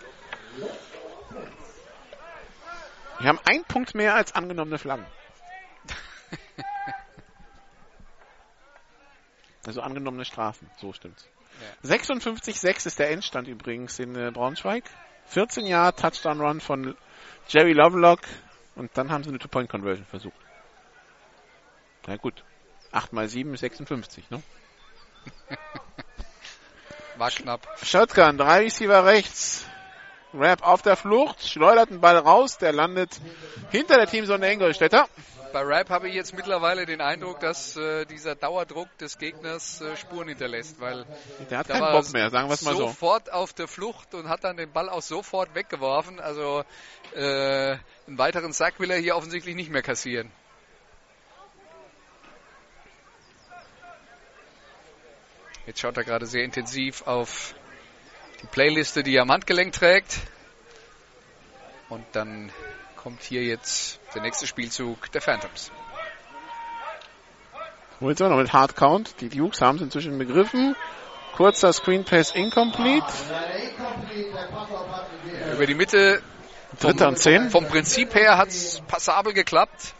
[3.19, 5.05] Wir haben einen Punkt mehr als angenommene Flaggen.
[9.65, 11.27] also angenommene Strafen, so stimmt's.
[11.83, 11.95] Ja.
[11.95, 14.85] 56-6 ist der Endstand übrigens in äh, Braunschweig.
[15.25, 16.95] 14 Jahre Touchdown Run von
[17.49, 18.21] Jerry Lovelock
[18.75, 20.39] und dann haben sie eine Two-Point-Conversion versucht.
[22.07, 22.43] Na gut.
[22.91, 24.41] 8 mal 7 ist 56, ne?
[27.17, 27.67] War knapp.
[27.83, 29.65] Shotgun, drei Receiver rechts.
[30.33, 33.19] Rap auf der Flucht, schleudert den Ball raus, der landet
[33.71, 35.07] hinter der Teamsonne Ingolstädter.
[35.51, 39.95] Bei Rap habe ich jetzt mittlerweile den Eindruck, dass äh, dieser Dauerdruck des Gegners äh,
[39.97, 41.05] Spuren hinterlässt, weil
[41.49, 42.87] der hat keinen Bock mehr, sagen wir es mal so.
[42.87, 46.19] Sofort auf der Flucht und hat dann den Ball auch sofort weggeworfen.
[46.19, 46.63] Also
[47.15, 50.31] äh, einen weiteren Sack will er hier offensichtlich nicht mehr kassieren.
[55.65, 57.53] Jetzt schaut er gerade sehr intensiv auf
[58.41, 60.19] die Playliste, die er am Handgelenk trägt.
[61.89, 62.51] Und dann
[63.01, 65.71] kommt hier jetzt der nächste Spielzug der Phantoms.
[68.01, 69.21] Holt noch mit Hard Count.
[69.21, 70.75] Die Dukes haben es inzwischen begriffen.
[71.35, 73.05] Kurzer Screen Pass incomplete.
[75.53, 76.21] Über die Mitte.
[76.79, 77.49] Dritter und zehn.
[77.49, 79.93] Vom Prinzip her hat es passabel geklappt.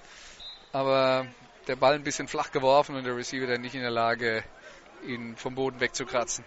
[0.74, 1.26] Aber
[1.68, 4.44] der Ball ein bisschen flach geworfen und der Receiver dann nicht in der Lage,
[5.06, 6.44] ihn vom Boden wegzukratzen.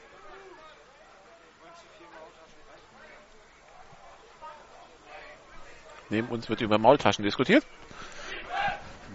[6.12, 7.64] Neben uns wird über Maultaschen diskutiert.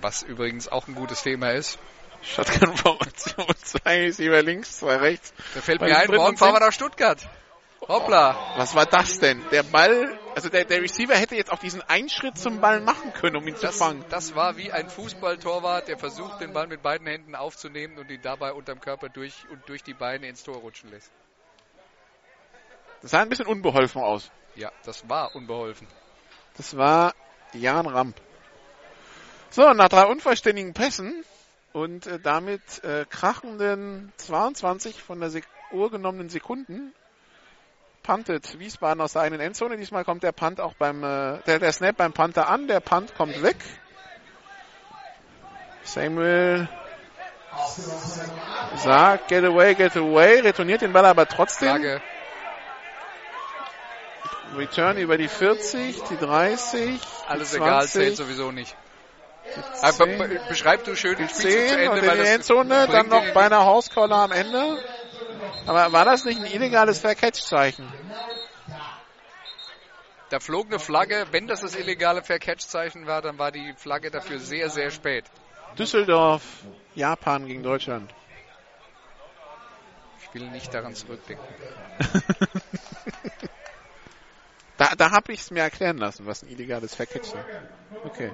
[0.02, 1.78] Was übrigens auch ein gutes Thema ist.
[2.24, 5.32] Shotgun-Formation, zwei Receiver links, zwei rechts.
[5.54, 7.30] Da fällt mir ein, morgen fahren wir nach Stuttgart.
[7.88, 8.56] Hoppla.
[8.58, 9.46] Was war das denn?
[9.52, 13.36] Der Ball, also der, der Receiver hätte jetzt auch diesen Einschritt zum Ball machen können,
[13.36, 14.04] um ihn das, zu fangen.
[14.10, 18.24] Das war wie ein Fußballtorwart, der versucht, den Ball mit beiden Händen aufzunehmen und ihn
[18.24, 21.12] dabei unterm Körper durch und durch die Beine ins Tor rutschen lässt.
[23.04, 24.32] Das sah ein bisschen unbeholfen aus.
[24.56, 25.86] Ja, das war unbeholfen.
[26.58, 27.14] Das war
[27.54, 28.20] Jan Ramp.
[29.50, 31.24] So, nach drei unvollständigen Pässen
[31.72, 36.94] und äh, damit äh, krachenden 22 von der Sek Uhr genommenen Sekunden
[38.04, 39.76] puntet Wiesbaden aus der eigenen Endzone.
[39.76, 42.68] Diesmal kommt der Punt auch beim, äh, der, der Snap beim Panther an.
[42.68, 43.58] Der Punt kommt weg.
[45.84, 46.70] Samuel
[48.78, 51.70] sagt, get away, get away, retourniert den Ball aber trotzdem.
[51.70, 52.02] Frage.
[54.56, 57.00] Return über die 40, die 30.
[57.28, 58.76] Alles die 20, egal, zählt sowieso nicht.
[59.82, 60.06] Aber
[60.50, 63.66] beschreib du schön die 10 zu Ende, und in die Endzone, dann noch bei einer
[63.66, 64.84] Hauskolle am Ende.
[65.66, 67.92] Aber war das nicht ein illegales Fair-Catch-Zeichen?
[70.30, 71.28] Da flog eine Flagge.
[71.32, 75.26] Wenn das das illegale Fair-Catch-Zeichen war, dann war die Flagge dafür sehr, sehr spät.
[75.78, 76.44] Düsseldorf,
[76.96, 78.14] Japan gegen Deutschland.
[80.22, 81.46] Ich will nicht daran zurückdenken.
[84.78, 87.36] Da, da habe ich es mir erklären lassen, was ein illegales Verketch ist.
[88.06, 88.32] Okay.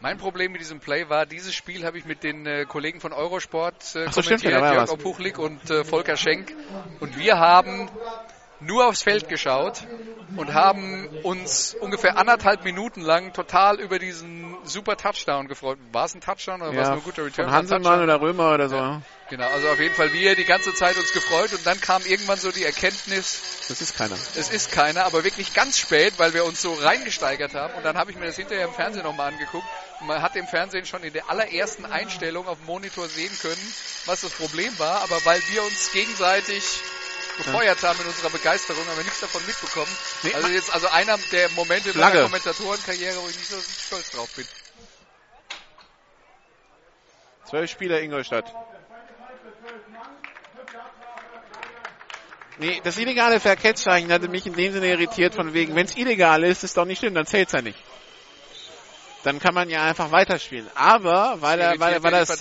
[0.00, 3.12] Mein Problem mit diesem Play war, dieses Spiel habe ich mit den äh, Kollegen von
[3.12, 6.52] Eurosport äh, so, kommentiert, stimmt, ja, Jörg Opuchlik und äh, Volker Schenk.
[6.98, 7.88] Und wir haben
[8.58, 9.86] nur aufs Feld geschaut
[10.36, 15.78] und haben uns ungefähr anderthalb Minuten lang total über diesen super Touchdown gefreut.
[15.92, 17.46] War es ein Touchdown oder ja, war es nur ein guter Return?
[17.46, 18.76] Von Hanselmann oder Römer oder so.
[18.76, 19.02] Ja,
[19.32, 22.38] genau, also auf jeden Fall wir die ganze Zeit uns gefreut und dann kam irgendwann
[22.38, 23.40] so die Erkenntnis.
[23.66, 24.14] Das ist keiner.
[24.36, 27.96] Es ist keiner, aber wirklich ganz spät, weil wir uns so reingesteigert haben und dann
[27.96, 29.66] habe ich mir das hinterher im Fernsehen nochmal angeguckt
[30.00, 33.74] und man hat im Fernsehen schon in der allerersten Einstellung auf dem Monitor sehen können,
[34.04, 36.62] was das Problem war, aber weil wir uns gegenseitig
[37.38, 39.96] gefeuert haben in unserer Begeisterung, haben wir nichts davon mitbekommen.
[40.24, 44.10] Nee, also jetzt also einer der Momente in meiner Kommentatorenkarriere, wo ich nicht so stolz
[44.10, 44.46] drauf bin.
[47.48, 48.54] Zwölf Spieler Ingolstadt.
[52.58, 56.44] Nee, das illegale Verkettszeichen hatte mich in dem Sinne irritiert, von wegen, wenn es illegal
[56.44, 57.78] ist, ist doch nicht schlimm, dann zählt es ja nicht.
[59.24, 60.68] Dann kann man ja einfach weiterspielen.
[60.74, 62.36] Aber, weil er, weil, weil das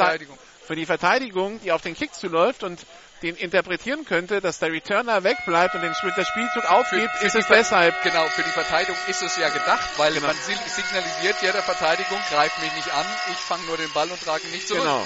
[0.65, 2.79] für die Verteidigung, die auf den Kick zuläuft und
[3.21, 7.35] den interpretieren könnte, dass der Returner wegbleibt und den, der Spielzug aufgibt, für, für ist
[7.35, 8.01] es deshalb.
[8.01, 10.27] Genau, für die Verteidigung ist es ja gedacht, weil genau.
[10.27, 14.21] man signalisiert ja der Verteidigung, greift mich nicht an, ich fange nur den Ball und
[14.21, 14.81] trage ihn nicht zurück.
[14.81, 15.05] Genau.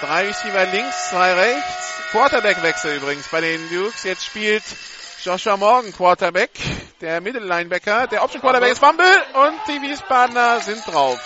[0.00, 1.91] Drei Receiver links, zwei rechts.
[2.12, 4.02] Quarterback-Wechsel übrigens bei den Dukes.
[4.04, 4.62] Jetzt spielt
[5.24, 6.50] Joshua Morgan Quarterback,
[7.00, 8.06] der Mittellinebacker.
[8.06, 11.18] Der Option Quarterback ist Fumble und die Wiesbadener sind drauf.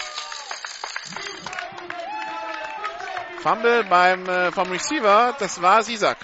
[3.42, 6.18] Fumble beim, äh, vom Receiver, das war Sisak.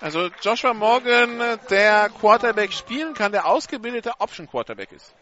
[0.00, 1.38] Also Joshua Morgan,
[1.70, 5.14] der Quarterback spielen kann, der ausgebildete Option Quarterback ist.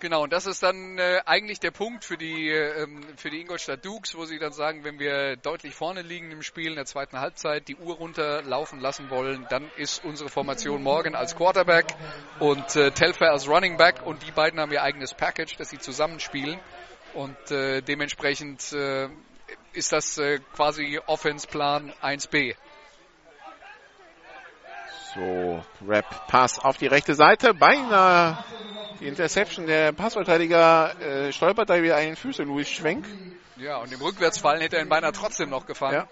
[0.00, 3.84] Genau, und das ist dann äh, eigentlich der Punkt für die, ähm, für die Ingolstadt
[3.84, 7.20] Dukes, wo sie dann sagen, wenn wir deutlich vorne liegen im Spiel in der zweiten
[7.20, 11.84] Halbzeit, die Uhr runterlaufen lassen wollen, dann ist unsere Formation Morgan als Quarterback
[12.38, 15.78] und äh, Telfer als Running Back und die beiden haben ihr eigenes Package, das sie
[15.78, 16.58] zusammenspielen
[17.12, 19.08] und äh, dementsprechend äh,
[19.74, 22.54] ist das äh, quasi Offense-Plan 1b.
[25.14, 28.44] So, Rap, Pass auf die rechte Seite, beinahe
[29.00, 29.66] die Interception.
[29.66, 33.06] Der Passverteidiger äh, stolpert da wieder einen Füße, Louis Schwenk.
[33.56, 35.94] Ja, und im Rückwärtsfallen hätte er ihn beinahe trotzdem noch gefangen.
[35.94, 36.08] Ja.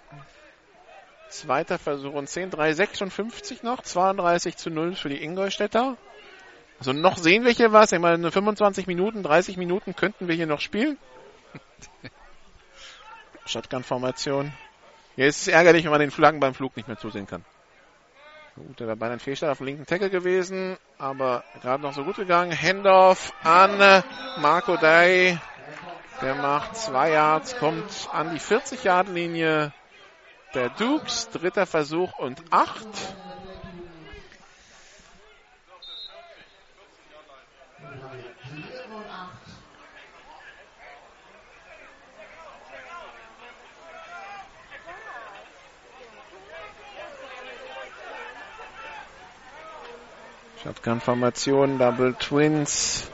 [1.28, 5.96] Zweiter Versuch und 10, 3, 56 noch, 32 zu 0 für die Ingolstädter.
[6.78, 7.92] Also noch sehen wir hier was.
[7.92, 10.98] Ich meine, 25 Minuten, 30 Minuten könnten wir hier noch spielen.
[13.46, 14.52] Shotgun-Formation.
[15.16, 17.44] Hier ist es ärgerlich, wenn man den Flaggen beim Flug nicht mehr zusehen kann.
[18.66, 22.16] Gut, der beinahe ein Fehlstart auf dem linken Tackle gewesen, aber gerade noch so gut
[22.16, 22.50] gegangen.
[22.50, 24.02] Handoff an
[24.40, 25.38] Marco Day.
[26.20, 29.72] Der macht zwei Yards, kommt an die 40-Yard-Linie
[30.54, 31.28] der Dukes.
[31.30, 32.88] Dritter Versuch und acht.
[50.62, 53.10] Shotgun-Formation, Double Twins.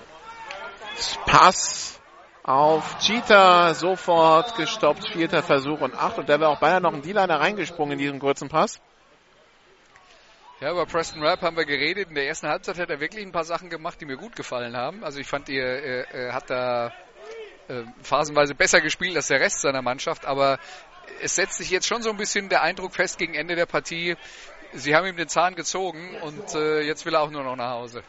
[1.27, 2.01] Pass
[2.43, 6.19] auf Cheetah, sofort gestoppt, vierter Versuch und acht.
[6.19, 8.81] Und da wäre auch beinahe noch ein D-Liner reingesprungen in diesem kurzen Pass.
[10.61, 12.09] Ja, über Preston Rapp haben wir geredet.
[12.09, 14.77] In der ersten Halbzeit hat er wirklich ein paar Sachen gemacht, die mir gut gefallen
[14.77, 15.05] haben.
[15.05, 16.93] Also ich fand, er, er, er hat da
[17.69, 20.59] äh, phasenweise besser gespielt als der Rest seiner Mannschaft, aber
[21.21, 24.17] es setzt sich jetzt schon so ein bisschen der Eindruck fest gegen Ende der Partie,
[24.75, 27.71] sie haben ihm den Zahn gezogen und äh, jetzt will er auch nur noch nach
[27.71, 28.03] Hause.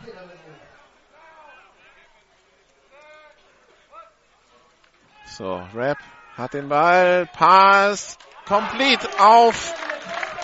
[5.26, 5.98] So, Rap
[6.38, 9.74] hat den Ball, Pass, complete auf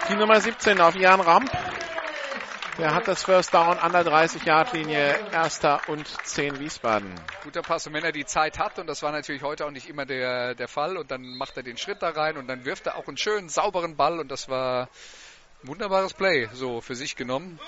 [0.10, 1.52] die Nummer 17, auf Jan Ramp.
[2.78, 7.14] Der hat das First Down an der 30-Yard-Linie, erster und 10 Wiesbaden.
[7.44, 9.88] Guter Pass, und wenn er die Zeit hat, und das war natürlich heute auch nicht
[9.88, 12.88] immer der, der Fall, und dann macht er den Schritt da rein und dann wirft
[12.88, 14.90] er auch einen schönen, sauberen Ball, und das war
[15.64, 17.60] Wunderbares Play, so für sich genommen.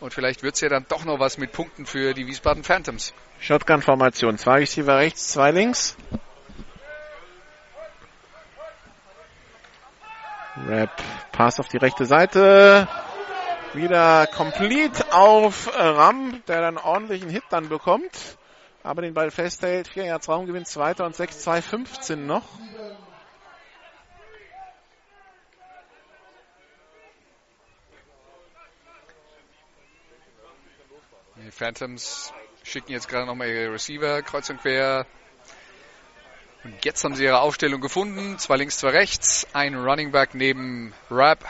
[0.00, 3.12] Und vielleicht wird es ja dann doch noch was mit Punkten für die Wiesbaden Phantoms.
[3.40, 4.38] Shotgun-Formation.
[4.38, 5.96] Zwei Receiver rechts, zwei links.
[10.66, 12.88] Rap, Pass auf die rechte Seite.
[13.72, 18.38] Wieder complete auf Ram, der dann ordentlichen Hit dann bekommt.
[18.84, 19.88] Aber den Ball festhält.
[19.88, 22.44] Vier Yards Raumgewinn, zweiter und sechs, zwei, 15 noch.
[31.44, 32.32] Die Phantoms
[32.62, 35.04] schicken jetzt gerade nochmal ihre Receiver kreuz und quer.
[36.64, 38.38] Und jetzt haben sie ihre Aufstellung gefunden.
[38.38, 39.46] Zwei links, zwei rechts.
[39.52, 41.44] Ein Running Back neben Rap.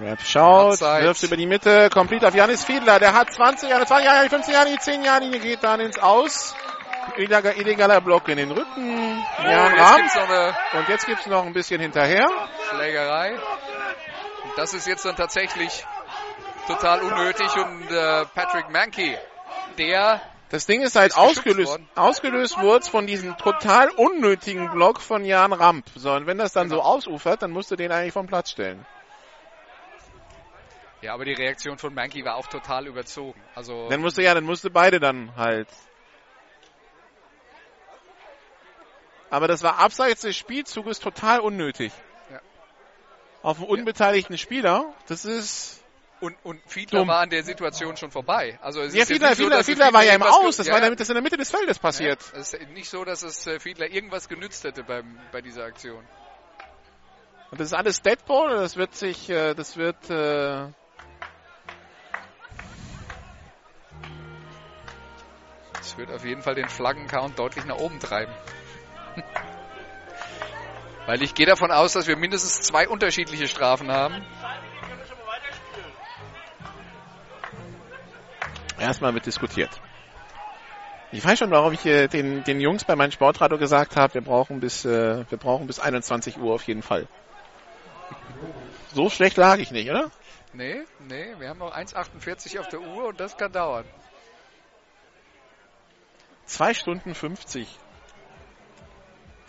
[0.00, 2.98] Rap schaut, wirft über die Mitte, komplett auf Janis Fiedler.
[2.98, 6.56] Der hat 20 Jahre, 20 Jahre, 15 Jahre, 10 Jahre, die geht dann ins Aus.
[7.16, 9.24] Illegaler, illegaler Block in den Rücken.
[9.38, 12.26] Oh, jetzt eine und jetzt gibt's noch ein bisschen hinterher.
[12.70, 13.34] Schlägerei.
[13.34, 15.84] Und das ist jetzt dann tatsächlich
[16.66, 19.16] total unnötig und äh, Patrick Mankey,
[19.78, 20.20] der
[20.50, 21.88] das Ding ist halt ist ausgelöst, worden.
[21.96, 25.86] ausgelöst wurde von diesem total unnötigen Block von Jan Ramp.
[25.96, 26.82] So, und wenn das dann genau.
[26.82, 28.86] so ausufert, dann musst du den eigentlich vom Platz stellen.
[31.02, 33.38] Ja, aber die Reaktion von Mankey war auch total überzogen.
[33.54, 35.68] Also dann musste ja, dann musste beide dann halt.
[39.28, 41.92] Aber das war abseits des Spielzuges total unnötig.
[42.30, 42.40] Ja.
[43.42, 45.83] Auf einen unbeteiligten Spieler, das ist
[46.20, 47.08] und, und Fiedler Dumm.
[47.08, 48.58] war an der Situation schon vorbei.
[48.62, 50.56] Also es ja, ist Fiedler, Fiedler, so, Fiedler, Fiedler, war ja im Aus.
[50.56, 52.20] Das ja, war damit, das in der Mitte des Feldes passiert.
[52.32, 55.64] Ja, es ist nicht so, dass es äh, Fiedler irgendwas genützt hätte beim, bei dieser
[55.64, 56.04] Aktion.
[57.50, 58.56] Und das ist alles Deadball.
[58.56, 60.10] Das wird sich, äh, das wird.
[60.10, 60.68] Äh
[65.74, 68.32] das wird auf jeden Fall den Flaggencount deutlich nach oben treiben.
[71.06, 74.24] Weil ich gehe davon aus, dass wir mindestens zwei unterschiedliche Strafen haben.
[78.84, 79.80] Erstmal wird diskutiert.
[81.12, 84.20] Ich weiß schon, warum ich äh, den, den Jungs bei meinem Sportradio gesagt habe, wir
[84.20, 87.06] brauchen bis äh, wir brauchen bis 21 Uhr auf jeden Fall.
[88.92, 90.10] So schlecht lag ich nicht, oder?
[90.52, 93.84] Nee, nee, wir haben noch 1,48 auf der Uhr und das kann dauern.
[96.46, 97.66] 2 Stunden 50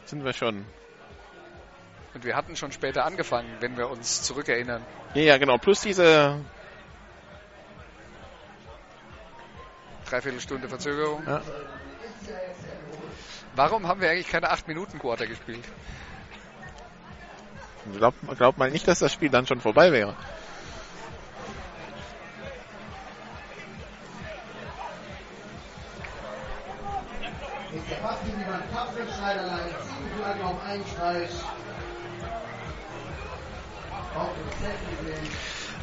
[0.06, 0.66] sind wir schon.
[2.14, 4.86] Und wir hatten schon später angefangen, wenn wir uns zurückerinnern.
[5.16, 5.58] Ja, genau.
[5.58, 6.40] Plus diese
[10.09, 11.24] Dreiviertelstunde Verzögerung.
[11.25, 11.42] Ja.
[13.56, 15.64] Warum haben wir eigentlich keine 8-Minuten-Quarter gespielt?
[17.93, 20.16] Glaubt glaub mal nicht, dass das Spiel dann schon vorbei wäre.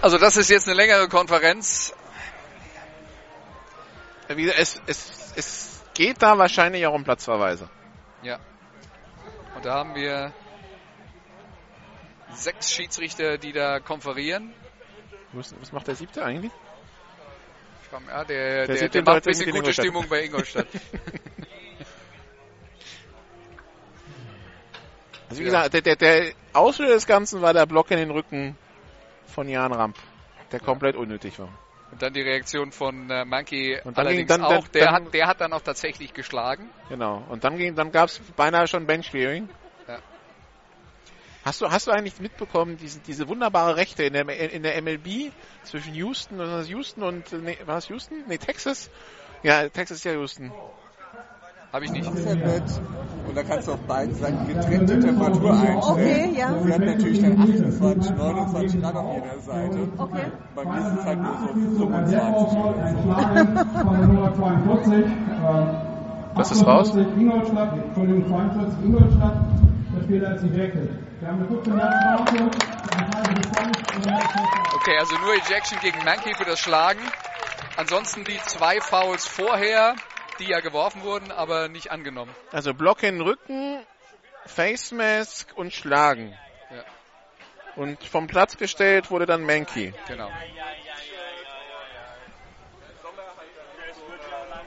[0.00, 1.94] Also das ist jetzt eine längere Konferenz.
[4.36, 7.68] Wie gesagt, Es, es, es geht da wahrscheinlich auch um Platzverweise.
[8.22, 8.38] Ja.
[9.54, 10.32] Und da haben wir
[12.32, 14.52] sechs Schiedsrichter, die da konferieren.
[15.32, 16.52] Was, was macht der siebte eigentlich?
[18.08, 19.84] Ja, der, der, siebte der macht ein bisschen gute Ingolstadt.
[19.86, 20.66] Stimmung bei Ingolstadt.
[25.28, 25.62] Also wie Ja.
[25.62, 28.54] gesagt, der, der, der Auslöser des Ganzen war der Block in den Rücken
[29.26, 29.96] von Jan Ramp,
[30.50, 31.48] der komplett unnötig war.
[31.92, 34.62] Und dann die Reaktion von äh, Monkey Und dann allerdings ging- dann- auch.
[34.68, 36.70] dann- der, hat, der hat dann auch tatsächlich geschlagen.
[36.88, 37.22] Genau.
[37.28, 39.48] Und dann ging, dann gab es beinahe schon Bench-Clearing.
[39.86, 39.98] Ja.
[41.44, 45.32] Hast du, hast du eigentlich mitbekommen, diese, diese wunderbare Rechte in der, in der MLB
[45.64, 48.24] zwischen Houston, das, Houston und, nee, war es Houston?
[48.26, 48.90] Nee, Texas?
[49.42, 50.50] Ja, Texas ist ja Houston.
[51.72, 52.06] Habe ich nicht.
[52.06, 52.62] Wasserbett
[53.28, 55.78] und da kannst du auf beiden Seiten getrennte Temperatur einstellen.
[55.82, 56.54] Okay, ja.
[56.62, 59.78] Sie hat natürlich dann 28, 29 Grad auf jeder Seite.
[59.96, 60.22] Okay.
[60.54, 63.02] Bei mir ist es halt nur so So, beim 25 Netball oder ein so.
[63.02, 64.94] Schlagen von der Nummer 42.
[64.94, 65.68] ähm,
[66.34, 66.88] Was ist raus?
[66.90, 69.36] 48 Ingolstadt, Entschuldigung, 42 Ingolstadt.
[69.96, 70.90] Der Spieler ist ejected.
[71.20, 72.38] Wir haben eine 15 Jahre Pause.
[72.42, 73.72] Ein Teil bekommen.
[73.96, 77.00] und dann ist es- Okay, also nur Ejection gegen Mankey für das Schlagen.
[77.76, 79.94] Ansonsten die zwei Fouls vorher,
[80.42, 82.34] die ja geworfen wurden, aber nicht angenommen.
[82.50, 83.78] Also Block in den Rücken,
[84.46, 86.36] Face Mask und Schlagen.
[86.70, 86.84] Ja.
[87.76, 89.94] Und vom Platz gestellt wurde dann Mankey.
[90.08, 90.30] Genau.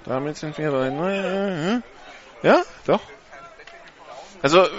[0.05, 1.83] Damit sind wir bei neun.
[2.43, 3.01] Ja, doch.
[4.41, 4.69] Also äh,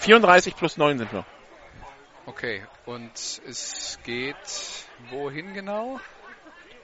[0.00, 1.24] 34 plus 9 sind wir.
[2.24, 4.36] Okay, und es geht
[5.10, 6.00] wohin genau?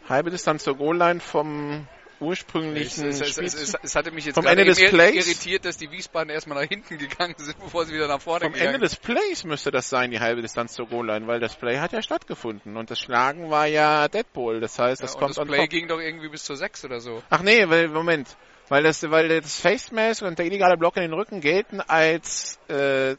[0.09, 1.89] Halbe Distanz zur Goal-Line vom
[2.23, 5.27] ursprünglichen Es, es, es, es, hatte mich jetzt Vom Ende des Plays?
[5.27, 8.53] irritiert, dass die Wiesbaden erstmal nach hinten gegangen sind, bevor sie wieder nach vorne Vom
[8.53, 11.79] gegangen Ende des Plays müsste das sein, die halbe Distanz zur Goal-Line, weil das Play
[11.79, 14.61] hat ja stattgefunden und das Schlagen war ja Deadpool.
[14.61, 16.85] Das heißt, das Ja, und kommt das on Play ging doch irgendwie bis zur 6
[16.85, 17.23] oder so.
[17.29, 18.37] Ach nee, weil, Moment.
[18.69, 22.59] Weil das, weil das Face Mask und der illegale Block in den Rücken gelten als
[22.69, 23.17] äh,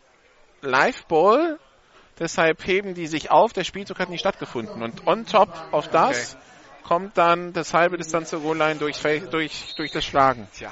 [0.61, 1.59] Live-Ball.
[2.19, 3.53] Deshalb heben die sich auf.
[3.53, 4.81] Der Spielzug hat nicht stattgefunden.
[4.81, 6.37] Und on top auf das
[6.83, 8.99] kommt dann das halbe Distanz zur Goal-Line durch,
[9.31, 10.47] durch, durch das Schlagen.
[10.53, 10.71] Tja,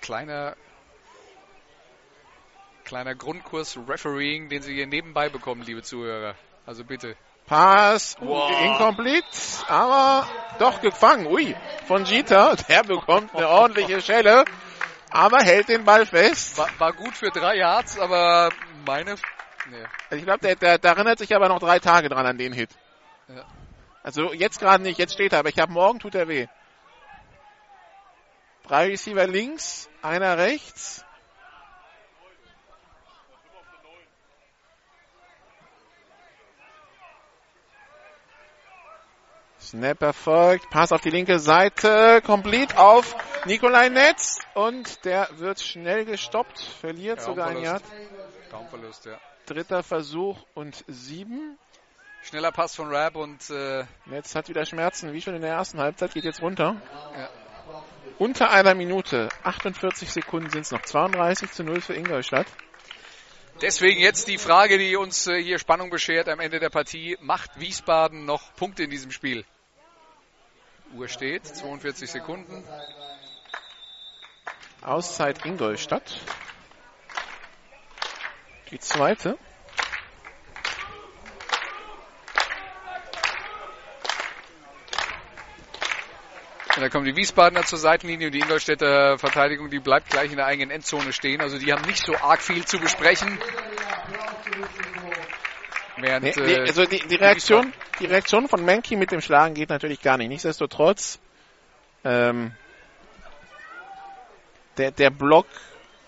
[0.00, 0.56] kleiner,
[2.84, 6.34] kleiner Grundkurs Refereeing, den Sie hier nebenbei bekommen, liebe Zuhörer.
[6.66, 7.16] Also bitte.
[7.46, 8.50] Pass, Wow.
[8.62, 9.26] incomplete,
[9.66, 11.26] aber doch gefangen.
[11.26, 11.56] Ui,
[11.86, 12.54] von Jeter.
[12.68, 14.44] Der bekommt eine ordentliche Schelle,
[15.10, 16.58] aber hält den Ball fest.
[16.58, 18.50] War, war gut für drei Yards, aber
[18.86, 19.16] meine...
[19.68, 20.16] Nee.
[20.16, 22.70] Ich glaube, der, der, der erinnert sich aber noch drei Tage dran an den Hit.
[23.28, 23.44] Ja.
[24.02, 26.46] Also jetzt gerade nicht, jetzt steht er, aber ich habe morgen tut er weh.
[28.66, 31.04] Drei Receiver links, einer rechts.
[39.60, 43.14] Snap erfolgt, Pass auf die linke Seite, complete auf
[43.44, 47.82] Nikolai Netz und der wird schnell gestoppt, verliert sogar ein Yard.
[49.46, 51.56] Dritter Versuch und sieben.
[52.22, 55.78] Schneller Pass von Rab und äh, Netz hat wieder Schmerzen, wie schon in der ersten
[55.78, 56.76] Halbzeit, geht jetzt runter.
[57.16, 57.30] Ja.
[58.18, 62.46] Unter einer Minute, 48 Sekunden sind es noch, 32 zu 0 für Ingolstadt.
[63.62, 67.16] deswegen jetzt die Frage, die uns äh, hier Spannung beschert am Ende der Partie.
[67.20, 69.44] Macht Wiesbaden noch Punkte in diesem Spiel?
[70.94, 72.62] Uhr steht, 42 Sekunden.
[74.82, 76.20] Auszeit Ingolstadt.
[78.70, 79.38] Die zweite.
[86.80, 90.38] Und da kommen die Wiesbadener zur Seitenlinie und die Ingolstädter Verteidigung, die bleibt gleich in
[90.38, 91.42] der eigenen Endzone stehen.
[91.42, 93.38] Also die haben nicht so arg viel zu besprechen.
[95.98, 99.52] Während, Nee, nee, äh, also die, die Reaktion, die Reaktion von Menki mit dem Schlagen
[99.52, 100.30] geht natürlich gar nicht.
[100.30, 101.18] Nichtsdestotrotz,
[102.02, 102.52] ähm,
[104.78, 105.48] der, der Block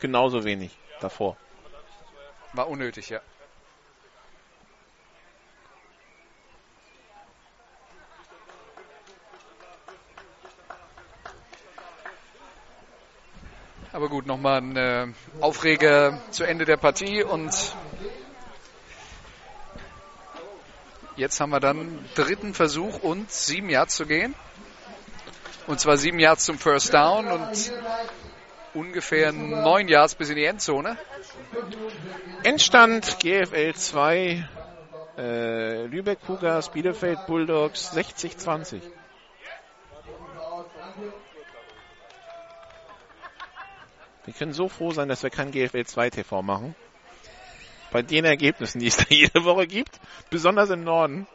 [0.01, 0.71] genauso wenig
[1.03, 1.37] davor.
[2.55, 3.21] war unnötig, ja.
[13.95, 15.07] Aber gut, nochmal ein äh,
[15.43, 17.53] Aufreger zu Ende der Partie und
[21.17, 24.35] jetzt haben wir dann dritten Versuch und sieben Yards zu gehen.
[25.67, 27.73] Und zwar sieben Yards zum First Down und
[28.73, 30.97] ungefähr neun Yards bis in die Endzone.
[32.45, 34.49] Endstand GFL 2,
[35.19, 38.81] äh, Lübeck Cougars, Bielefeld Bulldogs 60-20.
[44.25, 46.75] Wir können so froh sein, dass wir kein GFL 2 TV machen.
[47.91, 51.27] Bei den Ergebnissen, die es da jede Woche gibt, besonders im Norden.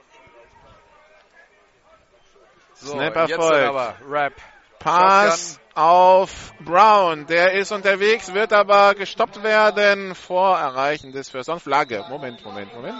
[2.74, 4.34] So, Snap jetzt aber Rap.
[4.80, 7.26] Pass auf Brown.
[7.26, 11.60] Der ist unterwegs, wird aber gestoppt werden vor Erreichen des First Down.
[11.60, 12.06] Flagge.
[12.10, 12.98] Moment, Moment, Moment.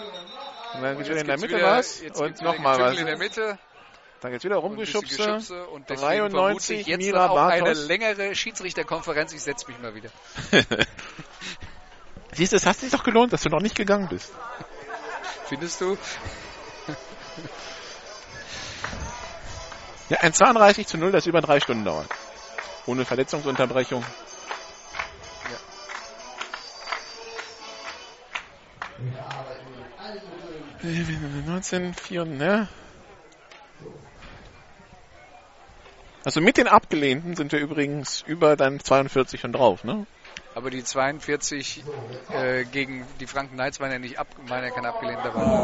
[0.74, 2.02] Und dann gibt's wieder in der Mitte wieder- was.
[2.16, 2.98] Und nochmal was.
[2.98, 3.60] in der Mitte.
[4.22, 4.62] Dann gibt's wieder.
[4.62, 9.34] Geschubse und deswegen vermute 93 ich jetzt Mira auch eine längere Schiedsrichterkonferenz.
[9.34, 10.10] Ich setze mich mal wieder.
[12.34, 14.32] Siehst du, es hat sich doch gelohnt, dass du noch nicht gegangen bist.
[15.46, 15.98] Findest du?
[20.10, 22.08] Ja, ein 32 zu 0, das über drei Stunden dauert.
[22.86, 24.04] Ohne Verletzungsunterbrechung.
[31.46, 32.68] 19, 4, ne?
[36.28, 40.06] Also mit den Abgelehnten sind wir übrigens über dann 42 und drauf, ne?
[40.56, 41.86] Aber die 42
[42.34, 45.64] äh, gegen die Franken Knights waren ja nicht ab, waren ja kein abgelehnter war.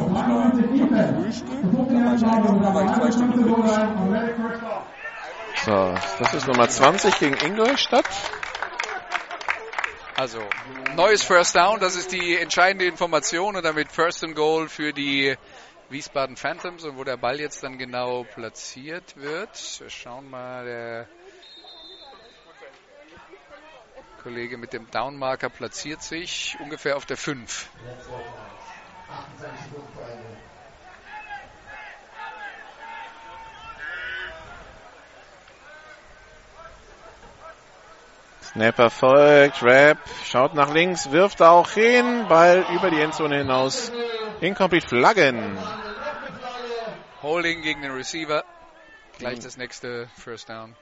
[5.66, 8.06] So, das ist Nummer 20 gegen Ingolstadt.
[10.16, 10.40] Also,
[10.95, 15.35] neues First Down, das ist die entscheidende Information und damit First and Goal für die
[15.90, 19.80] Wiesbaden Phantoms und wo der Ball jetzt dann genau platziert wird.
[19.80, 21.08] Wir schauen mal, der
[24.24, 27.70] Kollege mit dem Downmarker platziert sich ungefähr auf der 5.
[38.53, 43.92] Snapper folgt, Rap, schaut nach links, wirft auch hin, Ball über die Endzone hinaus.
[44.44, 45.58] Incomplete Flaggen.
[47.22, 48.44] Holding gegen den Receiver.
[49.18, 50.76] Gleich das nächste First Down.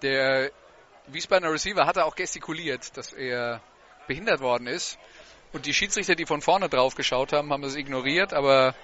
[0.00, 0.50] Der
[1.08, 3.60] Wiesbadener Receiver hatte auch gestikuliert, dass er
[4.06, 4.98] behindert worden ist.
[5.52, 8.74] Und die Schiedsrichter, die von vorne drauf geschaut haben, haben das ignoriert, aber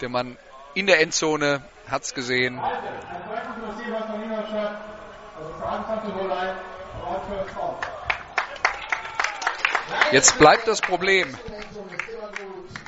[0.00, 0.38] der Mann
[0.72, 2.58] in der Endzone hat's gesehen.
[10.12, 11.36] Jetzt bleibt das Problem.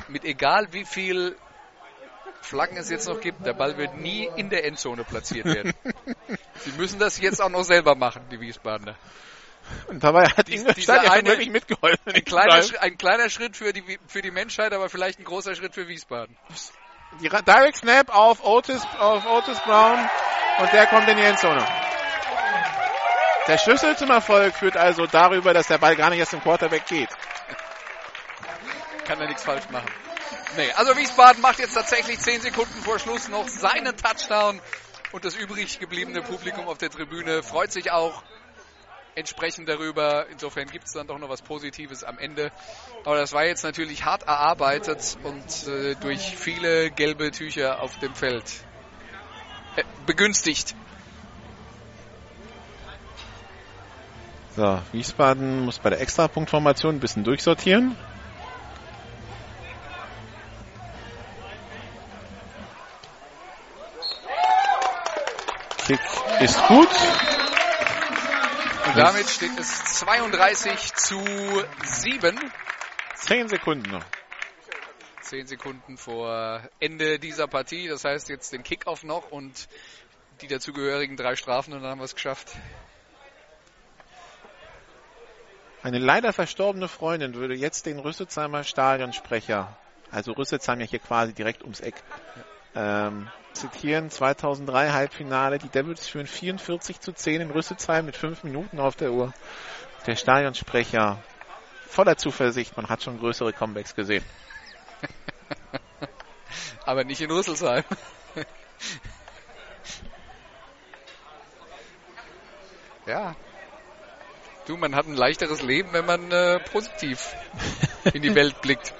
[0.07, 1.37] Mit egal wie viel
[2.41, 5.73] Flaggen es jetzt noch gibt, der Ball wird nie in der Endzone platziert werden.
[6.59, 8.95] Sie müssen das jetzt auch noch selber machen, die Wiesbadener.
[9.87, 11.99] Und dabei hat Dies- Ingolstadt ja eine- wirklich mitgeholfen.
[12.13, 15.55] Ein kleiner, Schritt- ein kleiner Schritt für die, ein die Menschheit, aber vielleicht ein großer
[15.55, 16.35] Schritt für Wiesbaden.
[17.21, 19.99] Die Direct Snap auf Otis, auf Otis Brown
[20.59, 21.65] und der kommt in die Endzone.
[23.51, 26.85] Der Schlüssel zum Erfolg führt also darüber, dass der Ball gar nicht erst zum Quarterback
[26.85, 27.09] geht.
[29.03, 29.91] Kann er nichts falsch machen.
[30.55, 34.61] Nee, also Wiesbaden macht jetzt tatsächlich 10 Sekunden vor Schluss noch seinen Touchdown
[35.11, 38.23] und das übrig gebliebene Publikum auf der Tribüne freut sich auch
[39.15, 40.27] entsprechend darüber.
[40.29, 42.53] Insofern gibt es dann doch noch was Positives am Ende.
[43.03, 48.15] Aber das war jetzt natürlich hart erarbeitet und äh, durch viele gelbe Tücher auf dem
[48.15, 48.45] Feld
[49.75, 50.73] äh, begünstigt.
[54.55, 57.95] So, Wiesbaden muss bei der Extrapunktformation ein bisschen durchsortieren.
[65.87, 65.99] Kick
[66.41, 66.89] ist gut.
[68.87, 71.23] Und damit steht es 32 zu
[71.83, 72.37] 7.
[73.15, 74.03] Zehn Sekunden noch.
[75.21, 77.87] 10 Sekunden vor Ende dieser Partie.
[77.87, 79.69] Das heißt jetzt den Kickoff noch und
[80.41, 82.49] die dazugehörigen drei Strafen und dann haben wir es geschafft.
[85.83, 89.75] Eine leider verstorbene Freundin würde jetzt den Rüsselsheimer Stadionsprecher,
[90.11, 91.95] also Rüsselsheim ja hier quasi direkt ums Eck,
[92.75, 94.11] ähm, zitieren.
[94.11, 99.11] 2003 Halbfinale, die Devils führen 44 zu 10 in Rüsselsheim mit 5 Minuten auf der
[99.11, 99.33] Uhr.
[100.05, 101.17] Der Stadionsprecher
[101.87, 104.23] voller Zuversicht, man hat schon größere Comebacks gesehen.
[106.85, 107.83] Aber nicht in Rüsselsheim.
[113.07, 113.35] ja.
[114.65, 117.35] Du, man hat ein leichteres Leben, wenn man äh, positiv
[118.13, 118.93] in die Welt blickt.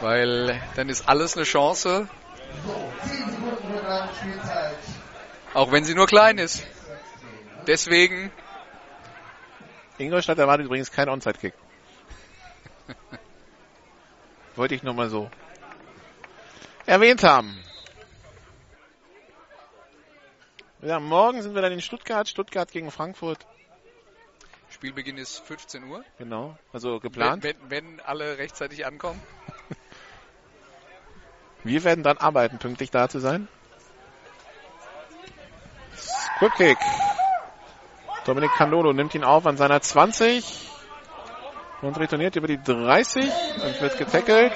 [0.00, 2.08] Weil dann ist alles eine Chance,
[5.54, 6.66] auch wenn sie nur klein ist.
[7.66, 8.32] Deswegen
[9.98, 11.54] Ingolstadt erwartet übrigens keinen Onside-Kick.
[14.56, 15.30] Wollte ich nur mal so
[16.86, 17.62] erwähnt haben.
[20.80, 23.44] Ja, morgen sind wir dann in Stuttgart, Stuttgart gegen Frankfurt.
[24.78, 26.04] Spielbeginn ist 15 Uhr.
[26.18, 27.42] Genau, also geplant.
[27.42, 29.20] Wenn, wenn, wenn alle rechtzeitig ankommen.
[31.64, 33.48] Wir werden dann arbeiten, pünktlich da zu sein.
[36.38, 36.78] Quick
[38.24, 40.68] Dominik Candolo nimmt ihn auf an seiner 20
[41.80, 44.52] und retourniert über die 30 und wird getackelt.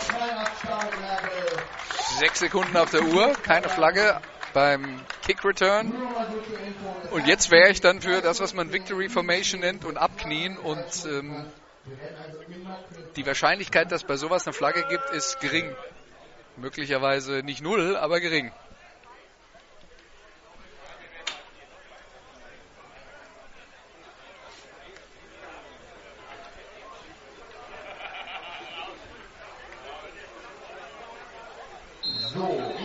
[2.20, 4.20] Sechs Sekunden auf der Uhr, keine Flagge
[4.52, 5.92] beim Kick Return.
[7.10, 11.06] Und jetzt wäre ich dann für das, was man Victory Formation nennt und abknien und
[11.06, 11.44] ähm,
[13.16, 15.74] die Wahrscheinlichkeit, dass bei sowas eine Flagge gibt, ist gering.
[16.56, 18.52] Möglicherweise nicht null, aber gering.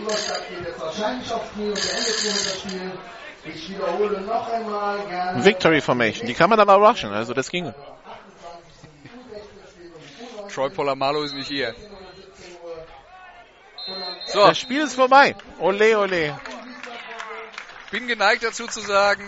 [0.08, 2.92] So, Ingolstadt geht jetzt wahrscheinlich aufs Knie und beendet hiermit das Spiel.
[3.44, 5.44] Ich wiederhole noch einmal gerne.
[5.44, 7.74] Victory Formation, die kann man aber rushen, also das ginge.
[10.52, 11.74] Troy Polamalu ist nicht hier.
[14.26, 14.46] So.
[14.46, 15.36] Das Spiel ist vorbei.
[15.58, 16.38] Ole, ole.
[17.90, 19.24] Bin geneigt dazu zu sagen,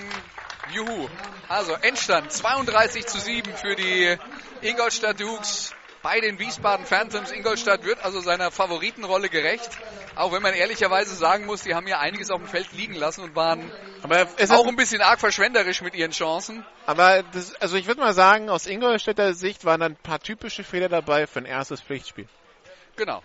[0.72, 1.08] juhu.
[1.48, 4.16] Also Endstand 32 zu 7 für die
[4.62, 7.30] Ingolstadt Dukes bei den Wiesbaden Phantoms.
[7.30, 9.70] Ingolstadt wird also seiner Favoritenrolle gerecht.
[10.16, 13.22] Auch wenn man ehrlicherweise sagen muss, die haben ja einiges auf dem Feld liegen lassen
[13.22, 13.70] und waren
[14.02, 16.64] auch ein bisschen arg verschwenderisch mit ihren Chancen.
[16.86, 20.88] Aber das, also ich würde mal sagen, aus Ingolstädter Sicht waren ein paar typische Fehler
[20.88, 22.26] dabei für ein erstes Pflichtspiel.
[22.96, 23.22] Genau.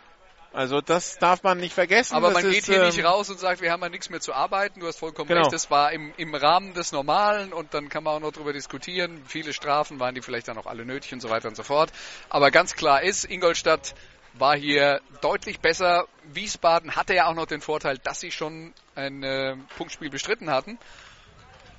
[0.56, 2.16] Also das darf man nicht vergessen.
[2.16, 4.10] Aber das man geht ist, hier ähm, nicht raus und sagt, wir haben ja nichts
[4.10, 4.80] mehr zu arbeiten.
[4.80, 5.42] Du hast vollkommen Genau.
[5.42, 5.54] recht.
[5.54, 9.22] Das war im, im Rahmen des Normalen und dann kann man auch noch drüber diskutieren.
[9.28, 11.92] Viele Strafen waren die vielleicht dann auch alle nötig und so weiter und so fort.
[12.30, 13.96] Aber ganz klar ist, Ingolstadt
[14.34, 16.08] war hier deutlich besser.
[16.32, 20.80] Wiesbaden hatte ja auch noch den Vorteil, dass sie schon ein äh, Punktspiel bestritten hatten.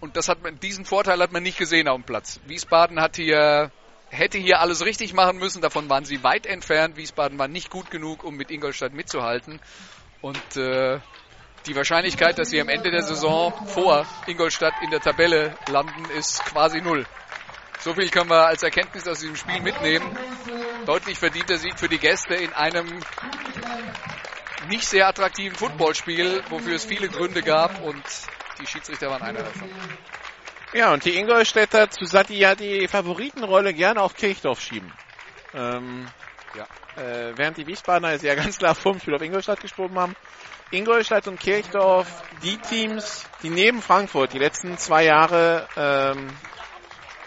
[0.01, 2.41] Und das hat man, diesen Vorteil hat man nicht gesehen auf dem Platz.
[2.45, 3.71] Wiesbaden hat hier
[4.11, 5.63] hätte hier alles richtig machen müssen.
[5.63, 6.97] Davon waren sie weit entfernt.
[6.97, 9.61] Wiesbaden war nicht gut genug, um mit Ingolstadt mitzuhalten.
[10.21, 11.01] Und äh,
[11.67, 16.45] die Wahrscheinlichkeit, dass sie am Ende der Saison vor Ingolstadt in der Tabelle landen, ist
[16.45, 17.07] quasi null.
[17.81, 20.17] So viel können wir als Erkenntnis aus diesem Spiel mitnehmen.
[20.87, 23.01] Deutlich verdienter Sieg für die Gäste in einem
[24.69, 28.03] nicht sehr attraktiven Footballspiel, wofür es viele Gründe gab und
[28.61, 29.71] die Schiedsrichter waren einer davon.
[30.77, 34.93] Ja, und die Ingolstädter zu Sati ja die Favoritenrolle gerne auf Kirchdorf schieben.
[35.55, 36.07] Ähm,
[36.55, 36.65] ja.
[37.03, 40.15] äh, während die Wiesbadener es ja ganz klar vom Spiel auf Ingolstadt gesprochen haben.
[40.71, 42.07] Ingolstadt und Kirchdorf,
[42.43, 46.29] die Teams, die neben Frankfurt die letzten zwei Jahre ähm,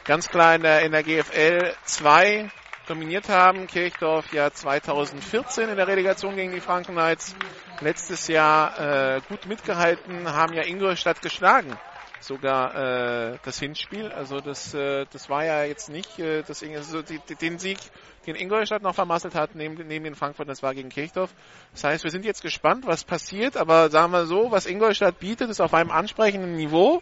[0.06, 2.52] ganz klar in der, in der GFL 2
[2.86, 3.66] dominiert haben.
[3.66, 7.36] Kirchdorf ja 2014 in der Relegation gegen die Franken Knights.
[7.80, 11.76] Letztes Jahr äh, gut mitgehalten, haben ja Ingolstadt geschlagen
[12.20, 14.12] sogar äh, das Hinspiel.
[14.12, 17.78] Also das, äh, das war ja jetzt nicht äh, das, also die, den Sieg,
[18.26, 21.34] den Ingolstadt noch vermasselt hat, neben, neben den Frankfurt, das war gegen Kirchdorf.
[21.74, 25.50] Das heißt, wir sind jetzt gespannt, was passiert, aber sagen wir so, was Ingolstadt bietet,
[25.50, 27.02] ist auf einem ansprechenden Niveau.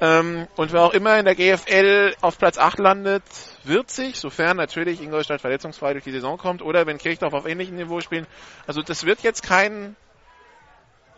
[0.00, 3.22] Ähm, und wer auch immer in der GFL auf Platz 8 landet,
[3.64, 7.76] wird sich, sofern natürlich Ingolstadt verletzungsfrei durch die Saison kommt oder wenn Kirchdorf auf ähnlichem
[7.76, 8.26] Niveau spielen.
[8.66, 9.96] Also das wird jetzt kein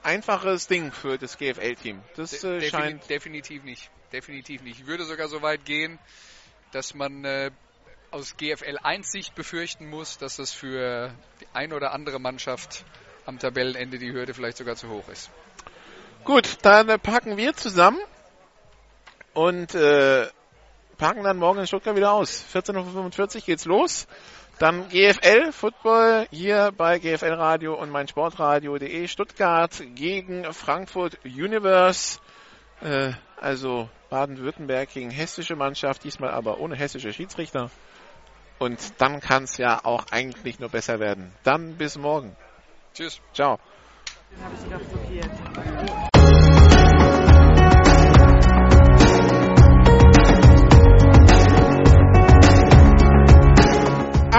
[0.04, 2.02] einfaches Ding für das GFL-Team.
[2.16, 3.90] Das äh, Defini scheint definitiv nicht.
[4.12, 4.80] Definitiv nicht.
[4.80, 5.98] Ich würde sogar so weit gehen,
[6.72, 7.50] dass man äh,
[8.10, 12.84] aus GFL 1 Sicht befürchten muss, dass es für die ein oder andere Mannschaft
[13.26, 15.30] am Tabellenende die Hürde vielleicht sogar zu hoch ist.
[16.24, 17.98] Gut, dann äh, packen wir zusammen
[19.32, 20.28] und äh,
[20.96, 22.44] packen dann morgen in Stuttgart wieder aus.
[22.54, 24.06] 14.45 Uhr geht's los.
[24.58, 32.20] Dann GFL Football hier bei GFL Radio und mein Sportradio.de Stuttgart gegen Frankfurt Universe.
[32.80, 37.70] Äh, also Baden-Württemberg gegen hessische Mannschaft, diesmal aber ohne hessische Schiedsrichter.
[38.60, 41.32] Und dann kann es ja auch eigentlich nur besser werden.
[41.42, 42.36] Dann bis morgen.
[42.94, 43.20] Tschüss.
[43.32, 43.58] Ciao.